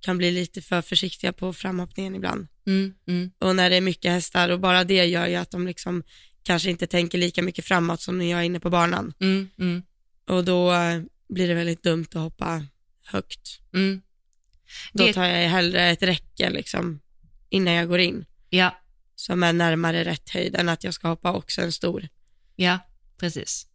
kan 0.00 0.18
bli 0.18 0.30
lite 0.30 0.62
för 0.62 0.82
försiktiga 0.82 1.32
på 1.32 1.52
framhoppningen 1.52 2.14
ibland. 2.14 2.46
mm, 2.66 2.94
mm. 3.06 3.30
Och 3.38 3.56
när 3.56 3.70
det 3.70 3.76
är 3.76 3.80
mycket 3.80 4.12
hästar 4.12 4.48
och 4.48 4.60
bara 4.60 4.84
det 4.84 5.04
gör 5.04 5.26
ju 5.26 5.34
att 5.34 5.50
de 5.50 5.66
liksom 5.66 6.02
kanske 6.42 6.70
inte 6.70 6.86
tänker 6.86 7.18
lika 7.18 7.42
mycket 7.42 7.64
framåt 7.64 8.00
som 8.00 8.18
när 8.18 8.30
jag 8.30 8.40
är 8.40 8.44
inne 8.44 8.60
på 8.60 8.70
banan. 8.70 9.14
Mm, 9.20 9.48
mm, 9.58 9.82
Och 10.26 10.44
då 10.44 10.72
eh, 10.72 11.02
blir 11.28 11.48
det 11.48 11.54
väldigt 11.54 11.82
dumt 11.82 12.06
att 12.10 12.22
hoppa 12.22 12.66
högt. 13.04 13.60
Då 14.92 15.06
Det- 15.06 15.12
tar 15.12 15.24
jag 15.24 15.48
hellre 15.48 15.86
ett 15.90 16.02
räcke 16.02 16.50
liksom 16.50 17.00
innan 17.48 17.74
jag 17.74 17.88
går 17.88 17.98
in 18.00 18.24
Ja, 18.48 18.76
som 19.14 19.42
är 19.42 19.52
närmare 19.52 20.04
rätt 20.04 20.30
höjd 20.30 20.56
än 20.56 20.68
att 20.68 20.84
jag 20.84 20.94
ska 20.94 21.08
hoppa 21.08 21.32
också 21.32 21.60
en 21.62 21.72
stor. 21.72 22.08
ja, 22.56 22.78
precis. 23.18 23.66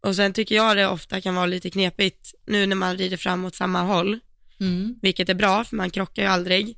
Och 0.00 0.16
sen 0.16 0.32
tycker 0.32 0.54
jag 0.54 0.76
det 0.76 0.86
ofta 0.88 1.20
kan 1.20 1.34
vara 1.34 1.46
lite 1.46 1.70
knepigt 1.70 2.34
nu 2.46 2.66
när 2.66 2.76
man 2.76 2.96
rider 2.98 3.16
fram 3.16 3.44
åt 3.44 3.54
samma 3.54 3.82
håll, 3.82 4.20
Mm. 4.60 4.98
vilket 5.02 5.28
är 5.28 5.34
bra 5.34 5.64
för 5.64 5.76
man 5.76 5.90
krockar 5.90 6.22
ju 6.22 6.28
aldrig. 6.28 6.76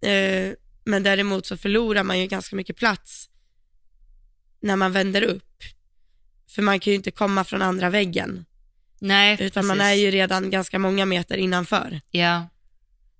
Eh, 0.00 0.52
men 0.84 1.02
däremot 1.02 1.46
så 1.46 1.56
förlorar 1.56 2.02
man 2.02 2.20
ju 2.20 2.26
ganska 2.26 2.56
mycket 2.56 2.76
plats 2.76 3.30
när 4.60 4.76
man 4.76 4.92
vänder 4.92 5.22
upp. 5.22 5.62
För 6.50 6.62
man 6.62 6.80
kan 6.80 6.90
ju 6.90 6.94
inte 6.96 7.10
komma 7.10 7.44
från 7.44 7.62
andra 7.62 7.90
väggen, 7.90 8.44
Nej, 8.98 9.36
utan 9.40 9.66
man 9.66 9.76
precis. 9.78 9.90
är 9.90 9.94
ju 9.94 10.10
redan 10.10 10.50
ganska 10.50 10.78
många 10.78 11.04
meter 11.06 11.36
innanför. 11.36 12.00
Ja, 12.10 12.48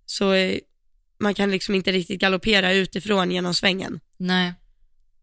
Så 0.06 0.32
eh, 0.32 0.58
man 1.18 1.34
kan 1.34 1.50
liksom 1.50 1.74
inte 1.74 1.92
riktigt 1.92 2.20
galoppera 2.20 2.72
utifrån 2.72 3.30
genom 3.30 3.54
svängen. 3.54 4.00
nej. 4.16 4.54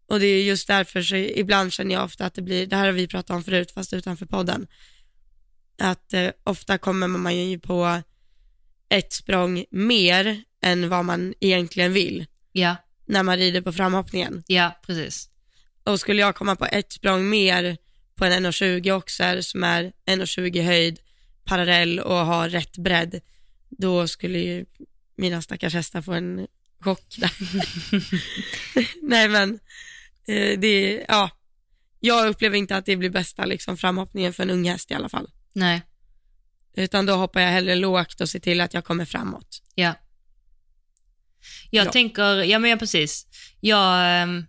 Och 0.06 0.20
det 0.20 0.26
är 0.26 0.42
just 0.44 0.66
därför 0.68 1.02
så 1.02 1.16
ibland 1.16 1.72
känner 1.72 1.94
jag 1.94 2.04
ofta 2.04 2.26
att 2.26 2.34
det 2.34 2.42
blir, 2.42 2.66
det 2.66 2.76
här 2.76 2.84
har 2.86 2.92
vi 2.92 3.06
pratat 3.06 3.30
om 3.36 3.44
förut 3.44 3.70
fast 3.70 3.92
utanför 3.92 4.26
podden, 4.26 4.66
att 5.78 6.12
eh, 6.12 6.30
ofta 6.44 6.78
kommer 6.78 7.06
man 7.08 7.36
ju 7.36 7.58
på 7.58 8.02
ett 8.88 9.12
språng 9.12 9.64
mer 9.70 10.42
än 10.62 10.88
vad 10.88 11.04
man 11.04 11.34
egentligen 11.40 11.92
vill 11.92 12.26
Ja, 12.52 12.76
när 13.06 13.22
man 13.22 13.36
rider 13.36 13.60
på 13.60 13.72
framhoppningen. 13.72 14.42
ja, 14.46 14.80
precis. 14.86 15.28
Och 15.84 16.00
skulle 16.00 16.20
jag 16.20 16.34
komma 16.34 16.56
på 16.56 16.66
ett 16.66 16.92
språng 16.92 17.28
mer 17.28 17.76
på 18.14 18.24
en 18.24 18.46
1,20 18.46 18.90
oxer 18.92 19.40
som 19.40 19.64
är 19.64 19.92
1,20 20.06 20.62
höjd, 20.62 20.98
parallell 21.44 22.00
och 22.00 22.16
har 22.16 22.48
rätt 22.48 22.76
bredd, 22.78 23.20
då 23.78 24.08
skulle 24.08 24.38
ju 24.38 24.66
mina 25.16 25.42
stackars 25.42 25.74
hästar 25.74 26.02
få 26.02 26.12
en 26.12 26.46
chock 26.80 27.16
där. 27.18 27.32
Nej 29.02 29.28
men, 29.28 29.58
eh, 30.28 30.58
det, 30.58 31.04
ja, 31.08 31.30
jag 32.00 32.28
upplever 32.28 32.56
inte 32.56 32.76
att 32.76 32.86
det 32.86 32.96
blir 32.96 33.10
bästa 33.10 33.44
liksom, 33.44 33.76
framhoppningen 33.76 34.32
för 34.32 34.42
en 34.42 34.50
ung 34.50 34.68
häst 34.68 34.90
i 34.90 34.94
alla 34.94 35.08
fall. 35.08 35.30
Nej, 35.54 35.82
Utan 36.76 37.06
då 37.06 37.14
hoppar 37.14 37.40
jag 37.40 37.48
hellre 37.50 37.74
lågt 37.74 38.20
och 38.20 38.28
ser 38.28 38.38
till 38.38 38.60
att 38.60 38.74
jag 38.74 38.84
kommer 38.84 39.04
framåt. 39.04 39.62
ja. 39.74 39.94
Jag 41.70 41.86
Ja. 41.86 41.92
tänker, 41.92 42.42
ja 42.42 42.58
men 42.58 42.70
ja, 42.70 42.76
precis. 42.76 43.26
Jag, 43.60 44.22
ehm, 44.22 44.44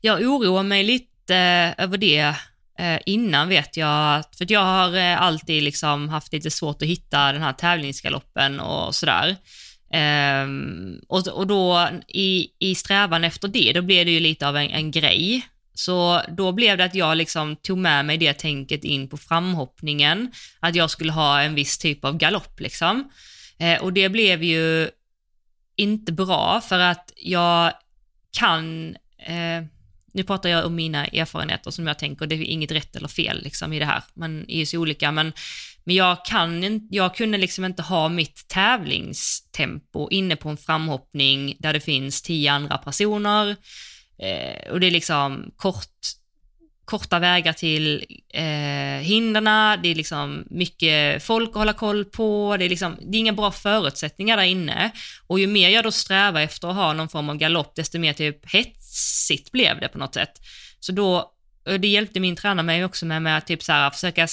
jag 0.00 0.20
oroar 0.22 0.62
mig 0.62 0.84
lite 0.84 1.36
över 1.78 1.98
det 1.98 2.34
eh, 2.78 3.00
innan 3.06 3.48
vet 3.48 3.76
jag, 3.76 4.24
för 4.38 4.52
jag 4.52 4.60
har 4.60 4.96
eh, 4.96 5.22
alltid 5.22 5.62
liksom 5.62 6.08
haft 6.08 6.32
lite 6.32 6.50
svårt 6.50 6.82
att 6.82 6.88
hitta 6.88 7.32
den 7.32 7.42
här 7.42 7.52
tävlingsgaloppen 7.52 8.60
och 8.60 8.94
sådär. 8.94 9.36
Eh, 9.92 10.46
och, 11.08 11.28
och 11.28 11.46
då 11.46 11.88
i, 12.08 12.48
i 12.58 12.74
strävan 12.74 13.24
efter 13.24 13.48
det, 13.48 13.72
då 13.72 13.82
blev 13.82 14.06
det 14.06 14.12
ju 14.12 14.20
lite 14.20 14.48
av 14.48 14.56
en, 14.56 14.70
en 14.70 14.90
grej. 14.90 15.46
Så 15.74 16.22
då 16.28 16.52
blev 16.52 16.78
det 16.78 16.84
att 16.84 16.94
jag 16.94 17.16
liksom 17.16 17.56
tog 17.56 17.78
med 17.78 18.04
mig 18.04 18.18
det 18.18 18.32
tänket 18.32 18.84
in 18.84 19.08
på 19.08 19.16
framhoppningen, 19.16 20.32
att 20.60 20.74
jag 20.74 20.90
skulle 20.90 21.12
ha 21.12 21.42
en 21.42 21.54
viss 21.54 21.78
typ 21.78 22.04
av 22.04 22.16
galopp 22.16 22.60
liksom. 22.60 23.10
Eh, 23.58 23.82
och 23.82 23.92
det 23.92 24.08
blev 24.08 24.42
ju 24.42 24.90
inte 25.76 26.12
bra 26.12 26.60
för 26.60 26.78
att 26.78 27.12
jag 27.16 27.72
kan, 28.38 28.96
eh, 29.18 29.64
nu 30.16 30.22
pratar 30.22 30.48
jag 30.48 30.66
om 30.66 30.74
mina 30.74 31.06
erfarenheter 31.06 31.70
som 31.70 31.86
jag 31.86 31.98
tänker, 31.98 32.26
det 32.26 32.34
är 32.34 32.42
inget 32.42 32.72
rätt 32.72 32.96
eller 32.96 33.08
fel 33.08 33.42
liksom 33.42 33.72
i 33.72 33.78
det 33.78 33.84
här, 33.84 34.02
man 34.14 34.44
är 34.48 34.58
ju 34.58 34.66
så 34.66 34.78
olika, 34.78 35.12
men, 35.12 35.32
men 35.84 35.96
jag, 35.96 36.24
kan, 36.24 36.80
jag 36.90 37.14
kunde 37.14 37.38
liksom 37.38 37.64
inte 37.64 37.82
ha 37.82 38.08
mitt 38.08 38.48
tävlingstempo 38.48 40.10
inne 40.10 40.36
på 40.36 40.48
en 40.48 40.56
framhoppning 40.56 41.56
där 41.58 41.72
det 41.72 41.80
finns 41.80 42.22
tio 42.22 42.52
andra 42.52 42.78
personer. 42.78 43.56
Eh, 44.18 44.70
och 44.72 44.80
det 44.80 44.86
är 44.86 44.90
liksom 44.90 45.50
kort, 45.56 45.96
korta 46.84 47.18
vägar 47.18 47.52
till 47.52 48.04
eh, 48.34 49.02
hinderna, 49.02 49.76
det 49.82 49.88
är 49.88 49.94
liksom 49.94 50.44
mycket 50.50 51.22
folk 51.22 51.48
att 51.48 51.54
hålla 51.54 51.72
koll 51.72 52.04
på, 52.04 52.56
det 52.58 52.64
är, 52.64 52.68
liksom, 52.68 52.96
det 53.00 53.16
är 53.16 53.20
inga 53.20 53.32
bra 53.32 53.50
förutsättningar 53.50 54.36
där 54.36 54.44
inne. 54.44 54.90
Och 55.26 55.40
ju 55.40 55.46
mer 55.46 55.68
jag 55.68 55.84
då 55.84 55.92
strävar 55.92 56.40
efter 56.40 56.68
att 56.68 56.74
ha 56.74 56.92
någon 56.92 57.08
form 57.08 57.28
av 57.28 57.36
galopp, 57.36 57.74
desto 57.74 57.98
mer 57.98 58.12
typ 58.12 58.54
hetsigt 58.96 59.52
blev 59.52 59.80
det 59.80 59.88
på 59.88 59.98
något 59.98 60.14
sätt. 60.14 60.32
Så 60.80 60.92
då, 60.92 61.32
det 61.64 61.88
hjälpte 61.88 62.20
min 62.20 62.36
tränare 62.36 62.66
mig 62.66 62.84
också 62.84 63.06
med, 63.06 63.22
med 63.22 63.38
att 63.38 63.46
typ 63.46 63.62
så 63.62 63.72
här, 63.72 63.90
försöka 63.90 64.28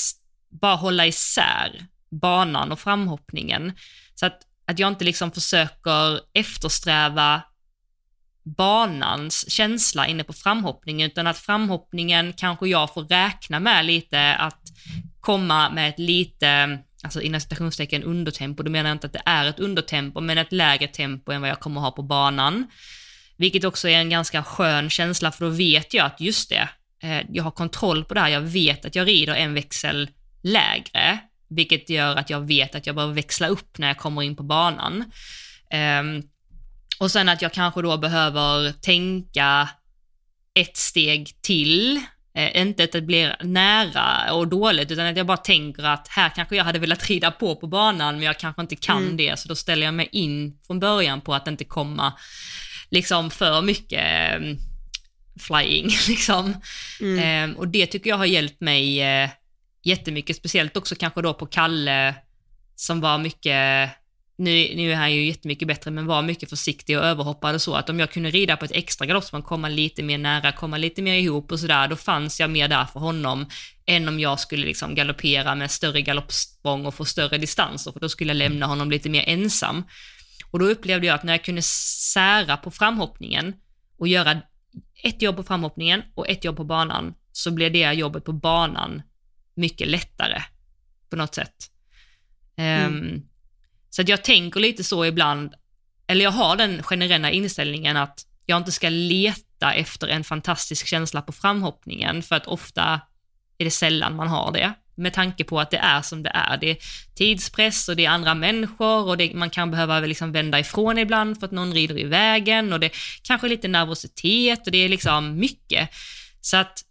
bara 0.50 0.76
hålla 0.76 1.08
isär 1.08 1.86
banan 2.12 2.72
och 2.72 2.80
framhoppningen. 2.80 3.74
Så 4.16 4.26
att, 4.26 4.40
att 4.68 4.80
jag 4.80 4.88
inte 4.88 5.06
liksom 5.06 5.32
försöker 5.32 6.20
eftersträva 6.34 7.42
banans 8.58 9.52
känsla 9.52 10.08
inne 10.08 10.24
på 10.24 10.34
framhoppningen, 10.34 11.12
utan 11.12 11.28
att 11.28 11.38
framhoppningen 11.38 12.34
kanske 12.34 12.68
jag 12.68 12.94
får 12.94 13.04
räkna 13.04 13.60
med 13.60 13.86
lite 13.86 14.36
att 14.36 14.62
komma 15.22 15.70
med 15.70 15.90
ett 15.90 16.00
lite, 16.00 16.80
alltså 17.04 17.22
inom 17.22 17.42
citationstecken 17.42 18.04
undertempo, 18.04 18.64
då 18.64 18.72
menar 18.72 18.90
jag 18.90 18.96
inte 18.96 19.08
att 19.08 19.14
det 19.14 19.22
är 19.26 19.46
ett 19.46 19.60
undertempo, 19.60 20.22
men 20.22 20.38
ett 20.38 20.52
lägre 20.52 20.88
tempo 20.88 21.32
än 21.32 21.42
vad 21.42 21.50
jag 21.50 21.60
kommer 21.60 21.82
ha 21.82 21.92
på 21.92 22.04
banan. 22.04 22.68
Vilket 23.38 23.64
också 23.64 23.90
är 23.90 23.98
en 23.98 24.10
ganska 24.10 24.44
skön 24.44 24.90
känsla, 24.90 25.32
för 25.32 25.46
då 25.46 25.52
vet 25.52 25.94
jag 25.94 26.06
att 26.06 26.22
just 26.22 26.50
det, 26.50 26.70
eh, 27.04 27.26
jag 27.30 27.44
har 27.44 27.52
kontroll 27.52 28.06
på 28.06 28.14
det 28.14 28.20
här, 28.20 28.30
jag 28.30 28.42
vet 28.42 28.86
att 28.86 28.96
jag 28.96 29.08
rider 29.08 29.36
en 29.36 29.54
växel 29.54 30.10
lägre, 30.44 31.20
vilket 31.50 31.90
gör 31.90 32.16
att 32.16 32.30
jag 32.30 32.48
vet 32.48 32.76
att 32.76 32.88
jag 32.88 32.96
behöver 32.96 33.14
växla 33.14 33.48
upp 33.48 33.78
när 33.78 33.88
jag 33.88 33.98
kommer 33.98 34.22
in 34.22 34.36
på 34.36 34.44
banan. 34.44 35.12
Um, 36.00 36.24
och 37.00 37.12
sen 37.12 37.30
att 37.30 37.42
jag 37.42 37.54
kanske 37.54 37.82
då 37.82 37.98
behöver 37.98 38.72
tänka 38.72 39.70
ett 40.54 40.78
steg 40.78 41.42
till, 41.42 42.02
eh, 42.36 42.62
inte 42.62 42.84
att 42.84 42.92
det 42.92 43.02
blir 43.02 43.36
nära 43.42 44.34
och 44.34 44.48
dåligt, 44.48 44.92
utan 44.92 45.06
att 45.06 45.18
jag 45.18 45.26
bara 45.26 45.38
tänker 45.38 45.84
att 45.84 46.08
här 46.08 46.30
kanske 46.30 46.56
jag 46.56 46.64
hade 46.64 46.80
velat 46.80 47.10
rida 47.10 47.32
på 47.32 47.56
på 47.56 47.68
banan, 47.68 48.16
men 48.16 48.24
jag 48.24 48.40
kanske 48.40 48.62
inte 48.62 48.76
kan 48.76 49.04
mm. 49.04 49.18
det, 49.18 49.40
så 49.40 49.48
då 49.48 49.56
ställer 49.56 49.86
jag 49.86 49.94
mig 49.94 50.10
in 50.12 50.60
från 50.68 50.80
början 50.80 51.22
på 51.22 51.34
att 51.34 51.48
inte 51.48 51.66
komma 51.66 52.14
liksom 52.94 53.32
för 53.32 53.62
mycket 53.62 54.36
um, 54.38 54.58
flying. 55.40 55.86
Liksom. 56.08 56.56
Mm. 57.02 57.50
Um, 57.50 57.58
och 57.58 57.68
det 57.68 57.86
tycker 57.86 58.10
jag 58.10 58.18
har 58.18 58.26
hjälpt 58.26 58.62
mig 58.62 59.02
uh, 59.24 59.30
jättemycket, 59.84 60.36
speciellt 60.36 60.78
också 60.78 60.96
kanske 60.96 61.22
då 61.22 61.34
på 61.34 61.46
Kalle, 61.46 62.16
som 62.76 63.02
var 63.02 63.18
mycket 63.18 63.90
nu, 64.38 64.72
nu 64.76 64.92
är 64.92 64.96
han 64.96 65.14
ju 65.14 65.26
jättemycket 65.26 65.68
bättre, 65.68 65.92
men 65.92 66.06
var 66.06 66.22
mycket 66.22 66.50
försiktig 66.50 66.98
och 66.98 67.06
överhoppade 67.06 67.60
så 67.60 67.76
att 67.76 67.90
om 67.90 68.00
jag 68.00 68.12
kunde 68.12 68.30
rida 68.30 68.58
på 68.58 68.66
ett 68.66 68.72
extra 68.72 69.06
galoppsprång, 69.06 69.42
komma 69.42 69.70
lite 69.70 70.04
mer 70.04 70.18
nära, 70.18 70.52
komma 70.52 70.78
lite 70.78 71.02
mer 71.02 71.16
ihop 71.16 71.52
och 71.52 71.60
sådär, 71.60 71.88
då 71.88 71.96
fanns 71.96 72.40
jag 72.40 72.50
mer 72.50 72.68
där 72.68 72.86
för 72.86 73.00
honom 73.00 73.46
än 73.86 74.08
om 74.08 74.20
jag 74.20 74.40
skulle 74.40 74.66
liksom 74.66 74.96
galoppera 74.96 75.56
med 75.56 75.72
större 75.72 76.02
galoppsprång 76.02 76.86
och 76.86 76.96
få 76.96 77.06
större 77.06 77.38
distanser, 77.38 77.92
för 77.92 78.00
då 78.00 78.10
skulle 78.10 78.30
jag 78.30 78.38
lämna 78.38 78.66
honom 78.66 78.92
lite 78.92 79.10
mer 79.10 79.24
ensam. 79.28 79.84
Och 80.54 80.60
då 80.60 80.66
upplevde 80.66 81.08
jag 81.08 81.16
att 81.16 81.24
när 81.24 81.34
jag 81.34 81.44
kunde 81.44 81.62
sära 81.62 82.58
på 82.58 82.72
framhoppningen 82.72 83.56
och 83.98 84.08
göra 84.08 84.42
ett 85.04 85.22
jobb 85.22 85.36
på 85.36 85.44
framhoppningen 85.44 86.04
och 86.16 86.30
ett 86.30 86.44
jobb 86.44 86.58
på 86.58 86.64
banan, 86.64 87.14
så 87.32 87.52
blev 87.52 87.72
det 87.72 87.94
jobbet 87.94 88.26
på 88.26 88.34
banan 88.34 89.02
mycket 89.54 89.88
lättare 89.88 90.42
på 91.10 91.16
något 91.16 91.36
sätt. 91.36 91.56
Mm. 92.56 92.94
Um, 92.94 93.28
så 93.90 94.02
att 94.02 94.10
jag 94.10 94.24
tänker 94.24 94.60
lite 94.60 94.84
så 94.84 95.06
ibland, 95.06 95.54
eller 96.08 96.24
jag 96.24 96.32
har 96.32 96.56
den 96.56 96.84
generella 96.84 97.32
inställningen 97.32 97.98
att 97.98 98.26
jag 98.46 98.58
inte 98.58 98.72
ska 98.72 98.90
leta 98.90 99.74
efter 99.74 100.08
en 100.08 100.24
fantastisk 100.24 100.88
känsla 100.88 101.22
på 101.22 101.32
framhoppningen, 101.32 102.24
för 102.24 102.36
att 102.36 102.48
ofta 102.48 103.02
är 103.58 103.66
det 103.66 103.72
sällan 103.72 104.16
man 104.16 104.28
har 104.28 104.52
det, 104.52 104.74
med 104.96 105.14
tanke 105.14 105.44
på 105.44 105.60
att 105.60 105.72
det 105.72 105.78
är 105.78 106.02
som 106.02 106.24
det 106.24 106.32
är. 106.34 106.58
Det 106.58 106.70
är 106.70 106.78
tidspress 107.16 107.90
och 107.90 107.96
det 107.96 108.06
är 108.06 108.10
andra 108.10 108.34
människor 108.34 109.08
och 109.08 109.18
det, 109.18 109.34
man 109.34 109.50
kan 109.50 109.72
behöva 109.72 110.00
liksom 110.00 110.32
vända 110.32 110.60
ifrån 110.60 110.98
ibland 110.98 111.40
för 111.40 111.46
att 111.46 111.52
någon 111.52 111.74
rider 111.74 112.00
i 112.00 112.04
vägen 112.04 112.74
och 112.74 112.80
det 112.80 112.92
kanske 113.24 113.48
är 113.48 113.50
lite 113.50 113.68
nervositet 113.68 114.66
och 114.66 114.72
det 114.72 114.78
är 114.78 114.90
liksom 114.90 115.40
mycket. 115.40 115.90
Så 116.42 116.58
att 116.58 116.84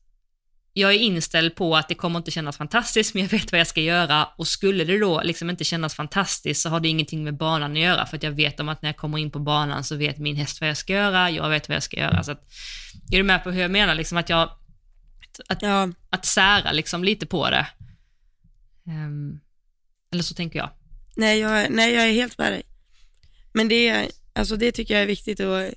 jag 0.75 0.95
är 0.95 0.99
inställd 0.99 1.55
på 1.55 1.77
att 1.77 1.89
det 1.89 1.95
kommer 1.95 2.19
inte 2.19 2.31
kännas 2.31 2.57
fantastiskt, 2.57 3.15
men 3.15 3.23
jag 3.23 3.31
vet 3.31 3.53
vad 3.53 3.61
jag 3.61 3.67
ska 3.67 3.81
göra 3.81 4.25
och 4.25 4.47
skulle 4.47 4.85
det 4.85 4.99
då 4.99 5.23
liksom 5.23 5.51
inte 5.51 5.65
kännas 5.65 5.95
fantastiskt 5.95 6.63
så 6.63 6.69
har 6.69 6.81
det 6.81 6.89
ingenting 6.89 7.25
med 7.25 7.37
banan 7.37 7.73
att 7.73 7.79
göra, 7.79 8.07
för 8.07 8.17
att 8.17 8.23
jag 8.23 8.33
vet 8.33 8.61
om 8.61 8.69
att 8.69 8.83
när 8.83 8.89
jag 8.89 8.97
kommer 8.97 9.19
in 9.19 9.31
på 9.31 9.39
banan 9.39 9.85
så 9.85 9.97
vet 9.97 10.19
min 10.19 10.37
häst 10.37 10.61
vad 10.61 10.71
jag 10.71 10.77
ska 10.77 10.93
göra, 10.93 11.31
jag 11.31 11.49
vet 11.49 11.69
vad 11.69 11.77
jag 11.77 11.83
ska 11.83 11.97
göra. 11.97 12.23
Så 12.23 12.33
att, 12.33 12.41
är 13.13 13.17
du 13.17 13.23
med 13.23 13.45
på 13.45 13.51
hur 13.51 13.63
jag 13.63 13.71
menar? 13.71 13.95
Liksom 13.95 14.19
att 14.19 14.29
jag, 14.29 14.51
att, 15.49 15.63
ja. 15.63 15.89
att 16.11 16.27
sära 16.27 16.73
liksom 16.73 17.05
lite 17.05 17.27
på 17.27 17.51
det. 17.51 17.67
Um, 18.85 19.41
eller 20.13 20.23
så 20.23 20.35
tänker 20.35 20.59
jag. 20.59 20.71
Nej 21.17 21.39
jag, 21.39 21.71
nej, 21.71 21.95
jag 21.95 22.09
är 22.09 22.13
helt 22.13 22.39
med 22.39 22.53
dig. 22.53 22.63
Men 23.53 23.69
det, 23.69 24.11
alltså 24.33 24.57
det 24.57 24.73
tycker 24.73 24.95
jag 24.95 25.03
är 25.03 25.07
viktigt 25.07 25.41
att 25.41 25.75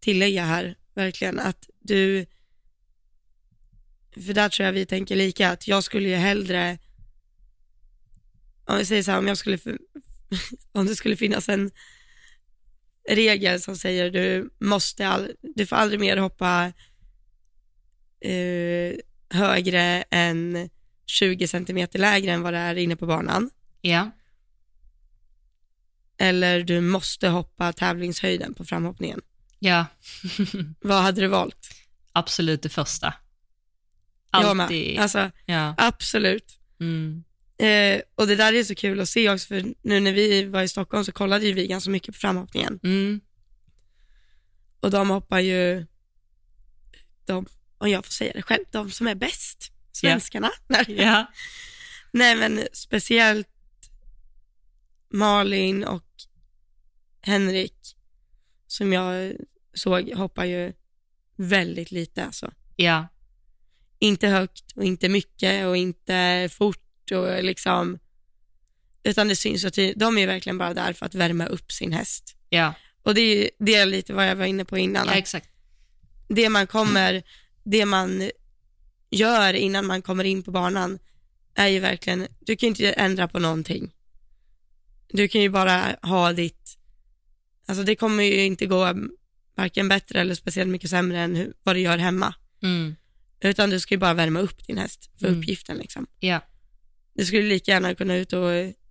tillägga 0.00 0.44
här, 0.44 0.76
verkligen, 0.94 1.40
att 1.40 1.68
du 1.80 2.26
för 4.24 4.32
där 4.32 4.48
tror 4.48 4.66
jag 4.66 4.72
vi 4.72 4.86
tänker 4.86 5.16
lika, 5.16 5.50
att 5.50 5.68
jag 5.68 5.84
skulle 5.84 6.08
ju 6.08 6.14
hellre, 6.14 6.78
om 8.64 8.78
vi 8.78 8.84
säger 8.84 9.02
så 9.02 9.10
här, 9.10 9.18
om 9.18 9.28
jag 9.28 9.38
skulle, 9.38 9.58
om 10.72 10.86
det 10.86 10.96
skulle 10.96 11.16
finnas 11.16 11.48
en 11.48 11.70
regel 13.08 13.60
som 13.60 13.76
säger 13.76 14.10
du 14.10 14.50
måste, 14.58 15.08
all, 15.08 15.32
du 15.42 15.66
får 15.66 15.76
aldrig 15.76 16.00
mer 16.00 16.16
hoppa 16.16 16.72
eh, 18.20 18.92
högre 19.30 20.04
än 20.10 20.70
20 21.06 21.48
centimeter 21.48 21.98
lägre 21.98 22.32
än 22.32 22.42
vad 22.42 22.52
det 22.52 22.58
är 22.58 22.76
inne 22.76 22.96
på 22.96 23.06
banan. 23.06 23.50
Ja. 23.80 24.10
Eller 26.18 26.62
du 26.62 26.80
måste 26.80 27.28
hoppa 27.28 27.72
tävlingshöjden 27.72 28.54
på 28.54 28.64
framhoppningen. 28.64 29.20
Ja. 29.58 29.86
vad 30.80 31.02
hade 31.02 31.20
du 31.20 31.26
valt? 31.26 31.70
Absolut 32.12 32.62
det 32.62 32.68
första. 32.68 33.14
Alltid. 34.30 34.94
Med. 34.94 35.02
Alltså, 35.02 35.30
ja. 35.44 35.74
Absolut. 35.78 36.58
Mm. 36.80 37.24
Eh, 37.58 38.00
och 38.14 38.26
det 38.26 38.36
där 38.36 38.52
är 38.52 38.64
så 38.64 38.74
kul 38.74 39.00
att 39.00 39.08
se 39.08 39.30
också, 39.30 39.46
för 39.46 39.64
nu 39.82 40.00
när 40.00 40.12
vi 40.12 40.44
var 40.44 40.62
i 40.62 40.68
Stockholm 40.68 41.04
så 41.04 41.12
kollade 41.12 41.46
ju 41.46 41.52
vi 41.52 41.66
ganska 41.66 41.90
mycket 41.90 42.14
på 42.14 42.20
framhoppningen. 42.20 42.80
Mm. 42.82 43.20
Och 44.80 44.90
de 44.90 45.10
hoppar 45.10 45.40
ju, 45.40 45.86
de, 47.24 47.46
om 47.78 47.90
jag 47.90 48.04
får 48.04 48.12
säga 48.12 48.32
det 48.32 48.42
själv, 48.42 48.64
de 48.70 48.90
som 48.90 49.06
är 49.06 49.14
bäst, 49.14 49.72
svenskarna. 49.96 50.50
Yeah. 50.70 50.90
yeah. 50.90 51.26
Nej 52.12 52.36
men 52.36 52.68
speciellt 52.72 53.48
Malin 55.10 55.84
och 55.84 56.10
Henrik, 57.20 57.96
som 58.66 58.92
jag 58.92 59.32
såg, 59.74 60.10
hoppar 60.12 60.44
ju 60.44 60.72
väldigt 61.36 61.90
lite 61.90 62.24
alltså. 62.24 62.52
Ja 62.76 63.08
inte 63.98 64.28
högt 64.28 64.72
och 64.76 64.84
inte 64.84 65.08
mycket 65.08 65.66
och 65.66 65.76
inte 65.76 66.48
fort 66.52 67.10
och 67.10 67.44
liksom, 67.44 67.98
utan 69.02 69.28
det 69.28 69.36
syns 69.36 69.64
att 69.64 69.78
de 69.96 70.18
är 70.18 70.26
verkligen 70.26 70.58
bara 70.58 70.74
där 70.74 70.92
för 70.92 71.06
att 71.06 71.14
värma 71.14 71.46
upp 71.46 71.72
sin 71.72 71.92
häst. 71.92 72.36
Ja. 72.48 72.74
Och 73.02 73.14
det 73.14 73.20
är, 73.20 73.50
det 73.58 73.74
är 73.74 73.86
lite 73.86 74.12
vad 74.12 74.28
jag 74.28 74.36
var 74.36 74.44
inne 74.44 74.64
på 74.64 74.78
innan. 74.78 75.06
Ja, 75.06 75.14
exakt. 75.14 75.48
Det 76.28 76.48
man 76.48 76.66
kommer, 76.66 77.22
det 77.64 77.86
man 77.86 78.30
gör 79.10 79.54
innan 79.54 79.86
man 79.86 80.02
kommer 80.02 80.24
in 80.24 80.42
på 80.42 80.50
banan 80.50 80.98
är 81.54 81.68
ju 81.68 81.80
verkligen, 81.80 82.26
du 82.40 82.56
kan 82.56 82.66
inte 82.66 82.92
ändra 82.92 83.28
på 83.28 83.38
någonting. 83.38 83.92
Du 85.08 85.28
kan 85.28 85.40
ju 85.40 85.48
bara 85.48 85.96
ha 86.02 86.32
ditt, 86.32 86.78
alltså 87.66 87.84
det 87.84 87.96
kommer 87.96 88.24
ju 88.24 88.44
inte 88.44 88.66
gå 88.66 88.94
varken 89.56 89.88
bättre 89.88 90.20
eller 90.20 90.34
speciellt 90.34 90.70
mycket 90.70 90.90
sämre 90.90 91.20
än 91.20 91.52
vad 91.62 91.76
du 91.76 91.80
gör 91.80 91.98
hemma. 91.98 92.34
Mm. 92.62 92.96
Utan 93.40 93.70
du 93.70 93.80
ska 93.80 93.94
ju 93.94 93.98
bara 93.98 94.14
värma 94.14 94.40
upp 94.40 94.66
din 94.66 94.78
häst 94.78 95.10
för 95.20 95.26
mm. 95.26 95.38
uppgiften. 95.38 95.76
Liksom. 95.76 96.06
Ja. 96.20 96.40
Du 97.14 97.24
skulle 97.24 97.42
lika 97.42 97.70
gärna 97.70 97.94
kunna 97.94 98.16
ut 98.16 98.32
och 98.32 98.50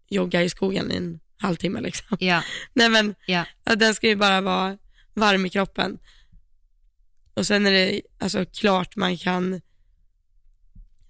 jogga 0.09 0.43
i 0.43 0.49
skogen 0.49 0.91
i 0.91 0.95
en 0.95 1.19
halvtimme. 1.37 1.81
Liksom. 1.81 2.17
Ja. 2.19 2.43
Nej 2.73 2.89
men, 2.89 3.15
ja. 3.27 3.45
den 3.63 3.95
ska 3.95 4.07
ju 4.07 4.15
bara 4.15 4.41
vara 4.41 4.77
varm 5.13 5.45
i 5.45 5.49
kroppen. 5.49 5.97
Och 7.33 7.47
sen 7.47 7.65
är 7.65 7.71
det 7.71 8.01
alltså 8.19 8.45
klart 8.45 8.95
man 8.95 9.17
kan, 9.17 9.61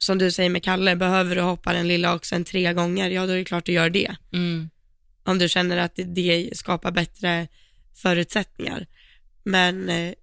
som 0.06 0.18
du 0.18 0.32
säger 0.32 0.50
med 0.50 0.64
Kalle, 0.64 0.96
behöver 0.96 1.36
du 1.36 1.42
hoppa 1.42 1.74
den 1.74 1.88
lilla 1.88 2.16
oxen 2.16 2.44
tre 2.44 2.74
gånger, 2.74 3.10
ja 3.10 3.26
då 3.26 3.34
är 3.34 3.38
det 3.38 3.46
klart 3.46 3.66
du 3.66 3.72
gör 3.72 3.90
det. 3.90 4.16
Mm. 4.34 4.70
Om 5.24 5.38
du 5.38 5.50
känner 5.50 5.78
att 5.78 6.00
det 6.06 6.50
skapar 6.58 6.92
bättre 6.92 7.48
förutsättningar. 7.94 8.88
Men 9.44 9.90
eh, 9.90 10.14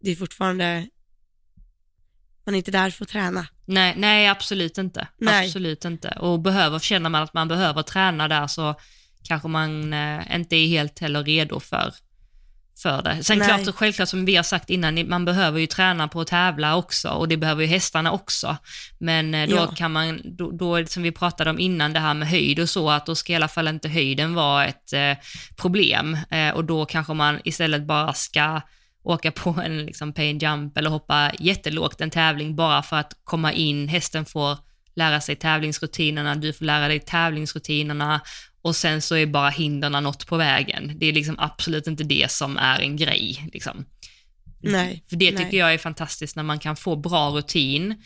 det 0.00 0.10
är 0.10 0.16
fortfarande 0.16 0.86
man 2.44 2.54
är 2.54 2.58
inte 2.58 2.70
där 2.70 2.90
för 2.90 3.04
att 3.04 3.08
träna. 3.08 3.46
Nej, 3.64 3.94
nej 3.96 4.28
absolut 4.28 4.78
inte. 4.78 5.08
Nej. 5.18 5.46
Absolut 5.46 5.84
inte. 5.84 6.08
Och 6.08 6.40
behöver, 6.40 6.78
känner 6.78 7.10
man 7.10 7.22
att 7.22 7.34
man 7.34 7.48
behöver 7.48 7.82
träna 7.82 8.28
där 8.28 8.46
så 8.46 8.74
kanske 9.22 9.48
man 9.48 9.92
eh, 9.92 10.36
inte 10.36 10.56
är 10.56 10.66
helt 10.66 10.98
heller 10.98 11.24
redo 11.24 11.60
för, 11.60 11.94
för 12.82 13.02
det. 13.02 13.24
Sen 13.24 13.38
nej. 13.38 13.48
klart 13.48 13.68
och 13.68 13.76
självklart 13.76 14.08
som 14.08 14.24
vi 14.24 14.36
har 14.36 14.42
sagt 14.42 14.70
innan, 14.70 15.08
man 15.08 15.24
behöver 15.24 15.60
ju 15.60 15.66
träna 15.66 16.08
på 16.08 16.20
att 16.20 16.26
tävla 16.26 16.76
också 16.76 17.08
och 17.08 17.28
det 17.28 17.36
behöver 17.36 17.62
ju 17.62 17.68
hästarna 17.68 18.12
också. 18.12 18.56
Men 18.98 19.34
eh, 19.34 19.48
då 19.48 19.56
ja. 19.56 19.66
kan 19.76 19.92
man, 19.92 20.20
då, 20.24 20.50
då, 20.50 20.86
som 20.86 21.02
vi 21.02 21.12
pratade 21.12 21.50
om 21.50 21.58
innan, 21.58 21.92
det 21.92 22.00
här 22.00 22.14
med 22.14 22.28
höjd 22.28 22.60
och 22.60 22.68
så, 22.68 22.90
att 22.90 23.06
då 23.06 23.14
ska 23.14 23.32
i 23.32 23.36
alla 23.36 23.48
fall 23.48 23.68
inte 23.68 23.88
höjden 23.88 24.34
vara 24.34 24.66
ett 24.66 24.92
eh, 24.92 25.12
problem 25.56 26.18
eh, 26.30 26.50
och 26.50 26.64
då 26.64 26.86
kanske 26.86 27.14
man 27.14 27.40
istället 27.44 27.82
bara 27.82 28.12
ska 28.12 28.60
åka 29.02 29.32
på 29.32 29.50
en 29.64 29.86
liksom 29.86 30.12
pay 30.12 30.30
and 30.30 30.42
jump 30.42 30.78
eller 30.78 30.90
hoppa 30.90 31.32
jättelågt 31.38 32.00
en 32.00 32.10
tävling 32.10 32.56
bara 32.56 32.82
för 32.82 32.96
att 32.96 33.12
komma 33.24 33.52
in, 33.52 33.88
hästen 33.88 34.24
får 34.24 34.58
lära 34.96 35.20
sig 35.20 35.36
tävlingsrutinerna, 35.36 36.34
du 36.34 36.52
får 36.52 36.64
lära 36.64 36.88
dig 36.88 37.00
tävlingsrutinerna 37.00 38.20
och 38.62 38.76
sen 38.76 39.02
så 39.02 39.16
är 39.16 39.26
bara 39.26 39.50
hindren 39.50 39.92
något 39.92 40.26
på 40.26 40.36
vägen. 40.36 40.92
Det 40.96 41.06
är 41.06 41.12
liksom 41.12 41.38
absolut 41.38 41.86
inte 41.86 42.04
det 42.04 42.30
som 42.30 42.56
är 42.56 42.80
en 42.80 42.96
grej. 42.96 43.48
Liksom. 43.52 43.84
Nej. 44.60 45.04
För 45.08 45.16
det 45.16 45.30
tycker 45.30 45.44
nej. 45.44 45.56
jag 45.56 45.74
är 45.74 45.78
fantastiskt 45.78 46.36
när 46.36 46.42
man 46.42 46.58
kan 46.58 46.76
få 46.76 46.96
bra 46.96 47.30
rutin 47.30 48.02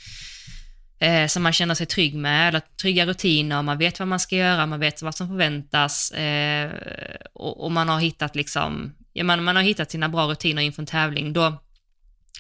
eh, 0.99 1.27
som 1.27 1.43
man 1.43 1.53
känner 1.53 1.75
sig 1.75 1.87
trygg 1.87 2.15
med, 2.15 2.49
eller 2.49 2.63
trygga 2.83 3.07
rutiner, 3.07 3.63
man 3.63 3.79
vet 3.79 3.99
vad 3.99 4.09
man 4.09 4.21
ska 4.21 4.37
göra, 4.37 4.67
man 4.67 4.81
vet 4.81 5.03
vad 5.03 5.15
som 5.15 5.29
förväntas 5.29 6.11
eh, 6.11 6.71
och, 7.33 7.65
och 7.65 7.73
man 7.73 7.89
har 7.89 8.01
hittat 8.01 8.37
liksom, 8.37 8.95
ja, 9.13 9.25
man, 9.25 9.45
man 9.45 9.57
har 9.57 9.63
hittat 9.63 9.91
sina 9.91 10.09
bra 10.09 10.27
rutiner 10.27 10.63
inför 10.63 10.83
en 10.83 10.87
tävling, 10.87 11.33
då 11.33 11.63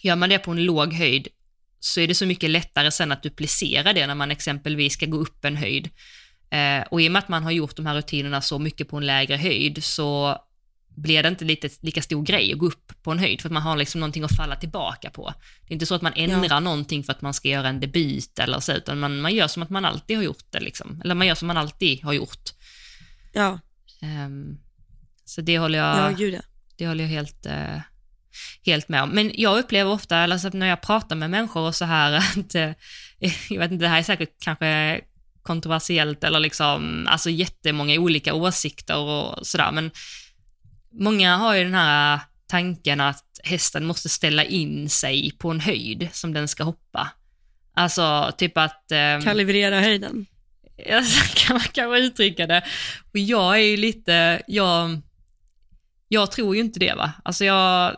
gör 0.03 0.17
man 0.17 0.29
det 0.29 0.39
på 0.39 0.51
en 0.51 0.65
låg 0.65 0.93
höjd 0.93 1.29
så 1.81 2.01
är 2.01 2.09
det 2.09 2.15
så 2.15 2.27
mycket 2.27 2.51
lättare 2.51 2.91
sen 2.91 3.13
att 3.13 3.23
duplicera 3.23 3.93
det 3.93 4.07
när 4.07 4.15
man 4.15 4.31
exempelvis 4.31 4.93
ska 4.93 5.07
gå 5.07 5.17
upp 5.17 5.45
en 5.45 5.57
höjd. 5.57 5.91
Eh, 6.53 6.83
och 6.91 7.03
i 7.03 7.09
och 7.09 7.13
med 7.13 7.19
att 7.19 7.29
man 7.29 7.43
har 7.43 7.51
gjort 7.51 7.77
de 7.77 7.87
här 7.87 7.95
rutinerna 7.95 8.41
så 8.41 8.59
mycket 8.59 8.89
på 8.89 8.97
en 8.97 9.07
lägre 9.07 9.37
höjd 9.37 9.85
så 9.85 10.39
blir 10.97 11.23
det 11.23 11.29
inte 11.29 11.45
lite, 11.45 11.69
lika 11.81 12.03
stor 12.03 12.23
grej 12.23 12.53
att 12.53 12.59
gå 12.59 12.67
upp 12.67 12.93
på 13.03 13.11
en 13.11 13.19
höjd 13.19 13.41
för 13.41 13.49
att 13.49 13.53
man 13.53 13.63
har 13.63 13.77
liksom 13.77 14.01
någonting 14.01 14.25
att 14.25 14.37
falla 14.37 14.57
tillbaka 14.57 15.11
på. 15.11 15.35
Det 15.63 15.73
är 15.73 15.75
inte 15.75 15.87
så 15.87 15.95
att 15.95 16.03
man 16.03 16.13
ändrar 16.17 16.57
Ja. 16.57 16.61
någonting 16.61 17.05
för 17.05 17.13
att 17.13 17.23
man 17.23 17.35
ska 17.35 17.49
göra 17.49 17.69
en 17.69 17.81
debut 17.81 18.39
eller 18.39 18.61
så, 18.61 18.73
utan 18.73 18.99
man, 18.99 19.21
man 19.21 19.35
gör 19.35 19.49
som 19.49 19.63
att 19.63 19.71
man 19.71 19.85
alltid 19.85 20.17
har 20.17 20.25
gjort 20.25 20.45
det. 20.51 20.61
Liksom. 20.61 21.01
Eller 21.05 21.15
man 21.15 21.27
gör 21.27 21.35
som 21.35 21.49
man 21.49 21.57
alltid 21.57 22.05
har 22.05 22.13
gjort. 22.13 22.51
Ja, 23.33 23.59
Ehm, 24.03 24.59
så 25.25 25.41
det 25.41 25.59
håller 25.59 25.79
jag, 25.79 25.99
ja 25.99 26.15
gud 26.19 26.35
ja. 26.35 26.41
det 26.77 26.87
håller 26.87 27.05
jag 27.05 27.11
helt, 27.11 27.47
eh, 27.47 27.81
helt 28.67 28.89
med 28.89 29.03
om. 29.03 29.11
Men 29.11 29.31
jag 29.35 29.59
upplever 29.59 29.91
ofta, 29.91 30.19
eller 30.19 30.39
så 30.39 30.49
att 30.49 30.55
när 30.55 30.67
jag 30.67 30.81
pratar 30.81 31.17
med 31.17 31.31
människor 31.31 31.61
och 31.61 31.75
så 31.75 31.85
här, 31.85 32.13
att, 32.39 32.55
eh, 32.55 32.71
jag 33.51 33.59
vet 33.59 33.71
inte, 33.73 33.85
det 33.85 33.89
här 33.89 33.99
är 33.99 34.03
säkert 34.03 34.37
kanske 34.41 35.01
kontroversiellt 35.43 36.25
eller 36.25 36.41
liksom, 36.41 37.07
alltså 37.11 37.31
jättemånga 37.31 38.01
olika 38.01 38.35
åsikter 38.35 38.97
och 38.99 39.47
sådär, 39.47 39.73
men 39.73 39.91
många 40.93 41.37
har 41.37 41.55
ju 41.55 41.65
den 41.65 41.75
här 41.75 42.21
tanken 42.47 43.01
att 43.01 43.41
hästen 43.45 43.85
måste 43.85 44.09
ställa 44.09 44.45
in 44.45 44.89
sig 44.89 45.33
på 45.39 45.51
en 45.51 45.61
höjd 45.61 46.09
som 46.13 46.33
den 46.33 46.49
ska 46.49 46.65
hoppa. 46.65 47.11
Alltså 47.75 48.33
typ 48.39 48.59
att... 48.59 48.93
ehm, 48.93 49.23
Kalibrera 49.23 49.81
höjden. 49.81 50.27
Så 51.05 51.35
kan 51.35 51.57
man 51.57 51.67
kanske 51.73 51.99
uttrycka 51.99 52.47
det. 52.47 52.65
Och 53.13 53.19
jag 53.19 53.55
är 53.55 53.63
ju 53.63 53.77
lite, 53.77 54.43
jag, 54.47 55.01
jag 56.09 56.33
tror 56.33 56.55
ju 56.57 56.61
inte 56.61 56.81
det 56.81 56.95
va. 56.95 57.13
Alltså 57.25 57.45
jag, 57.45 57.97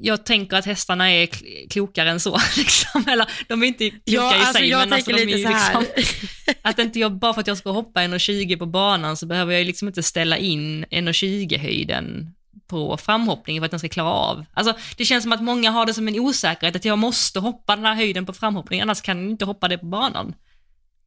jag 0.00 0.24
tänker 0.24 0.56
att 0.56 0.64
hästarna 0.64 1.10
är 1.10 1.26
kl- 1.26 1.68
klokare 1.70 2.10
än 2.10 2.20
så. 2.20 2.38
Liksom. 2.56 3.04
Eller 3.08 3.26
de 3.48 3.62
är 3.62 3.66
inte 3.66 3.90
kloka 3.90 4.02
Ja, 4.04 4.36
i 4.36 4.38
alltså 4.38 4.52
sig, 4.52 4.68
jag 4.68 4.78
men 4.78 4.92
alltså, 4.92 5.10
de 5.10 5.22
är 5.22 5.26
ju 5.26 5.36
liksom, 5.36 5.86
att 6.62 6.78
inte 6.78 6.98
jag, 6.98 7.18
bara 7.18 7.34
för 7.34 7.40
att 7.40 7.46
jag 7.46 7.58
ska 7.58 7.70
hoppa 7.70 8.00
1,20 8.00 8.58
på 8.58 8.66
banan 8.66 9.16
så 9.16 9.26
behöver 9.26 9.54
jag 9.54 9.66
liksom 9.66 9.88
inte 9.88 10.02
ställa 10.02 10.36
in 10.36 10.84
1,20-höjden 10.84 12.34
på 12.66 12.96
framhoppningen 12.96 13.60
för 13.60 13.64
att 13.64 13.70
den 13.70 13.78
ska 13.78 13.88
klara 13.88 14.10
av. 14.10 14.44
Alltså, 14.52 14.74
det 14.96 15.04
känns 15.04 15.22
som 15.22 15.32
att 15.32 15.42
många 15.42 15.70
har 15.70 15.86
det 15.86 15.94
som 15.94 16.08
en 16.08 16.20
osäkerhet, 16.20 16.76
att 16.76 16.84
jag 16.84 16.98
måste 16.98 17.40
hoppa 17.40 17.76
den 17.76 17.84
här 17.84 17.94
höjden 17.94 18.26
på 18.26 18.32
framhoppningen, 18.32 18.82
annars 18.82 19.00
kan 19.00 19.22
jag 19.22 19.30
inte 19.30 19.44
hoppa 19.44 19.68
det 19.68 19.78
på 19.78 19.86
banan. 19.86 20.34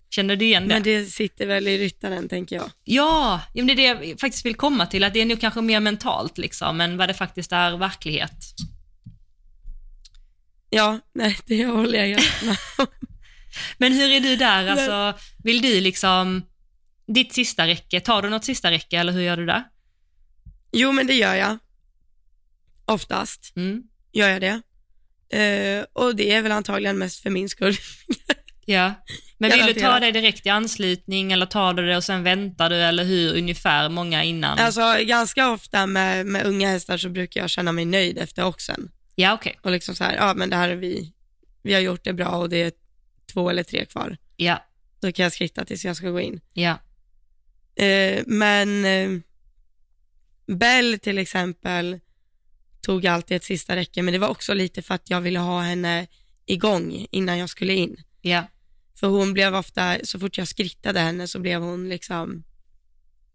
Känner 0.10 0.36
du 0.36 0.46
igen 0.46 0.68
det? 0.68 0.74
Men 0.74 0.84
det 0.84 1.06
sitter 1.06 1.46
väl 1.48 1.68
i 1.68 1.78
ryttaren 1.78 2.30
tänker 2.30 2.56
jag. 2.56 2.72
Ja, 2.84 3.42
ja, 3.54 3.64
men 3.64 3.68
det 3.68 3.88
är 3.88 3.96
det 3.96 4.08
jag 4.08 4.20
faktiskt 4.20 4.46
vill 4.46 4.56
komma 4.56 4.86
till, 4.86 5.04
att 5.04 5.14
det 5.14 5.22
är 5.22 5.26
nog 5.26 5.42
kanske 5.42 5.62
mer 5.62 5.80
mentalt 5.80 6.38
liksom, 6.38 6.82
än 6.82 6.98
vad 6.98 7.10
det 7.10 7.14
faktiskt 7.14 7.52
är 7.52 7.78
verklighet. 7.78 8.32
Ja, 10.74 11.00
nej 11.14 11.38
det 11.46 11.66
håller 11.66 12.06
jag 12.06 12.20
om. 12.20 12.56
Men 13.78 13.94
hur 13.94 14.12
är 14.12 14.20
du 14.20 14.36
där, 14.36 14.68
alltså, 14.68 15.20
vill 15.44 15.62
du 15.62 15.82
liksom, 15.82 16.46
ditt 17.08 17.34
sista 17.34 17.68
räcke, 17.68 18.00
tar 18.00 18.22
du 18.22 18.30
något 18.30 18.46
sista 18.46 18.72
räcke 18.72 18.98
eller 18.98 19.14
hur 19.14 19.22
gör 19.22 19.38
du 19.38 19.46
där? 19.46 19.64
Jo, 20.72 20.92
men 20.92 21.08
det 21.08 21.14
gör 21.14 21.36
jag. 21.36 21.58
Oftast 22.86 23.54
Mm. 23.56 23.84
gör 24.12 24.30
jag 24.30 24.42
det. 24.42 24.62
Eh, 25.38 25.86
och 25.94 26.16
det 26.16 26.32
är 26.32 26.42
väl 26.42 26.52
antagligen 26.52 26.98
mest 26.98 27.24
för 27.24 27.30
min 27.30 27.50
skull. 27.50 27.76
Ja, 28.66 28.94
men 29.38 29.52
vill 29.52 29.66
du 29.66 29.74
ta 29.74 30.00
det 30.00 30.12
direkt 30.12 30.46
i 30.46 30.50
anslutning 30.50 31.32
eller 31.32 31.46
tar 31.46 31.74
du 31.74 31.88
det 31.88 31.98
och 31.98 32.04
sen 32.04 32.24
väntar 32.24 32.70
du 32.70 32.76
eller 32.76 33.04
hur 33.04 33.38
ungefär 33.38 33.90
många 33.90 34.24
innan? 34.24 34.60
Alltså 34.60 34.82
ganska 35.02 35.50
ofta 35.52 35.86
med, 35.86 36.26
med 36.26 36.46
unga 36.46 36.70
hästar 36.70 36.98
så 36.98 37.10
brukar 37.10 37.42
jag 37.42 37.50
känna 37.50 37.72
mig 37.72 37.86
nöjd 37.86 38.18
efter 38.18 38.46
oxen. 38.46 38.92
Ja, 39.16 39.34
okej. 39.34 39.60
Och 39.64 39.72
liksom 39.72 39.96
så 39.96 40.04
här, 40.04 40.16
ja 40.16 40.34
men 40.34 40.50
det 40.50 40.56
här 40.56 40.70
är 40.70 40.76
vi, 40.76 41.14
vi 41.62 41.74
har 41.74 41.82
gjort 41.82 42.04
det 42.04 42.14
bra 42.14 42.28
och 42.30 42.50
det 42.50 42.62
är 42.62 42.72
två 43.34 43.50
eller 43.50 43.64
tre 43.64 43.86
kvar. 43.86 44.18
Ja, 44.36 44.66
Då 45.00 45.12
kan 45.12 45.24
jag 45.24 45.34
skritta 45.34 45.66
tills 45.66 45.86
jag 45.86 45.96
ska 45.96 46.10
gå 46.10 46.20
in. 46.22 46.42
ja, 46.54 46.78
Eh, 47.76 48.24
men 48.28 48.86
eh, 48.86 49.20
Bell 50.56 51.00
till 51.00 51.18
exempel 51.18 52.00
tog 52.82 53.08
alltid 53.08 53.38
ett 53.38 53.44
sista 53.44 53.76
räcke, 53.76 54.02
men 54.02 54.12
det 54.14 54.20
var 54.20 54.28
också 54.28 54.54
lite 54.54 54.82
för 54.82 54.96
att 54.96 55.10
jag 55.10 55.22
ville 55.22 55.40
ha 55.40 55.62
henne 55.62 56.08
igång 56.46 57.08
innan 57.12 57.38
jag 57.38 57.50
skulle 57.50 57.74
in. 57.74 58.04
ja, 58.22 58.44
För 59.00 59.08
hon 59.08 59.34
blev 59.34 59.56
ofta, 59.56 59.98
så 60.04 60.20
fort 60.20 60.38
jag 60.38 60.48
skrittade 60.48 61.00
henne 61.00 61.28
så 61.28 61.40
blev 61.40 61.62
hon 61.62 61.90
liksom 61.90 62.44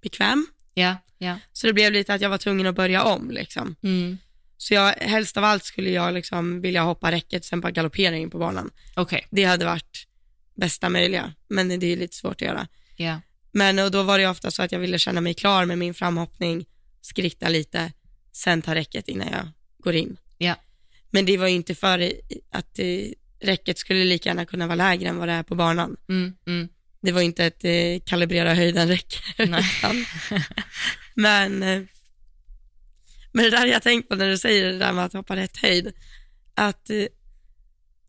bekväm. 0.02 0.46
ja, 0.74 0.96
ja. 1.18 1.38
Så 1.52 1.66
det 1.66 1.72
blev 1.72 1.92
lite 1.92 2.14
att 2.14 2.20
jag 2.20 2.30
var 2.30 2.38
tvungen 2.38 2.66
att 2.66 2.74
börja 2.74 3.02
om 3.04 3.30
liksom. 3.30 3.76
Mm. 3.82 4.18
Så 4.56 4.74
jag, 4.74 4.92
helst 4.92 5.36
av 5.36 5.44
allt 5.44 5.64
skulle 5.64 5.90
jag 5.90 6.14
liksom 6.14 6.60
vilja 6.60 6.82
hoppa 6.82 7.12
räcket, 7.12 7.44
sen 7.44 7.60
bara 7.60 7.70
galoppera 7.70 8.16
in 8.16 8.30
på 8.30 8.38
banan. 8.38 8.70
Okej, 8.96 9.26
Det 9.30 9.44
hade 9.44 9.64
varit 9.64 10.06
bästa 10.54 10.88
möjliga, 10.88 11.32
men 11.48 11.68
det 11.80 11.86
är 11.92 11.96
lite 11.96 12.16
svårt 12.16 12.32
att 12.42 12.48
göra. 12.48 12.68
ja, 12.96 13.20
Men 13.52 13.78
och 13.78 13.90
då 13.90 14.02
var 14.02 14.18
det 14.18 14.26
ofta 14.28 14.50
så 14.50 14.62
att 14.62 14.72
jag 14.72 14.78
ville 14.78 14.98
känna 14.98 15.20
mig 15.20 15.34
klar 15.34 15.64
med 15.64 15.78
min 15.78 15.94
framhoppning, 15.94 16.64
skritta 17.00 17.48
lite, 17.48 17.92
sen 18.32 18.62
ta 18.62 18.74
räcket 18.74 19.08
innan 19.08 19.28
jag 19.32 19.48
går 19.78 19.94
in. 19.94 20.16
ja, 20.38 20.54
Men 21.10 21.24
det 21.26 21.36
var 21.36 21.48
ju 21.48 21.54
inte 21.54 21.74
för 21.74 22.12
att 22.50 22.78
eh, 22.78 22.86
räcket 23.40 23.78
skulle 23.78 24.04
lika 24.04 24.28
gärna 24.28 24.44
kunna 24.46 24.66
vara 24.66 24.74
lägre 24.76 25.08
än 25.08 25.18
vad 25.18 25.28
det 25.28 25.34
är 25.34 25.42
på 25.42 25.54
banan. 25.54 25.96
mm, 26.08 26.34
mm. 26.46 26.68
Det 27.00 27.12
var 27.12 27.20
inte 27.22 27.44
ett 27.44 27.64
eh, 27.64 28.00
kalibrera 28.06 28.54
höjden-räcke. 28.54 29.16
Men, 31.14 31.62
eh, 31.62 31.82
men 33.36 33.44
det 33.44 33.50
där 33.50 33.58
har 33.58 33.66
jag 33.66 33.82
tänkt 33.82 34.08
på 34.08 34.14
när 34.14 34.28
du 34.28 34.38
säger 34.38 34.72
det 34.72 34.78
där 34.78 34.92
med 34.92 35.04
att 35.04 35.12
hoppa 35.12 35.36
rätt 35.36 35.56
höjd. 35.56 35.92
Att 36.54 36.90
eh, 36.90 37.04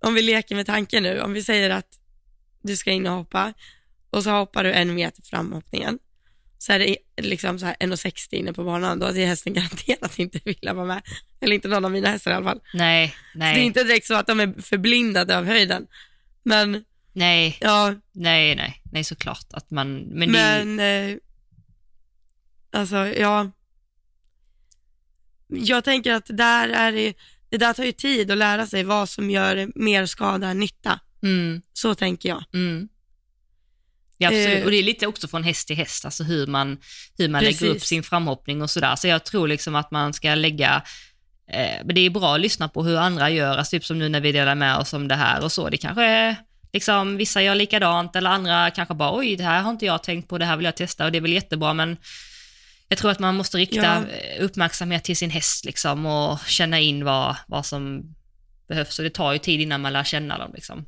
om 0.04 0.14
vi 0.14 0.22
leker 0.22 0.56
med 0.56 0.66
tanken 0.66 1.04
nu, 1.04 1.22
om 1.22 1.34
vi 1.34 1.44
säger 1.44 1.70
att 1.70 2.00
du 2.64 2.78
ska 2.78 2.92
in 2.92 3.08
och 3.08 3.14
hoppa 3.14 3.54
och 4.10 4.24
så 4.24 4.30
hoppar 4.30 4.64
du 4.64 4.74
en 4.74 4.96
meter 4.96 5.22
framhoppningen. 5.22 6.00
Så 6.58 6.74
är 6.74 6.80
det 6.80 6.98
liksom 7.18 7.60
så 7.60 7.66
här 7.66 7.76
1,60 7.80 8.36
inne 8.36 8.54
på 8.54 8.64
banan, 8.64 9.00
då 9.00 9.06
hade 9.06 9.26
hästen 9.26 9.54
garanterat 9.54 10.20
inte 10.20 10.40
vilja 10.46 10.74
vara 10.74 10.86
med. 10.86 11.02
Eller 11.40 11.56
inte 11.56 11.68
någon 11.68 11.86
av 11.86 11.92
mina 11.92 12.10
hästar 12.10 12.32
i 12.32 12.34
alla 12.34 12.46
fall. 12.46 12.62
Nej, 12.74 13.08
Så 13.34 13.38
det 13.38 13.46
är 13.46 13.54
nej, 13.54 13.66
inte 13.66 13.84
direkt 13.84 14.08
så 14.08 14.14
att 14.14 14.28
de 14.28 14.40
är 14.40 14.62
förblindade 14.62 15.38
av 15.38 15.46
höjden. 15.46 15.88
Men 16.44 16.86
nej, 17.14 17.58
ja, 17.62 17.96
nej, 18.12 18.56
nej, 18.56 18.82
nej 18.92 19.04
såklart 19.04 19.48
att 19.54 19.72
man, 19.72 19.98
men, 19.98 20.32
det, 20.32 20.64
Men, 20.66 20.80
eh, 20.80 21.18
alltså 22.72 22.98
ja. 22.98 23.52
Jag 25.48 25.84
tänker 25.84 26.14
att 26.14 26.26
där 26.30 26.70
är 26.70 26.92
det, 26.92 27.14
det 27.50 27.58
där 27.58 27.74
tar 27.74 27.84
ju 27.84 27.92
tid 27.92 28.32
att 28.32 28.38
lära 28.38 28.66
sig 28.66 28.84
vad 28.84 29.10
som 29.10 29.30
gör 29.30 29.72
mer 29.76 30.06
skada 30.06 30.48
än 30.48 30.60
nytta. 30.60 31.00
mm, 31.24 31.62
Så 31.74 31.96
tänker 31.96 32.30
jag. 32.30 32.44
Mm. 32.54 32.88
Ja, 34.18 34.28
absolut. 34.28 34.60
Eh. 34.60 34.64
och 34.66 34.72
det 34.72 34.78
är 34.78 34.84
lite 34.84 35.08
också 35.08 35.28
från 35.28 35.44
häst 35.44 35.68
till 35.68 35.76
häst, 35.76 36.06
alltså 36.06 36.24
hur 36.24 36.48
man, 36.48 36.78
hur 37.18 37.30
man 37.30 37.44
lägger 37.44 37.68
upp 37.68 37.82
sin 37.82 38.04
framhoppning 38.04 38.62
och 38.62 38.70
sådär. 38.70 38.96
Så 38.96 39.08
jag 39.08 39.24
tror 39.24 39.48
liksom 39.48 39.76
att 39.76 39.92
man 39.92 40.14
ska 40.14 40.36
lägga, 40.36 40.82
eh, 41.52 41.86
det 41.86 42.02
är 42.02 42.10
bra 42.10 42.36
att 42.36 42.42
lyssna 42.42 42.70
på 42.70 42.84
hur 42.84 42.98
andra 42.98 43.30
gör, 43.30 43.58
alltså 43.58 43.72
typ 43.72 43.86
som 43.86 44.00
nu 44.00 44.10
när 44.10 44.22
vi 44.22 44.32
delar 44.32 44.56
med 44.56 44.78
oss 44.78 44.94
om 44.94 45.08
det 45.08 45.16
här 45.16 45.44
och 45.44 45.52
så. 45.52 45.70
Det 45.70 45.78
kanske 45.78 46.04
är, 46.04 46.36
liksom, 46.74 47.18
vissa 47.18 47.42
gör 47.42 47.56
likadant 47.56 48.16
eller 48.16 48.30
andra 48.30 48.72
kanske 48.72 48.94
bara, 48.94 49.18
oj, 49.18 49.36
det 49.36 49.44
här 49.44 49.62
har 49.62 49.72
inte 49.72 49.86
jag 49.86 50.04
tänkt 50.04 50.30
på, 50.30 50.38
det 50.38 50.46
här 50.46 50.58
vill 50.58 50.66
jag 50.66 50.76
testa 50.76 51.06
och 51.06 51.12
det 51.12 51.18
är 51.18 51.22
väl 51.22 51.34
jättebra, 51.34 51.74
men 51.74 51.98
jag 52.90 52.98
tror 53.00 53.12
att 53.12 53.20
man 53.20 53.36
måste 53.36 53.58
rikta 53.58 53.78
Ja. 53.78 54.08
eh, 54.08 54.44
uppmärksamhet 54.44 55.04
till 55.04 55.18
sin 55.18 55.30
häst 55.30 55.66
liksom 55.66 56.06
och 56.06 56.40
känna 56.48 56.80
in 56.80 57.06
vad, 57.06 57.36
vad 57.48 57.66
som 57.66 58.16
behövs 58.68 59.00
och 59.00 59.04
det 59.04 59.10
tar 59.10 59.34
ju 59.34 59.40
tid 59.40 59.62
innan 59.62 59.82
man 59.82 59.94
lär 59.94 60.04
känna 60.04 60.38
dem 60.38 60.52
liksom. 60.54 60.86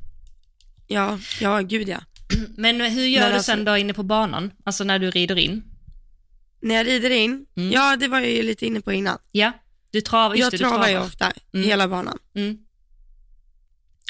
Ja, 0.87 1.19
ja 1.41 1.59
gud 1.59 1.89
ja. 1.89 1.99
Men 2.57 2.81
hur 2.81 3.05
gör 3.05 3.21
Men 3.21 3.29
du 3.29 3.35
alltså- 3.35 3.51
sen 3.51 3.65
då 3.65 3.77
inne 3.77 3.93
på 3.93 4.03
banan? 4.03 4.51
Alltså 4.63 4.83
när 4.83 4.99
du 4.99 5.11
rider 5.11 5.35
in? 5.37 5.63
När 6.61 6.75
jag 6.75 6.87
rider 6.87 7.09
in, 7.09 7.45
Mm. 7.57 7.71
ja 7.71 7.95
det 7.95 8.07
var 8.07 8.19
jag 8.19 8.31
ju 8.31 8.43
lite 8.43 8.65
inne 8.65 8.81
på 8.81 8.91
innan. 8.93 9.17
Ja, 9.31 9.51
du 9.91 10.01
travar, 10.01 10.35
just 10.35 10.43
jag 10.43 10.51
det, 10.51 10.57
du 10.57 10.63
travar 10.69 10.87
ju 10.89 10.97
ofta 10.97 11.31
Mm. 11.53 11.65
hela 11.67 11.87
banan. 11.87 12.17
Mm. 12.35 12.57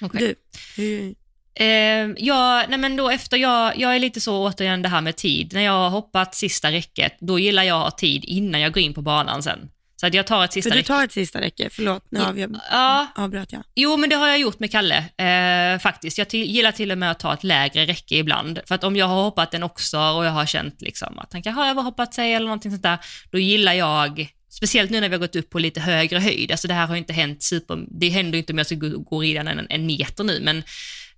Okej. 0.01 0.19
Du, 0.21 0.35
hur, 0.83 1.15
Eh, 1.59 2.09
ja, 2.17 2.65
nej 2.69 2.79
men 2.79 2.95
då 2.95 3.09
efter 3.09 3.37
jag, 3.37 3.77
jag 3.77 3.95
är 3.95 3.99
lite 3.99 4.21
så 4.21 4.47
återigen 4.47 4.81
det 4.81 4.89
här 4.89 5.01
med 5.01 5.15
tid. 5.15 5.53
När 5.53 5.61
jag 5.61 5.71
har 5.71 5.89
hoppat 5.89 6.35
sista 6.35 6.71
räcket, 6.71 7.17
då 7.19 7.39
gillar 7.39 7.63
jag 7.63 7.77
att 7.77 7.83
ha 7.83 7.91
tid 7.91 8.23
innan 8.25 8.61
jag 8.61 8.73
går 8.73 8.83
in 8.83 8.93
på 8.93 9.01
banan 9.01 9.43
sen. 9.43 9.59
Så 9.95 10.07
att 10.07 10.13
jag 10.13 10.27
tar 10.27 10.45
ett 10.45 10.53
sista 10.53 10.69
För 10.69 10.75
du 10.75 10.79
räcke. 10.79 10.87
tar 10.87 11.03
ett 11.03 11.11
sista 11.11 11.41
räcke, 11.41 11.69
förlåt 11.71 12.05
nu 12.09 12.19
av 12.21 12.39
jag, 12.39 12.59
Ja, 12.71 13.07
avbröt 13.15 13.51
jag. 13.51 13.63
Jo, 13.75 13.97
men 13.97 14.09
det 14.09 14.15
har 14.15 14.27
jag 14.27 14.39
gjort 14.39 14.59
med 14.59 14.71
Kalle, 14.71 14.97
eh, 14.97 15.79
faktiskt. 15.79 16.17
Jag 16.17 16.29
till, 16.29 16.45
gillar 16.45 16.71
till 16.71 16.91
och 16.91 16.97
med 16.97 17.11
att 17.11 17.19
ta 17.19 17.33
ett 17.33 17.43
lägre 17.43 17.85
räcke 17.85 18.15
ibland. 18.15 18.59
För 18.65 18.75
att 18.75 18.83
om 18.83 18.95
jag 18.95 19.05
har 19.05 19.23
hoppat 19.23 19.51
den 19.51 19.63
också 19.63 19.99
och 19.99 20.25
jag 20.25 20.31
har 20.31 20.45
känt 20.45 20.81
liksom 20.81 21.19
att 21.19 21.33
han 21.33 21.41
kanske 21.41 21.61
har 21.61 21.69
överhoppat 21.69 22.13
sig 22.13 22.33
eller 22.33 22.45
någonting 22.45 22.71
sånt 22.71 22.83
där, 22.83 22.97
då 23.31 23.39
gillar 23.39 23.73
jag, 23.73 24.27
speciellt 24.49 24.91
nu 24.91 25.01
när 25.01 25.09
vi 25.09 25.15
har 25.15 25.19
gått 25.19 25.35
upp 25.35 25.49
på 25.49 25.59
lite 25.59 25.79
högre 25.79 26.19
höjd, 26.19 26.51
alltså 26.51 26.67
det 26.67 26.73
här 26.73 26.87
har 26.87 26.95
inte 26.95 27.13
hänt 27.13 27.43
super, 27.43 27.85
det 27.87 28.09
händer 28.09 28.31
ju 28.31 28.37
inte 28.39 28.53
om 28.53 28.57
jag 28.57 28.65
ska 28.67 28.75
gå, 28.75 28.97
gå 28.99 29.21
redan 29.21 29.47
en, 29.47 29.67
en 29.69 29.85
meter 29.85 30.23
nu, 30.23 30.39
men 30.43 30.63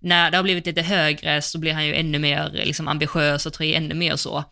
när 0.02 0.32
det 0.32 0.38
har 0.38 0.44
blivit 0.44 0.66
lite 0.66 0.82
högre 0.82 1.42
så 1.42 1.60
blir 1.60 1.74
han 1.74 1.86
ju 1.86 1.96
ännu 1.96 2.20
mer 2.20 2.50
liksom, 2.54 2.88
ambitiös 2.88 3.46
och 3.46 3.54
tar 3.54 3.66
i 3.66 3.76
ännu 3.76 3.96
mer 3.96 4.16
så. 4.16 4.44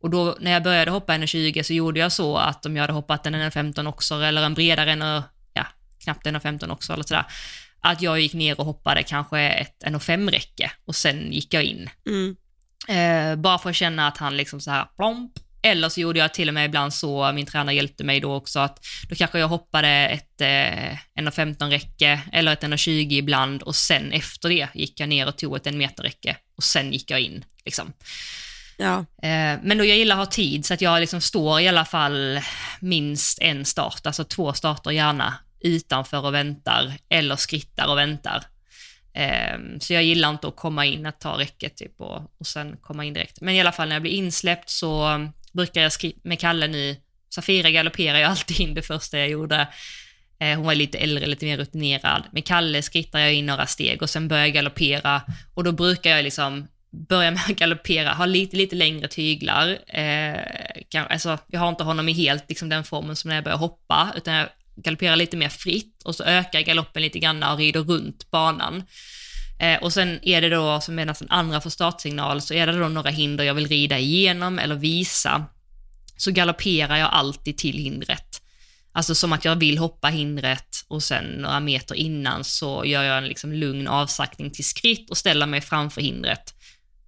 Och 0.00 0.10
då 0.10 0.36
när 0.40 0.50
jag 0.50 0.62
började 0.62 0.90
hoppa 0.90 1.12
1,20 1.12 1.62
så 1.62 1.72
gjorde 1.72 2.00
jag 2.00 2.12
så 2.12 2.36
att 2.36 2.66
om 2.66 2.76
jag 2.76 2.82
hade 2.82 2.92
hoppat 2.92 3.26
en 3.26 3.34
1,15 3.34 3.88
också, 3.88 4.14
eller 4.14 4.42
en 4.42 4.54
bredare 4.54 4.92
än 4.92 5.22
ja, 5.52 5.66
knappt 6.04 6.26
1,15 6.26 6.70
också, 6.70 6.92
eller 6.92 7.04
sådär, 7.04 7.24
att 7.80 8.02
jag 8.02 8.20
gick 8.20 8.34
ner 8.34 8.60
och 8.60 8.66
hoppade 8.66 9.02
kanske 9.02 9.40
ett 9.40 9.84
1,5 9.84 10.30
räcke 10.30 10.70
och 10.84 10.94
sen 10.94 11.32
gick 11.32 11.54
jag 11.54 11.64
in. 11.64 11.90
Mm. 12.06 12.36
Eh, 12.88 13.36
bara 13.36 13.58
för 13.58 13.70
att 13.70 13.76
känna 13.76 14.08
att 14.08 14.18
han 14.18 14.36
liksom 14.36 14.60
så 14.60 14.70
här 14.70 14.86
plomp. 14.96 15.32
Eller 15.66 15.88
så 15.88 16.00
gjorde 16.00 16.18
jag 16.18 16.34
till 16.34 16.48
och 16.48 16.54
med 16.54 16.64
ibland 16.66 16.94
så, 16.94 17.32
min 17.32 17.46
tränare 17.46 17.74
hjälpte 17.74 18.04
mig 18.04 18.20
då 18.20 18.34
också, 18.34 18.60
att 18.60 18.86
då 19.08 19.14
kanske 19.14 19.38
jag 19.38 19.48
hoppade 19.48 19.88
ett 19.88 20.40
eh, 20.40 20.46
1,15 20.46 21.70
räcke 21.70 22.20
eller 22.32 22.52
ett 22.52 22.62
1,20 22.62 23.12
ibland 23.12 23.62
och 23.62 23.74
sen 23.74 24.12
efter 24.12 24.48
det 24.48 24.68
gick 24.74 25.00
jag 25.00 25.08
ner 25.08 25.28
och 25.28 25.38
tog 25.38 25.56
ett 25.56 25.66
en 25.66 25.78
meter 25.78 26.02
räcke 26.02 26.36
och 26.56 26.64
sen 26.64 26.92
gick 26.92 27.10
jag 27.10 27.20
in. 27.20 27.44
Liksom. 27.64 27.92
Ja, 28.76 29.04
Eh, 29.22 29.58
men 29.62 29.78
då 29.78 29.84
jag 29.84 29.96
gillar 29.96 30.16
att 30.16 30.26
ha 30.26 30.32
tid 30.32 30.66
så 30.66 30.74
att 30.74 30.80
jag 30.80 31.00
liksom 31.00 31.20
står 31.20 31.60
i 31.60 31.68
alla 31.68 31.84
fall 31.84 32.40
minst 32.80 33.38
en 33.38 33.64
start, 33.64 34.06
alltså 34.06 34.24
två 34.24 34.52
starter 34.52 34.90
gärna, 34.90 35.34
utanför 35.60 36.24
och 36.24 36.34
väntar 36.34 36.92
eller 37.08 37.36
skrittar 37.36 37.88
och 37.88 37.98
väntar. 37.98 38.44
Eh, 39.12 39.58
så 39.80 39.92
jag 39.92 40.02
gillar 40.02 40.30
inte 40.30 40.48
att 40.48 40.56
komma 40.56 40.86
in, 40.86 41.06
att 41.06 41.20
ta 41.20 41.38
räcket 41.38 41.76
typ 41.76 42.00
och, 42.00 42.22
och 42.38 42.46
sen 42.46 42.76
komma 42.76 43.04
in 43.04 43.14
direkt. 43.14 43.40
Men 43.40 43.54
i 43.54 43.60
alla 43.60 43.72
fall 43.72 43.88
när 43.88 43.94
jag 43.94 44.02
blir 44.02 44.12
insläppt 44.12 44.70
så 44.70 45.20
brukar 45.56 45.82
jag 45.82 45.92
skriva 45.92 46.18
med 46.22 46.40
Kalle 46.40 46.66
nu, 46.66 46.96
Safira 47.34 47.70
galopperar 47.70 48.18
jag 48.18 48.30
alltid 48.30 48.60
in 48.60 48.74
det 48.74 48.82
första 48.82 49.18
jag 49.18 49.28
gjorde. 49.28 49.68
Eh, 50.38 50.56
hon 50.56 50.66
var 50.66 50.74
lite 50.74 50.98
äldre, 50.98 51.26
lite 51.26 51.44
mer 51.44 51.58
rutinerad. 51.58 52.22
Med 52.32 52.44
Kalle 52.44 52.82
skrittar 52.82 53.18
jag 53.18 53.34
in 53.34 53.46
några 53.46 53.66
steg 53.66 54.02
och 54.02 54.10
sen 54.10 54.28
börjar 54.28 54.44
jag 54.44 54.54
galoppera 54.54 55.22
och 55.54 55.64
då 55.64 55.72
brukar 55.72 56.10
jag 56.10 56.24
liksom 56.24 56.66
börja 56.90 57.30
med 57.30 57.40
att 57.48 57.56
galoppera, 57.56 58.12
ha 58.14 58.26
lite, 58.26 58.56
lite 58.56 58.76
längre 58.76 59.08
tyglar. 59.08 59.78
Eh, 59.86 60.40
kan, 60.88 61.06
alltså, 61.06 61.38
jag 61.46 61.60
har 61.60 61.68
inte 61.68 61.84
honom 61.84 62.08
i 62.08 62.12
helt 62.12 62.44
liksom, 62.48 62.68
den 62.68 62.84
formen 62.84 63.16
som 63.16 63.28
när 63.28 63.34
jag 63.34 63.44
börjar 63.44 63.58
hoppa, 63.58 64.12
utan 64.16 64.34
jag 64.34 64.48
galopperar 64.76 65.16
lite 65.16 65.36
mer 65.36 65.48
fritt 65.48 66.02
och 66.04 66.14
så 66.14 66.24
ökar 66.24 66.60
galoppen 66.60 67.02
lite 67.02 67.18
grann 67.18 67.42
och 67.42 67.58
rider 67.58 67.80
runt 67.80 68.30
banan. 68.30 68.82
Eh, 69.58 69.82
och 69.82 69.92
sen 69.92 70.18
är 70.22 70.40
det 70.40 70.48
då, 70.48 70.80
som 70.80 70.98
är 70.98 71.04
nästan 71.04 71.28
andra 71.30 71.60
för 71.60 71.70
startsignal, 71.70 72.40
så 72.40 72.54
är 72.54 72.66
det 72.66 72.78
då 72.78 72.88
några 72.88 73.10
hinder 73.10 73.44
jag 73.44 73.54
vill 73.54 73.68
rida 73.68 73.98
igenom 73.98 74.58
eller 74.58 74.74
visa. 74.74 75.44
Så 76.16 76.30
galopperar 76.30 76.96
jag 76.96 77.10
alltid 77.12 77.58
till 77.58 77.78
hindret. 77.78 78.42
Alltså 78.92 79.14
som 79.14 79.32
att 79.32 79.44
jag 79.44 79.56
vill 79.56 79.78
hoppa 79.78 80.08
hindret 80.08 80.84
och 80.88 81.02
sen 81.02 81.24
några 81.24 81.60
meter 81.60 81.94
innan 81.94 82.44
så 82.44 82.84
gör 82.84 83.02
jag 83.02 83.18
en 83.18 83.28
liksom 83.28 83.52
lugn 83.52 83.88
avsaktning 83.88 84.50
till 84.50 84.64
skritt 84.64 85.10
och 85.10 85.16
ställer 85.16 85.46
mig 85.46 85.60
framför 85.60 86.00
hindret. 86.00 86.54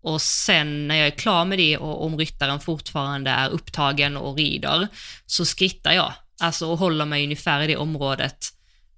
Och 0.02 0.22
sen 0.22 0.88
när 0.88 0.94
jag 0.94 1.06
är 1.06 1.18
klar 1.18 1.44
med 1.44 1.58
det 1.58 1.76
och 1.78 2.04
om 2.04 2.18
ryttaren 2.18 2.60
fortfarande 2.60 3.30
är 3.30 3.48
upptagen 3.48 4.16
och 4.16 4.36
rider, 4.36 4.88
så 5.26 5.44
skrittar 5.44 5.92
jag. 5.92 6.12
Alltså 6.40 6.66
och 6.66 6.78
håller 6.78 7.04
mig 7.04 7.24
ungefär 7.24 7.62
i 7.62 7.66
det 7.66 7.76
området 7.76 8.46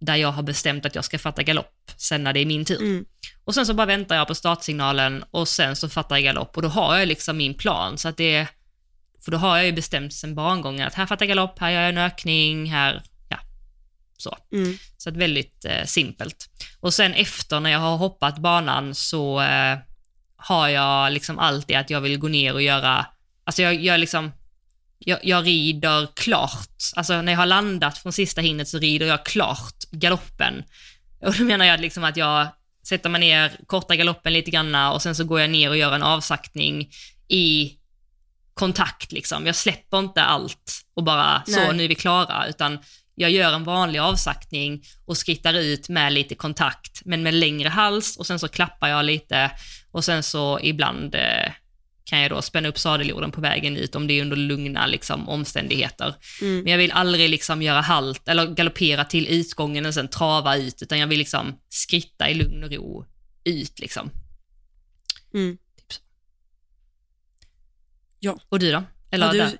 där 0.01 0.17
jag 0.17 0.33
har 0.33 0.43
bestämt 0.43 0.87
att 0.87 0.95
jag 0.95 1.05
ska 1.05 1.19
fatta 1.19 1.43
galopp, 1.43 1.91
sen 1.97 2.25
när 2.25 2.33
det 2.33 2.41
är 2.41 2.47
min 2.47 2.65
tur. 2.65 2.81
mm. 2.81 3.05
Och 3.45 3.55
sen 3.55 3.67
så 3.67 3.75
bara 3.75 3.87
väntar 3.87 4.17
jag 4.17 4.29
på 4.29 4.35
startsignalen 4.35 5.25
och 5.31 5.49
sen 5.49 5.77
så 5.77 5.89
fattar 5.89 6.17
jag 6.17 6.23
galopp 6.23 6.57
och 6.57 6.63
då 6.63 6.69
har 6.69 6.99
jag 6.99 7.09
liksom 7.09 7.37
min 7.37 7.55
plan. 7.55 7.99
Så 7.99 8.09
att 8.09 8.17
det, 8.17 8.47
för 9.25 9.31
då 9.31 9.39
har 9.39 9.57
jag 9.57 9.67
ju 9.67 9.73
bestämt 9.73 10.15
sen 10.15 10.35
bangången 10.35 10.87
att 10.87 10.95
här 10.95 11.07
fattar 11.07 11.27
jag 11.27 11.29
galopp, 11.29 11.59
här 11.59 11.71
gör 11.71 11.81
jag 11.81 11.89
en 11.89 11.99
ökning, 11.99 12.71
här, 12.71 13.03
ja, 13.29 13.39
så. 14.17 14.37
Mm. 14.53 14.79
Så 14.97 15.09
att 15.09 15.17
väldigt 15.17 15.65
eh, 15.65 15.85
simpelt. 15.85 16.51
Och 16.81 16.95
sen 16.95 17.15
efter 17.15 17.61
när 17.61 17.71
jag 17.71 17.79
har 17.79 17.97
hoppat 17.97 18.39
banan 18.39 18.95
så 18.95 19.41
eh, 19.41 19.79
har 20.37 20.69
jag 20.69 21.13
liksom 21.13 21.39
alltid 21.39 21.77
att 21.77 21.91
jag 21.91 22.01
vill 22.01 22.19
gå 22.19 22.29
ner 22.29 22.55
och 22.55 22.63
göra, 22.63 23.07
alltså 23.45 23.63
jag, 23.63 23.75
jag 23.75 24.01
liksom, 24.01 24.33
jag, 25.05 25.19
jag 25.23 25.47
rider 25.47 26.09
klart, 26.15 26.77
alltså 26.97 27.23
när 27.23 27.33
jag 27.33 27.39
har 27.39 27.47
landat 27.47 27.99
från 27.99 28.13
sista 28.13 28.41
hindret 28.41 28.69
så 28.69 28.79
rider 28.79 29.07
jag 29.07 29.25
klart 29.25 29.77
galoppen. 29.91 30.65
Och 31.21 31.35
då 31.35 31.45
menar 31.45 31.65
jag 31.65 31.81
liksom 31.81 32.05
att 32.05 32.17
jag 32.17 32.49
sätter 32.89 33.11
mig 33.11 33.21
ner, 33.21 33.53
kortar 33.67 33.95
galoppen 33.95 34.33
lite 34.33 34.51
grann 34.51 34.75
och 34.75 35.03
sen 35.03 35.15
så 35.15 35.25
går 35.25 35.41
jag 35.41 35.51
ner 35.51 35.69
och 35.69 35.77
gör 35.77 35.95
en 35.95 36.03
avsaktning 36.03 36.91
i 37.29 37.77
kontakt 38.55 39.13
liksom. 39.13 39.47
Jag 39.47 39.57
släpper 39.57 39.99
inte 39.99 40.23
allt 40.23 40.81
och 40.95 41.05
bara 41.05 41.43
så, 41.47 41.61
Nej. 41.61 41.73
nu 41.73 41.85
är 41.85 41.89
vi 41.89 41.95
klara, 41.95 42.47
utan 42.47 42.79
jag 43.15 43.31
gör 43.31 43.53
en 43.53 43.65
vanlig 43.65 43.99
avsaktning 43.99 44.83
och 45.07 45.17
skrittar 45.17 45.55
ut 45.55 45.89
med 45.89 46.13
lite 46.13 46.35
kontakt, 46.35 47.03
men 47.05 47.23
med 47.23 47.35
längre 47.35 47.69
hals 47.69 48.17
och 48.17 48.27
sen 48.27 48.39
så 48.39 48.49
klappar 48.49 48.89
jag 48.89 49.05
lite 49.05 49.51
och 49.91 50.05
sen 50.05 50.23
så 50.23 50.61
ibland 50.63 51.15
eh, 51.15 51.53
kan 52.11 52.21
jag 52.21 52.31
då 52.31 52.43
spänna 52.43 52.69
upp 52.69 52.79
sadeljorden 52.79 53.33
på 53.33 53.41
vägen 53.41 53.77
ut 53.77 53.95
om 53.95 54.07
det 54.07 54.15
är 54.15 54.23
under 54.23 54.37
lugna 54.37 54.87
liksom, 54.87 55.29
omständigheter. 55.29 56.15
Mm. 56.41 56.63
Men 56.63 56.73
jag 56.73 56.79
vill 56.79 56.93
aldrig 56.93 57.31
liksom 57.31 57.63
göra 57.63 57.81
halt 57.81 58.29
eller 58.29 58.47
galoppera 58.47 59.05
till 59.05 59.29
utgången 59.29 59.87
och 59.87 59.95
sen 59.95 60.09
trava 60.09 60.57
ut, 60.57 60.83
utan 60.83 60.99
jag 60.99 61.07
vill 61.07 61.19
liksom 61.19 61.59
skritta 61.69 62.31
i 62.31 62.35
lugn 62.35 62.65
och 62.65 62.73
ro 62.73 63.07
ut 63.45 63.79
liksom. 63.79 64.11
Mm. 65.35 65.59
Typ 65.79 65.93
så. 65.93 66.01
Ja. 68.19 68.39
Och 68.49 68.59
du 68.59 68.73
då? 68.73 68.83
Eller 69.11 69.27
har 69.27 69.33
du, 69.33 69.39
där? 69.39 69.59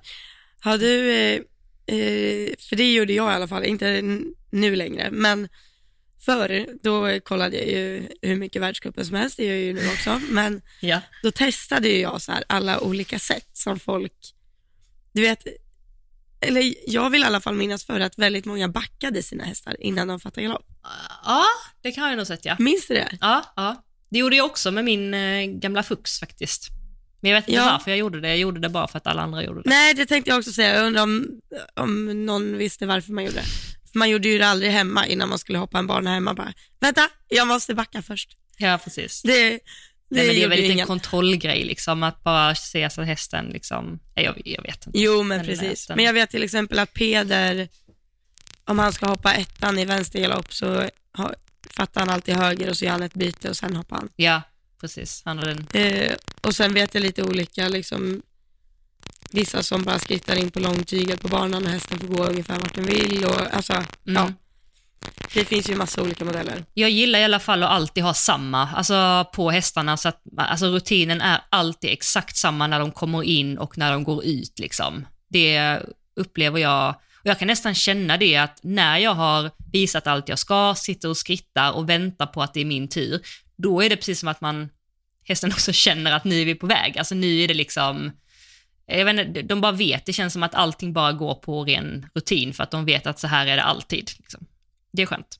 har 0.59 0.77
du 0.77 1.11
eh, 1.11 1.35
eh, 1.95 2.49
för 2.59 2.75
det 2.75 2.93
gjorde 2.93 3.13
jag 3.13 3.31
i 3.31 3.35
alla 3.35 3.47
fall, 3.47 3.65
inte 3.65 4.01
nu 4.51 4.75
längre, 4.75 5.09
men 5.11 5.49
förr, 6.25 6.67
då 6.83 7.19
kollade 7.19 7.57
jag 7.57 7.67
ju 7.67 8.07
hur 8.21 8.35
mycket 8.35 8.61
världscupen 8.61 9.05
som 9.05 9.15
helst, 9.15 9.37
det 9.37 9.43
gör 9.45 9.53
jag 9.53 9.61
ju 9.63 9.73
nu 9.73 9.87
också, 9.87 10.21
men 10.29 10.61
Ja. 10.79 11.01
då 11.23 11.31
testade 11.31 11.87
ju 11.89 11.99
jag 11.99 12.21
så 12.21 12.31
här 12.31 12.43
alla 12.49 12.79
olika 12.79 13.19
sätt 13.19 13.47
som 13.53 13.79
folk, 13.79 14.13
du 15.13 15.21
vet, 15.21 15.43
eller 16.41 16.73
jag 16.87 17.09
vill 17.09 17.21
i 17.21 17.25
alla 17.25 17.41
fall 17.41 17.55
minnas 17.55 17.85
för 17.85 17.99
att 17.99 18.17
väldigt 18.19 18.45
många 18.45 18.67
backade 18.69 19.23
sina 19.23 19.43
hästar 19.43 19.75
innan 19.79 20.07
de 20.07 20.19
fattade 20.19 20.41
galopp. 20.41 20.67
ja, 21.25 21.45
det 21.81 21.91
kan 21.91 22.09
jag 22.09 22.17
nog 22.17 22.27
sett 22.27 22.45
ja. 22.45 22.55
Minns 22.59 22.87
du 22.87 22.93
det? 22.93 23.17
Ja, 23.21 23.53
ja. 23.55 23.83
Det 24.09 24.19
gjorde 24.19 24.35
jag 24.35 24.45
också 24.45 24.71
med 24.71 24.85
min 24.85 25.13
eh, 25.13 25.45
gamla 25.45 25.83
Fux 25.83 26.19
faktiskt. 26.19 26.67
Men 27.21 27.31
jag 27.31 27.37
vet 27.41 27.47
inte 27.47 27.59
Ja. 27.61 27.65
varför 27.71 27.91
jag 27.91 27.97
gjorde 27.97 28.21
det. 28.21 28.27
Jag 28.27 28.37
gjorde 28.37 28.59
det 28.59 28.69
bara 28.69 28.87
för 28.87 28.97
att 28.97 29.07
alla 29.07 29.21
andra 29.21 29.43
gjorde 29.43 29.61
det. 29.61 29.69
Nej, 29.69 29.93
det 29.93 30.05
tänkte 30.05 30.31
jag 30.31 30.37
också 30.37 30.51
säga. 30.51 30.75
Jag 30.75 30.85
undrar 30.85 31.03
om, 31.03 31.41
om 31.75 32.25
någon 32.25 32.57
visste 32.57 32.85
varför 32.85 33.11
man 33.13 33.23
gjorde 33.23 33.35
det. 33.37 33.45
Man 33.93 34.09
gjorde 34.09 34.29
ju 34.29 34.37
det 34.37 34.47
aldrig 34.47 34.71
hemma 34.71 35.07
innan 35.07 35.29
man 35.29 35.39
skulle 35.39 35.57
hoppa 35.57 35.79
en 35.79 35.87
bana 35.87 36.13
hemma. 36.13 36.33
Bara, 36.33 36.53
vänta, 36.79 37.09
jag 37.27 37.47
måste 37.47 37.75
backa 37.75 38.01
först. 38.01 38.37
Ja, 38.57 38.79
precis. 38.83 39.21
Det, 39.21 39.49
det, 39.49 39.59
Nej, 40.09 40.25
men 40.27 40.35
det 40.35 40.43
är 40.43 40.47
väl 40.49 40.57
lite 40.57 40.67
en 40.67 40.71
ingen. 40.73 40.87
kontrollgrej, 40.87 41.63
liksom, 41.63 42.03
att 42.03 42.23
bara 42.23 42.55
se 42.55 42.89
så 42.89 43.01
att 43.01 43.07
hästen 43.07 43.45
liksom, 43.45 43.99
jag, 44.15 44.41
jag 44.45 44.63
vet 44.63 44.87
inte. 44.87 44.99
Jo, 44.99 45.23
men 45.23 45.45
precis. 45.45 45.89
Men 45.89 46.05
jag 46.05 46.13
vet 46.13 46.29
till 46.29 46.43
exempel 46.43 46.79
att 46.79 46.93
Peder, 46.93 47.67
om 48.65 48.79
han 48.79 48.93
ska 48.93 49.05
hoppa 49.05 49.33
ettan 49.33 49.79
i 49.79 49.85
vänstergalopp 49.85 50.53
så 50.53 50.89
har, 51.13 51.35
fattar 51.69 52.01
han 52.01 52.09
alltid 52.09 52.35
höger 52.35 52.69
och 52.69 52.77
så 52.77 52.85
gör 52.85 52.91
han 52.91 53.03
ett 53.03 53.13
byte 53.13 53.49
och 53.49 53.57
sen 53.57 53.75
hoppar 53.75 53.95
han. 53.95 54.09
Ja, 54.15 54.41
precis. 54.81 55.21
Han 55.25 55.37
har 55.37 55.45
den. 55.45 55.67
Eh, 55.73 56.13
och 56.41 56.55
sen 56.55 56.73
vet 56.73 56.93
jag 56.93 57.01
lite 57.03 57.23
olika, 57.23 57.67
liksom, 57.67 58.21
vissa 59.33 59.63
som 59.63 59.83
bara 59.83 59.99
skrittar 59.99 60.35
in 60.35 60.51
på 60.51 60.59
långtyget 60.59 61.21
på 61.21 61.27
banan 61.27 61.65
och 61.65 61.69
hästen 61.71 61.99
får 61.99 62.07
gå 62.07 62.23
ungefär 62.25 62.59
vart 62.59 62.75
den 62.75 62.85
vill. 62.85 63.25
Och, 63.25 63.53
alltså, 63.55 63.73
Mm. 63.73 63.85
ja, 64.05 64.31
det 65.33 65.45
finns 65.45 65.69
ju 65.69 65.75
massa 65.75 66.01
olika 66.01 66.25
modeller. 66.25 66.65
Jag 66.73 66.89
gillar 66.89 67.19
i 67.19 67.23
alla 67.23 67.39
fall 67.39 67.63
att 67.63 67.69
alltid 67.69 68.03
ha 68.03 68.13
samma, 68.13 68.69
alltså 68.69 69.25
på 69.33 69.51
hästarna, 69.51 69.97
så 69.97 70.09
att 70.09 70.21
alltså, 70.37 70.65
rutinen 70.65 71.21
är 71.21 71.41
alltid 71.49 71.89
exakt 71.89 72.37
samma 72.37 72.67
när 72.67 72.79
de 72.79 72.91
kommer 72.91 73.23
in 73.23 73.57
och 73.57 73.77
när 73.77 73.91
de 73.91 74.03
går 74.03 74.25
ut. 74.25 74.59
Liksom. 74.59 75.05
Det 75.29 75.79
upplever 76.15 76.59
jag, 76.59 76.89
och 77.13 77.27
jag 77.27 77.39
kan 77.39 77.47
nästan 77.47 77.75
känna 77.75 78.17
det 78.17 78.37
att 78.37 78.59
när 78.63 78.97
jag 78.97 79.13
har 79.13 79.51
visat 79.71 80.07
allt 80.07 80.29
jag 80.29 80.39
ska, 80.39 80.75
sitter 80.77 81.09
och 81.09 81.17
skrittar 81.17 81.71
och 81.71 81.89
väntar 81.89 82.25
på 82.25 82.41
att 82.43 82.53
det 82.53 82.61
är 82.61 82.65
min 82.65 82.87
tur, 82.87 83.21
då 83.57 83.81
är 83.81 83.89
det 83.89 83.95
precis 83.95 84.19
som 84.19 84.29
att 84.29 84.41
man, 84.41 84.69
hästen 85.23 85.51
också 85.51 85.71
känner 85.73 86.11
att 86.11 86.23
nu 86.23 86.41
är 86.41 86.45
vi 86.45 86.55
på 86.55 86.67
väg. 86.67 86.97
Alltså 86.97 87.15
nu 87.15 87.39
är 87.41 87.47
det 87.47 87.53
liksom, 87.53 88.11
jag 88.97 89.05
vet 89.05 89.27
inte, 89.27 89.41
de 89.41 89.61
bara 89.61 89.71
vet, 89.71 90.05
det 90.05 90.13
känns 90.13 90.33
som 90.33 90.43
att 90.43 90.55
allting 90.55 90.93
bara 90.93 91.13
går 91.13 91.35
på 91.35 91.63
ren 91.63 92.05
rutin 92.13 92.53
för 92.53 92.63
att 92.63 92.71
de 92.71 92.85
vet 92.85 93.07
att 93.07 93.19
så 93.19 93.27
här 93.27 93.47
är 93.47 93.55
det 93.55 93.63
alltid. 93.63 94.11
Liksom. 94.17 94.45
Det 94.91 95.01
är 95.01 95.05
skönt. 95.05 95.39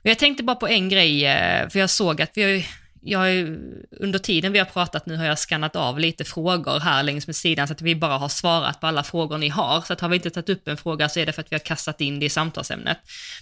Och 0.00 0.06
Jag 0.10 0.18
tänkte 0.18 0.42
bara 0.42 0.56
på 0.56 0.68
en 0.68 0.88
grej, 0.88 1.26
eh, 1.26 1.68
för 1.68 1.78
jag 1.78 1.90
såg 1.90 2.22
att 2.22 2.30
vi 2.34 2.42
har 2.42 2.64
jag 3.04 3.18
har 3.18 3.58
under 3.90 4.18
tiden 4.18 4.52
vi 4.52 4.58
har 4.58 4.66
pratat 4.66 5.06
nu 5.06 5.16
har 5.16 5.24
jag 5.24 5.38
skannat 5.38 5.76
av 5.76 5.98
lite 5.98 6.24
frågor 6.24 6.80
här 6.80 7.02
längs 7.02 7.26
med 7.26 7.36
sidan 7.36 7.68
så 7.68 7.72
att 7.72 7.82
vi 7.82 7.94
bara 7.94 8.18
har 8.18 8.28
svarat 8.28 8.80
på 8.80 8.86
alla 8.86 9.02
frågor 9.02 9.38
ni 9.38 9.48
har. 9.48 9.80
Så 9.80 9.92
att 9.92 10.00
har 10.00 10.08
vi 10.08 10.16
inte 10.16 10.30
tagit 10.30 10.48
upp 10.48 10.68
en 10.68 10.76
fråga 10.76 11.08
så 11.08 11.20
är 11.20 11.26
det 11.26 11.32
för 11.32 11.40
att 11.40 11.52
vi 11.52 11.54
har 11.54 11.64
kastat 11.64 12.00
in 12.00 12.20
det 12.20 12.26
i 12.26 12.28
samtalsämnet. 12.28 12.98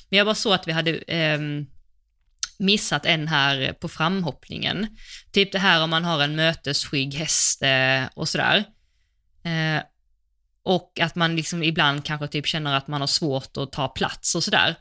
Men 0.09 0.17
jag 0.17 0.27
bara 0.27 0.35
så 0.35 0.53
att 0.53 0.69
vi 0.69 0.73
hade 0.73 0.97
eh, 0.97 1.39
missat 2.61 3.07
en 3.07 3.29
här 3.29 3.73
på 3.73 3.89
framhoppningen. 3.89 4.87
Typ 5.33 5.53
det 5.53 5.59
här 5.59 5.83
om 5.83 5.91
man 5.91 6.05
har 6.05 6.21
en 6.21 6.37
mötesskygg 6.37 7.15
häst 7.15 7.63
eh, 7.63 8.05
och 8.15 8.29
sådär. 8.29 8.65
Eh, 9.45 9.83
och 10.65 11.01
att 11.01 11.15
man 11.15 11.37
liksom 11.37 11.63
ibland 11.63 12.05
kanske 12.05 12.29
typ 12.29 12.47
känner 12.47 12.75
att 12.75 12.89
man 12.89 13.01
har 13.01 13.09
svårt 13.09 13.57
att 13.57 13.73
ta 13.73 13.89
plats 13.89 14.35
och 14.35 14.45
sådär. 14.45 14.77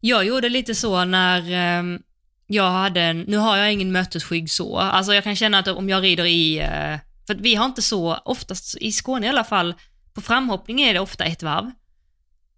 Jag 0.00 0.24
gjorde 0.24 0.48
lite 0.48 0.74
så 0.74 1.04
när 1.04 1.38
eh, 1.52 1.98
jag 2.46 2.70
hade, 2.70 3.00
en, 3.00 3.20
nu 3.20 3.36
har 3.36 3.56
jag 3.56 3.72
ingen 3.72 3.92
mötesskygg 3.92 4.50
så, 4.50 4.78
alltså 4.78 5.14
jag 5.14 5.24
kan 5.24 5.36
känna 5.36 5.58
att 5.58 5.68
om 5.68 5.88
jag 5.88 6.02
rider 6.02 6.24
i, 6.24 6.58
eh, 6.58 6.98
för 7.26 7.34
vi 7.34 7.54
har 7.54 7.64
inte 7.64 7.82
så, 7.82 8.14
oftast 8.14 8.76
i 8.76 8.92
Skåne 8.92 9.26
i 9.26 9.28
alla 9.28 9.44
fall, 9.44 9.74
på 10.14 10.20
framhoppning 10.20 10.80
är 10.80 10.94
det 10.94 11.00
ofta 11.00 11.24
ett 11.24 11.42
varv. 11.42 11.70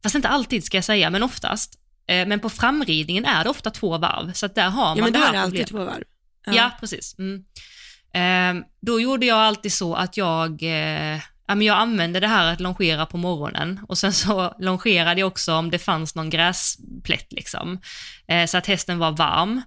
Fast 0.03 0.15
inte 0.15 0.29
alltid 0.29 0.65
ska 0.65 0.77
jag 0.77 0.85
säga, 0.85 1.11
men 1.11 1.23
oftast. 1.23 1.79
Eh, 2.07 2.27
men 2.27 2.41
på 2.41 2.51
framridningen 2.51 3.25
är 3.25 3.45
det 3.45 3.51
ofta 3.51 3.71
två 3.71 3.99
varv, 3.99 4.33
så 4.33 4.47
att 4.47 4.55
där 4.55 4.71
har 4.71 4.85
man 4.85 4.97
Ja, 4.97 5.05
men 5.05 5.13
det 5.13 5.19
här 5.19 5.29
är 5.29 5.33
det 5.33 5.41
alltid 5.41 5.69
problemet. 5.69 5.89
två 5.91 5.95
varv. 6.47 6.57
Ja, 6.57 6.71
precis. 6.81 7.19
Mm. 7.19 7.45
Ehm, 8.15 8.65
då 8.81 9.01
gjorde 9.01 9.27
jag 9.27 9.39
alltid 9.39 9.73
så 9.73 9.95
att 9.95 10.17
jag, 10.17 10.63
eh, 10.63 11.21
ja, 11.47 11.57
jag 11.57 11.79
använde 11.79 12.21
det 12.21 12.27
här 12.27 12.53
att 12.53 12.61
longera 12.61 13.07
på 13.07 13.17
morgonen 13.17 13.81
och 13.89 13.99
sen 13.99 14.13
så 14.13 14.55
longerade 14.59 15.21
jag 15.21 15.27
också 15.27 15.55
om 15.55 15.71
det 15.71 15.79
fanns 15.79 16.15
någon 16.15 16.31
gräsplätt 16.31 17.33
liksom, 17.33 17.81
eh, 18.27 18.47
så 18.47 18.59
att 18.59 18.67
hästen 18.67 18.99
var 18.99 19.11
varm. 19.11 19.63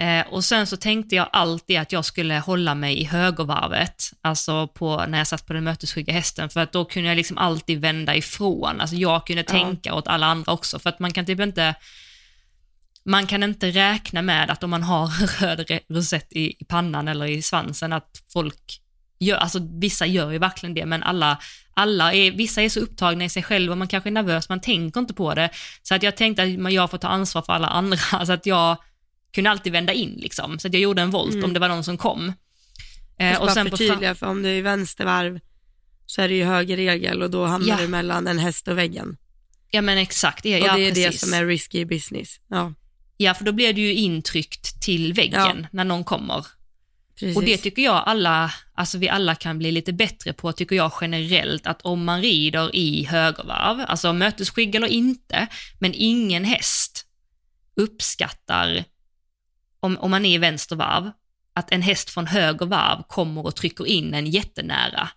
Eh, 0.00 0.26
och 0.26 0.44
sen 0.44 0.66
så 0.66 0.76
tänkte 0.76 1.16
jag 1.16 1.28
alltid 1.32 1.78
att 1.78 1.92
jag 1.92 2.04
skulle 2.04 2.38
hålla 2.38 2.74
mig 2.74 3.00
i 3.00 3.04
högervarvet, 3.04 4.10
alltså 4.20 4.66
på, 4.68 5.04
när 5.08 5.18
jag 5.18 5.26
satt 5.26 5.46
på 5.46 5.52
den 5.52 5.64
mötesskygga 5.64 6.12
hästen, 6.12 6.50
för 6.50 6.60
att 6.60 6.72
då 6.72 6.84
kunde 6.84 7.08
jag 7.08 7.16
liksom 7.16 7.38
alltid 7.38 7.80
vända 7.80 8.14
ifrån. 8.16 8.80
Alltså 8.80 8.96
jag 8.96 9.26
kunde 9.26 9.44
Ja. 9.46 9.52
tänka 9.52 9.94
åt 9.94 10.08
alla 10.08 10.26
andra 10.26 10.52
också, 10.52 10.78
för 10.78 10.88
att 10.90 10.98
man 10.98 11.12
kan 11.12 11.26
typ 11.26 11.40
inte 11.40 11.74
man 13.04 13.26
kan 13.26 13.42
inte 13.42 13.70
räkna 13.70 14.22
med 14.22 14.50
att 14.50 14.64
om 14.64 14.70
man 14.70 14.82
har 14.82 15.06
röd 15.40 15.80
rosett 15.88 16.32
i, 16.32 16.56
i 16.58 16.64
pannan 16.64 17.08
eller 17.08 17.26
i 17.26 17.42
svansen 17.42 17.92
att 17.92 18.22
folk 18.32 18.80
gör, 19.18 19.36
alltså 19.36 19.58
vissa 19.80 20.06
gör 20.06 20.30
ju 20.30 20.38
verkligen 20.38 20.74
det, 20.74 20.86
men 20.86 21.02
alla, 21.02 21.38
alla 21.74 22.12
är, 22.12 22.30
vissa 22.30 22.62
är 22.62 22.68
så 22.68 22.80
upptagna 22.80 23.24
i 23.24 23.28
sig 23.28 23.42
själva, 23.42 23.74
man 23.74 23.88
kanske 23.88 24.08
är 24.08 24.12
nervös, 24.12 24.48
man 24.48 24.60
tänker 24.60 25.00
inte 25.00 25.14
på 25.14 25.34
det. 25.34 25.50
Så 25.82 25.94
att 25.94 26.02
jag 26.02 26.16
tänkte 26.16 26.42
att 26.42 26.72
jag 26.72 26.90
får 26.90 26.98
ta 26.98 27.08
ansvar 27.08 27.42
för 27.42 27.52
alla 27.52 27.66
andra, 27.68 27.98
så 28.26 28.32
att 28.32 28.46
jag 28.46 28.76
kunde 29.32 29.50
alltid 29.50 29.72
vända 29.72 29.92
in 29.92 30.14
liksom, 30.18 30.58
så 30.58 30.68
att 30.68 30.74
jag 30.74 30.82
gjorde 30.82 31.02
en 31.02 31.10
volt 31.10 31.32
Mm. 31.32 31.44
om 31.44 31.52
det 31.52 31.60
var 31.60 31.68
någon 31.68 31.84
som 31.84 31.98
kom. 31.98 32.32
Eh, 33.18 33.40
Och 33.42 33.50
sen 33.50 33.70
förtydliga, 33.70 34.14
för 34.14 34.26
om 34.26 34.42
du 34.42 34.48
är 34.48 34.54
i 34.54 34.60
vänstervarv 34.60 35.40
så 36.06 36.22
är 36.22 36.28
det 36.28 36.34
ju 36.34 36.44
högerregel 36.44 37.22
och 37.22 37.30
då 37.30 37.44
hamnar 37.44 37.68
Ja. 37.68 37.76
du 37.80 37.88
mellan 37.88 38.26
en 38.26 38.38
häst 38.38 38.68
och 38.68 38.78
väggen. 38.78 39.16
Ja 39.70 39.82
men 39.82 39.98
exakt, 39.98 40.44
ja, 40.44 40.58
Och 40.60 40.66
ja, 40.66 40.76
det 40.76 40.82
är 40.82 40.94
det 40.94 41.04
precis. 41.06 41.20
som 41.20 41.32
är 41.34 41.46
risky 41.46 41.84
business. 41.84 42.40
Ja, 42.48 42.74
Ja, 43.20 43.34
för 43.34 43.44
då 43.44 43.52
blir 43.52 43.72
det 43.72 43.80
ju 43.80 43.94
intryckt 43.94 44.80
till 44.82 45.12
väggen 45.12 45.66
när 45.72 45.84
någon 45.84 46.04
kommer. 46.04 46.46
precis. 47.20 47.36
Och 47.36 47.44
det 47.44 47.56
tycker 47.56 47.82
jag 47.82 48.02
alla, 48.06 48.52
alltså 48.74 48.98
vi 48.98 49.08
alla 49.08 49.34
kan 49.34 49.58
bli 49.58 49.72
lite 49.72 49.92
bättre 49.92 50.32
på, 50.32 50.52
tycker 50.52 50.76
jag 50.76 50.92
generellt, 51.00 51.66
att 51.66 51.82
om 51.82 52.04
man 52.04 52.22
rider 52.22 52.76
i 52.76 53.04
högervarv, 53.04 53.84
alltså 53.88 54.12
mötesskygg 54.12 54.74
eller 54.74 54.88
inte, 54.88 55.46
men 55.78 55.92
ingen 55.94 56.44
häst 56.44 57.04
uppskattar, 57.76 58.84
om, 59.80 59.98
om 59.98 60.10
man 60.10 60.24
är 60.24 60.34
i 60.34 60.38
vänstervarv, 60.38 61.10
att 61.54 61.72
en 61.72 61.82
häst 61.82 62.10
från 62.10 62.26
höger 62.26 62.66
varv 62.66 63.02
kommer 63.08 63.46
och 63.46 63.56
trycker 63.56 63.86
in 63.86 64.14
en 64.14 64.26
jättenära. 64.26 65.08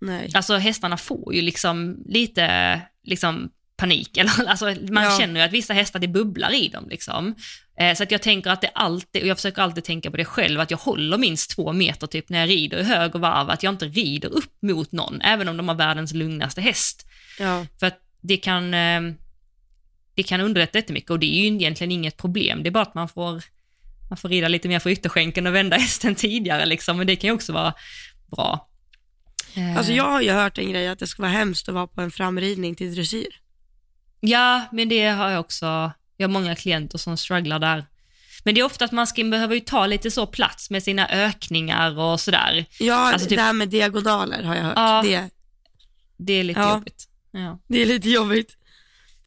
Nej. 0.00 0.30
Alltså 0.34 0.56
hästarna 0.56 0.96
får 0.96 1.34
ju 1.34 1.42
liksom 1.42 1.96
lite 2.06 2.80
liksom 3.04 3.50
panik, 3.76 4.16
eller 4.16 4.48
alltså 4.48 4.64
man 4.90 5.04
Ja. 5.04 5.18
känner 5.20 5.40
ju 5.40 5.46
att 5.46 5.52
vissa 5.52 5.72
hästar 5.74 5.98
det 6.00 6.08
bubblar 6.08 6.54
i 6.54 6.68
dem 6.68 6.88
liksom. 6.88 7.34
Eh, 7.80 7.94
så 7.94 8.02
att 8.02 8.10
jag 8.10 8.22
tänker 8.22 8.50
att 8.50 8.60
det 8.60 8.70
alltid, 8.74 9.22
och 9.22 9.28
jag 9.28 9.36
försöker 9.36 9.62
alltid 9.62 9.84
tänka 9.84 10.10
på 10.10 10.16
det 10.16 10.24
själv, 10.24 10.60
att 10.60 10.70
jag 10.70 10.78
håller 10.78 11.18
minst 11.18 11.50
två 11.50 11.72
meter 11.72 12.06
typ 12.06 12.28
när 12.28 12.38
jag 12.40 12.48
rider 12.48 12.78
i 12.78 12.82
höger 12.82 13.18
varv, 13.18 13.50
att 13.50 13.62
jag 13.62 13.72
inte 13.74 13.86
rider 13.86 14.28
upp 14.28 14.62
mot 14.62 14.92
någon, 14.92 15.20
även 15.20 15.48
om 15.48 15.56
de 15.56 15.68
har 15.68 15.74
världens 15.74 16.12
lugnaste 16.14 16.60
häst. 16.60 17.06
Ja, 17.38 17.66
För 17.80 17.86
att 17.86 17.98
det 18.20 18.36
kan, 18.36 18.74
eh, 18.74 19.00
det 20.14 20.22
kan 20.22 20.40
underlätta 20.40 20.78
jättemycket 20.78 21.10
och 21.10 21.18
det 21.18 21.26
är 21.26 21.40
ju 21.40 21.46
egentligen 21.46 21.92
inget 21.92 22.16
problem, 22.16 22.62
det 22.62 22.68
är 22.68 22.70
bara 22.70 22.82
att 22.82 22.94
man 22.94 23.08
får, 23.08 23.42
man 24.08 24.16
får 24.16 24.28
rida 24.28 24.48
lite 24.48 24.68
mer 24.68 24.78
för 24.78 24.90
ytterskänken 24.90 25.46
och 25.46 25.54
vända 25.54 25.76
hästen 25.86 26.14
tidigare 26.14 26.66
liksom, 26.66 26.96
men 26.96 27.06
det 27.06 27.16
kan 27.16 27.28
ju 27.28 27.34
också 27.34 27.52
vara 27.52 27.74
bra. 28.36 28.68
Eh, 29.56 29.76
alltså 29.76 29.92
jag 29.92 30.04
har 30.04 30.20
ju 30.20 30.30
hört 30.30 30.58
en 30.58 30.70
grej 30.72 30.88
att 30.88 30.98
det 30.98 31.06
ska 31.06 31.22
vara 31.22 31.32
hemskt 31.32 31.68
att 31.68 31.74
vara 31.74 31.86
på 31.86 32.00
en 32.00 32.10
framridning 32.10 32.74
till 32.74 32.94
dressyr. 32.94 33.28
Ja, 34.20 34.64
men 34.72 34.88
det 34.88 35.08
har 35.08 35.30
jag 35.30 35.40
också. 35.40 35.92
Jag 36.16 36.28
har 36.28 36.32
många 36.32 36.56
klienter 36.56 36.98
som 36.98 37.16
strugglar 37.16 37.58
där. 37.58 37.86
Men 38.44 38.54
det 38.54 38.60
är 38.60 38.64
ofta 38.64 38.84
att 38.84 38.92
man 38.92 39.06
ska, 39.06 39.24
behöver 39.24 39.54
ju 39.54 39.60
ta 39.60 39.86
lite 39.86 40.10
så 40.10 40.26
plats 40.26 40.70
med 40.70 40.82
sina 40.82 41.08
ökningar 41.08 41.98
och 41.98 42.20
sådär. 42.20 42.64
Ja, 42.78 43.12
Alltså 43.12 43.28
typ- 43.28 43.38
det 43.38 43.42
här 43.42 43.52
med 43.52 43.68
diagonaler 43.68 44.42
har 44.42 44.54
jag 44.56 44.62
hört. 44.62 44.72
Ja. 44.76 45.02
Det, 45.04 45.30
Det 46.16 46.32
är 46.32 46.44
lite 46.44 46.60
Ja. 46.60 46.72
jobbigt. 46.74 47.08
Ja. 47.30 47.60
det 47.68 47.82
är 47.82 47.86
lite 47.86 48.08
jobbigt. 48.10 48.56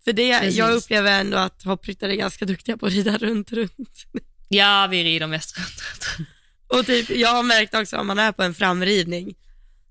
För 0.03 0.13
det, 0.13 0.39
Precis. 0.39 0.57
jag 0.57 0.71
upplever 0.73 1.11
ändå 1.19 1.37
att 1.37 1.63
hoppryttare 1.63 2.13
är 2.13 2.15
ganska 2.15 2.45
duktiga 2.45 2.77
på 2.77 2.85
att 2.85 2.91
rida 2.93 3.17
runt, 3.17 3.51
runt. 3.51 4.05
Ja, 4.51 4.87
vi 4.91 5.03
rider 5.03 5.27
mest 5.27 5.57
runt. 5.57 6.27
Och 6.67 6.85
typ, 6.85 7.09
jag 7.09 7.29
har 7.29 7.43
märkt 7.43 7.75
också 7.75 7.97
om 7.97 8.07
man 8.07 8.19
är 8.19 8.31
på 8.31 8.43
en 8.43 8.53
framridning, 8.53 9.33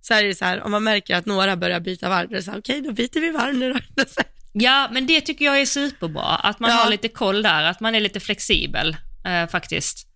så 0.00 0.14
är 0.14 0.24
det 0.24 0.34
så 0.34 0.44
här, 0.44 0.62
om 0.62 0.70
man 0.70 0.84
märker 0.84 1.16
att 1.16 1.26
några 1.26 1.56
börjar 1.56 1.80
byta 1.80 2.08
varv, 2.08 2.28
då 2.28 2.34
är 2.34 2.36
det 2.36 2.42
så 2.42 2.50
här, 2.50 2.58
okej 2.58 2.80
då 2.80 2.92
byter 2.92 3.20
vi 3.20 3.30
varv 3.30 3.54
nu 3.54 3.72
då. 3.72 4.04
Ja, 4.52 4.88
men 4.92 5.06
det 5.06 5.20
tycker 5.20 5.44
jag 5.44 5.60
är 5.60 5.66
superbra. 5.66 6.22
Att 6.22 6.60
man 6.60 6.70
Ja. 6.70 6.76
har 6.76 6.90
lite 6.90 7.08
koll 7.08 7.42
där, 7.42 7.62
att 7.64 7.80
man 7.80 7.94
är 7.94 8.00
lite 8.00 8.20
flexibel 8.20 8.96
eh, 9.26 9.46
faktiskt. 9.48 10.06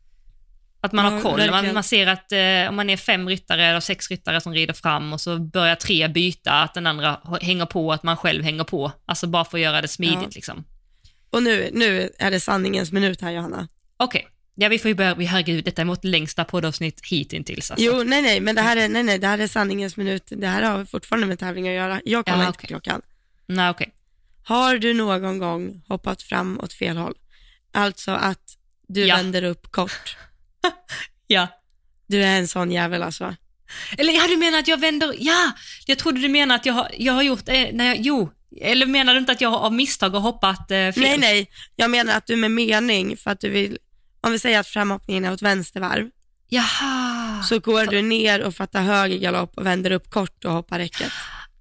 Att 0.80 0.92
man 0.92 1.04
Ja, 1.04 1.10
har 1.10 1.20
koll. 1.20 1.50
Man, 1.50 1.74
man 1.74 1.82
ser 1.82 2.06
att 2.06 2.32
eh, 2.32 2.68
om 2.68 2.76
man 2.76 2.90
är 2.90 2.96
fem 2.96 3.28
ryttare 3.28 3.64
eller 3.66 3.80
sex 3.80 4.10
ryttare 4.10 4.40
som 4.40 4.54
rider 4.54 4.74
fram 4.74 5.12
och 5.12 5.20
så 5.20 5.38
börjar 5.38 5.74
tre 5.76 6.08
byta, 6.08 6.52
att 6.52 6.74
den 6.74 6.86
andra 6.86 7.20
hänger 7.40 7.66
på, 7.66 7.92
att 7.92 8.02
man 8.02 8.16
själv 8.16 8.44
hänger 8.44 8.64
på. 8.64 8.92
Alltså 9.06 9.26
bara 9.26 9.44
för 9.44 9.58
att 9.58 9.62
göra 9.62 9.82
det 9.82 9.88
smidigt 9.88 10.18
Ja. 10.22 10.28
liksom. 10.34 10.64
Och 11.30 11.42
nu, 11.42 11.70
nu 11.72 12.10
är 12.18 12.30
det 12.30 12.40
sanningens 12.40 12.92
minut 12.92 13.20
här 13.20 13.30
Johanna. 13.30 13.68
Okej, 13.96 14.26
ja 14.54 14.68
vi 14.68 14.78
får 14.78 14.88
ju 14.88 14.94
börja, 14.94 15.14
herregud, 15.14 15.64
detta 15.64 15.82
är 15.82 15.86
vårt 15.86 16.04
längsta 16.04 16.44
poddavsnitt 16.44 17.00
hittills 17.10 17.70
alltså. 17.70 17.86
Jo, 17.86 18.02
nej, 18.02 18.22
nej, 18.22 18.40
men 18.40 18.54
det 18.54 18.62
här 18.62 18.76
är, 18.76 18.88
nej, 18.88 19.02
nej, 19.02 19.18
det 19.18 19.26
här 19.26 19.38
är 19.38 19.46
sanningens 19.46 19.96
minut. 19.96 20.24
Det 20.30 20.46
här 20.46 20.62
har 20.62 20.84
fortfarande 20.84 21.26
med 21.26 21.38
tävling 21.38 21.68
att 21.68 21.74
göra. 21.74 22.00
Jag 22.04 22.24
kollar 22.24 22.38
Jaha, 22.38 22.46
inte 22.46 22.58
på 22.58 22.60
okej. 22.60 22.68
klockan. 22.68 23.02
Nej, 23.46 23.70
okej. 23.70 23.94
Har 24.44 24.78
du 24.78 24.94
någon 24.94 25.38
gång 25.38 25.82
hoppat 25.88 26.22
fram 26.22 26.60
åt 26.60 26.72
fel 26.72 26.96
håll? 26.96 27.14
Alltså 27.72 28.10
att 28.10 28.56
du 28.88 29.06
Ja. 29.06 29.16
vänder 29.16 29.42
upp 29.42 29.72
kort. 29.72 30.16
Ja. 31.26 31.48
Du 32.06 32.22
är 32.24 32.38
en 32.38 32.48
sån 32.48 32.72
jävel 32.72 33.02
alltså. 33.02 33.34
Eller 33.98 34.12
ja, 34.12 34.26
du 34.28 34.36
menar 34.36 34.58
att 34.58 34.68
jag 34.68 34.80
vänder, 34.80 35.14
ja, 35.18 35.52
jag 35.86 35.98
trodde 35.98 36.20
du 36.20 36.28
menade 36.28 36.60
att 36.60 36.66
jag 36.66 36.74
har, 36.74 36.90
jag 36.98 37.12
har 37.12 37.22
gjort, 37.22 37.48
eh, 37.48 37.70
jag- 37.70 37.96
jo, 38.00 38.30
eller 38.60 38.86
menar 38.86 39.12
du 39.14 39.20
inte 39.20 39.32
att 39.32 39.40
jag 39.40 39.48
har 39.50 39.58
av 39.58 39.72
misstag 39.72 40.10
har 40.10 40.20
hoppat 40.20 40.70
eh, 40.70 40.76
fel? 40.76 40.92
Nej, 40.96 41.18
nej, 41.18 41.50
jag 41.76 41.90
menar 41.90 42.16
att 42.16 42.26
du 42.26 42.36
med 42.36 42.50
mening 42.50 43.16
för 43.16 43.30
att 43.30 43.40
du 43.40 43.50
vill, 43.50 43.78
om 44.24 44.32
vi 44.32 44.38
säger 44.38 44.60
att 44.60 44.66
framhoppningen 44.66 45.24
är 45.24 45.32
åt 45.32 45.42
vänstervarv, 45.42 46.10
Jaha. 46.48 47.42
så 47.42 47.58
går 47.58 47.86
du 47.86 48.02
ner 48.02 48.42
och 48.42 48.54
fattar 48.54 48.82
höger 48.82 49.18
galopp 49.18 49.58
och 49.58 49.66
vänder 49.66 49.90
upp 49.90 50.10
kort 50.10 50.44
och 50.44 50.52
hoppar 50.52 50.78
räcket. 50.78 51.12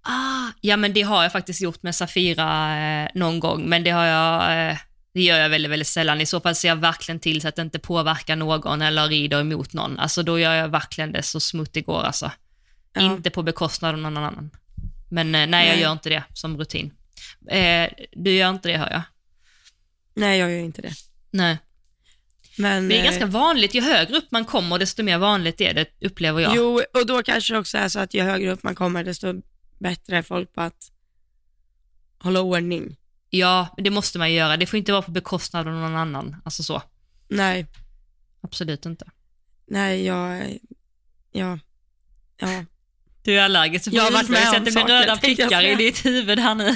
Ah, 0.02 0.48
ja, 0.62 0.78
men 0.78 0.94
det 0.94 1.02
har 1.02 1.24
jag 1.24 1.32
faktiskt 1.32 1.62
gjort 1.62 1.84
med 1.84 1.96
Safira 1.96 2.78
eh, 2.78 3.10
någon 3.16 3.40
gång, 3.40 3.70
men 3.70 3.84
det 3.84 3.90
har 3.92 4.06
jag, 4.06 4.70
eh, 4.70 4.78
det 5.14 5.22
gör 5.22 5.38
jag 5.38 5.50
väldigt, 5.50 5.72
väldigt 5.72 5.88
sällan. 5.88 6.22
I 6.22 6.26
så 6.26 6.40
fall 6.40 6.56
ser 6.56 6.68
jag 6.68 6.76
verkligen 6.76 7.20
till 7.20 7.42
så 7.42 7.48
att 7.48 7.56
det 7.56 7.62
inte 7.62 7.80
påverkar 7.80 8.36
någon 8.36 8.82
eller 8.82 9.08
rider 9.08 9.40
emot 9.42 9.74
någon. 9.74 10.00
Alltså 10.00 10.24
då 10.24 10.40
gör 10.40 10.54
jag 10.54 10.68
verkligen 10.68 11.12
det 11.12 11.24
så 11.24 11.40
smutt 11.40 11.74
det 11.74 11.82
går 11.82 12.04
alltså. 12.04 12.32
Ja. 12.94 13.02
Inte 13.02 13.30
på 13.30 13.44
bekostnad 13.44 13.94
av 13.94 14.02
någon 14.02 14.18
annan. 14.18 14.52
Men 15.10 15.36
eh, 15.36 15.48
nej, 15.48 15.68
jag 15.68 15.74
Nej. 15.74 15.82
gör 15.82 15.92
inte 15.92 16.10
det 16.10 16.24
som 16.34 16.58
rutin. 16.58 16.92
Eh, 17.50 17.90
du 18.12 18.32
gör 18.32 18.50
inte 18.50 18.70
det 18.70 18.78
hör 18.78 18.92
jag. 18.92 19.02
Nej, 20.16 20.40
jag 20.40 20.52
gör 20.52 20.60
inte 20.60 20.82
det. 20.82 20.94
Nej. 21.32 21.58
Men, 22.58 22.90
Det 22.90 22.96
är 22.96 23.00
eh, 23.00 23.06
ganska 23.06 23.26
vanligt, 23.26 23.74
ju 23.74 23.82
högre 23.82 24.18
upp 24.18 24.32
man 24.32 24.46
kommer 24.46 24.80
desto 24.80 25.04
mer 25.04 25.18
vanligt 25.18 25.62
är 25.62 25.74
det, 25.74 25.86
upplever 26.02 26.42
jag. 26.42 26.56
Jo, 26.56 26.82
och 26.94 27.06
då 27.06 27.24
kanske 27.24 27.54
det 27.54 27.60
också 27.60 27.78
är 27.78 27.90
så 27.90 28.00
att 28.00 28.14
ju 28.14 28.22
högre 28.22 28.52
upp 28.52 28.64
man 28.64 28.76
kommer, 28.76 29.04
desto 29.04 29.34
bättre 29.80 30.18
är 30.18 30.22
folk 30.22 30.54
på 30.54 30.62
att 30.62 30.92
hålla 32.20 32.42
ordning. 32.42 32.98
Ja, 33.30 33.76
det 33.78 33.90
måste 33.90 34.20
man 34.20 34.34
göra. 34.34 34.58
Det 34.58 34.66
får 34.66 34.78
inte 34.78 34.92
vara 34.92 35.02
på 35.02 35.12
bekostnad 35.12 35.68
av 35.68 35.74
någon 35.74 35.96
annan. 35.96 36.36
Alltså 36.46 36.64
så. 36.64 36.82
Nej, 37.28 37.66
Absolut 38.42 38.86
inte. 38.86 39.06
nej, 39.68 40.06
jag, 40.06 40.58
ja, 41.32 41.60
ja. 42.38 42.66
Du 43.24 43.40
är 43.40 43.44
allergisk. 43.44 43.88
Jag 43.92 44.04
har 44.04 44.12
varit 44.12 44.30
med 44.30 44.42
om 44.42 44.48
att 44.48 44.66
det 44.66 44.72
blir 44.72 44.82
saker, 44.82 44.94
röda 44.94 45.18
prickar 45.18 45.64
i 45.64 45.76
ditt 45.76 46.06
huvud 46.06 46.40
här 46.40 46.56
nu. 46.56 46.76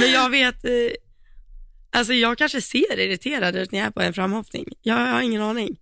Men 0.00 0.10
jag 0.12 0.30
vet, 0.30 0.64
eh, 0.64 0.70
alltså 1.90 2.12
jag 2.12 2.38
kanske 2.38 2.60
ser 2.60 2.98
irriterad 2.98 3.56
ut 3.56 3.72
när 3.72 3.78
jag 3.78 3.86
är 3.86 3.90
på 3.90 4.00
en 4.02 4.12
framhoppning. 4.14 4.66
Jag, 4.82 4.94
har 4.94 5.22
ingen 5.22 5.42
aning. 5.42 5.80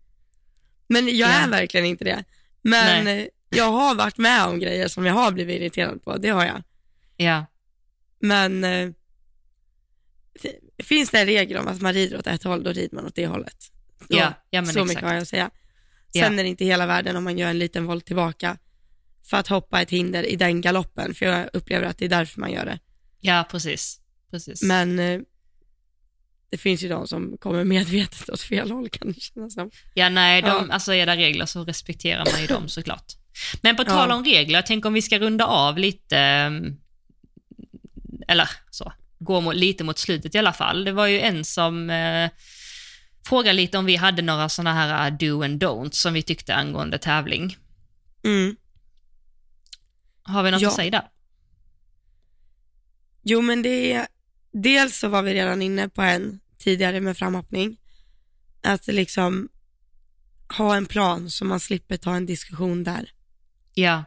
Men 0.88 1.06
jag 1.06 1.30
Ja. 1.30 1.34
är 1.34 1.48
verkligen 1.48 1.86
inte 1.86 2.04
det. 2.04 2.24
Men 2.62 3.04
Nej. 3.04 3.30
jag 3.48 3.72
har 3.72 3.94
varit 3.94 4.18
med 4.18 4.44
om 4.46 4.58
grejer 4.60 4.88
som 4.88 5.06
jag 5.06 5.14
har 5.14 5.32
blivit 5.32 5.60
irriterad 5.60 6.04
på, 6.04 6.16
det 6.16 6.28
har 6.28 6.44
jag. 6.44 6.62
Ja, 7.16 7.46
Men 8.20 8.64
eh, 8.64 8.90
finns 10.82 11.10
det 11.10 11.20
en 11.20 11.26
regel 11.26 11.56
om 11.56 11.68
att 11.68 11.80
man 11.80 11.92
rider 11.92 12.18
åt 12.18 12.26
ett 12.26 12.44
håll, 12.44 12.62
då 12.62 12.70
rider 12.72 12.94
man 12.96 13.06
åt 13.06 13.14
det 13.14 13.26
hållet. 13.26 13.72
Då, 14.08 14.18
ja, 14.18 14.32
ja 14.50 14.60
men 14.62 14.72
så 14.72 14.78
mycket 14.78 14.90
exakt. 14.90 15.06
har 15.06 15.14
jag 15.14 15.22
att 15.22 15.28
säga. 15.28 15.50
Ja. 16.12 16.24
Sen 16.24 16.38
är 16.38 16.42
det 16.42 16.48
inte 16.48 16.64
hela 16.64 16.86
världen 16.86 17.16
om 17.16 17.24
man 17.24 17.38
gör 17.38 17.48
en 17.48 17.58
liten 17.58 17.86
volt 17.86 18.06
tillbaka 18.06 18.58
för 19.24 19.36
att 19.36 19.48
hoppa 19.48 19.82
ett 19.82 19.90
hinder 19.90 20.22
i 20.22 20.36
den 20.36 20.60
galoppen, 20.60 21.14
för 21.14 21.26
jag 21.26 21.48
upplever 21.52 21.86
att 21.86 21.98
det 21.98 22.04
är 22.04 22.08
därför 22.08 22.40
man 22.40 22.52
gör 22.52 22.64
det. 22.64 22.78
Ja, 23.20 23.44
precis. 23.50 24.00
precis. 24.30 24.62
Men 24.62 24.98
eh, 24.98 25.20
det 26.50 26.58
finns 26.58 26.82
ju 26.82 26.88
de 26.88 27.06
som 27.08 27.36
kommer 27.38 27.64
medvetet 27.64 28.30
åt 28.30 28.40
fel 28.40 28.70
håll 28.70 28.88
kan 28.88 29.12
det 29.12 29.20
kännas 29.20 29.54
som. 29.54 29.70
Ja, 29.94 30.08
nej, 30.08 30.42
de, 30.42 30.48
Ja. 30.48 30.66
alltså 30.70 30.94
är 30.94 31.06
det 31.06 31.16
regler 31.16 31.46
så 31.46 31.64
respekterar 31.64 32.24
man 32.32 32.40
ju 32.40 32.46
dem 32.46 32.68
såklart. 32.68 33.12
Men 33.62 33.76
på 33.76 33.84
tal 33.84 34.10
om 34.10 34.24
regler, 34.24 34.54
jag 34.58 34.66
tänker 34.66 34.86
om 34.88 34.94
vi 34.94 35.02
ska 35.02 35.18
runda 35.18 35.46
av 35.46 35.78
lite, 35.78 36.18
ehm, 36.18 36.76
eller 38.28 38.50
så, 38.70 38.92
gå 39.18 39.40
mot, 39.40 39.54
lite 39.54 39.84
mot 39.84 39.98
slutet 39.98 40.34
i 40.34 40.38
alla 40.38 40.52
fall. 40.52 40.84
Det 40.84 40.92
var 40.92 41.06
ju 41.06 41.20
en 41.20 41.44
som 41.44 41.90
eh, 41.90 42.30
frågade 43.28 43.52
lite 43.52 43.78
om 43.78 43.84
vi 43.86 43.96
hade 43.96 44.22
några 44.22 44.48
sådana 44.48 44.74
här 44.74 45.10
eh, 45.10 45.16
do 45.16 45.42
and 45.44 45.62
don'ts 45.64 45.92
som 45.94 46.12
vi 46.14 46.22
tyckte 46.22 46.54
angående 46.54 46.98
tävling. 46.98 47.56
Mm. 48.24 48.56
Har 50.22 50.42
vi 50.42 50.50
något 50.50 50.60
Ja. 50.60 50.68
att 50.68 50.74
säga 50.74 50.90
där? 50.90 51.08
Jo, 53.22 53.40
men 53.42 53.62
det 53.62 53.92
är, 53.92 54.06
dels 54.62 54.98
så 54.98 55.08
var 55.08 55.22
vi 55.22 55.34
redan 55.34 55.62
inne 55.62 55.88
på 55.88 56.02
en 56.02 56.40
tidigare 56.58 57.00
med 57.00 57.16
framhoppning, 57.16 57.76
att 58.62 58.86
liksom 58.86 59.48
ha 60.58 60.76
en 60.76 60.86
plan 60.86 61.30
så 61.30 61.44
man 61.44 61.60
slipper 61.60 61.96
ta 61.96 62.14
en 62.16 62.26
diskussion 62.26 62.84
där. 62.84 63.12
Ja, 63.74 64.04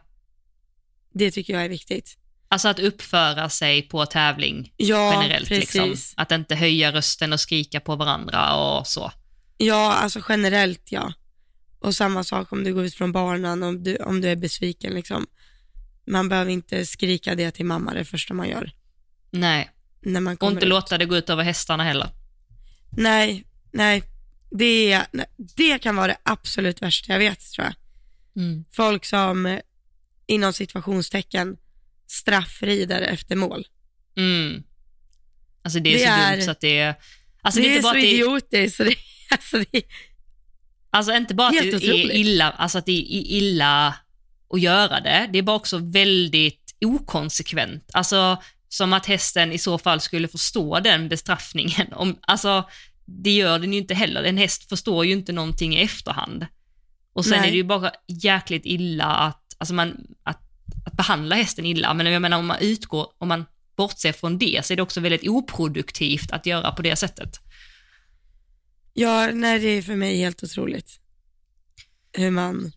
Det 1.14 1.30
tycker 1.30 1.52
jag 1.52 1.64
är 1.64 1.68
viktigt. 1.68 2.18
alltså 2.48 2.68
att 2.68 2.78
uppföra 2.78 3.48
sig 3.48 3.82
på 3.82 4.06
tävling 4.06 4.72
Ja, 4.76 5.22
generellt. 5.22 5.48
precis. 5.48 5.74
Liksom. 5.74 6.14
Att 6.16 6.32
inte 6.32 6.54
höja 6.54 6.92
rösten 6.92 7.32
och 7.32 7.40
skrika 7.40 7.80
på 7.80 7.96
varandra 7.96 8.54
och 8.56 8.86
så. 8.86 9.12
Ja, 9.56 9.92
alltså 9.92 10.20
generellt 10.28 10.92
ja. 10.92 11.12
Och 11.78 11.94
samma 11.94 12.24
sak 12.24 12.52
om 12.52 12.64
du 12.64 12.74
går 12.74 12.84
ut 12.84 12.94
från 12.94 13.12
banan, 13.12 13.62
om 13.62 13.82
du, 13.82 13.96
om 13.96 14.20
du 14.20 14.28
är 14.28 14.36
besviken 14.36 14.92
liksom. 14.94 15.26
Man 16.06 16.28
behöver 16.28 16.50
inte 16.50 16.86
skrika 16.86 17.34
det 17.34 17.50
till 17.50 17.66
mamma 17.66 17.94
det 17.94 18.04
första 18.04 18.34
man 18.34 18.48
gör. 18.48 18.72
Nej, 19.30 19.70
När 20.02 20.20
man 20.20 20.32
och 20.32 20.38
kommer 20.40 20.52
inte 20.52 20.64
ut. 20.64 20.68
låta 20.70 20.98
det 20.98 21.04
gå 21.06 21.16
ut 21.16 21.30
över 21.30 21.44
hästarna 21.44 21.84
heller. 21.84 22.08
Nej, 22.96 23.44
nej. 23.72 24.02
Det, 24.50 24.92
är- 24.92 25.06
det 25.56 25.78
kan 25.78 25.96
vara 25.96 26.06
det 26.06 26.16
absolut 26.22 26.82
värsta 26.82 27.12
jag 27.12 27.18
vet 27.18 27.40
tror 27.52 27.66
jag. 27.66 27.74
Mm. 28.44 28.64
Folk 28.72 29.04
som 29.04 29.46
eh, 29.46 29.58
inom 30.26 30.52
situationstecken 30.52 31.56
straffrider 32.06 33.02
efter 33.02 33.36
mål. 33.36 33.66
Mm. 34.16 34.62
Alltså 35.62 35.78
det 35.80 35.90
är 35.90 35.98
Det 35.98 36.04
så 36.04 36.10
är- 36.10 36.32
dumt 36.36 36.44
så 36.44 36.50
att 36.50 36.60
det 36.60 36.78
är... 36.78 36.94
Alltså 37.42 37.60
det, 37.60 37.66
det, 37.68 37.70
är 37.70 37.72
är 37.72 37.76
inte 37.76 37.82
bara 37.82 37.92
så 37.92 37.98
är, 37.98 38.04
idiotiskt. 38.14 38.78
Det, 38.78 38.94
alltså 39.30 39.58
det, 39.72 39.82
alltså 40.90 41.12
inte 41.14 41.34
bara 41.34 41.48
att 41.48 41.54
det 41.62 41.74
otroligt. 41.74 42.10
är 42.10 42.14
illa, 42.14 42.50
alltså 42.50 42.78
att 42.78 42.86
det 42.86 42.92
är 42.92 43.06
illa 43.36 43.94
att 44.50 44.60
göra 44.60 45.00
det, 45.00 45.28
det 45.32 45.38
är 45.38 45.42
bara 45.42 45.56
också 45.56 45.78
väldigt 45.78 46.74
okonsekvent. 46.84 47.90
Alltså 47.92 48.42
som 48.72 48.92
att 48.92 49.06
hästen 49.06 49.52
i 49.52 49.58
så 49.58 49.78
fall 49.78 50.00
skulle 50.00 50.28
förstå 50.28 50.80
den 50.80 51.08
bestraffningen. 51.08 51.92
Om, 51.92 52.18
alltså 52.20 52.68
det 53.04 53.30
gör 53.30 53.58
den 53.58 53.72
ju 53.72 53.78
inte 53.78 53.94
heller. 53.94 54.22
En 54.22 54.36
häst 54.36 54.68
förstår 54.68 55.04
ju 55.06 55.12
inte 55.12 55.32
någonting 55.32 55.74
i 55.74 55.82
efterhand. 55.82 56.46
Och 57.12 57.24
sen 57.24 57.38
Nej. 57.38 57.48
är 57.48 57.50
det 57.50 57.56
ju 57.56 57.64
bara 57.64 57.90
jäkligt 58.08 58.62
illa 58.64 59.04
att, 59.04 59.56
alltså 59.58 59.74
man, 59.74 60.06
att, 60.22 60.40
att 60.86 60.92
behandla 60.92 61.36
hästen 61.36 61.66
illa. 61.66 61.94
Men 61.94 62.06
jag 62.06 62.22
menar 62.22 62.38
om 62.38 62.46
man 62.46 62.58
utgår, 62.60 63.06
om 63.18 63.28
man 63.28 63.44
bortser 63.76 64.12
från 64.12 64.38
det 64.38 64.60
så 64.64 64.72
är 64.72 64.76
det 64.76 64.82
också 64.82 65.00
väldigt 65.00 65.28
oproduktivt 65.28 66.32
att 66.32 66.46
göra 66.46 66.72
på 66.72 66.82
det 66.82 66.96
sättet. 66.96 67.40
ja, 68.92 69.26
nej, 69.32 69.58
det 69.58 69.68
är 69.68 69.82
för 69.82 69.96
mig 69.96 70.16
helt 70.16 70.42
otroligt. 70.42 71.00
Hur 72.12 72.30
man, 72.30 72.72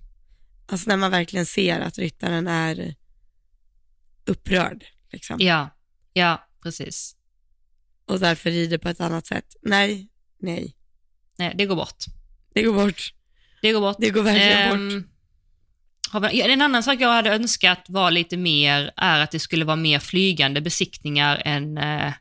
alltså 0.67 0.89
när 0.89 0.97
man 0.97 1.11
verkligen 1.11 1.45
ser 1.45 1.79
att 1.79 1.97
ryttaren 1.97 2.47
är 2.47 2.95
upprörd 4.25 4.85
liksom. 5.11 5.37
Ja, 5.39 5.74
ja, 6.15 6.47
precis. 6.63 7.15
och 8.05 8.19
därför 8.19 8.51
rider 8.51 8.77
på 8.77 8.89
ett 8.89 9.01
annat 9.01 9.27
sätt. 9.27 9.55
Nej, 9.61 10.07
nej, 10.39 10.75
Nej, 11.37 11.53
det 11.57 11.65
går 11.65 11.75
bort. 11.75 12.05
det 12.53 12.61
går 12.61 12.73
bort. 12.73 13.13
Det 13.61 13.71
går 13.73 13.81
bort. 13.81 13.97
Det 13.99 14.09
går 14.09 14.23
verkligen 14.23 14.71
Ehm, 14.91 15.03
bort. 16.13 16.31
vi, 16.33 16.41
en 16.41 16.61
annan 16.61 16.83
sak 16.83 17.01
jag 17.01 17.09
hade 17.13 17.29
önskat 17.35 17.85
var 17.89 18.11
lite 18.11 18.37
mer, 18.37 18.91
är 18.97 19.19
att 19.19 19.31
det 19.31 19.39
skulle 19.39 19.65
vara 19.65 19.75
mer 19.75 19.99
flygande 19.99 20.61
besiktningar 20.61 21.41
än 21.45 21.77
eh, 21.77 22.13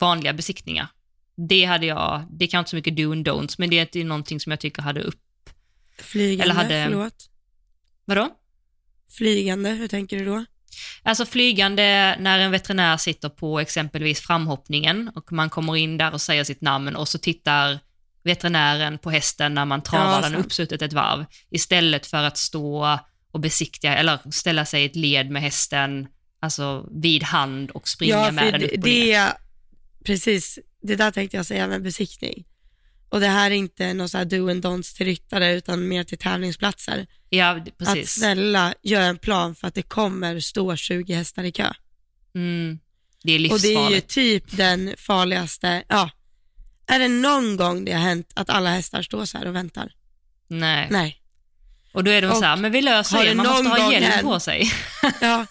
vanliga 0.00 0.32
besiktningar. 0.32 0.88
Det 1.48 1.64
hade 1.64 1.86
jag, 1.86 2.26
det 2.30 2.46
kan 2.46 2.58
inte 2.58 2.70
så 2.70 2.76
mycket 2.76 2.96
do 2.96 3.12
and 3.12 3.28
don'ts, 3.28 3.54
men 3.58 3.70
det 3.70 3.96
är 3.96 4.04
någonting 4.04 4.40
som 4.40 4.50
jag 4.52 4.60
tycker 4.60 4.82
hade 4.82 5.00
upp. 5.02 5.20
Flygande, 5.98 6.44
eller 6.44 6.54
hade- 6.54 6.84
förlåt. 6.84 7.30
Vadå? 8.04 8.30
Flygande, 9.10 9.70
hur 9.70 9.88
tänker 9.88 10.18
du 10.18 10.24
då? 10.24 10.44
Alltså 11.02 11.26
flygande 11.26 12.16
när 12.18 12.38
en 12.38 12.50
veterinär 12.50 12.96
sitter 12.96 13.28
på 13.28 13.60
exempelvis 13.60 14.20
framhoppningen 14.20 15.10
och 15.14 15.32
man 15.32 15.50
kommer 15.50 15.76
in 15.76 15.96
där 15.98 16.12
och 16.12 16.20
säger 16.20 16.44
sitt 16.44 16.60
namn 16.60 16.96
och 16.96 17.08
så 17.08 17.18
tittar 17.18 17.78
veterinären 18.24 18.98
på 18.98 19.10
hästen 19.10 19.54
när 19.54 19.64
man 19.64 19.82
travar 19.82 20.12
Ja, 20.12 20.20
den 20.20 20.32
sant. 20.32 20.46
uppsuttet 20.46 20.82
ett 20.82 20.92
varv 20.92 21.24
istället 21.50 22.06
för 22.06 22.22
att 22.22 22.38
stå 22.38 22.98
och 23.32 23.40
besiktiga 23.40 23.96
eller 23.96 24.18
ställa 24.30 24.64
sig 24.64 24.82
i 24.82 24.86
ett 24.86 24.96
led 24.96 25.30
med 25.30 25.42
hästen 25.42 26.08
alltså 26.40 26.88
vid 26.90 27.22
hand 27.22 27.70
och 27.70 27.88
springa 27.88 28.30
med 28.30 28.52
den 28.52 28.62
upp 28.62 28.70
det, 28.70 28.76
och 28.76 28.84
ner. 28.84 29.16
det, 29.16 29.32
precis, 30.04 30.58
det 30.82 30.96
där 30.96 31.10
tänkte 31.10 31.36
jag 31.36 31.46
säga 31.46 31.66
med 31.66 31.82
besiktning. 31.82 32.44
Och 33.14 33.20
det 33.20 33.26
här 33.28 33.50
är 33.50 33.54
inte 33.54 33.94
någon 33.94 34.08
så 34.08 34.18
här 34.18 34.24
do 34.24 34.50
and 34.50 34.64
don'ts 34.66 34.96
till 34.96 35.06
ryttare 35.06 35.52
utan 35.54 35.88
mer 35.88 36.04
till 36.04 36.18
tävlingsplatser. 36.18 37.06
Ja, 37.30 37.54
d- 37.54 37.70
Att 37.70 37.78
precis. 37.78 38.10
snälla 38.10 38.74
gör 38.82 39.00
en 39.00 39.18
plan 39.18 39.54
för 39.54 39.68
att 39.68 39.74
det 39.74 39.82
kommer 39.82 40.40
stå 40.40 40.76
20 40.76 41.14
hästar 41.14 41.44
i 41.44 41.52
kö. 41.52 41.72
Mm. 42.34 42.78
Det 43.22 43.32
är 43.32 43.52
Och 43.52 43.60
det 43.60 43.68
är 43.68 43.70
ju 43.70 43.76
livsfarligt. 43.78 44.08
typ 44.08 44.56
den 44.56 44.94
farligaste, 44.98 45.84
ja. 45.88 46.10
Är 46.86 46.98
det 46.98 47.08
någon 47.08 47.56
gång 47.56 47.84
det 47.84 47.92
har 47.92 48.00
hänt 48.00 48.30
att 48.34 48.50
alla 48.50 48.70
hästar 48.70 49.02
står 49.02 49.24
så 49.24 49.38
här 49.38 49.46
och 49.46 49.54
väntar? 49.54 49.92
Nej. 50.48 50.88
Nej. 50.90 51.20
Och 51.92 52.04
då 52.04 52.10
är 52.10 52.22
de 52.22 52.28
Och 52.28 52.36
så 52.36 52.44
här, 52.44 52.56
men 52.56 52.72
vi 52.72 52.82
löser 52.82 53.24
det, 53.24 53.34
man 53.34 53.46
måste 53.46 53.68
ha 53.68 53.92
hjälm 53.92 54.04
hänt? 54.04 54.22
på 54.22 54.40
sig. 54.40 54.70
Ja. 55.20 55.46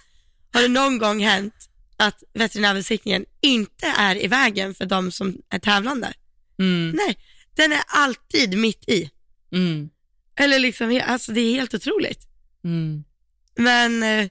Har 0.54 0.62
det 0.62 0.68
någon 0.68 0.98
gång 0.98 1.24
hänt 1.24 1.70
att 1.98 2.24
veterinärbesiktningen 2.34 3.26
inte 3.42 3.88
är 3.98 4.24
i 4.24 4.28
vägen 4.28 4.76
för 4.76 4.86
de 4.86 5.12
som 5.12 5.38
är 5.50 5.60
tävlande? 5.60 6.14
Mm. 6.60 6.90
Nej, 6.98 7.18
den 7.56 7.72
är 7.72 7.84
alltid 7.88 8.58
mitt 8.58 8.90
i. 8.90 9.10
Mm. 9.52 9.90
Eller 10.40 10.60
liksom, 10.60 11.02
alltså 11.08 11.32
det 11.32 11.42
är 11.42 11.56
helt 11.56 11.74
otroligt. 11.74 12.28
Mm. 12.64 13.04
Men, 13.56 14.04
eh, 14.04 14.30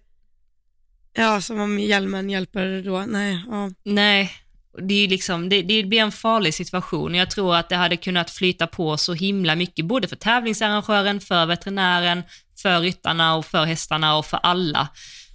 ja, 1.12 1.40
som 1.40 1.60
om 1.60 1.78
hjälmen 1.78 2.30
hjälper 2.30 2.82
då. 2.82 3.00
Nej, 3.00 3.44
ja. 3.50 3.70
Nej, 3.84 4.30
det, 4.78 4.94
är 4.94 5.08
liksom, 5.08 5.48
det, 5.48 5.62
det 5.62 5.84
blir 5.84 6.00
en 6.00 6.12
farlig 6.12 6.54
situation. 6.54 7.14
Jag 7.14 7.30
tror 7.30 7.56
att 7.56 7.68
det 7.68 7.76
hade 7.76 7.96
kunnat 7.96 8.30
flyta 8.30 8.66
på 8.66 8.96
så 8.96 9.14
himla 9.14 9.54
mycket, 9.54 9.84
både 9.84 10.08
för 10.08 10.16
tävlingsarrangören, 10.16 11.20
för 11.20 11.46
veterinären, 11.46 12.22
för 12.62 12.80
ryttarna 12.80 13.36
och 13.36 13.46
för 13.46 13.64
hästarna 13.64 14.16
och 14.16 14.26
för 14.26 14.40
alla. 14.42 14.88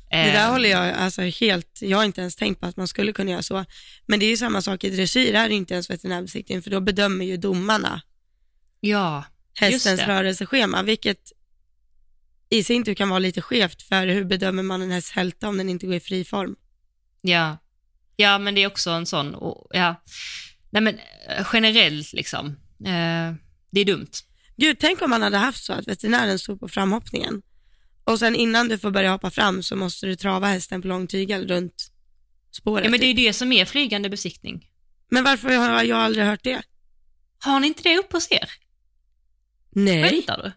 Det 0.10 0.18
där 0.18 0.46
Eh, 0.46 0.52
håller 0.52 0.70
jag 0.70 0.94
alltså 0.94 1.22
helt, 1.22 1.82
jag 1.82 1.98
har 1.98 2.06
inte 2.06 2.22
ens 2.22 2.36
tänkt 2.36 2.60
på 2.60 2.66
att 2.66 2.78
man 2.78 2.88
skulle 2.88 3.14
kunna 3.14 3.32
göra 3.32 3.42
så. 3.44 3.66
Men 4.06 4.20
det 4.20 4.26
är 4.26 4.30
ju 4.30 4.38
samma 4.38 4.62
sak 4.62 4.84
i 4.84 4.90
dressyr, 4.90 5.34
här 5.34 5.46
är 5.46 5.50
det 5.50 5.56
inte 5.56 5.74
ens 5.74 5.90
veterinärbesiktning 5.90 6.62
för 6.62 6.72
då 6.72 6.80
bedömer 6.80 7.26
ju 7.26 7.38
domarna 7.38 8.02
Ja, 8.80 9.24
hästens 9.54 10.02
rörelseschema, 10.02 10.84
vilket 10.84 11.32
i 12.50 12.64
sin 12.64 12.84
tur 12.84 12.94
kan 12.94 13.10
vara 13.10 13.20
lite 13.20 13.42
skevt 13.42 13.82
för 13.82 14.08
hur 14.08 14.24
bedömer 14.24 14.64
man 14.64 14.82
en 14.82 14.92
hästs 14.92 15.12
hälta 15.12 15.50
om 15.50 15.58
den 15.58 15.70
inte 15.70 15.86
går 15.86 15.96
i 15.96 16.00
fri 16.00 16.26
form? 16.26 16.56
ja. 17.22 17.58
Ja, 18.20 18.40
men 18.40 18.56
det 18.56 18.64
är 18.64 18.68
också 18.68 18.90
en 18.90 19.06
sån, 19.06 19.36
och, 19.36 19.68
ja. 19.70 20.04
Nej 20.70 20.82
men 20.82 21.00
eh, 21.30 21.48
generellt 21.54 22.14
liksom, 22.14 22.48
eh, 22.86 23.36
det 23.72 23.82
är 23.82 23.86
dumt. 23.86 24.12
Gud, 24.56 24.78
tänk 24.80 25.02
om 25.02 25.10
man 25.10 25.22
hade 25.22 25.38
haft 25.38 25.64
så 25.64 25.74
att 25.74 25.88
veterinären 25.88 26.40
stod 26.40 26.60
på 26.60 26.68
framhoppningen 26.68 27.42
och 28.08 28.20
sen 28.20 28.36
innan 28.36 28.68
du 28.68 28.78
får 28.78 28.92
börja 28.92 29.12
hoppa 29.12 29.32
fram 29.32 29.64
så 29.64 29.76
måste 29.76 30.06
du 30.06 30.16
trava 30.16 30.48
hästen 30.48 30.82
på 30.82 30.88
lång 30.88 31.08
tygel 31.08 31.48
runt 31.48 31.92
spåret. 32.52 32.84
Ja, 32.86 32.92
men 32.92 33.00
det 33.00 33.06
är 33.06 33.14
typ. 33.14 33.20
ju 33.20 33.28
det 33.28 33.34
som 33.34 33.52
är 33.52 33.66
flygande 33.66 34.10
besiktning. 34.10 34.68
men 35.12 35.24
varför 35.24 35.58
har 35.58 35.84
jag 35.84 36.00
aldrig 36.00 36.26
hört 36.26 36.44
det? 36.44 36.62
Har 37.40 37.60
ni 37.60 37.68
inte 37.68 37.84
det 37.84 37.98
uppe 37.98 38.18
hos 38.18 38.32
er? 38.32 38.50
Nej. 39.72 40.10
Skämtar 40.10 40.38
du? 40.44 40.52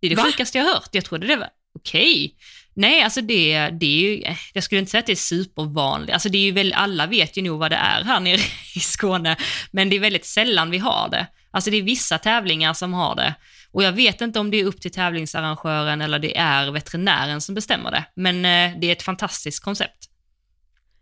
Det 0.00 0.06
är 0.06 0.10
det 0.10 0.16
Va? 0.16 0.24
sjukaste 0.24 0.58
jag 0.58 0.64
har 0.64 0.74
hört. 0.74 0.88
Jag 0.92 1.04
trodde 1.04 1.26
det 1.26 1.36
var 1.36 1.48
okej. 1.74 2.36
Nej, 2.74 3.02
alltså 3.02 3.20
det, 3.20 3.68
det 3.70 3.86
är 3.86 4.00
ju, 4.00 4.22
eh, 4.22 4.36
jag 4.52 4.64
skulle 4.64 4.78
inte 4.78 4.90
säga 4.90 4.98
att 4.98 5.06
det 5.06 5.12
är 5.12 5.16
supervanligt. 5.16 6.12
Alltså 6.12 6.28
det 6.28 6.38
är 6.38 6.42
ju 6.42 6.52
väl, 6.52 6.72
alla 6.72 7.06
vet 7.06 7.36
ju 7.36 7.42
nog 7.42 7.58
vad 7.58 7.70
det 7.70 7.76
är 7.76 8.04
här 8.04 8.20
nere 8.20 8.40
i 8.74 8.80
Skåne, 8.80 9.36
men 9.70 9.90
det 9.90 9.96
är 9.96 10.00
väldigt 10.00 10.24
sällan 10.24 10.70
vi 10.70 10.78
har 10.78 11.08
det. 11.08 11.26
Alltså 11.50 11.70
det 11.70 11.76
är 11.76 11.82
vissa 11.82 12.18
tävlingar 12.18 12.74
som 12.74 12.94
har 12.94 13.16
det. 13.16 13.34
Och 13.70 13.82
jag 13.82 13.92
vet 13.92 14.20
inte 14.20 14.38
om 14.40 14.50
det 14.50 14.60
är 14.60 14.64
upp 14.64 14.80
till 14.80 14.92
tävlingsarrangören 14.92 16.00
eller 16.00 16.18
det 16.18 16.36
är 16.36 16.70
veterinären 16.70 17.40
som 17.40 17.54
bestämmer 17.54 17.90
det. 17.90 18.04
Men 18.14 18.36
eh, 18.36 18.80
det 18.80 18.86
är 18.86 18.92
ett 18.92 19.02
fantastiskt 19.02 19.64
koncept. 19.64 20.10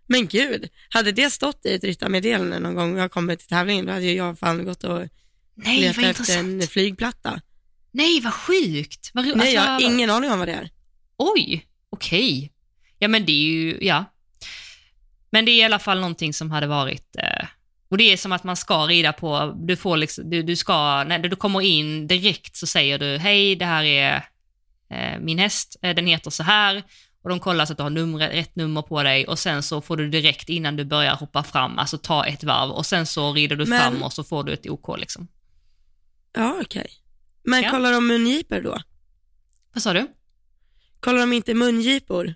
Men 0.07 0.27
gud, 0.27 0.69
hade 0.91 1.13
det 1.13 1.31
stått 1.31 1.67
i 1.67 1.75
ett 1.75 1.85
ryttarmeddelande 1.85 2.59
någon 2.59 2.75
gång 2.75 2.99
jag 2.99 3.11
kommer 3.11 3.37
till 3.37 3.49
tävlingen, 3.49 3.87
då 3.87 3.93
hade 3.93 4.13
jag 4.13 4.39
fan 4.39 4.65
gått 4.65 4.85
och 4.85 5.03
Nej, 5.55 5.81
letat 5.81 6.05
efter 6.05 6.09
intressant. 6.09 6.63
en 6.63 6.69
flygplatta. 6.69 7.41
Nej, 7.91 8.21
vad 8.21 8.35
sjukt. 8.35 9.11
Vad 9.15 9.25
Nej, 9.25 9.55
jag 9.55 9.61
alltså, 9.61 9.87
har 9.87 9.95
ingen 9.95 10.11
aning 10.11 10.31
om 10.31 10.39
vad 10.39 10.49
det 10.49 10.55
är. 10.55 10.71
Oj, 11.17 11.67
okej. 11.91 12.53
Ja, 12.99 13.09
men 13.09 13.27
det 13.27 13.33
är 13.33 13.53
ju, 13.53 13.79
ja. 13.81 14.05
Men 15.31 15.45
det 15.45 15.51
är 15.51 15.57
i 15.57 15.63
alla 15.63 15.79
fall 15.79 16.01
någonting 16.01 16.35
som 16.35 16.51
hade 16.51 16.67
varit, 16.67 17.17
eh, 17.17 17.38
och 17.91 17.99
det 17.99 18.13
är 18.13 18.17
som 18.17 18.33
att 18.33 18.45
man 18.45 18.57
ska 18.57 18.87
rida 18.87 19.13
på, 19.13 19.55
du 19.59 19.77
får 19.77 19.97
liksom, 19.97 20.31
du, 20.31 20.43
du 20.43 20.57
ska, 20.57 21.05
när 21.05 21.19
du 21.19 21.37
kommer 21.37 21.61
in 21.61 22.07
direkt 22.07 22.57
så 22.57 22.67
säger 22.67 22.99
du, 22.99 23.19
hej, 23.19 23.57
det 23.57 23.65
här 23.65 23.85
är 23.85 24.25
eh, 24.91 25.21
min 25.21 25.39
häst, 25.39 25.77
eh, 25.83 25.95
den 25.95 26.07
heter 26.07 26.31
så 26.31 26.43
här, 26.43 26.83
och 27.23 27.29
de 27.29 27.41
kollar 27.41 27.65
så 27.65 27.73
att 27.73 27.77
du 27.77 27.83
har 27.83 27.91
nummer, 27.91 28.29
rätt 28.29 28.57
nummer 28.57 28.83
på 28.83 29.03
dig 29.03 29.27
och 29.27 29.39
sen 29.39 29.63
så 29.63 29.81
får 29.81 29.97
du 29.97 30.09
direkt 30.11 30.49
innan 30.49 30.77
du 30.77 30.85
börjar 30.85 31.17
hoppa 31.17 31.43
fram, 31.43 31.79
alltså 31.79 31.99
ta 31.99 32.27
ett 32.27 32.45
varv 32.45 32.71
och 32.71 32.87
sen 32.87 33.07
så 33.07 33.33
rider 33.33 33.57
du 33.57 33.67
Men- 33.67 33.81
fram 33.81 34.03
och 34.03 34.13
så 34.13 34.25
får 34.25 34.45
du 34.45 34.53
ett 34.53 34.67
OK 34.71 34.99
liksom. 34.99 35.29
Ja, 36.33 36.59
okej. 36.63 36.87
Men 37.43 37.63
Ja. 37.63 37.71
kollar 37.71 37.93
de 37.93 38.07
mungipor 38.07 38.61
då? 38.61 38.79
Vad 39.73 39.83
sa 39.83 39.93
du? 39.93 40.07
Kollar 41.01 41.19
de 41.21 41.33
inte 41.33 41.55
mungipor? 41.55 42.35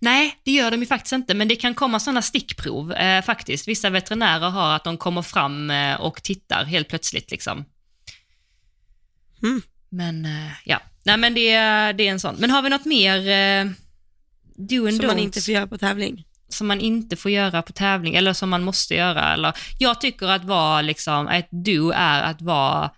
Nej, 0.00 0.38
det 0.44 0.50
gör 0.52 0.70
de 0.70 0.80
ju 0.80 0.86
faktiskt 0.86 1.12
inte, 1.12 1.34
men 1.34 1.48
det 1.48 1.56
kan 1.56 1.74
komma 1.74 2.00
sådana 2.00 2.22
stickprov 2.22 2.92
eh, 2.92 3.22
faktiskt. 3.24 3.68
Vissa 3.68 3.90
veterinärer 3.90 4.50
har 4.50 4.76
att 4.76 4.84
de 4.84 4.96
kommer 4.96 5.22
fram 5.22 5.70
eh, 5.70 6.00
och 6.00 6.22
tittar 6.22 6.64
helt 6.64 6.88
plötsligt. 6.88 7.30
liksom. 7.30 7.64
Mm. 9.42 9.62
Men 9.88 10.24
eh, 10.26 10.52
ja, 10.64 10.80
nej 11.04 11.16
men 11.16 11.34
det, 11.34 11.50
är- 11.50 11.92
det 11.92 12.06
är 12.08 12.10
en 12.10 12.20
sån. 12.20 12.34
Men 12.38 12.50
har 12.50 12.62
vi 12.62 12.68
något 12.70 12.84
mer 12.84 13.16
eh, 13.28 13.70
do 14.56 14.86
and 14.86 14.96
Som 14.96 15.06
man 15.06 15.16
don'ts 15.16 15.20
inte 15.22 15.40
får 15.40 15.54
göra 15.54 15.66
på 15.66 15.78
tävling? 15.78 16.24
som 16.48 16.66
man 16.66 16.80
inte 16.80 17.16
får 17.16 17.30
göra 17.30 17.62
på 17.62 17.72
tävling 17.72 18.14
eller 18.14 18.32
som 18.32 18.50
man 18.50 18.62
måste 18.62 18.94
göra? 18.94 19.32
Eller, 19.34 19.52
jag 19.78 20.00
tycker 20.00 20.26
att 20.26 20.44
vara 20.44 20.82
liksom, 20.82 21.28
ett 21.28 21.48
do 21.50 21.90
är 21.94 22.22
att 22.22 22.42
vara, 22.42 22.90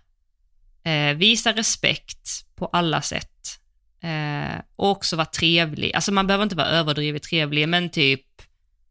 eh, 0.84 1.16
visa 1.16 1.52
respekt 1.52 2.28
på 2.56 2.66
alla 2.66 3.02
sätt. 3.02 3.58
Eh, 4.02 4.60
och 4.76 4.90
också 4.90 5.16
vara 5.16 5.26
trevlig. 5.26 5.94
Alltså 5.94 6.12
man 6.12 6.26
behöver 6.26 6.42
inte 6.42 6.56
vara 6.56 6.66
överdrivet 6.66 7.22
trevlig, 7.22 7.68
men 7.68 7.90
typ, 7.90 8.22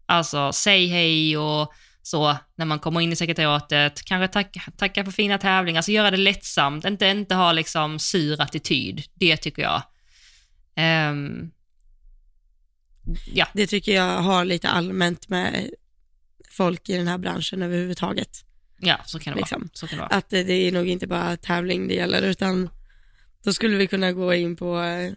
alltså 0.05 0.51
säg 0.53 0.87
hej 0.87 1.37
och 1.37 1.73
så 2.01 2.37
när 2.55 2.65
man 2.65 2.79
kommer 2.79 3.01
in 3.01 3.11
i 3.13 3.15
sekretariatet, 3.15 4.01
kanske 4.05 4.33
tacka, 4.33 4.61
tacka 4.77 5.05
för 5.05 5.11
fina 5.11 5.37
tävlingar, 5.37 5.77
alltså 5.79 5.91
göra 5.91 6.11
det 6.11 6.17
lättsamt, 6.17 6.85
inte, 6.85 7.05
inte 7.07 7.35
ha 7.35 7.51
liksom 7.51 7.99
sur 7.99 8.41
attityd, 8.41 9.03
det 9.13 9.37
tycker 9.37 9.61
jag. 9.61 9.81
Ehm, 10.75 11.51
ja, 13.33 13.47
Det 13.53 13.67
tycker 13.67 13.91
jag 13.95 14.21
har 14.21 14.45
lite 14.45 14.69
allmänt 14.69 15.29
med 15.29 15.69
folk 16.51 16.89
i 16.89 16.97
den 16.97 17.07
här 17.07 17.17
branschen 17.17 17.61
överhuvudtaget. 17.61 18.29
ja, 18.79 18.97
så 19.05 19.19
kan 19.19 19.33
det 19.33 19.39
Liksom. 19.39 19.61
vara. 19.61 19.69
Så 19.73 19.87
kan 19.87 19.97
det 19.97 20.01
vara. 20.03 20.17
Att 20.17 20.29
det, 20.29 20.43
det 20.43 20.53
är 20.53 20.71
nog 20.71 20.87
inte 20.87 21.07
bara 21.07 21.37
tävling 21.37 21.87
det 21.87 21.93
gäller, 21.93 22.21
utan 22.21 22.69
då 23.43 23.53
skulle 23.53 23.77
vi 23.77 23.87
kunna 23.87 24.11
gå 24.11 24.33
in 24.33 24.55
på 24.55 24.79
eh, 24.81 25.11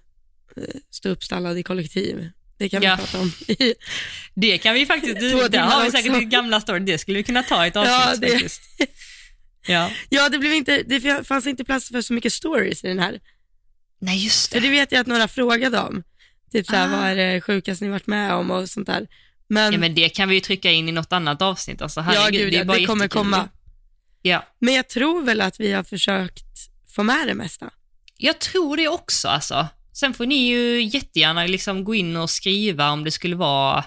stå 0.91 1.09
uppstallad 1.09 1.59
i 1.59 1.63
kollektiv. 1.63 2.31
Det 2.59 2.69
kan 2.69 2.83
Ja. 2.83 2.97
vi 2.97 3.03
prata 3.03 3.21
om. 3.21 3.33
Det 4.35 4.59
kan 4.59 4.75
vi 4.75 4.87
faktiskt, 4.87 5.15
där 5.21 5.49
timmar 5.49 5.65
har 5.67 5.83
vi 5.83 5.89
också. 5.89 5.97
säkert 5.99 6.21
ditt 6.21 6.29
gamla 6.31 6.61
story, 6.61 6.81
det 6.81 6.99
skulle 6.99 7.17
vi 7.19 7.23
kunna 7.25 7.43
ta 7.43 7.65
i 7.65 7.69
ett 7.69 7.77
avsnitt 7.77 7.93
Ja, 7.93 8.17
det- 8.17 8.33
faktiskt. 8.33 8.63
Ja. 9.67 9.91
ja, 10.09 10.29
det, 10.29 10.39
blev 10.39 10.53
inte, 10.55 10.83
det 10.83 11.27
fanns 11.27 11.47
inte 11.47 11.65
plats 11.65 11.89
för 11.89 12.03
så 12.03 12.13
mycket 12.13 12.33
stories 12.33 12.85
i 12.85 12.89
den 12.89 12.99
här. 12.99 13.21
Nej, 13.99 14.25
just 14.25 14.53
För 14.53 14.61
det. 14.61 14.67
det 14.67 14.71
vet 14.71 14.93
jag 14.93 15.01
att 15.01 15.07
några 15.07 15.29
frågade 15.29 15.79
om. 15.79 16.03
Typ 16.53 16.67
såhär, 16.67 16.87
Ah. 16.89 16.97
vad 17.01 17.11
är 17.11 17.17
det 17.17 17.41
sjukaste 17.41 17.85
ni 17.85 17.91
varit 17.91 18.07
med 18.07 18.33
om 18.35 18.51
och 18.51 18.69
sånt 18.71 18.87
där. 18.87 19.07
Men, 19.49 19.73
Ja, 19.73 19.79
men 19.79 19.95
det 19.95 20.09
kan 20.09 20.29
vi 20.29 20.35
ju 20.35 20.41
trycka 20.41 20.71
in 20.71 20.89
i 20.89 20.93
något 20.93 21.13
annat 21.13 21.43
avsnitt. 21.43 21.83
Alltså, 21.83 22.01
ja, 22.01 22.05
herregud, 22.05 22.41
gud, 22.41 22.53
det, 22.53 22.57
är 22.57 22.59
ja, 22.59 22.65
bara 22.65 22.79
det 22.79 22.87
kommer 22.87 23.09
komma. 23.09 23.49
Ja. 24.23 24.47
Men 24.59 24.75
jag 24.75 24.89
tror 24.89 25.23
väl 25.23 25.41
att 25.41 25.61
vi 25.61 25.73
har 25.73 25.83
försökt 25.85 26.45
få 26.95 27.03
med 27.03 27.27
det 27.27 27.35
mesta. 27.35 27.71
Jag 28.23 28.39
tror 28.39 28.77
det 28.77 28.89
också 28.89 29.29
alltså. 29.29 29.69
Sen 29.93 30.15
får 30.15 30.27
ni 30.27 30.49
ju 30.49 30.83
jättegärna 30.83 31.47
liksom 31.47 31.85
gå 31.85 31.95
in 31.95 32.17
och 32.17 32.31
skriva 32.31 32.91
om 32.91 33.05
det 33.05 33.11
skulle 33.11 33.37
vara 33.37 33.85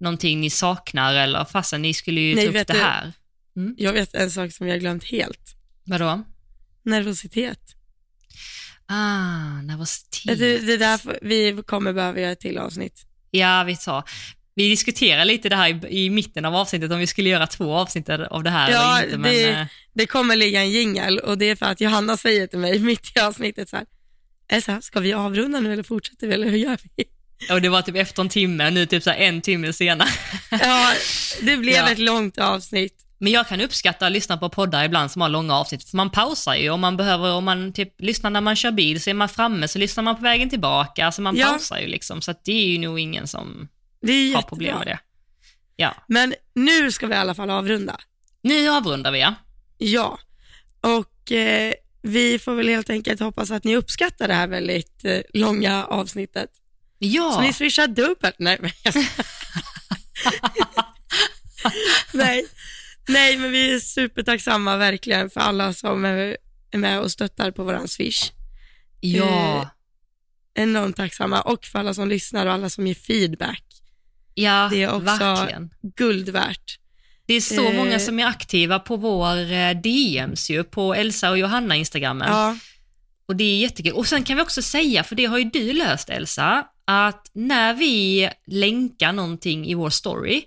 någonting 0.00 0.40
ni 0.40 0.50
saknar 0.50 1.14
eller 1.14 1.44
fastän 1.44 1.82
ni 1.82 1.94
skulle 1.94 2.20
ju 2.20 2.34
Nej, 2.34 2.52
ta 2.52 2.60
upp 2.60 2.66
det 2.66 2.72
här. 2.72 3.12
Jag 3.76 3.92
vet 3.92 4.14
en 4.14 4.30
sak 4.30 4.52
som 4.52 4.66
jag 4.66 4.74
har 4.74 4.80
glömt 4.80 5.04
helt. 5.04 5.54
Vadå? 5.84 6.24
Nervositet. 6.82 7.60
Ah, 8.86 9.62
nervositet. 9.62 10.38
Det, 10.38 10.58
det 10.58 10.76
där 10.76 11.18
vi 11.22 11.62
kommer 11.66 11.92
behöva 11.92 12.20
göra 12.20 12.32
ett 12.32 12.40
till 12.40 12.58
avsnitt. 12.58 13.06
Ja, 13.30 13.64
vi 13.64 13.76
tar. 13.76 14.04
Vi 14.58 14.68
diskuterar 14.68 15.24
lite 15.24 15.48
det 15.48 15.56
här 15.56 15.86
i, 15.86 16.04
i 16.04 16.10
mitten 16.10 16.44
av 16.44 16.54
avsnittet, 16.56 16.92
om 16.92 16.98
vi 16.98 17.06
skulle 17.06 17.28
göra 17.28 17.46
två 17.46 17.74
avsnitt 17.74 18.08
av 18.08 18.42
det 18.42 18.50
här 18.50 18.70
Ja, 18.70 18.96
eller 18.98 19.04
inte. 19.06 19.18
Men, 19.18 19.32
det- 19.32 19.50
eh, 19.50 19.66
Det 19.94 20.06
kommer 20.06 20.36
ligga 20.36 20.60
en 20.60 20.70
jingel 20.70 21.18
och 21.18 21.38
det 21.38 21.44
är 21.50 21.56
för 21.56 21.66
att 21.66 21.80
Johanna 21.80 22.16
säger 22.16 22.46
till 22.46 22.58
mig 22.58 22.78
mitt 22.78 23.16
i 23.16 23.20
avsnittet 23.20 23.68
så 23.68 23.76
här, 23.76 23.86
Elsa, 24.50 24.80
ska 24.80 25.00
vi 25.00 25.12
avrunda 25.12 25.60
nu 25.60 25.72
eller 25.72 25.82
fortsätter 25.82 26.26
vi 26.26 26.34
eller 26.34 26.48
hur 26.50 26.58
gör 26.58 26.78
vi? 26.96 27.04
och 27.54 27.62
det 27.62 27.68
var 27.68 27.82
typ 27.82 27.96
efter 27.96 28.22
en 28.22 28.28
timme, 28.28 28.66
och 28.66 28.72
nu 28.72 28.86
typ 28.86 29.02
så 29.02 29.10
en 29.10 29.40
timme 29.40 29.72
senare. 29.72 30.08
Ja, 30.50 30.92
det 31.42 31.56
blev 31.56 31.74
Ja. 31.74 31.90
ett 31.90 31.98
långt 31.98 32.38
avsnitt. 32.38 32.94
Men 33.18 33.32
jag 33.32 33.48
kan 33.48 33.60
uppskatta 33.60 34.06
att 34.06 34.12
lyssna 34.12 34.36
på 34.36 34.48
poddar 34.48 34.84
ibland 34.84 35.10
som 35.10 35.22
har 35.22 35.28
långa 35.28 35.54
avsnitt, 35.54 35.84
för 35.90 35.96
man 35.96 36.10
pausar 36.10 36.54
ju 36.54 36.70
om 36.70 36.80
man 36.80 36.96
behöver, 36.96 37.32
om 37.32 37.44
man 37.44 37.72
typ 37.72 38.00
lyssnar 38.00 38.30
när 38.30 38.40
man 38.40 38.56
kör 38.56 38.70
bil 38.70 39.00
så 39.00 39.10
är 39.10 39.14
man 39.14 39.28
framme, 39.28 39.68
så 39.68 39.78
lyssnar 39.78 40.04
man 40.04 40.16
på 40.16 40.22
vägen 40.22 40.50
tillbaka, 40.50 41.06
alltså 41.06 41.22
man 41.22 41.36
Ja. 41.36 41.46
pausar 41.46 41.78
ju 41.78 41.86
liksom, 41.86 42.22
så 42.22 42.34
det 42.44 42.52
är 42.52 42.66
ju 42.66 42.78
nog 42.78 43.00
ingen 43.00 43.26
som 43.26 43.68
Det 44.00 44.12
är 44.12 44.34
har 44.34 44.42
problem 44.42 44.78
med 44.78 44.86
det. 44.86 44.98
Ja, 45.76 45.94
Men 46.08 46.34
nu 46.54 46.92
ska 46.92 47.06
vi 47.06 47.14
i 47.14 47.16
alla 47.16 47.34
fall 47.34 47.50
avrunda. 47.50 47.96
nu 48.42 48.68
avrundar 48.68 49.12
vi 49.12 49.20
ja. 49.20 49.34
Ja, 49.78 50.18
och 50.80 51.32
eh, 51.32 51.72
vi 52.02 52.38
får 52.38 52.54
väl 52.54 52.68
helt 52.68 52.90
enkelt 52.90 53.20
hoppas 53.20 53.50
att 53.50 53.64
ni 53.64 53.76
uppskattar 53.76 54.28
det 54.28 54.34
här 54.34 54.48
väldigt 54.48 55.04
eh, 55.04 55.20
långa 55.34 55.84
avsnittet. 55.84 56.50
Så 56.54 56.60
Ja, 56.98 57.40
ni 57.40 57.52
swishar 57.52 57.86
dubbelt. 57.86 58.34
Nej, 58.38 58.58
men 58.60 58.70
Nej. 62.12 62.46
Nej, 63.08 63.36
men 63.36 63.52
vi 63.52 63.74
är 63.74 63.78
supertacksamma 63.80 64.76
verkligen 64.76 65.30
för 65.30 65.40
alla 65.40 65.72
som 65.72 66.04
är 66.04 66.36
med 66.72 67.00
och 67.00 67.12
stöttar 67.12 67.50
på 67.50 67.64
våran 67.64 67.88
swish. 67.88 68.32
ja, 69.00 69.68
Enormt 70.54 70.96
tacksamma 70.96 71.40
och 71.42 71.64
för 71.64 71.78
alla 71.78 71.94
som 71.94 72.08
lyssnar 72.08 72.46
och 72.46 72.52
alla 72.52 72.70
som 72.70 72.86
ger 72.86 72.94
feedback. 72.94 73.64
Ja, 74.42 74.68
det 74.72 74.82
är 74.82 74.88
också- 74.92 75.04
verkligen. 75.04 75.70
Guld 75.96 76.28
värt. 76.28 76.78
Det 77.26 77.34
är 77.34 77.40
så 77.40 77.64
Eh. 77.68 77.74
många 77.76 77.98
som 77.98 78.20
är 78.20 78.26
aktiva 78.26 78.78
på 78.78 78.96
vår 78.96 79.52
eh, 79.52 79.70
DMs 79.70 80.50
ju, 80.50 80.64
på 80.64 80.94
Elsa 80.94 81.30
och 81.30 81.38
Johanna 81.38 81.76
Instagrammen. 81.76 82.28
Ja, 82.30 82.56
Och 83.28 83.36
det 83.36 83.44
är 83.44 83.58
jättekul. 83.58 83.92
Och 83.92 84.06
sen 84.06 84.24
kan 84.24 84.36
vi 84.36 84.42
också 84.42 84.62
säga, 84.62 85.04
för 85.04 85.14
det 85.16 85.24
har 85.24 85.38
ju 85.38 85.44
du 85.44 85.72
löst 85.72 86.10
Elsa, 86.10 86.64
att 86.84 87.30
när 87.34 87.74
vi 87.74 88.28
länkar 88.46 89.12
någonting 89.12 89.66
i 89.66 89.74
vår 89.74 89.90
story, 89.90 90.42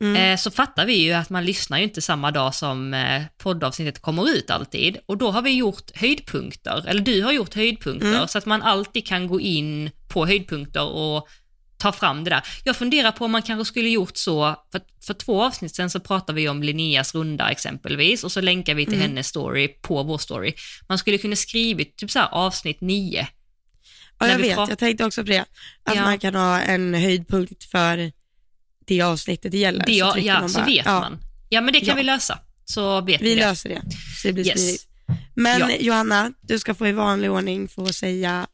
Mm. 0.00 0.16
eh, 0.16 0.36
så 0.36 0.50
fattar 0.50 0.86
vi 0.86 0.94
ju 0.94 1.12
att 1.12 1.30
man 1.30 1.44
lyssnar 1.44 1.78
ju 1.78 1.84
inte 1.84 2.02
samma 2.02 2.30
dag 2.30 2.54
som 2.54 2.94
eh, 2.94 3.22
poddavsnittet 3.38 4.02
kommer 4.02 4.28
ut 4.30 4.50
alltid. 4.50 4.98
Och 5.06 5.16
då 5.18 5.30
har 5.30 5.42
vi 5.42 5.50
gjort 5.54 5.90
höjdpunkter, 5.96 6.84
eller 6.88 7.00
du 7.00 7.22
har 7.22 7.32
gjort 7.32 7.54
höjdpunkter, 7.54 8.14
Mm. 8.14 8.28
så 8.28 8.38
att 8.38 8.46
man 8.46 8.62
alltid 8.62 9.06
kan 9.06 9.26
gå 9.26 9.40
in 9.40 9.90
på 10.08 10.26
höjdpunkter 10.26 10.84
och 10.86 11.28
ta 11.78 11.92
fram 11.92 12.24
det 12.24 12.30
där. 12.30 12.42
Jag 12.64 12.76
funderar 12.76 13.12
på 13.12 13.24
om 13.24 13.30
man 13.32 13.42
kanske 13.42 13.64
skulle 13.64 13.88
gjort 13.88 14.16
så, 14.16 14.56
för, 14.72 14.80
för 15.06 15.14
två 15.14 15.42
avsnitt 15.42 15.74
sen 15.76 15.90
så 15.90 16.00
pratade 16.00 16.36
vi 16.36 16.48
om 16.48 16.62
Linneas 16.62 17.14
runda 17.14 17.50
exempelvis, 17.50 18.24
och 18.24 18.32
så 18.32 18.40
länkar 18.40 18.74
vi 18.74 18.84
till 18.84 18.94
Mm. 18.94 19.08
hennes 19.08 19.26
story 19.28 19.68
på 19.68 20.02
vår 20.02 20.18
story. 20.18 20.52
Man 20.88 20.98
skulle 20.98 21.18
kunna 21.18 21.36
skrivit 21.36 21.96
typ 21.96 22.10
så 22.10 22.18
här 22.18 22.28
avsnitt 22.32 22.80
nio. 22.80 23.28
ja 24.20 24.28
jag 24.28 24.38
vet. 24.38 24.56
Jag 24.56 24.78
tänkte 24.78 25.04
också 25.04 25.22
på 25.22 25.28
det. 25.30 25.44
Att 25.84 25.94
Ja. 25.96 26.02
man 26.02 26.18
kan 26.18 26.34
ha 26.34 26.60
en 26.60 26.94
höjdpunkt 26.94 27.64
för 27.64 28.12
det 28.86 29.02
avsnittet 29.02 29.52
det 29.52 29.58
gäller. 29.58 29.86
Det, 29.86 29.92
ja, 29.92 30.12
trycker 30.12 30.28
ja, 30.28 30.40
man 30.40 30.48
så 30.50 30.58
bara- 30.58 30.66
vet 30.66 30.86
ja, 30.86 31.00
man. 31.00 31.18
Ja, 31.48 31.60
men 31.60 31.72
det 31.72 31.80
kan 31.80 31.88
Ja. 31.88 31.94
vi 31.94 32.02
lösa. 32.02 32.38
Så 32.64 33.00
vet 33.00 33.20
vi 33.22 33.34
det. 33.34 33.40
löser 33.40 33.68
det, 33.68 33.82
så 34.22 34.28
det 34.28 34.32
blir 34.32 34.46
Yes. 34.46 34.60
smidigt. 34.62 34.86
Men 35.34 35.60
Ja. 35.60 35.70
Johanna, 35.80 36.32
du 36.40 36.58
ska 36.58 36.74
få 36.74 36.86
i 36.86 36.92
vanlig 36.92 37.30
ordning 37.30 37.68
få 37.68 37.86
säga 37.92 38.46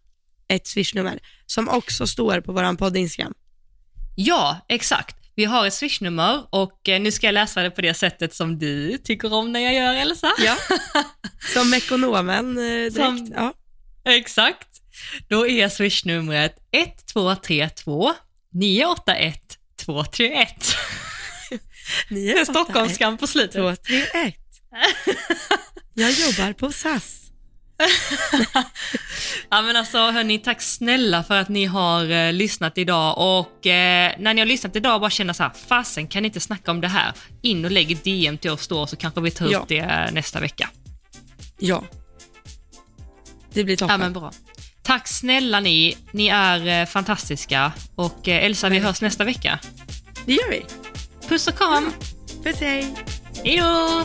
ett 0.55 0.67
swishnummer 0.67 1.19
som 1.47 1.69
också 1.69 2.07
står 2.07 2.41
på 2.41 2.53
våran 2.53 2.77
podd 2.77 2.97
Instagram. 2.97 3.35
Ja, 4.17 4.67
exakt. 4.69 5.17
Vi 5.35 5.45
har 5.45 5.67
ett 5.67 5.75
swishnummer 5.75 6.43
och 6.51 6.89
eh, 6.89 7.01
nu 7.01 7.13
ska 7.13 7.27
jag 7.27 7.33
läsa 7.35 7.63
det 7.63 7.71
på 7.71 7.81
det 7.81 7.95
sättet 7.95 8.35
som 8.35 8.59
du 8.59 8.99
tycker 8.99 9.33
om 9.33 9.53
när 9.53 9.61
jag 9.61 9.75
gör 9.75 9.95
Elsa. 9.95 10.33
Ja. 10.39 10.57
Som 11.55 11.75
ekonomen 11.75 12.59
eh, 12.59 12.63
direkt. 12.65 12.95
Som- 12.97 13.33
Ja. 13.37 13.53
Exakt. 14.05 14.69
Då 15.29 15.47
är 15.49 15.69
swishnumret 15.69 16.57
1232 16.73 18.15
981 18.53 19.59
231. 19.77 20.75
Ni 22.11 22.29
är 22.31 22.45
stockholmskan 22.45 23.19
på 23.19 23.27
slutet. 23.27 23.53
Två, 23.55 23.77
tre, 23.77 24.03
ett. 24.03 24.37
Jag 25.95 26.11
jobbar 26.11 26.53
på 26.53 26.73
SAS. 26.73 27.22
Ja 29.51 29.63
men 29.63 29.77
alltså 29.77 29.99
hörni, 29.99 30.39
tack 30.39 30.63
snälla 30.63 31.23
för 31.25 31.35
att 31.37 31.49
ni 31.49 31.65
har 31.65 32.11
eh, 32.11 32.33
lyssnat 32.33 32.79
idag 32.79 33.19
och 33.19 33.67
eh, 33.67 34.13
när 34.19 34.35
ni 34.35 34.41
har 34.41 34.47
lyssnat 34.47 34.77
idag 34.77 35.01
bara 35.01 35.11
känna 35.11 35.35
så 35.35 35.43
här, 35.43 35.53
fasen 35.69 36.07
kan 36.07 36.23
ni 36.23 36.27
inte 36.27 36.41
snacka 36.41 36.71
om 36.71 36.81
det 36.81 36.89
här? 36.89 37.13
In 37.43 37.65
och 37.65 37.71
lägg 37.71 37.93
ett 37.93 38.05
DM 38.05 38.39
till 38.39 38.51
oss 38.51 38.69
då 38.69 38.87
så 38.87 38.97
kanske 38.97 39.21
vi 39.21 39.31
tar 39.31 39.47
upp 39.47 39.53
Ja. 39.53 39.65
det 39.69 39.79
eh, 39.79 40.13
nästa 40.13 40.41
vecka. 40.41 40.69
Ja. 41.59 41.85
Det 43.53 43.65
blir 43.65 43.75
Ja 43.75 43.79
toppen. 43.79 44.01
men 44.01 44.13
bra. 44.13 44.33
Tack 44.83 45.09
snälla 45.09 45.61
ni, 45.61 45.97
ni 46.13 46.29
är 46.29 46.67
eh, 46.81 46.87
fantastiska 46.87 47.73
och 47.95 48.29
eh, 48.29 48.45
Elsa 48.45 48.69
vi 48.69 48.79
hörs 48.79 49.01
nästa 49.01 49.25
vecka. 49.25 49.59
Det 50.27 50.33
gör 50.33 50.51
vi. 50.51 50.65
Puss 51.29 51.47
och 51.49 51.57
kram, 51.59 51.93
Puss 52.45 52.61
hej. 52.61 52.95
hejdå! 53.45 54.05